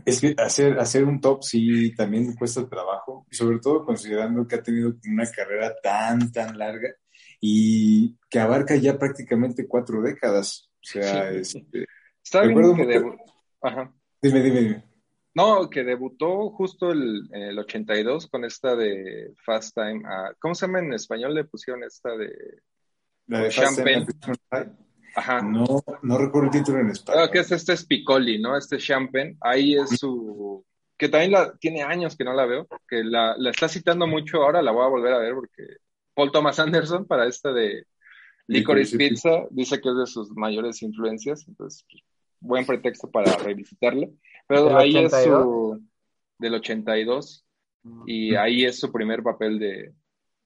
Es 0.05 0.21
que 0.21 0.35
hacer, 0.39 0.79
hacer 0.79 1.05
un 1.05 1.21
top 1.21 1.43
sí 1.43 1.95
también 1.95 2.35
cuesta 2.35 2.67
trabajo, 2.67 3.27
sobre 3.31 3.59
todo 3.59 3.85
considerando 3.85 4.47
que 4.47 4.57
ha 4.57 4.63
tenido 4.63 4.95
una 5.07 5.31
carrera 5.31 5.75
tan, 5.83 6.33
tan 6.33 6.57
larga 6.57 6.89
y 7.41 8.17
que 8.31 8.39
abarca 8.39 8.77
ya 8.77 8.99
prácticamente 8.99 9.69
cuatro 9.69 10.01
décadas. 10.01 10.71
O 10.77 10.87
sea, 10.87 11.31
este, 11.31 11.87
Está 12.23 12.43
bien 12.43 12.77
que 12.77 13.03
Ajá. 13.63 13.93
Dime, 14.21 14.43
dime, 14.43 14.61
dime. 14.61 14.85
No, 15.35 15.71
que 15.71 15.85
debutó 15.85 16.51
justo 16.51 16.91
el, 16.91 17.29
en 17.33 17.43
el 17.43 17.59
82 17.59 18.27
con 18.27 18.45
esta 18.45 18.77
de 18.77 19.33
Fast 19.45 19.75
Time. 19.75 20.03
¿Cómo 20.39 20.55
se 20.55 20.67
llama 20.67 20.81
en 20.81 20.93
español? 20.93 21.35
Le 21.35 21.45
pusieron 21.45 21.85
esta 21.85 22.17
de... 22.17 22.31
La 23.29 23.41
de 23.41 23.51
Champagne. 23.51 24.07
Ajá. 25.15 25.43
No, 25.43 25.83
no 26.03 26.19
recuerdo 26.19 26.47
el 26.47 26.59
título 26.59 26.81
en 26.81 26.91
español. 26.91 27.31
Que 27.31 27.41
es 27.41 27.53
este 27.53 27.73
es 27.73 27.85
Piccoli, 27.85 28.41
¿no? 28.41 28.57
Este 28.57 28.79
Champagne. 28.79 29.37
Ahí 29.41 29.75
es 29.75 29.91
su... 29.99 30.65
Que 30.97 31.09
también 31.09 31.33
la, 31.33 31.57
tiene 31.59 31.83
años 31.83 32.17
que 32.17 32.25
no 32.25 32.33
la 32.33 32.45
veo, 32.45 32.67
que 32.89 33.05
la, 33.05 33.37
la 33.39 33.51
está 33.51 33.69
citando 33.69 34.09
mucho 34.09 34.43
ahora, 34.43 34.63
la 34.63 34.73
voy 34.73 34.85
a 34.85 34.89
volver 34.89 35.13
a 35.13 35.19
ver 35.19 35.35
porque 35.35 35.77
Paul 36.13 36.33
Thomas 36.33 36.59
Anderson 36.59 37.07
para 37.07 37.29
esta 37.29 37.53
de 37.53 37.85
Licorice 38.49 38.97
Pizza 38.97 39.47
dice 39.51 39.81
que 39.81 39.91
es 39.91 39.97
de 39.97 40.07
sus 40.07 40.31
mayores 40.31 40.83
influencias, 40.83 41.47
entonces 41.47 41.85
pues, 41.89 42.03
buen 42.41 42.67
pretexto 42.67 43.09
para 43.09 43.37
revisitarla. 43.37 44.09
Pero 44.49 44.77
ahí 44.77 44.97
es 44.97 45.13
su 45.13 45.81
del 46.39 46.55
82 46.55 47.45
y 48.07 48.35
ahí 48.35 48.65
es 48.65 48.81
su 48.81 48.91
primer 48.91 49.23
papel 49.23 49.61
de, 49.61 49.95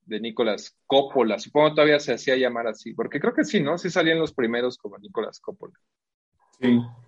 de 0.04 0.20
Nicolás 0.20 0.76
Coppola. 0.86 1.38
Supongo 1.38 1.74
todavía 1.74 2.00
se 2.00 2.14
hacía 2.14 2.36
llamar 2.36 2.66
así, 2.66 2.94
porque 2.94 3.20
creo 3.20 3.34
que 3.34 3.44
sí, 3.44 3.60
¿no? 3.60 3.78
Sí 3.78 3.90
salían 3.90 4.18
los 4.18 4.32
primeros 4.32 4.76
como 4.76 4.98
Nicolás 4.98 5.40
Coppola. 5.40 5.74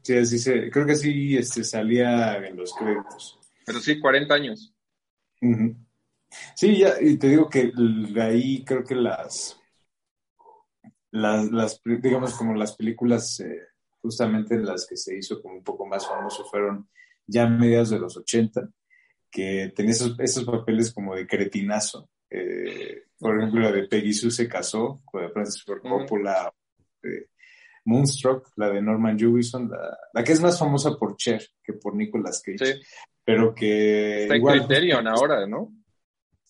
Sí, 0.02 0.26
sí, 0.26 0.38
se, 0.38 0.70
creo 0.70 0.86
que 0.86 0.96
sí 0.96 1.36
este, 1.36 1.62
salía 1.62 2.36
en 2.36 2.56
los 2.56 2.74
créditos. 2.74 3.38
Pero 3.64 3.80
sí, 3.80 4.00
40 4.00 4.34
años. 4.34 4.74
Sí, 6.56 6.78
ya, 6.78 6.94
y 7.00 7.16
te 7.18 7.28
digo 7.28 7.48
que 7.48 7.72
ahí 8.20 8.64
creo 8.64 8.82
que 8.82 8.96
las, 8.96 9.60
las, 11.12 11.80
digamos, 11.84 12.34
como 12.34 12.54
las 12.54 12.74
películas 12.74 13.38
eh, 13.40 13.60
justamente 14.02 14.58
las 14.58 14.86
que 14.86 14.96
se 14.96 15.16
hizo 15.16 15.40
como 15.40 15.54
un 15.54 15.64
poco 15.64 15.86
más 15.86 16.06
famoso 16.06 16.44
fueron 16.44 16.88
ya 17.26 17.44
a 17.44 17.48
mediados 17.48 17.90
de 17.90 17.98
los 17.98 18.16
80, 18.16 18.68
que 19.30 19.72
tenía 19.74 19.92
esos, 19.92 20.18
esos 20.18 20.44
papeles 20.44 20.92
como 20.92 21.14
de 21.14 21.26
cretinazo. 21.26 22.10
Eh, 22.36 23.04
por 23.18 23.38
ejemplo, 23.38 23.60
la 23.60 23.70
de 23.70 23.86
Peggy 23.86 24.12
Sue 24.12 24.30
se 24.30 24.48
casó 24.48 25.00
con 25.04 25.30
Francis 25.32 25.62
Ford 25.62 25.80
Coppola, 25.80 26.52
eh, 27.02 27.28
Moonstruck, 27.84 28.50
la 28.56 28.70
de 28.70 28.82
Norman 28.82 29.16
Jewison, 29.16 29.70
la, 30.12 30.24
que 30.24 30.32
es 30.32 30.40
más 30.40 30.58
famosa 30.58 30.96
por 30.96 31.16
Cher 31.16 31.42
que 31.62 31.74
por 31.74 31.94
Nicolas 31.94 32.42
Cage. 32.42 32.80
Pero 33.24 33.54
que. 33.54 34.22
Está 34.22 34.36
en 34.36 34.44
Criterion 34.44 35.06
ahora, 35.06 35.46
¿no? 35.46 35.72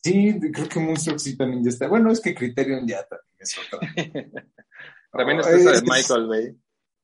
Sí, 0.02 0.38
creo 0.52 0.68
que 0.68 0.80
Moonstruck 0.80 1.18
sí 1.18 1.36
también 1.36 1.62
ya 1.62 1.70
está. 1.70 1.86
Bueno, 1.86 2.10
es 2.10 2.20
que 2.20 2.34
Criterion 2.34 2.86
ya 2.86 3.06
también 3.06 3.36
es 3.38 3.56
otra. 3.58 3.80
también 5.12 5.40
está 5.40 5.52
esa 5.52 5.72
de 5.72 5.82
Michael 5.82 6.26
Bay. 6.26 6.56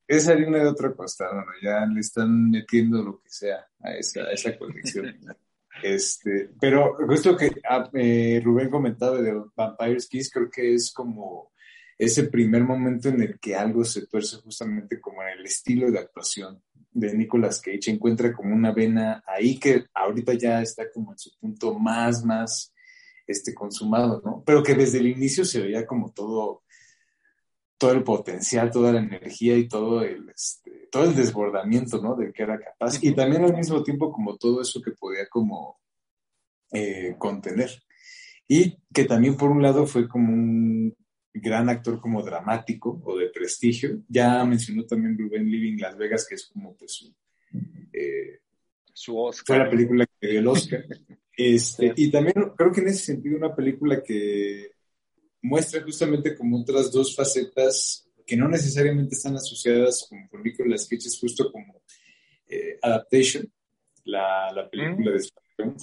Es 0.07 0.27
harina 0.27 0.57
de 0.57 0.67
otra 0.67 0.93
costada, 0.93 1.45
ya 1.61 1.85
le 1.85 2.01
están 2.01 2.49
metiendo 2.49 3.01
lo 3.01 3.21
que 3.21 3.29
sea 3.29 3.65
a 3.79 3.93
esa, 3.93 4.23
a 4.23 4.31
esa 4.31 4.57
colección. 4.57 5.17
este, 5.83 6.49
pero 6.59 6.95
justo 7.07 7.35
que 7.35 7.51
ah, 7.69 7.89
eh, 7.93 8.41
Rubén 8.43 8.69
comentaba 8.69 9.21
de 9.21 9.41
Vampire's 9.55 10.07
Kiss, 10.07 10.31
creo 10.31 10.49
que 10.49 10.73
es 10.75 10.91
como 10.91 11.51
ese 11.97 12.23
primer 12.23 12.63
momento 12.63 13.09
en 13.09 13.21
el 13.21 13.39
que 13.39 13.55
algo 13.55 13.83
se 13.83 14.07
tuerce 14.07 14.37
justamente 14.37 14.99
como 14.99 15.21
en 15.21 15.39
el 15.39 15.45
estilo 15.45 15.91
de 15.91 15.99
actuación 15.99 16.61
de 16.91 17.13
Nicolas 17.15 17.61
Cage, 17.61 17.91
encuentra 17.91 18.33
como 18.33 18.53
una 18.53 18.71
vena 18.71 19.23
ahí 19.25 19.59
que 19.59 19.85
ahorita 19.93 20.33
ya 20.33 20.61
está 20.61 20.89
como 20.91 21.11
en 21.11 21.19
su 21.19 21.31
punto 21.39 21.77
más, 21.77 22.25
más 22.25 22.73
este, 23.27 23.53
consumado, 23.53 24.21
¿no? 24.25 24.43
Pero 24.45 24.63
que 24.63 24.75
desde 24.75 24.99
el 24.99 25.07
inicio 25.07 25.45
se 25.45 25.61
veía 25.61 25.85
como 25.85 26.11
todo, 26.11 26.63
todo 27.81 27.93
el 27.93 28.03
potencial, 28.03 28.69
toda 28.69 28.93
la 28.93 28.99
energía 28.99 29.57
y 29.57 29.67
todo 29.67 30.03
el, 30.03 30.29
este, 30.29 30.87
todo 30.91 31.05
el 31.05 31.15
desbordamiento, 31.15 31.99
¿no? 31.99 32.15
Del 32.15 32.31
que 32.31 32.43
era 32.43 32.59
capaz. 32.59 33.03
Y 33.03 33.15
también 33.15 33.43
al 33.43 33.57
mismo 33.57 33.81
tiempo 33.81 34.11
como 34.11 34.37
todo 34.37 34.61
eso 34.61 34.79
que 34.83 34.91
podía 34.91 35.25
como 35.27 35.79
eh, 36.71 37.15
contener. 37.17 37.71
Y 38.47 38.77
que 38.93 39.05
también 39.05 39.35
por 39.35 39.49
un 39.49 39.63
lado 39.63 39.87
fue 39.87 40.07
como 40.07 40.31
un 40.31 40.95
gran 41.33 41.69
actor 41.69 41.99
como 41.99 42.21
dramático 42.21 43.01
o 43.03 43.17
de 43.17 43.29
prestigio. 43.29 44.03
Ya 44.07 44.45
mencionó 44.45 44.85
también 44.85 45.17
Rubén 45.17 45.49
Living 45.49 45.79
Las 45.79 45.97
Vegas, 45.97 46.27
que 46.29 46.35
es 46.35 46.45
como 46.53 46.75
pues 46.77 46.91
su, 46.91 47.11
eh, 47.93 48.41
su 48.93 49.17
Oscar. 49.17 49.57
Fue 49.57 49.65
la 49.65 49.71
película 49.71 50.05
que 50.19 50.27
dio 50.27 50.39
el 50.39 50.47
Oscar. 50.47 50.85
Este, 51.33 51.93
y 51.95 52.11
también 52.11 52.35
creo 52.55 52.71
que 52.71 52.81
en 52.81 52.89
ese 52.89 53.05
sentido 53.05 53.37
una 53.37 53.55
película 53.55 54.03
que 54.03 54.73
muestra 55.41 55.81
justamente 55.81 56.35
como 56.35 56.61
otras 56.61 56.91
dos 56.91 57.15
facetas 57.15 58.07
que 58.25 58.37
no 58.37 58.47
necesariamente 58.47 59.15
están 59.15 59.35
asociadas 59.35 60.05
como 60.07 60.29
con 60.29 60.43
Nicolas 60.43 60.87
Cage, 60.87 61.07
es 61.07 61.19
justo 61.19 61.51
como 61.51 61.81
eh, 62.47 62.77
Adaptation, 62.81 63.51
la, 64.05 64.51
la 64.53 64.69
película 64.69 65.11
mm. 65.11 65.13
de 65.13 65.17
Spider 65.17 65.73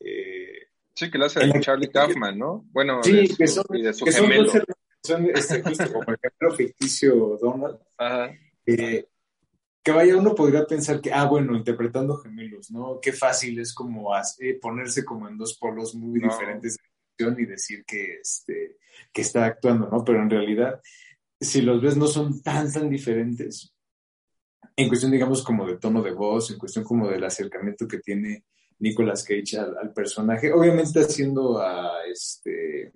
eh, 0.00 0.68
Sí, 0.94 1.10
que 1.10 1.18
la 1.18 1.26
hace 1.26 1.40
de 1.40 1.60
Charlie 1.60 1.90
Kaufman, 1.90 2.38
¿no? 2.38 2.64
Bueno, 2.70 3.02
sí, 3.02 3.28
que 3.36 3.48
son, 3.48 3.64
de 3.70 3.92
su 3.92 4.04
que 4.04 4.12
gemelo. 4.12 4.50
Son, 5.02 5.28
este, 5.34 5.60
justo 5.60 5.92
como 5.92 6.04
el 6.08 6.18
gemelo 6.18 6.56
ficticio 6.56 7.36
Donald. 7.40 7.78
Ajá. 7.98 8.32
Eh, 8.64 9.04
que 9.82 9.92
vaya, 9.92 10.16
uno 10.16 10.34
podría 10.34 10.64
pensar 10.66 11.00
que, 11.00 11.12
ah, 11.12 11.24
bueno, 11.26 11.56
interpretando 11.56 12.16
gemelos, 12.16 12.70
¿no? 12.70 13.00
Qué 13.02 13.12
fácil 13.12 13.58
es 13.58 13.74
como 13.74 14.10
ponerse 14.62 15.04
como 15.04 15.28
en 15.28 15.36
dos 15.36 15.58
polos 15.58 15.94
muy 15.94 16.20
diferentes 16.20 16.78
y 17.18 17.46
decir 17.46 17.84
que, 17.84 18.18
este, 18.20 18.78
que 19.12 19.22
está 19.22 19.44
actuando, 19.46 19.88
¿no? 19.88 20.04
Pero 20.04 20.22
en 20.22 20.30
realidad, 20.30 20.80
si 21.40 21.62
los 21.62 21.80
ves, 21.80 21.96
no 21.96 22.06
son 22.06 22.42
tan, 22.42 22.72
tan 22.72 22.90
diferentes. 22.90 23.72
En 24.76 24.88
cuestión, 24.88 25.12
digamos, 25.12 25.42
como 25.42 25.66
de 25.66 25.78
tono 25.78 26.02
de 26.02 26.12
voz, 26.12 26.50
en 26.50 26.58
cuestión 26.58 26.84
como 26.84 27.08
del 27.08 27.24
acercamiento 27.24 27.86
que 27.86 27.98
tiene 27.98 28.44
Nicolas 28.78 29.24
Cage 29.24 29.58
al, 29.58 29.76
al 29.78 29.92
personaje. 29.92 30.52
Obviamente 30.52 31.00
haciendo 31.00 31.60
a 31.60 32.04
este 32.06 32.92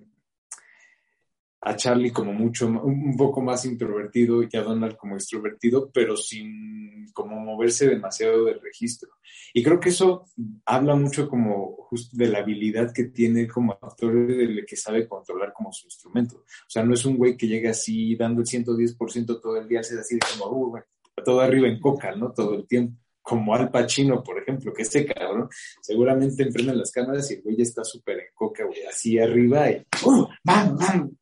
a 1.60 1.76
Charlie 1.76 2.12
como 2.12 2.32
mucho, 2.32 2.68
un 2.68 3.16
poco 3.16 3.40
más 3.40 3.64
introvertido 3.64 4.42
y 4.42 4.56
a 4.56 4.62
Donald 4.62 4.96
como 4.96 5.14
extrovertido, 5.14 5.90
pero 5.92 6.16
sin 6.16 7.06
como 7.12 7.40
moverse 7.40 7.88
demasiado 7.88 8.44
del 8.44 8.60
registro. 8.60 9.10
Y 9.52 9.62
creo 9.62 9.80
que 9.80 9.88
eso 9.88 10.26
habla 10.64 10.94
mucho 10.94 11.28
como 11.28 11.88
de 12.12 12.28
la 12.28 12.38
habilidad 12.38 12.92
que 12.92 13.04
tiene 13.04 13.48
como 13.48 13.72
actor 13.72 14.26
de 14.26 14.64
que 14.64 14.76
sabe 14.76 15.08
controlar 15.08 15.52
como 15.52 15.72
su 15.72 15.86
instrumento. 15.86 16.36
O 16.36 16.70
sea, 16.70 16.84
no 16.84 16.94
es 16.94 17.04
un 17.04 17.16
güey 17.16 17.36
que 17.36 17.48
llega 17.48 17.70
así 17.70 18.14
dando 18.14 18.42
el 18.42 18.46
110% 18.46 19.40
todo 19.40 19.56
el 19.56 19.66
día, 19.66 19.82
se 19.82 19.98
así 19.98 20.18
como, 20.18 20.52
uh, 20.52 20.78
todo 21.24 21.40
arriba 21.40 21.66
en 21.68 21.80
coca, 21.80 22.14
¿no? 22.14 22.32
Todo 22.32 22.54
el 22.54 22.66
tiempo. 22.66 22.96
Como 23.20 23.54
Al 23.54 23.70
Pacino, 23.70 24.22
por 24.22 24.40
ejemplo, 24.40 24.72
que 24.72 24.82
ese 24.82 25.04
cabrón 25.04 25.48
seguramente 25.82 26.44
enfrentan 26.44 26.78
las 26.78 26.90
cámaras 26.90 27.30
y 27.30 27.34
el 27.34 27.42
güey 27.42 27.56
ya 27.56 27.62
está 27.62 27.84
súper 27.84 28.20
en 28.20 28.26
coca, 28.34 28.64
güey, 28.64 28.84
así 28.84 29.18
arriba 29.18 29.70
y 29.70 29.84
¡uh! 30.06 30.26
¡Bam, 30.42 30.76
bam! 30.78 31.17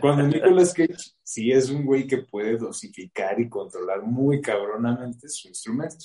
Cuando 0.00 0.26
Nicolas 0.26 0.74
Cage 0.74 1.12
sí 1.22 1.50
es 1.50 1.70
un 1.70 1.84
güey 1.84 2.06
que 2.06 2.18
puede 2.18 2.58
dosificar 2.58 3.40
y 3.40 3.48
controlar 3.48 4.02
muy 4.02 4.40
cabronamente 4.40 5.28
su 5.28 5.48
instrumento. 5.48 6.04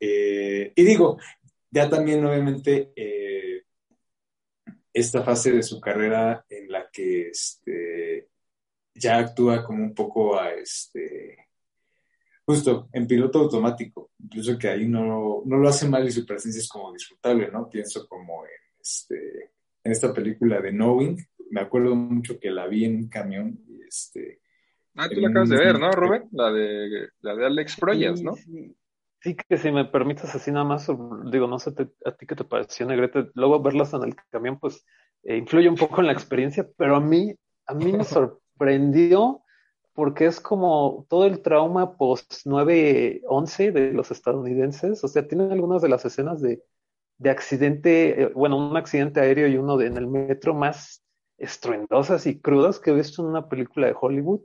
Eh, 0.00 0.72
y 0.74 0.82
digo, 0.82 1.18
ya 1.70 1.88
también 1.88 2.24
obviamente 2.24 2.92
eh, 2.96 3.62
esta 4.92 5.22
fase 5.22 5.52
de 5.52 5.62
su 5.62 5.80
carrera 5.80 6.44
en 6.48 6.70
la 6.70 6.90
que 6.90 7.28
este, 7.28 8.28
ya 8.94 9.18
actúa 9.18 9.64
como 9.64 9.84
un 9.84 9.94
poco 9.94 10.38
a 10.38 10.52
este, 10.52 11.48
justo 12.44 12.88
en 12.92 13.06
piloto 13.06 13.38
automático, 13.38 14.10
incluso 14.18 14.58
que 14.58 14.68
ahí 14.68 14.88
no, 14.88 15.42
no 15.44 15.56
lo 15.56 15.68
hace 15.68 15.88
mal 15.88 16.06
y 16.08 16.10
su 16.10 16.26
presencia 16.26 16.60
es 16.60 16.68
como 16.68 16.92
disfrutable, 16.92 17.50
¿no? 17.52 17.68
Pienso 17.68 18.08
como 18.08 18.44
en, 18.44 18.80
este, 18.80 19.52
en 19.84 19.92
esta 19.92 20.12
película 20.12 20.60
de 20.60 20.70
Knowing, 20.70 21.16
me 21.50 21.60
acuerdo 21.60 21.94
mucho 21.94 22.38
que 22.38 22.50
la 22.50 22.66
vi 22.66 22.84
en 22.84 22.96
un 22.96 23.08
camión 23.08 23.58
y 23.68 23.82
este... 23.82 24.40
Ah, 24.96 25.08
tú 25.08 25.20
la 25.20 25.28
acabas 25.28 25.48
de 25.48 25.56
ver, 25.56 25.78
¿no, 25.78 25.90
Rubén? 25.92 26.24
La 26.32 26.52
de, 26.52 27.08
la 27.20 27.34
de 27.34 27.46
Alex 27.46 27.76
Proyas, 27.76 28.22
¿no? 28.22 28.34
Sí, 28.34 29.36
que 29.36 29.58
si 29.58 29.70
me 29.70 29.84
permites 29.84 30.34
así 30.34 30.50
nada 30.50 30.64
más, 30.64 30.88
digo, 31.30 31.46
no 31.46 31.58
sé 31.58 31.70
a 32.04 32.16
ti 32.16 32.26
qué 32.26 32.34
te 32.34 32.44
pareció, 32.44 32.86
Negrete, 32.86 33.30
luego 33.34 33.62
verlas 33.62 33.92
en 33.92 34.02
el 34.02 34.14
camión, 34.30 34.58
pues 34.58 34.84
eh, 35.22 35.36
influye 35.36 35.68
un 35.68 35.76
poco 35.76 36.00
en 36.00 36.06
la 36.06 36.12
experiencia, 36.12 36.66
pero 36.76 36.96
a 36.96 37.00
mí, 37.00 37.34
a 37.66 37.74
mí 37.74 37.92
me 37.92 38.04
sorprendió 38.04 39.42
porque 39.92 40.26
es 40.26 40.40
como 40.40 41.06
todo 41.08 41.26
el 41.26 41.42
trauma 41.42 41.96
post 41.96 42.46
9-11 42.46 43.72
de 43.72 43.92
los 43.92 44.10
estadounidenses, 44.10 45.04
o 45.04 45.08
sea, 45.08 45.26
tienen 45.26 45.52
algunas 45.52 45.82
de 45.82 45.88
las 45.88 46.04
escenas 46.04 46.40
de, 46.40 46.62
de 47.20 47.28
accidente, 47.28 48.22
eh, 48.22 48.32
bueno, 48.34 48.56
un 48.56 48.76
accidente 48.78 49.20
aéreo 49.20 49.46
y 49.46 49.58
uno 49.58 49.76
de, 49.76 49.86
en 49.86 49.98
el 49.98 50.06
metro 50.06 50.54
más 50.54 51.04
estruendosas 51.36 52.26
y 52.26 52.40
crudas 52.40 52.80
que 52.80 52.90
he 52.90 52.94
visto 52.94 53.22
en 53.22 53.28
una 53.28 53.46
película 53.46 53.86
de 53.86 53.96
Hollywood. 53.98 54.40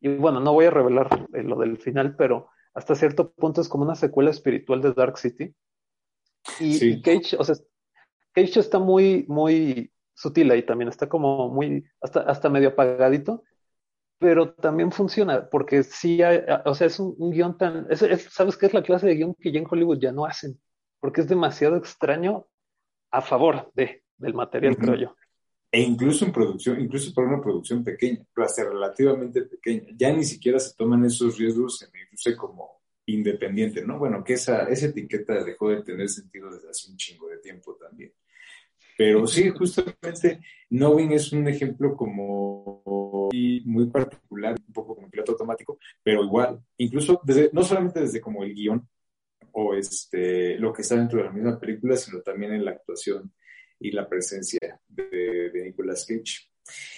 Y 0.00 0.08
bueno, 0.08 0.38
no 0.38 0.52
voy 0.52 0.66
a 0.66 0.70
revelar 0.70 1.26
eh, 1.32 1.42
lo 1.42 1.58
del 1.58 1.78
final, 1.78 2.16
pero 2.16 2.50
hasta 2.74 2.94
cierto 2.94 3.32
punto 3.32 3.62
es 3.62 3.68
como 3.68 3.84
una 3.84 3.94
secuela 3.94 4.30
espiritual 4.30 4.82
de 4.82 4.92
Dark 4.92 5.16
City. 5.16 5.54
Y, 6.60 7.00
Cage, 7.00 7.34
o 7.38 7.44
sea, 7.44 7.56
Cage 8.32 8.60
está 8.60 8.78
muy, 8.78 9.24
muy 9.26 9.90
sutil 10.12 10.50
ahí 10.50 10.62
también, 10.62 10.90
está 10.90 11.08
como 11.08 11.48
muy, 11.48 11.82
hasta, 12.02 12.20
hasta 12.20 12.50
medio 12.50 12.68
apagadito, 12.68 13.42
pero 14.18 14.52
también 14.52 14.92
funciona, 14.92 15.48
porque 15.48 15.82
sí, 15.82 16.22
hay, 16.22 16.42
o 16.66 16.74
sea, 16.74 16.88
es 16.88 17.00
un, 17.00 17.30
guion 17.30 17.56
tan, 17.56 17.86
¿sabes 17.96 18.58
qué 18.58 18.66
es 18.66 18.74
la 18.74 18.82
clase 18.82 19.06
de 19.06 19.14
guion 19.14 19.34
que 19.34 19.50
ya 19.50 19.60
en 19.60 19.66
Hollywood 19.68 19.98
ya 19.98 20.12
no 20.12 20.26
hacen? 20.26 20.60
Porque 21.00 21.20
es 21.20 21.28
demasiado 21.28 21.76
extraño 21.76 22.46
a 23.10 23.22
favor 23.22 23.70
de, 23.74 24.02
del 24.16 24.34
material, 24.34 24.76
creo 24.76 24.94
yo. 24.96 25.16
E 25.70 25.80
incluso 25.80 26.24
en 26.24 26.32
producción, 26.32 26.80
incluso 26.80 27.12
para 27.12 27.28
una 27.28 27.42
producción 27.42 27.84
pequeña, 27.84 28.24
pero 28.34 28.46
hasta 28.46 28.64
relativamente 28.64 29.42
pequeña, 29.42 29.84
ya 29.94 30.10
ni 30.12 30.24
siquiera 30.24 30.58
se 30.58 30.74
toman 30.74 31.04
esos 31.04 31.36
riesgos 31.36 31.82
en 31.82 31.90
irse 32.10 32.34
como 32.36 32.80
independiente, 33.06 33.84
¿no? 33.84 33.98
Bueno, 33.98 34.24
que 34.24 34.34
esa, 34.34 34.64
esa 34.64 34.86
etiqueta 34.86 35.44
dejó 35.44 35.70
de 35.70 35.82
tener 35.82 36.08
sentido 36.08 36.50
desde 36.50 36.70
hace 36.70 36.90
un 36.90 36.96
chingo 36.96 37.28
de 37.28 37.38
tiempo 37.38 37.76
también. 37.76 38.12
Pero 38.96 39.26
sí, 39.26 39.50
justamente 39.50 40.40
Knowing 40.70 41.12
es 41.12 41.32
un 41.32 41.46
ejemplo 41.46 41.96
como 41.96 43.28
muy 43.64 43.86
particular, 43.90 44.56
un 44.66 44.72
poco 44.72 44.96
como 44.96 45.08
piloto 45.08 45.32
automático, 45.32 45.78
pero 46.02 46.24
igual, 46.24 46.60
incluso 46.78 47.20
desde, 47.24 47.50
no 47.52 47.62
solamente 47.62 48.00
desde 48.00 48.20
como 48.20 48.42
el 48.42 48.54
guion 48.54 48.88
o 49.52 49.74
este, 49.74 50.58
lo 50.58 50.72
que 50.72 50.82
está 50.82 50.96
dentro 50.96 51.18
de 51.18 51.24
la 51.26 51.32
misma 51.32 51.58
película, 51.58 51.96
sino 51.96 52.20
también 52.20 52.52
en 52.52 52.64
la 52.64 52.72
actuación 52.72 53.32
y 53.80 53.90
la 53.92 54.08
presencia 54.08 54.80
de, 54.88 55.50
Nicolas 55.64 56.04
Cage. 56.06 56.50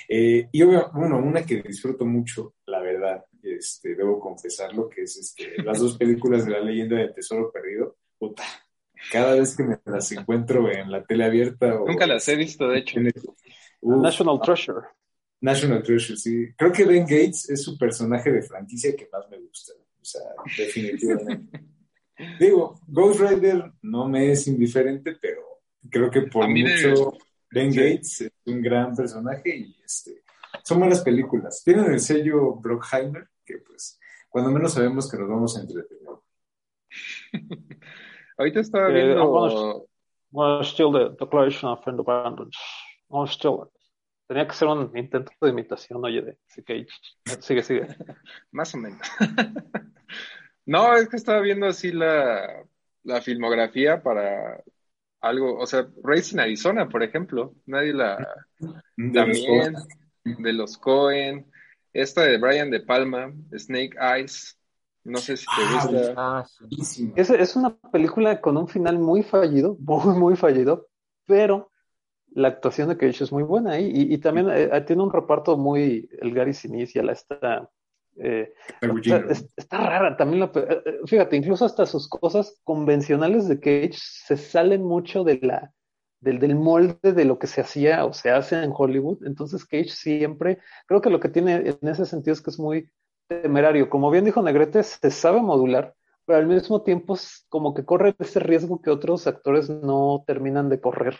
Eh, 0.09 0.49
y 0.51 0.63
bueno, 0.63 1.19
una 1.19 1.45
que 1.45 1.63
disfruto 1.63 2.05
mucho, 2.05 2.55
la 2.67 2.81
verdad, 2.81 3.25
este, 3.43 3.95
debo 3.95 4.19
confesarlo, 4.19 4.89
que 4.89 5.03
es 5.03 5.17
este, 5.17 5.63
las 5.63 5.79
dos 5.79 5.97
películas 5.97 6.45
de 6.45 6.53
la 6.53 6.61
leyenda 6.61 6.97
del 6.97 7.15
tesoro 7.15 7.51
perdido. 7.53 7.97
Puta, 8.19 8.45
cada 9.11 9.35
vez 9.35 9.57
que 9.57 9.63
me 9.63 9.79
las 9.85 10.11
encuentro 10.13 10.71
en 10.71 10.91
la 10.91 11.05
tele 11.05 11.25
abierta. 11.25 11.79
Nunca 11.87 12.07
las 12.07 12.29
he 12.29 12.37
visto, 12.37 12.69
de 12.69 12.79
hecho. 12.79 13.01
National 13.83 14.41
Treasure. 14.43 14.87
National 15.41 15.83
Treasure, 15.83 16.19
sí. 16.19 16.53
Creo 16.57 16.73
que 16.73 16.85
Ben 16.85 17.03
Gates 17.03 17.49
es 17.49 17.63
su 17.63 17.79
personaje 17.79 18.31
de 18.31 18.43
franquicia 18.43 18.95
que 18.95 19.09
más 19.11 19.29
me 19.31 19.39
gusta. 19.39 19.73
O 20.01 20.05
sea, 20.05 20.23
definitivamente. 20.57 21.59
Digo, 22.39 22.81
Ghost 22.87 23.21
Rider 23.21 23.73
no 23.83 24.09
me 24.09 24.33
es 24.33 24.47
indiferente, 24.47 25.17
pero 25.21 25.43
creo 25.89 26.11
que 26.11 26.23
por 26.23 26.49
mucho 26.49 27.13
Ben 27.51 27.71
Gates 27.71 28.23
es 28.23 28.33
un 28.47 28.63
gran 28.63 28.95
personaje 28.95 29.57
y 29.57 29.77
este, 29.85 30.23
son 30.63 30.79
buenas 30.81 31.03
películas. 31.03 31.63
Tienen 31.65 31.87
el 31.93 32.01
sello 32.01 32.55
Brockheimer, 32.55 33.29
que 33.45 33.59
pues 33.59 33.99
cuando 34.29 34.51
menos 34.51 34.73
sabemos 34.73 35.11
que 35.11 35.19
nos 35.19 35.29
vamos 35.29 35.57
a 35.57 35.61
entretener. 35.61 36.01
Ahorita 38.39 38.61
estaba 38.61 38.89
eh, 38.91 38.93
viendo... 38.93 39.87
Bueno, 40.33 40.63
still 40.63 40.93
the 40.93 41.17
Declaration 41.19 41.73
of 41.73 41.87
Independence. 41.87 42.59
No, 43.09 43.27
still. 43.27 43.69
Tenía 44.29 44.47
que 44.47 44.55
ser 44.55 44.69
un 44.69 44.97
intento 44.97 45.33
de 45.41 45.51
imitación, 45.51 46.05
oye, 46.05 46.23
de 46.23 46.39
Cage. 46.65 46.87
Sigue, 47.41 47.63
sigue. 47.65 47.89
Más 48.53 48.73
o 48.75 48.79
menos. 48.79 49.01
no, 50.71 50.95
es 50.95 51.09
que 51.09 51.17
estaba 51.17 51.41
viendo 51.41 51.67
así 51.67 51.91
la, 51.91 52.65
la 53.03 53.21
filmografía 53.21 54.01
para 54.01 54.63
algo, 55.21 55.59
o 55.59 55.67
sea, 55.67 55.89
Racing 56.05 56.39
Arizona, 56.39 56.89
por 56.89 57.03
ejemplo, 57.03 57.57
nadie 57.67 57.93
la... 57.93 58.17
también, 59.13 59.75
de 60.23 60.53
los 60.53 60.79
Cohen, 60.79 61.51
esta 61.93 62.23
de 62.23 62.39
Brian 62.39 62.71
De 62.71 62.79
Palma, 62.79 63.33
Snake 63.53 63.97
Eyes, 64.01 64.57
no 65.03 65.19
sé 65.19 65.37
si 65.37 65.45
te 65.47 65.63
ah, 65.67 65.73
gusta. 65.73 66.15
Ah, 66.17 66.47
es, 67.17 67.31
es, 67.31 67.57
una 67.57 67.77
película 67.77 68.41
con 68.41 68.57
un 68.57 68.69
final 68.69 68.97
muy 68.97 69.25
fallido, 69.25 69.77
muy, 69.81 70.17
muy 70.17 70.37
fallido, 70.37 70.87
pero 71.27 71.73
la 72.29 72.47
actuación 72.47 72.91
de 72.91 72.97
Cage 72.97 73.25
es 73.25 73.33
muy 73.33 73.43
buena 73.43 73.81
y, 73.81 73.91
y, 73.91 74.19
también 74.19 74.49
eh, 74.53 74.81
tiene 74.87 75.03
un 75.03 75.13
reparto 75.13 75.57
muy, 75.57 76.09
el 76.21 76.33
Gary 76.33 76.55
Sinise, 76.55 77.03
la 77.03 77.11
está 77.11 77.69
eh, 78.17 78.53
está, 79.57 79.79
rara 79.79 80.17
también. 80.17 80.41
La, 80.41 80.47
eh, 80.47 80.83
eh, 80.85 80.99
fíjate, 81.07 81.37
incluso 81.37 81.65
hasta 81.65 81.87
sus 81.87 82.09
cosas 82.09 82.61
convencionales 82.65 83.49
de 83.49 83.61
Cage 83.61 83.95
se 83.95 84.37
salen 84.37 84.83
mucho 84.83 85.25
de 85.25 85.39
la, 85.43 85.73
del, 86.21 86.39
del, 86.39 86.57
molde 86.57 87.13
de 87.13 87.25
lo 87.25 87.39
que 87.39 87.47
se 87.47 87.61
hacía 87.61 88.05
o 88.05 88.13
se 88.13 88.31
hace 88.31 88.63
en 88.63 88.73
Hollywood. 88.75 89.27
Entonces 89.27 89.65
Cage 89.65 89.91
siempre, 89.91 90.59
creo 90.87 91.01
que 91.01 91.11
lo 91.11 91.21
que 91.21 91.29
tiene 91.29 91.77
en 91.81 91.89
ese 91.89 92.05
sentido 92.05 92.35
es 92.35 92.43
que 92.43 92.51
es 92.51 92.59
muy 92.59 92.91
temerario. 93.27 93.89
Como 93.89 94.11
bien 94.11 94.25
dijo 94.25 94.43
Negrete, 94.43 94.83
se 94.83 95.11
sabe 95.11 95.41
modular, 95.41 95.95
pero 96.27 96.39
al 96.39 96.47
mismo 96.47 96.83
tiempo 96.83 97.17
como 97.49 97.75
que 97.75 97.85
corre 97.85 98.15
ese 98.19 98.41
riesgo 98.41 98.83
que 98.83 98.91
otros 98.91 99.27
actores 99.27 99.71
no 99.71 100.25
terminan 100.27 100.69
de 100.69 100.81
correr 100.81 101.17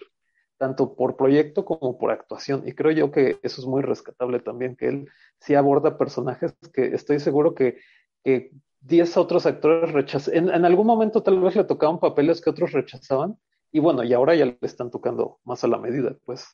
tanto 0.61 0.95
por 0.95 1.17
proyecto 1.17 1.65
como 1.65 1.97
por 1.97 2.11
actuación. 2.11 2.69
Y 2.69 2.75
creo 2.75 2.93
yo 2.93 3.11
que 3.11 3.41
eso 3.43 3.63
es 3.63 3.67
muy 3.67 3.81
rescatable 3.81 4.41
también, 4.41 4.77
que 4.77 4.89
él 4.89 5.09
sí 5.41 5.55
aborda 5.55 5.97
personajes 5.97 6.55
que 6.75 6.89
estoy 6.89 7.19
seguro 7.19 7.55
que, 7.55 7.79
que 8.23 8.51
10 8.81 9.17
otros 9.17 9.47
actores 9.47 9.91
rechazan. 9.93 10.51
En, 10.51 10.65
algún 10.67 10.87
momento 10.87 11.23
tal 11.23 11.41
vez 11.41 11.57
le 11.57 11.65
tocaban 11.65 11.99
papeles 11.99 12.43
que 12.43 12.51
otros 12.51 12.73
rechazaban. 12.73 13.39
Y 13.73 13.81
bueno, 13.81 14.05
y 14.05 14.13
ahora 14.13 14.35
ya 14.35 14.45
le 14.45 14.59
están 14.61 14.91
tocando 14.91 15.41
más 15.45 15.65
a 15.65 15.69
la 15.69 15.79
medida, 15.79 16.15
pues. 16.27 16.47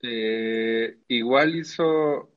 Igual 0.00 1.54
hizo 1.54 2.30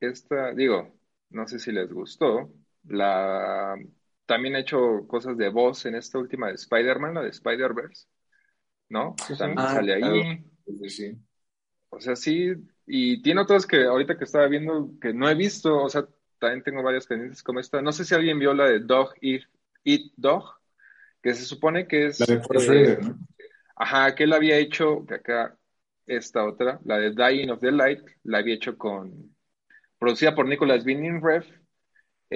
esta, 0.00 0.54
digo, 0.54 0.94
no 1.28 1.46
sé 1.46 1.58
si 1.58 1.70
les 1.70 1.92
gustó, 1.92 2.50
la 2.84 3.76
también 4.24 4.56
ha 4.56 4.60
hecho 4.60 5.06
cosas 5.06 5.36
de 5.36 5.50
voz 5.50 5.84
en 5.84 5.96
esta 5.96 6.18
última 6.18 6.48
de 6.48 6.54
Spider-Man, 6.54 7.14
la 7.14 7.22
de 7.22 7.28
Spider-Verse. 7.28 8.06
¿No? 8.88 9.14
También 9.38 9.58
ah, 9.58 9.74
sale 9.74 9.94
ahí. 9.94 10.44
O 11.90 12.00
sea, 12.00 12.16
sí, 12.16 12.52
y 12.86 13.22
tiene 13.22 13.40
otras 13.40 13.66
que 13.66 13.84
ahorita 13.84 14.18
que 14.18 14.24
estaba 14.24 14.46
viendo 14.48 14.90
que 15.00 15.12
no 15.12 15.28
he 15.28 15.34
visto, 15.34 15.82
o 15.82 15.88
sea, 15.88 16.06
también 16.38 16.62
tengo 16.62 16.82
varias 16.82 17.06
pendientes 17.06 17.42
como 17.42 17.60
esta. 17.60 17.80
No 17.80 17.92
sé 17.92 18.04
si 18.04 18.14
alguien 18.14 18.38
vio 18.38 18.52
la 18.52 18.66
de 18.66 18.80
Dog 18.80 19.14
Eat, 19.20 19.42
Dog, 20.16 20.44
que 21.22 21.34
se 21.34 21.44
supone 21.44 21.86
que 21.86 22.06
es... 22.06 22.20
La 22.20 22.26
de 22.26 22.92
eh, 22.92 22.98
¿no? 23.00 23.18
Ajá, 23.76 24.14
que 24.14 24.24
él 24.24 24.32
había 24.32 24.58
hecho, 24.58 25.04
que 25.06 25.14
acá 25.14 25.56
esta 26.06 26.44
otra, 26.44 26.80
la 26.84 26.98
de 26.98 27.12
Dying 27.12 27.50
of 27.50 27.60
the 27.60 27.72
Light, 27.72 28.00
la 28.24 28.38
había 28.38 28.54
hecho 28.54 28.76
con... 28.76 29.34
producida 29.98 30.34
por 30.34 30.46
Nicholas 30.46 30.84
Winding 30.84 31.22
Ref 31.22 31.46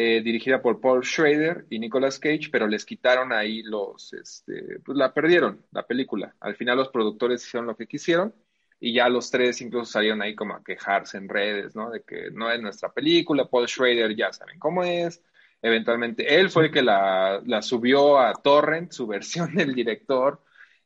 eh, 0.00 0.22
dirigida 0.22 0.62
por 0.62 0.80
Paul 0.80 1.04
Schrader 1.04 1.66
y 1.70 1.80
Nicolas 1.80 2.20
Cage, 2.20 2.50
pero 2.52 2.68
les 2.68 2.84
quitaron 2.84 3.32
ahí 3.32 3.64
los, 3.64 4.12
este, 4.12 4.78
pues 4.84 4.96
la 4.96 5.12
perdieron, 5.12 5.66
la 5.72 5.84
película. 5.88 6.36
Al 6.38 6.54
final 6.54 6.76
los 6.76 6.90
productores 6.90 7.44
hicieron 7.44 7.66
lo 7.66 7.76
que 7.76 7.88
quisieron 7.88 8.32
y 8.78 8.92
ya 8.92 9.08
los 9.08 9.28
tres 9.28 9.60
incluso 9.60 9.90
salieron 9.90 10.22
ahí 10.22 10.36
como 10.36 10.54
a 10.54 10.62
quejarse 10.62 11.18
en 11.18 11.28
redes, 11.28 11.74
¿no? 11.74 11.90
De 11.90 12.04
que 12.04 12.30
no 12.30 12.48
es 12.48 12.60
nuestra 12.60 12.92
película, 12.92 13.48
Paul 13.48 13.66
Schrader 13.66 14.14
ya 14.14 14.32
saben 14.32 14.60
cómo 14.60 14.84
es. 14.84 15.20
Eventualmente 15.60 16.32
él 16.32 16.48
fue 16.48 16.66
el 16.66 16.70
que 16.70 16.82
la, 16.82 17.42
la 17.44 17.60
subió 17.60 18.20
a 18.20 18.34
Torrent, 18.34 18.92
su 18.92 19.04
versión 19.08 19.52
del 19.56 19.74
director. 19.74 20.40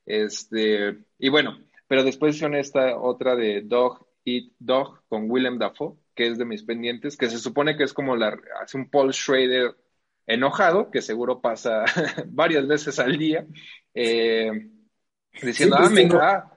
Este, 0.06 1.04
y 1.18 1.28
bueno, 1.28 1.58
pero 1.86 2.02
después 2.02 2.34
hicieron 2.34 2.56
esta 2.56 2.96
otra 2.98 3.36
de 3.36 3.60
Dog 3.60 4.06
Eat 4.24 4.52
Dog 4.58 5.02
con 5.10 5.30
Willem 5.30 5.58
Dafoe 5.58 5.98
que 6.14 6.26
es 6.26 6.38
de 6.38 6.44
mis 6.44 6.62
pendientes, 6.62 7.16
que 7.16 7.30
se 7.30 7.38
supone 7.38 7.76
que 7.76 7.84
es 7.84 7.92
como 7.92 8.16
la, 8.16 8.38
hace 8.60 8.76
un 8.76 8.90
Paul 8.90 9.12
Schrader 9.12 9.74
enojado, 10.26 10.90
que 10.90 11.02
seguro 11.02 11.40
pasa 11.40 11.84
varias 12.26 12.66
veces 12.66 12.98
al 12.98 13.16
día, 13.18 13.46
eh, 13.94 14.70
diciendo, 15.42 15.76
ah, 15.78 15.88
me, 15.90 16.08
ah, 16.20 16.52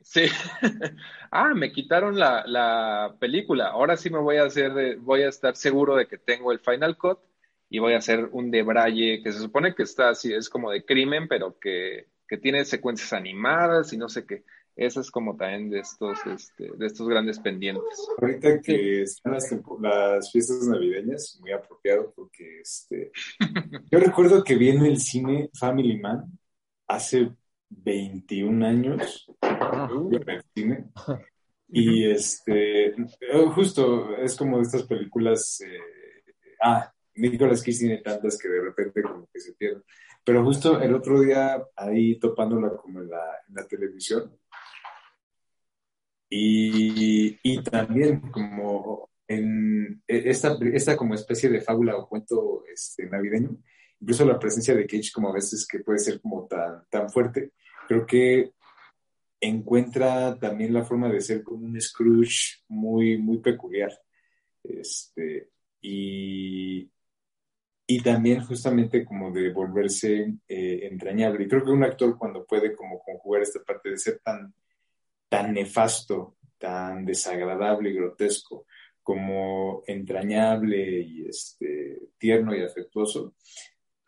sí. 0.00 0.22
ah, 1.30 1.54
me 1.54 1.72
quitaron 1.72 2.18
la, 2.18 2.44
la, 2.46 3.16
película, 3.18 3.68
ahora 3.68 3.96
sí 3.96 4.10
me 4.10 4.18
voy 4.18 4.36
a 4.36 4.44
hacer, 4.44 4.96
voy 4.98 5.22
a 5.22 5.28
estar 5.28 5.56
seguro 5.56 5.96
de 5.96 6.06
que 6.06 6.18
tengo 6.18 6.52
el 6.52 6.60
Final 6.60 6.96
Cut 6.96 7.18
y 7.68 7.78
voy 7.78 7.94
a 7.94 7.98
hacer 7.98 8.28
un 8.32 8.50
debraye 8.50 9.22
que 9.22 9.32
se 9.32 9.38
supone 9.38 9.74
que 9.74 9.84
está 9.84 10.10
así, 10.10 10.32
es 10.32 10.48
como 10.48 10.70
de 10.70 10.84
crimen, 10.84 11.28
pero 11.28 11.58
que, 11.58 12.08
que 12.26 12.36
tiene 12.36 12.64
secuencias 12.64 13.12
animadas 13.12 13.92
y 13.92 13.96
no 13.96 14.08
sé 14.08 14.26
qué. 14.26 14.44
Eso 14.80 15.02
es 15.02 15.10
como 15.10 15.36
también 15.36 15.68
de 15.68 15.80
estos, 15.80 16.18
este, 16.26 16.70
de 16.74 16.86
estos 16.86 17.06
grandes 17.06 17.38
pendientes. 17.38 18.08
Ahorita 18.18 18.62
que 18.62 19.02
están 19.02 19.34
las, 19.34 20.32
fiestas 20.32 20.66
navideñas, 20.66 21.36
muy 21.42 21.52
apropiado 21.52 22.10
porque 22.16 22.62
este, 22.62 23.12
yo 23.90 23.98
recuerdo 23.98 24.42
que 24.42 24.54
vi 24.56 24.70
en 24.70 24.86
el 24.86 24.96
cine 24.96 25.50
Family 25.52 25.98
Man 25.98 26.24
hace 26.88 27.30
21 27.68 28.66
años, 28.66 29.30
en 29.42 30.30
el 30.30 30.44
cine, 30.54 30.86
y 31.68 32.10
este, 32.10 32.94
justo 33.54 34.16
es 34.16 34.34
como 34.34 34.56
de 34.56 34.62
estas 34.62 34.84
películas, 34.84 35.60
eh, 35.60 36.32
ah, 36.62 36.90
Nicolas 37.16 37.60
Cage 37.60 37.80
tiene 37.80 37.98
tantas 37.98 38.38
que 38.38 38.48
de 38.48 38.62
repente 38.62 39.02
como 39.02 39.28
que 39.30 39.40
se 39.40 39.52
pierden. 39.52 39.82
Pero 40.24 40.42
justo 40.42 40.80
el 40.80 40.94
otro 40.94 41.20
día, 41.20 41.62
ahí 41.76 42.18
topándola 42.18 42.70
como 42.76 43.00
en 43.00 43.10
la, 43.10 43.24
en 43.46 43.54
la 43.54 43.66
televisión, 43.66 44.38
y, 46.30 47.38
y 47.42 47.62
también 47.64 48.20
como 48.30 49.10
en 49.26 50.02
e, 50.06 50.30
esta, 50.30 50.56
esta 50.72 50.96
como 50.96 51.14
especie 51.14 51.50
de 51.50 51.60
fábula 51.60 51.96
o 51.96 52.08
cuento 52.08 52.64
este, 52.72 53.06
navideño, 53.06 53.58
incluso 54.00 54.24
la 54.24 54.38
presencia 54.38 54.74
de 54.74 54.86
Cage 54.86 55.10
como 55.12 55.28
a 55.30 55.34
veces 55.34 55.66
que 55.66 55.80
puede 55.80 55.98
ser 55.98 56.20
como 56.20 56.46
tan, 56.46 56.84
tan 56.88 57.10
fuerte, 57.10 57.52
creo 57.86 58.06
que 58.06 58.52
encuentra 59.40 60.38
también 60.38 60.72
la 60.72 60.84
forma 60.84 61.08
de 61.08 61.20
ser 61.20 61.42
como 61.42 61.66
un 61.66 61.80
Scrooge 61.80 62.62
muy, 62.68 63.18
muy 63.18 63.38
peculiar. 63.38 63.90
Este, 64.62 65.48
y, 65.80 66.90
y 67.86 68.02
también 68.02 68.44
justamente 68.44 69.04
como 69.04 69.32
de 69.32 69.52
volverse 69.52 70.34
eh, 70.46 70.80
entrañable. 70.82 71.44
Y 71.44 71.48
creo 71.48 71.64
que 71.64 71.70
un 71.70 71.84
actor 71.84 72.16
cuando 72.18 72.44
puede 72.44 72.74
como 72.74 73.00
conjugar 73.00 73.42
esta 73.42 73.60
parte 73.64 73.90
de 73.90 73.98
ser 73.98 74.20
tan, 74.22 74.54
tan 75.30 75.54
nefasto, 75.54 76.36
tan 76.58 77.06
desagradable 77.06 77.88
y 77.88 77.94
grotesco, 77.94 78.66
como 79.02 79.82
entrañable 79.86 81.00
y 81.00 81.26
este, 81.26 82.10
tierno 82.18 82.54
y 82.54 82.62
afectuoso, 82.62 83.34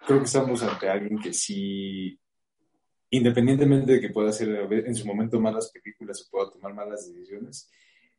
creo 0.07 0.19
que 0.19 0.25
estamos 0.25 0.63
ante 0.63 0.89
alguien 0.89 1.19
que 1.19 1.33
sí, 1.33 2.19
independientemente 3.11 3.93
de 3.93 4.01
que 4.01 4.11
pueda 4.11 4.31
hacer 4.31 4.51
en 4.71 4.95
su 4.95 5.07
momento 5.07 5.41
malas 5.41 5.71
películas 5.73 6.23
o 6.23 6.31
pueda 6.31 6.51
tomar 6.51 6.75
malas 6.75 7.11
decisiones, 7.11 7.71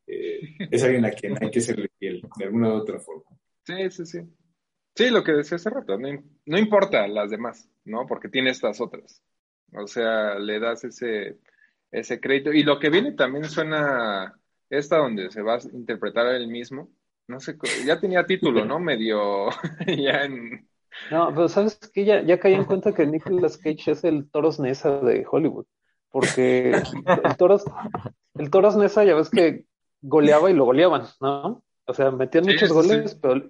eh, 0.08 0.40
es 0.72 0.84
alguien 0.84 1.06
a 1.06 1.12
quien 1.12 1.38
hay 1.42 1.52
que 1.52 1.62
serle 1.62 1.90
fiel, 2.00 2.22
de 2.38 2.46
alguna 2.46 2.70
u 2.70 2.78
otra 2.78 3.00
forma. 3.00 3.38
Sí, 3.64 3.92
sí, 3.92 4.06
sí. 4.06 4.20
Sí, 4.96 5.10
lo 5.10 5.24
que 5.24 5.34
decía 5.34 5.56
hace 5.56 5.70
rato, 5.70 5.98
no, 5.98 6.58
importa 6.58 7.08
las 7.08 7.32
demás, 7.32 7.68
¿no? 7.84 8.06
Porque 8.08 8.30
tiene 8.30 8.52
estas 8.52 8.80
otras. 8.80 9.24
O 9.74 9.88
sea, 9.88 10.38
le 10.38 10.60
das 10.60 10.84
ese, 10.84 11.40
ese 11.94 12.20
crédito. 12.20 12.52
Y 12.52 12.64
lo 12.64 12.80
que 12.80 12.90
viene 12.90 13.14
también 13.14 13.46
suena, 13.46 14.38
esta 14.70 14.98
donde 14.98 15.32
se 15.32 15.42
va 15.42 15.56
a 15.56 15.60
interpretar 15.74 16.28
él 16.28 16.48
mismo, 16.48 16.90
no 17.28 17.40
sé, 17.40 17.58
ya 17.86 18.00
tenía 18.00 18.26
título, 18.26 18.66
¿no? 18.66 18.80
Medio, 18.80 19.50
ya 19.88 20.26
en... 20.26 20.68
No, 21.10 21.30
pero 21.30 21.48
sabes 21.50 21.76
que 21.94 22.06
ya, 22.06 22.22
ya 22.22 22.40
caí 22.40 22.54
en 22.54 22.66
cuenta 22.66 22.94
que 22.94 23.06
Nicolas 23.06 23.58
Cage 23.58 23.92
es 23.92 24.04
el 24.04 24.30
Toros 24.30 24.60
Nessa 24.60 25.00
de 25.00 25.26
Hollywood, 25.30 25.66
porque 26.12 26.72
el 26.72 27.38
Toros, 27.38 27.64
el 28.36 28.52
Toros 28.52 28.76
Nessa 28.76 29.04
ya 29.04 29.16
ves 29.16 29.32
que 29.32 29.66
goleaba 30.02 30.52
y 30.52 30.54
lo 30.54 30.66
goleaban, 30.66 31.08
¿no? 31.20 31.64
O 31.86 31.94
sea, 31.96 32.12
metían 32.12 32.46
muchos 32.46 32.72
goles, 32.72 33.16
pero 33.16 33.42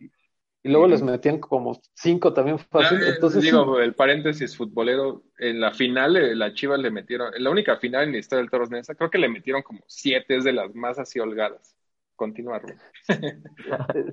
y 0.64 0.69
luego 0.69 0.88
les 0.88 1.03
metían 1.03 1.40
como 1.40 1.77
cinco 1.94 2.34
también 2.34 2.57
fácil. 2.57 3.03
Entonces, 3.03 3.44
digo, 3.44 3.80
el 3.81 3.94
paréntesis 3.94 4.56
futbolero, 4.56 5.23
en 5.38 5.60
la 5.60 5.72
final, 5.72 6.15
eh, 6.15 6.35
la 6.35 6.53
Chivas 6.53 6.80
le 6.80 6.90
metieron, 6.90 7.35
en 7.35 7.44
la 7.44 7.49
única 7.49 7.76
final 7.77 8.06
en 8.06 8.14
la 8.14 8.19
historia 8.19 8.41
del 8.41 8.49
Toros 8.49 8.72
Nesa, 8.72 8.95
creo 8.95 9.10
que 9.10 9.18
le 9.18 9.27
metieron 9.27 9.61
como 9.61 9.81
siete, 9.88 10.38
es 10.38 10.45
de 10.45 10.53
las 10.53 10.73
más 10.73 10.98
así 10.99 11.19
holgadas. 11.19 11.76
Continuarlo. 12.15 12.76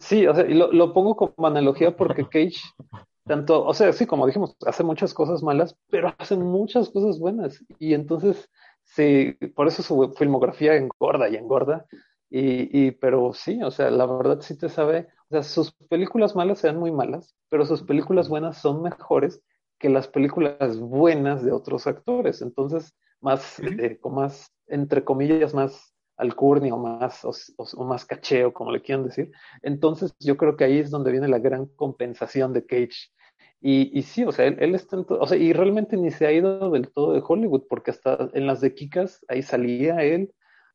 sí, 0.01 0.27
o 0.27 0.35
sea, 0.35 0.45
y 0.49 0.55
lo, 0.55 0.73
lo, 0.73 0.93
pongo 0.93 1.15
como 1.17 1.47
analogía 1.47 1.95
porque 1.95 2.25
Cage, 2.25 2.59
tanto, 3.25 3.65
o 3.65 3.73
sea, 3.73 3.93
sí, 3.93 4.07
como 4.07 4.27
dijimos, 4.27 4.57
hace 4.67 4.83
muchas 4.83 5.15
cosas 5.15 5.45
malas, 5.45 5.77
pero 5.89 6.13
hace 6.19 6.37
muchas 6.37 6.91
cosas 6.91 7.21
buenas. 7.21 7.65
Y 7.79 7.95
entonces, 7.95 8.51
sí, 8.83 9.37
por 9.55 9.69
eso 9.69 9.85
su 9.85 10.15
filmografía 10.19 10.75
engorda 10.75 11.29
y 11.29 11.37
engorda. 11.37 11.87
Y, 12.31 12.87
y, 12.87 12.91
pero 12.93 13.33
sí, 13.33 13.63
o 13.63 13.71
sea, 13.71 13.91
la 13.91 14.07
verdad 14.07 14.41
sí 14.41 14.57
te 14.57 14.69
sabe 14.69 15.09
o 15.31 15.35
sea, 15.35 15.43
sus 15.45 15.73
películas 15.89 16.35
malas 16.35 16.59
sean 16.59 16.77
muy 16.77 16.91
malas, 16.91 17.37
pero 17.49 17.65
sus 17.65 17.85
películas 17.85 18.29
buenas 18.29 18.61
son 18.61 18.83
mejores 18.83 19.41
que 19.79 19.89
las 19.89 20.09
películas 20.09 20.81
buenas 20.81 21.45
de 21.45 21.53
otros 21.53 21.87
actores. 21.87 22.43
Entonces, 22.43 22.97
más, 23.21 23.61
eh, 23.61 24.01
más 24.11 24.53
entre 24.67 25.05
comillas, 25.05 25.55
más 25.55 25.95
alcurnia 26.17 26.75
o 26.75 26.79
más, 26.79 27.25
o, 27.25 27.85
más 27.85 28.05
cacheo, 28.05 28.53
como 28.53 28.73
le 28.73 28.83
quieran 28.83 29.07
decir. 29.07 29.31
Entonces, 29.63 30.17
yo 30.19 30.37
creo 30.37 30.57
que 30.57 30.65
ahí 30.65 30.79
es 30.79 30.91
donde 30.91 31.13
viene 31.13 31.29
la 31.29 31.39
gran 31.39 31.67
compensación 31.77 32.53
de 32.53 32.67
Cage. 32.67 33.13
Y, 33.61 33.97
y 33.97 34.03
sí, 34.03 34.25
o 34.25 34.33
sea, 34.33 34.47
él, 34.47 34.75
está 34.75 34.97
en 34.97 35.07
o 35.09 35.27
sea, 35.29 35.39
y 35.39 35.53
realmente 35.53 35.97
ni 35.97 36.11
se 36.11 36.27
ha 36.27 36.33
ido 36.33 36.71
del 36.71 36.91
todo 36.91 37.13
de 37.13 37.23
Hollywood, 37.25 37.67
porque 37.69 37.93
hasta 37.93 38.31
en 38.33 38.49
las 38.49 38.61
de 38.61 38.75
Kikas 38.75 39.25
ahí 39.29 39.43
salía 39.43 40.03
él, 40.03 40.33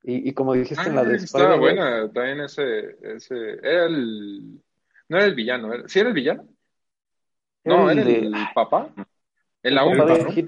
y, 0.08 0.34
como 0.34 0.54
dijiste 0.54 0.88
en 0.88 0.96
la 0.96 1.04
de 1.04 1.14
ah, 1.14 1.18
Estaba 1.18 1.56
buena 1.58 2.12
también 2.12 2.42
ese, 2.42 2.98
ese. 3.02 3.54
Era 3.64 3.86
el. 3.86 4.62
No 5.10 5.18
era 5.18 5.26
el 5.26 5.34
villano, 5.34 5.74
era, 5.74 5.88
¿sí 5.88 6.00
era 6.00 6.10
el 6.10 6.16
villano? 6.16 6.48
No, 7.64 7.90
era 7.90 8.02
el, 8.04 8.32
papá. 8.54 8.94
En 9.64 9.74
la 9.74 9.84
1, 9.84 10.06
¿no? 10.06 10.32
Sí, 10.32 10.46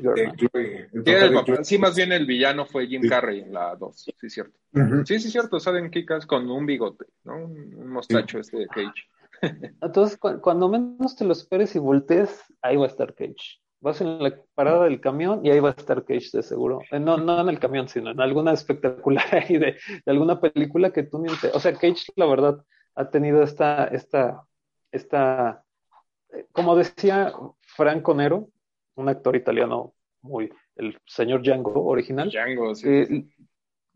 Sí, 1.63 1.77
más 1.79 1.95
bien 1.95 2.11
el 2.11 2.27
villano 2.27 2.67
fue 2.67 2.85
Jim 2.85 3.01
Carrey 3.09 3.39
en 3.39 3.53
la 3.53 3.75
2, 3.75 4.13
sí, 4.15 4.29
cierto. 4.29 4.59
Sí, 5.05 5.19
sí, 5.19 5.31
cierto, 5.31 5.59
salen 5.59 5.89
Kikas 5.89 6.27
con 6.27 6.47
un 6.51 6.67
bigote, 6.67 7.05
¿no? 7.23 7.45
Un 7.45 7.89
mostacho 7.89 8.37
este 8.37 8.57
de 8.57 8.67
Cage. 8.67 9.09
Entonces, 9.81 10.19
cuando 10.19 10.69
menos 10.69 11.15
te 11.15 11.25
lo 11.25 11.33
esperes 11.33 11.75
y 11.75 11.79
voltees, 11.79 12.43
ahí 12.61 12.75
va 12.75 12.85
a 12.85 12.89
estar 12.89 13.15
Cage. 13.15 13.59
Vas 13.79 14.01
en 14.01 14.21
la 14.23 14.33
parada 14.55 14.85
del 14.85 14.99
camión 14.99 15.45
y 15.45 15.51
ahí 15.51 15.59
va 15.59 15.69
a 15.69 15.73
estar 15.73 16.03
Cage 16.03 16.29
de 16.33 16.43
seguro. 16.43 16.79
Eh, 16.91 16.99
no, 16.99 17.17
no 17.17 17.39
en 17.41 17.49
el 17.49 17.59
camión, 17.59 17.87
sino 17.87 18.11
en 18.11 18.19
alguna 18.19 18.53
espectacular 18.53 19.25
ahí 19.31 19.57
de, 19.57 19.77
alguna 20.05 20.39
película 20.39 20.91
que 20.91 21.03
tú 21.03 21.19
ni 21.19 21.35
te... 21.37 21.49
O 21.49 21.59
sea, 21.59 21.73
Cage, 21.73 22.11
la 22.15 22.25
verdad, 22.25 22.63
ha 22.95 23.09
tenido 23.09 23.43
esta, 23.43 23.85
esta, 23.85 24.43
esta, 24.91 25.63
eh, 26.29 26.47
como 26.51 26.75
decía 26.75 27.31
Franco 27.61 28.15
Nero, 28.15 28.49
un 28.95 29.09
actor 29.09 29.35
italiano 29.35 29.93
muy, 30.21 30.51
el 30.75 30.97
señor 31.05 31.43
Django 31.43 31.85
original. 31.85 32.29
Django, 32.31 32.73
sí. 32.73 32.89
Eh, 32.89 33.27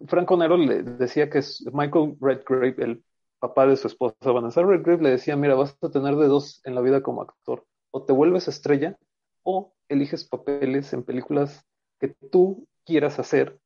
Franco 0.07 0.37
Nero 0.37 0.57
le 0.57 0.83
decía 0.83 1.29
que 1.29 1.39
es 1.39 1.65
Michael 1.73 2.17
Redgrave, 2.19 2.75
el 2.77 3.03
papá 3.39 3.65
de 3.65 3.75
su 3.75 3.87
esposa 3.87 4.31
Vanessa 4.31 4.61
Redgrave, 4.61 5.01
le 5.01 5.09
decía, 5.11 5.35
mira, 5.35 5.55
vas 5.55 5.75
a 5.81 5.89
tener 5.89 6.15
de 6.15 6.27
dos 6.27 6.61
en 6.63 6.75
la 6.75 6.81
vida 6.81 7.01
como 7.01 7.23
actor. 7.23 7.65
O 7.91 8.03
te 8.03 8.13
vuelves 8.13 8.47
estrella 8.47 8.97
o 9.43 9.73
eliges 9.89 10.27
papeles 10.27 10.93
en 10.93 11.03
películas 11.03 11.65
que 11.99 12.09
tú 12.31 12.67
quieras 12.85 13.19
hacer 13.19 13.59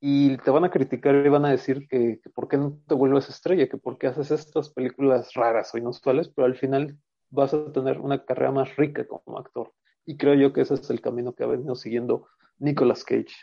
y 0.00 0.36
te 0.38 0.50
van 0.50 0.64
a 0.64 0.70
criticar 0.70 1.14
y 1.14 1.28
van 1.28 1.44
a 1.44 1.50
decir 1.50 1.88
que, 1.88 2.20
por 2.34 2.48
qué 2.48 2.56
no 2.56 2.78
te 2.86 2.94
vuelves 2.94 3.28
estrella, 3.28 3.68
que 3.68 3.78
por 3.78 3.98
qué 3.98 4.08
haces 4.08 4.30
estas 4.30 4.70
películas 4.70 5.32
raras 5.34 5.74
o 5.74 5.78
inusuales, 5.78 6.28
pero 6.28 6.46
al 6.46 6.56
final 6.56 6.98
vas 7.30 7.54
a 7.54 7.72
tener 7.72 7.98
una 7.98 8.24
carrera 8.24 8.52
más 8.52 8.76
rica 8.76 9.06
como 9.06 9.38
actor. 9.38 9.72
Y 10.04 10.16
creo 10.16 10.34
yo 10.34 10.52
que 10.52 10.60
ese 10.60 10.74
es 10.74 10.88
el 10.90 11.00
camino 11.00 11.34
que 11.34 11.44
ha 11.44 11.48
venido 11.48 11.74
siguiendo 11.74 12.28
Nicolas 12.58 13.04
Cage. 13.04 13.34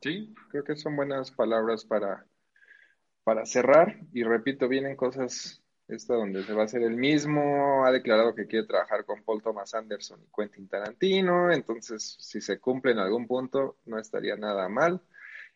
Sí, 0.00 0.34
creo 0.50 0.64
que 0.64 0.76
son 0.76 0.96
buenas 0.96 1.30
palabras 1.30 1.84
para, 1.84 2.26
para 3.22 3.46
cerrar. 3.46 4.00
Y 4.12 4.24
repito, 4.24 4.68
vienen 4.68 4.96
cosas 4.96 5.61
esta 5.92 6.14
donde 6.14 6.42
se 6.44 6.52
va 6.52 6.62
a 6.62 6.64
hacer 6.64 6.82
el 6.82 6.96
mismo, 6.96 7.84
ha 7.84 7.92
declarado 7.92 8.34
que 8.34 8.46
quiere 8.46 8.66
trabajar 8.66 9.04
con 9.04 9.22
Paul 9.22 9.42
Thomas 9.42 9.74
Anderson 9.74 10.20
y 10.22 10.30
Quentin 10.34 10.68
Tarantino, 10.68 11.52
entonces 11.52 12.16
si 12.18 12.40
se 12.40 12.58
cumple 12.58 12.92
en 12.92 12.98
algún 12.98 13.26
punto 13.26 13.78
no 13.84 13.98
estaría 13.98 14.36
nada 14.36 14.68
mal. 14.68 15.00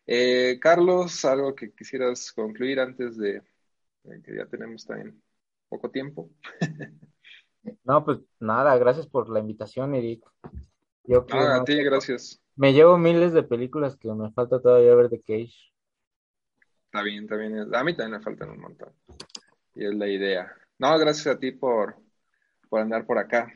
Eh, 0.06 0.58
Carlos, 0.60 1.24
algo 1.24 1.54
que 1.54 1.72
quisieras 1.72 2.32
concluir 2.32 2.78
antes 2.78 3.16
de, 3.16 3.42
que 4.24 4.36
ya 4.36 4.46
tenemos 4.46 4.86
también 4.86 5.20
poco 5.68 5.90
tiempo. 5.90 6.30
no, 7.84 8.04
pues 8.04 8.18
nada, 8.38 8.76
gracias 8.78 9.06
por 9.06 9.28
la 9.28 9.40
invitación, 9.40 9.94
Eric. 9.94 10.24
Yo 11.04 11.26
ah, 11.30 11.56
a 11.56 11.64
ti, 11.64 11.82
gracias. 11.82 12.40
Me 12.54 12.72
llevo 12.72 12.98
miles 12.98 13.32
de 13.32 13.42
películas 13.42 13.96
que 13.96 14.12
me 14.12 14.30
falta 14.32 14.60
todavía 14.60 14.94
ver 14.94 15.08
de 15.08 15.20
Cage. 15.20 15.72
Está 16.86 17.02
bien, 17.02 17.24
está 17.24 17.36
bien. 17.36 17.74
A 17.74 17.84
mí 17.84 17.96
también 17.96 18.18
me 18.18 18.20
faltan 18.20 18.50
un 18.50 18.60
montón 18.60 18.92
y 19.76 19.84
es 19.84 19.94
la 19.94 20.08
idea. 20.08 20.52
No, 20.78 20.98
gracias 20.98 21.26
a 21.26 21.38
ti 21.38 21.52
por, 21.52 21.96
por 22.68 22.80
andar 22.80 23.06
por 23.06 23.18
acá. 23.18 23.52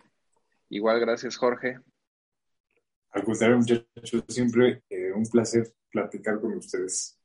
Igual 0.69 1.01
gracias, 1.01 1.37
Jorge. 1.37 1.79
Al 3.11 3.25
contrario, 3.25 3.57
muchachos, 3.57 4.25
siempre 4.29 4.83
eh, 4.91 5.13
un 5.13 5.25
placer 5.25 5.67
platicar 5.91 6.41
con 6.41 6.53
ustedes. 6.53 7.19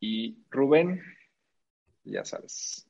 Y 0.00 0.44
Rubén, 0.50 1.00
ya 2.04 2.24
sabes. 2.24 2.86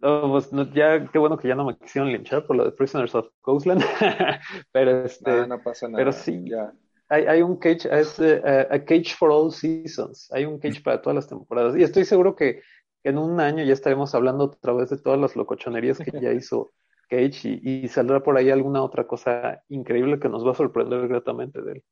pues 0.00 0.50
ya, 0.72 1.08
qué 1.10 1.18
bueno 1.18 1.38
que 1.38 1.48
ya 1.48 1.54
no 1.54 1.66
me 1.66 1.76
quisieron 1.76 2.10
linchar 2.10 2.46
por 2.46 2.56
lo 2.56 2.64
de 2.64 2.72
Prisoners 2.72 3.14
of 3.14 3.28
Coastland. 3.42 3.82
pero 4.72 5.04
este. 5.04 5.46
No, 5.46 5.62
pasa 5.62 5.86
nada. 5.86 5.98
Pero 5.98 6.12
sí, 6.12 6.44
ya. 6.48 6.72
Hay, 7.08 7.26
hay 7.26 7.42
un 7.42 7.58
cage, 7.58 7.88
es 7.92 8.18
eh, 8.18 8.40
a 8.42 8.78
cage 8.84 9.14
for 9.16 9.30
all 9.30 9.52
seasons. 9.52 10.32
Hay 10.32 10.46
un 10.46 10.58
cage 10.58 10.82
para 10.82 11.00
todas 11.00 11.16
las 11.16 11.28
temporadas. 11.28 11.76
Y 11.76 11.82
estoy 11.82 12.06
seguro 12.06 12.34
que 12.34 12.62
en 13.04 13.18
un 13.18 13.40
año 13.40 13.64
ya 13.64 13.72
estaremos 13.72 14.14
hablando 14.14 14.44
otra 14.44 14.72
vez 14.72 14.90
de 14.90 14.98
todas 14.98 15.18
las 15.18 15.36
locochonerías 15.36 15.98
que 15.98 16.20
ya 16.20 16.32
hizo 16.32 16.72
Cage 17.08 17.60
y, 17.62 17.88
saldrá 17.88 18.22
por 18.22 18.38
ahí 18.38 18.48
alguna 18.48 18.82
otra 18.82 19.06
cosa 19.06 19.62
increíble 19.68 20.18
que 20.18 20.30
nos 20.30 20.46
va 20.46 20.52
a 20.52 20.54
sorprender 20.54 21.06
gratamente 21.08 21.60
de 21.60 21.72
él. 21.72 21.84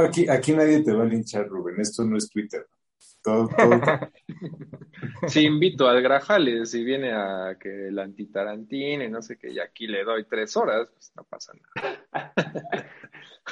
aquí, 0.00 0.28
aquí 0.28 0.52
nadie 0.52 0.84
te 0.84 0.92
va 0.92 1.02
a 1.02 1.06
linchar, 1.06 1.48
Rubén. 1.48 1.80
Esto 1.80 2.04
no 2.04 2.16
es 2.16 2.30
Twitter. 2.30 2.66
Todo, 3.22 3.48
Si 5.26 5.40
invito 5.44 5.88
al 5.88 6.00
Grajales 6.00 6.72
y 6.74 6.84
viene 6.84 7.12
a 7.12 7.56
que 7.58 7.88
el 7.88 7.98
antitarantino 7.98 9.02
y 9.02 9.10
no 9.10 9.20
sé 9.20 9.36
qué, 9.36 9.50
y 9.50 9.58
aquí 9.58 9.88
le 9.88 10.04
doy 10.04 10.24
tres 10.24 10.56
horas, 10.56 10.88
pues 10.92 11.12
no 11.16 11.24
pasa 11.24 11.52
nada. 11.74 12.32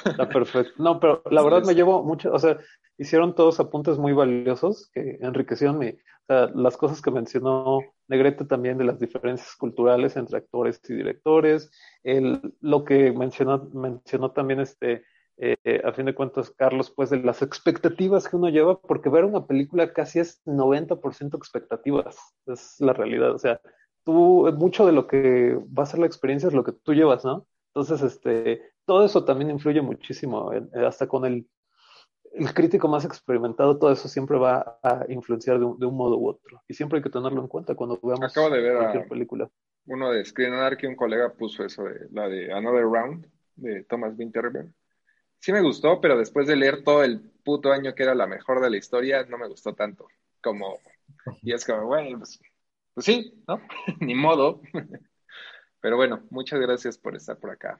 Está 0.05 0.29
perfecto. 0.29 0.81
No, 0.81 0.97
pero 1.01 1.21
la 1.29 1.43
verdad 1.43 1.63
me 1.65 1.75
llevo 1.75 2.01
mucho, 2.03 2.31
o 2.31 2.39
sea, 2.39 2.57
hicieron 2.97 3.35
todos 3.35 3.59
apuntes 3.59 3.97
muy 3.97 4.13
valiosos 4.13 4.89
que 4.93 5.17
enriquecieron 5.21 5.77
mi, 5.77 5.95
las 6.27 6.77
cosas 6.77 7.01
que 7.01 7.11
mencionó 7.11 7.81
Negrete 8.07 8.45
también 8.45 8.77
de 8.77 8.83
las 8.83 8.99
diferencias 8.99 9.55
culturales 9.55 10.15
entre 10.15 10.37
actores 10.37 10.79
y 10.87 10.93
directores, 10.93 11.71
el, 12.03 12.41
lo 12.61 12.83
que 12.83 13.11
mencionó, 13.11 13.69
mencionó 13.73 14.31
también 14.31 14.59
este, 14.59 15.03
eh, 15.37 15.81
a 15.83 15.91
fin 15.91 16.05
de 16.05 16.15
cuentas, 16.15 16.51
Carlos, 16.51 16.91
pues 16.91 17.09
de 17.09 17.17
las 17.17 17.41
expectativas 17.41 18.27
que 18.27 18.35
uno 18.35 18.49
lleva, 18.49 18.79
porque 18.79 19.09
ver 19.09 19.25
una 19.25 19.45
película 19.45 19.91
casi 19.93 20.19
es 20.19 20.41
90% 20.45 21.35
expectativas, 21.35 22.17
es 22.47 22.75
la 22.79 22.93
realidad, 22.93 23.31
o 23.31 23.39
sea, 23.39 23.59
tú, 24.03 24.51
mucho 24.57 24.85
de 24.85 24.93
lo 24.93 25.07
que 25.07 25.59
va 25.77 25.83
a 25.83 25.87
ser 25.87 25.99
la 25.99 26.05
experiencia 26.05 26.47
es 26.47 26.53
lo 26.53 26.63
que 26.63 26.71
tú 26.71 26.93
llevas, 26.93 27.25
¿no? 27.25 27.47
Entonces, 27.73 28.01
este, 28.01 28.61
todo 28.85 29.03
eso 29.03 29.25
también 29.25 29.51
influye 29.51 29.81
muchísimo, 29.81 30.51
hasta 30.85 31.07
con 31.07 31.25
el, 31.25 31.47
el, 32.37 32.53
crítico 32.53 32.87
más 32.87 33.05
experimentado, 33.05 33.77
todo 33.77 33.91
eso 33.91 34.07
siempre 34.07 34.37
va 34.37 34.79
a 34.83 35.05
influenciar 35.09 35.59
de 35.59 35.65
un, 35.65 35.79
de 35.79 35.85
un, 35.85 35.95
modo 35.95 36.17
u 36.17 36.27
otro, 36.27 36.61
y 36.67 36.73
siempre 36.73 36.97
hay 36.97 37.03
que 37.03 37.09
tenerlo 37.09 37.41
en 37.41 37.47
cuenta 37.47 37.75
cuando 37.75 37.99
veamos 38.01 38.31
Acabo 38.31 38.49
de 38.49 38.61
ver 38.61 38.77
cualquier 38.77 39.07
película. 39.07 39.49
Uno 39.87 40.11
de 40.11 40.25
Screen 40.25 40.53
que 40.77 40.87
un 40.87 40.95
colega 40.95 41.33
puso 41.33 41.63
eso, 41.63 41.83
de, 41.83 42.07
la 42.11 42.27
de 42.27 42.51
Another 42.51 42.83
Round, 42.83 43.27
de 43.55 43.83
Thomas 43.83 44.13
Winterberg 44.17 44.71
sí 45.45 45.51
me 45.51 45.61
gustó, 45.61 46.01
pero 46.01 46.17
después 46.17 46.47
de 46.47 46.55
leer 46.55 46.83
todo 46.83 47.03
el 47.03 47.21
puto 47.43 47.71
año 47.71 47.93
que 47.93 48.01
era 48.01 48.15
la 48.15 48.25
mejor 48.25 48.61
de 48.61 48.71
la 48.71 48.77
historia, 48.77 49.23
no 49.25 49.37
me 49.37 49.47
gustó 49.47 49.75
tanto. 49.75 50.07
Como, 50.41 50.79
y 51.43 51.53
es 51.53 51.63
como, 51.63 51.85
bueno, 51.85 52.17
pues, 52.17 52.39
pues 52.95 53.05
sí, 53.05 53.43
¿no? 53.47 53.61
Ni 53.99 54.15
modo. 54.15 54.61
pero 55.81 55.97
bueno, 55.97 56.23
muchas 56.31 56.59
gracias 56.59 56.97
por 56.97 57.15
estar 57.15 57.37
por 57.37 57.51
acá. 57.51 57.79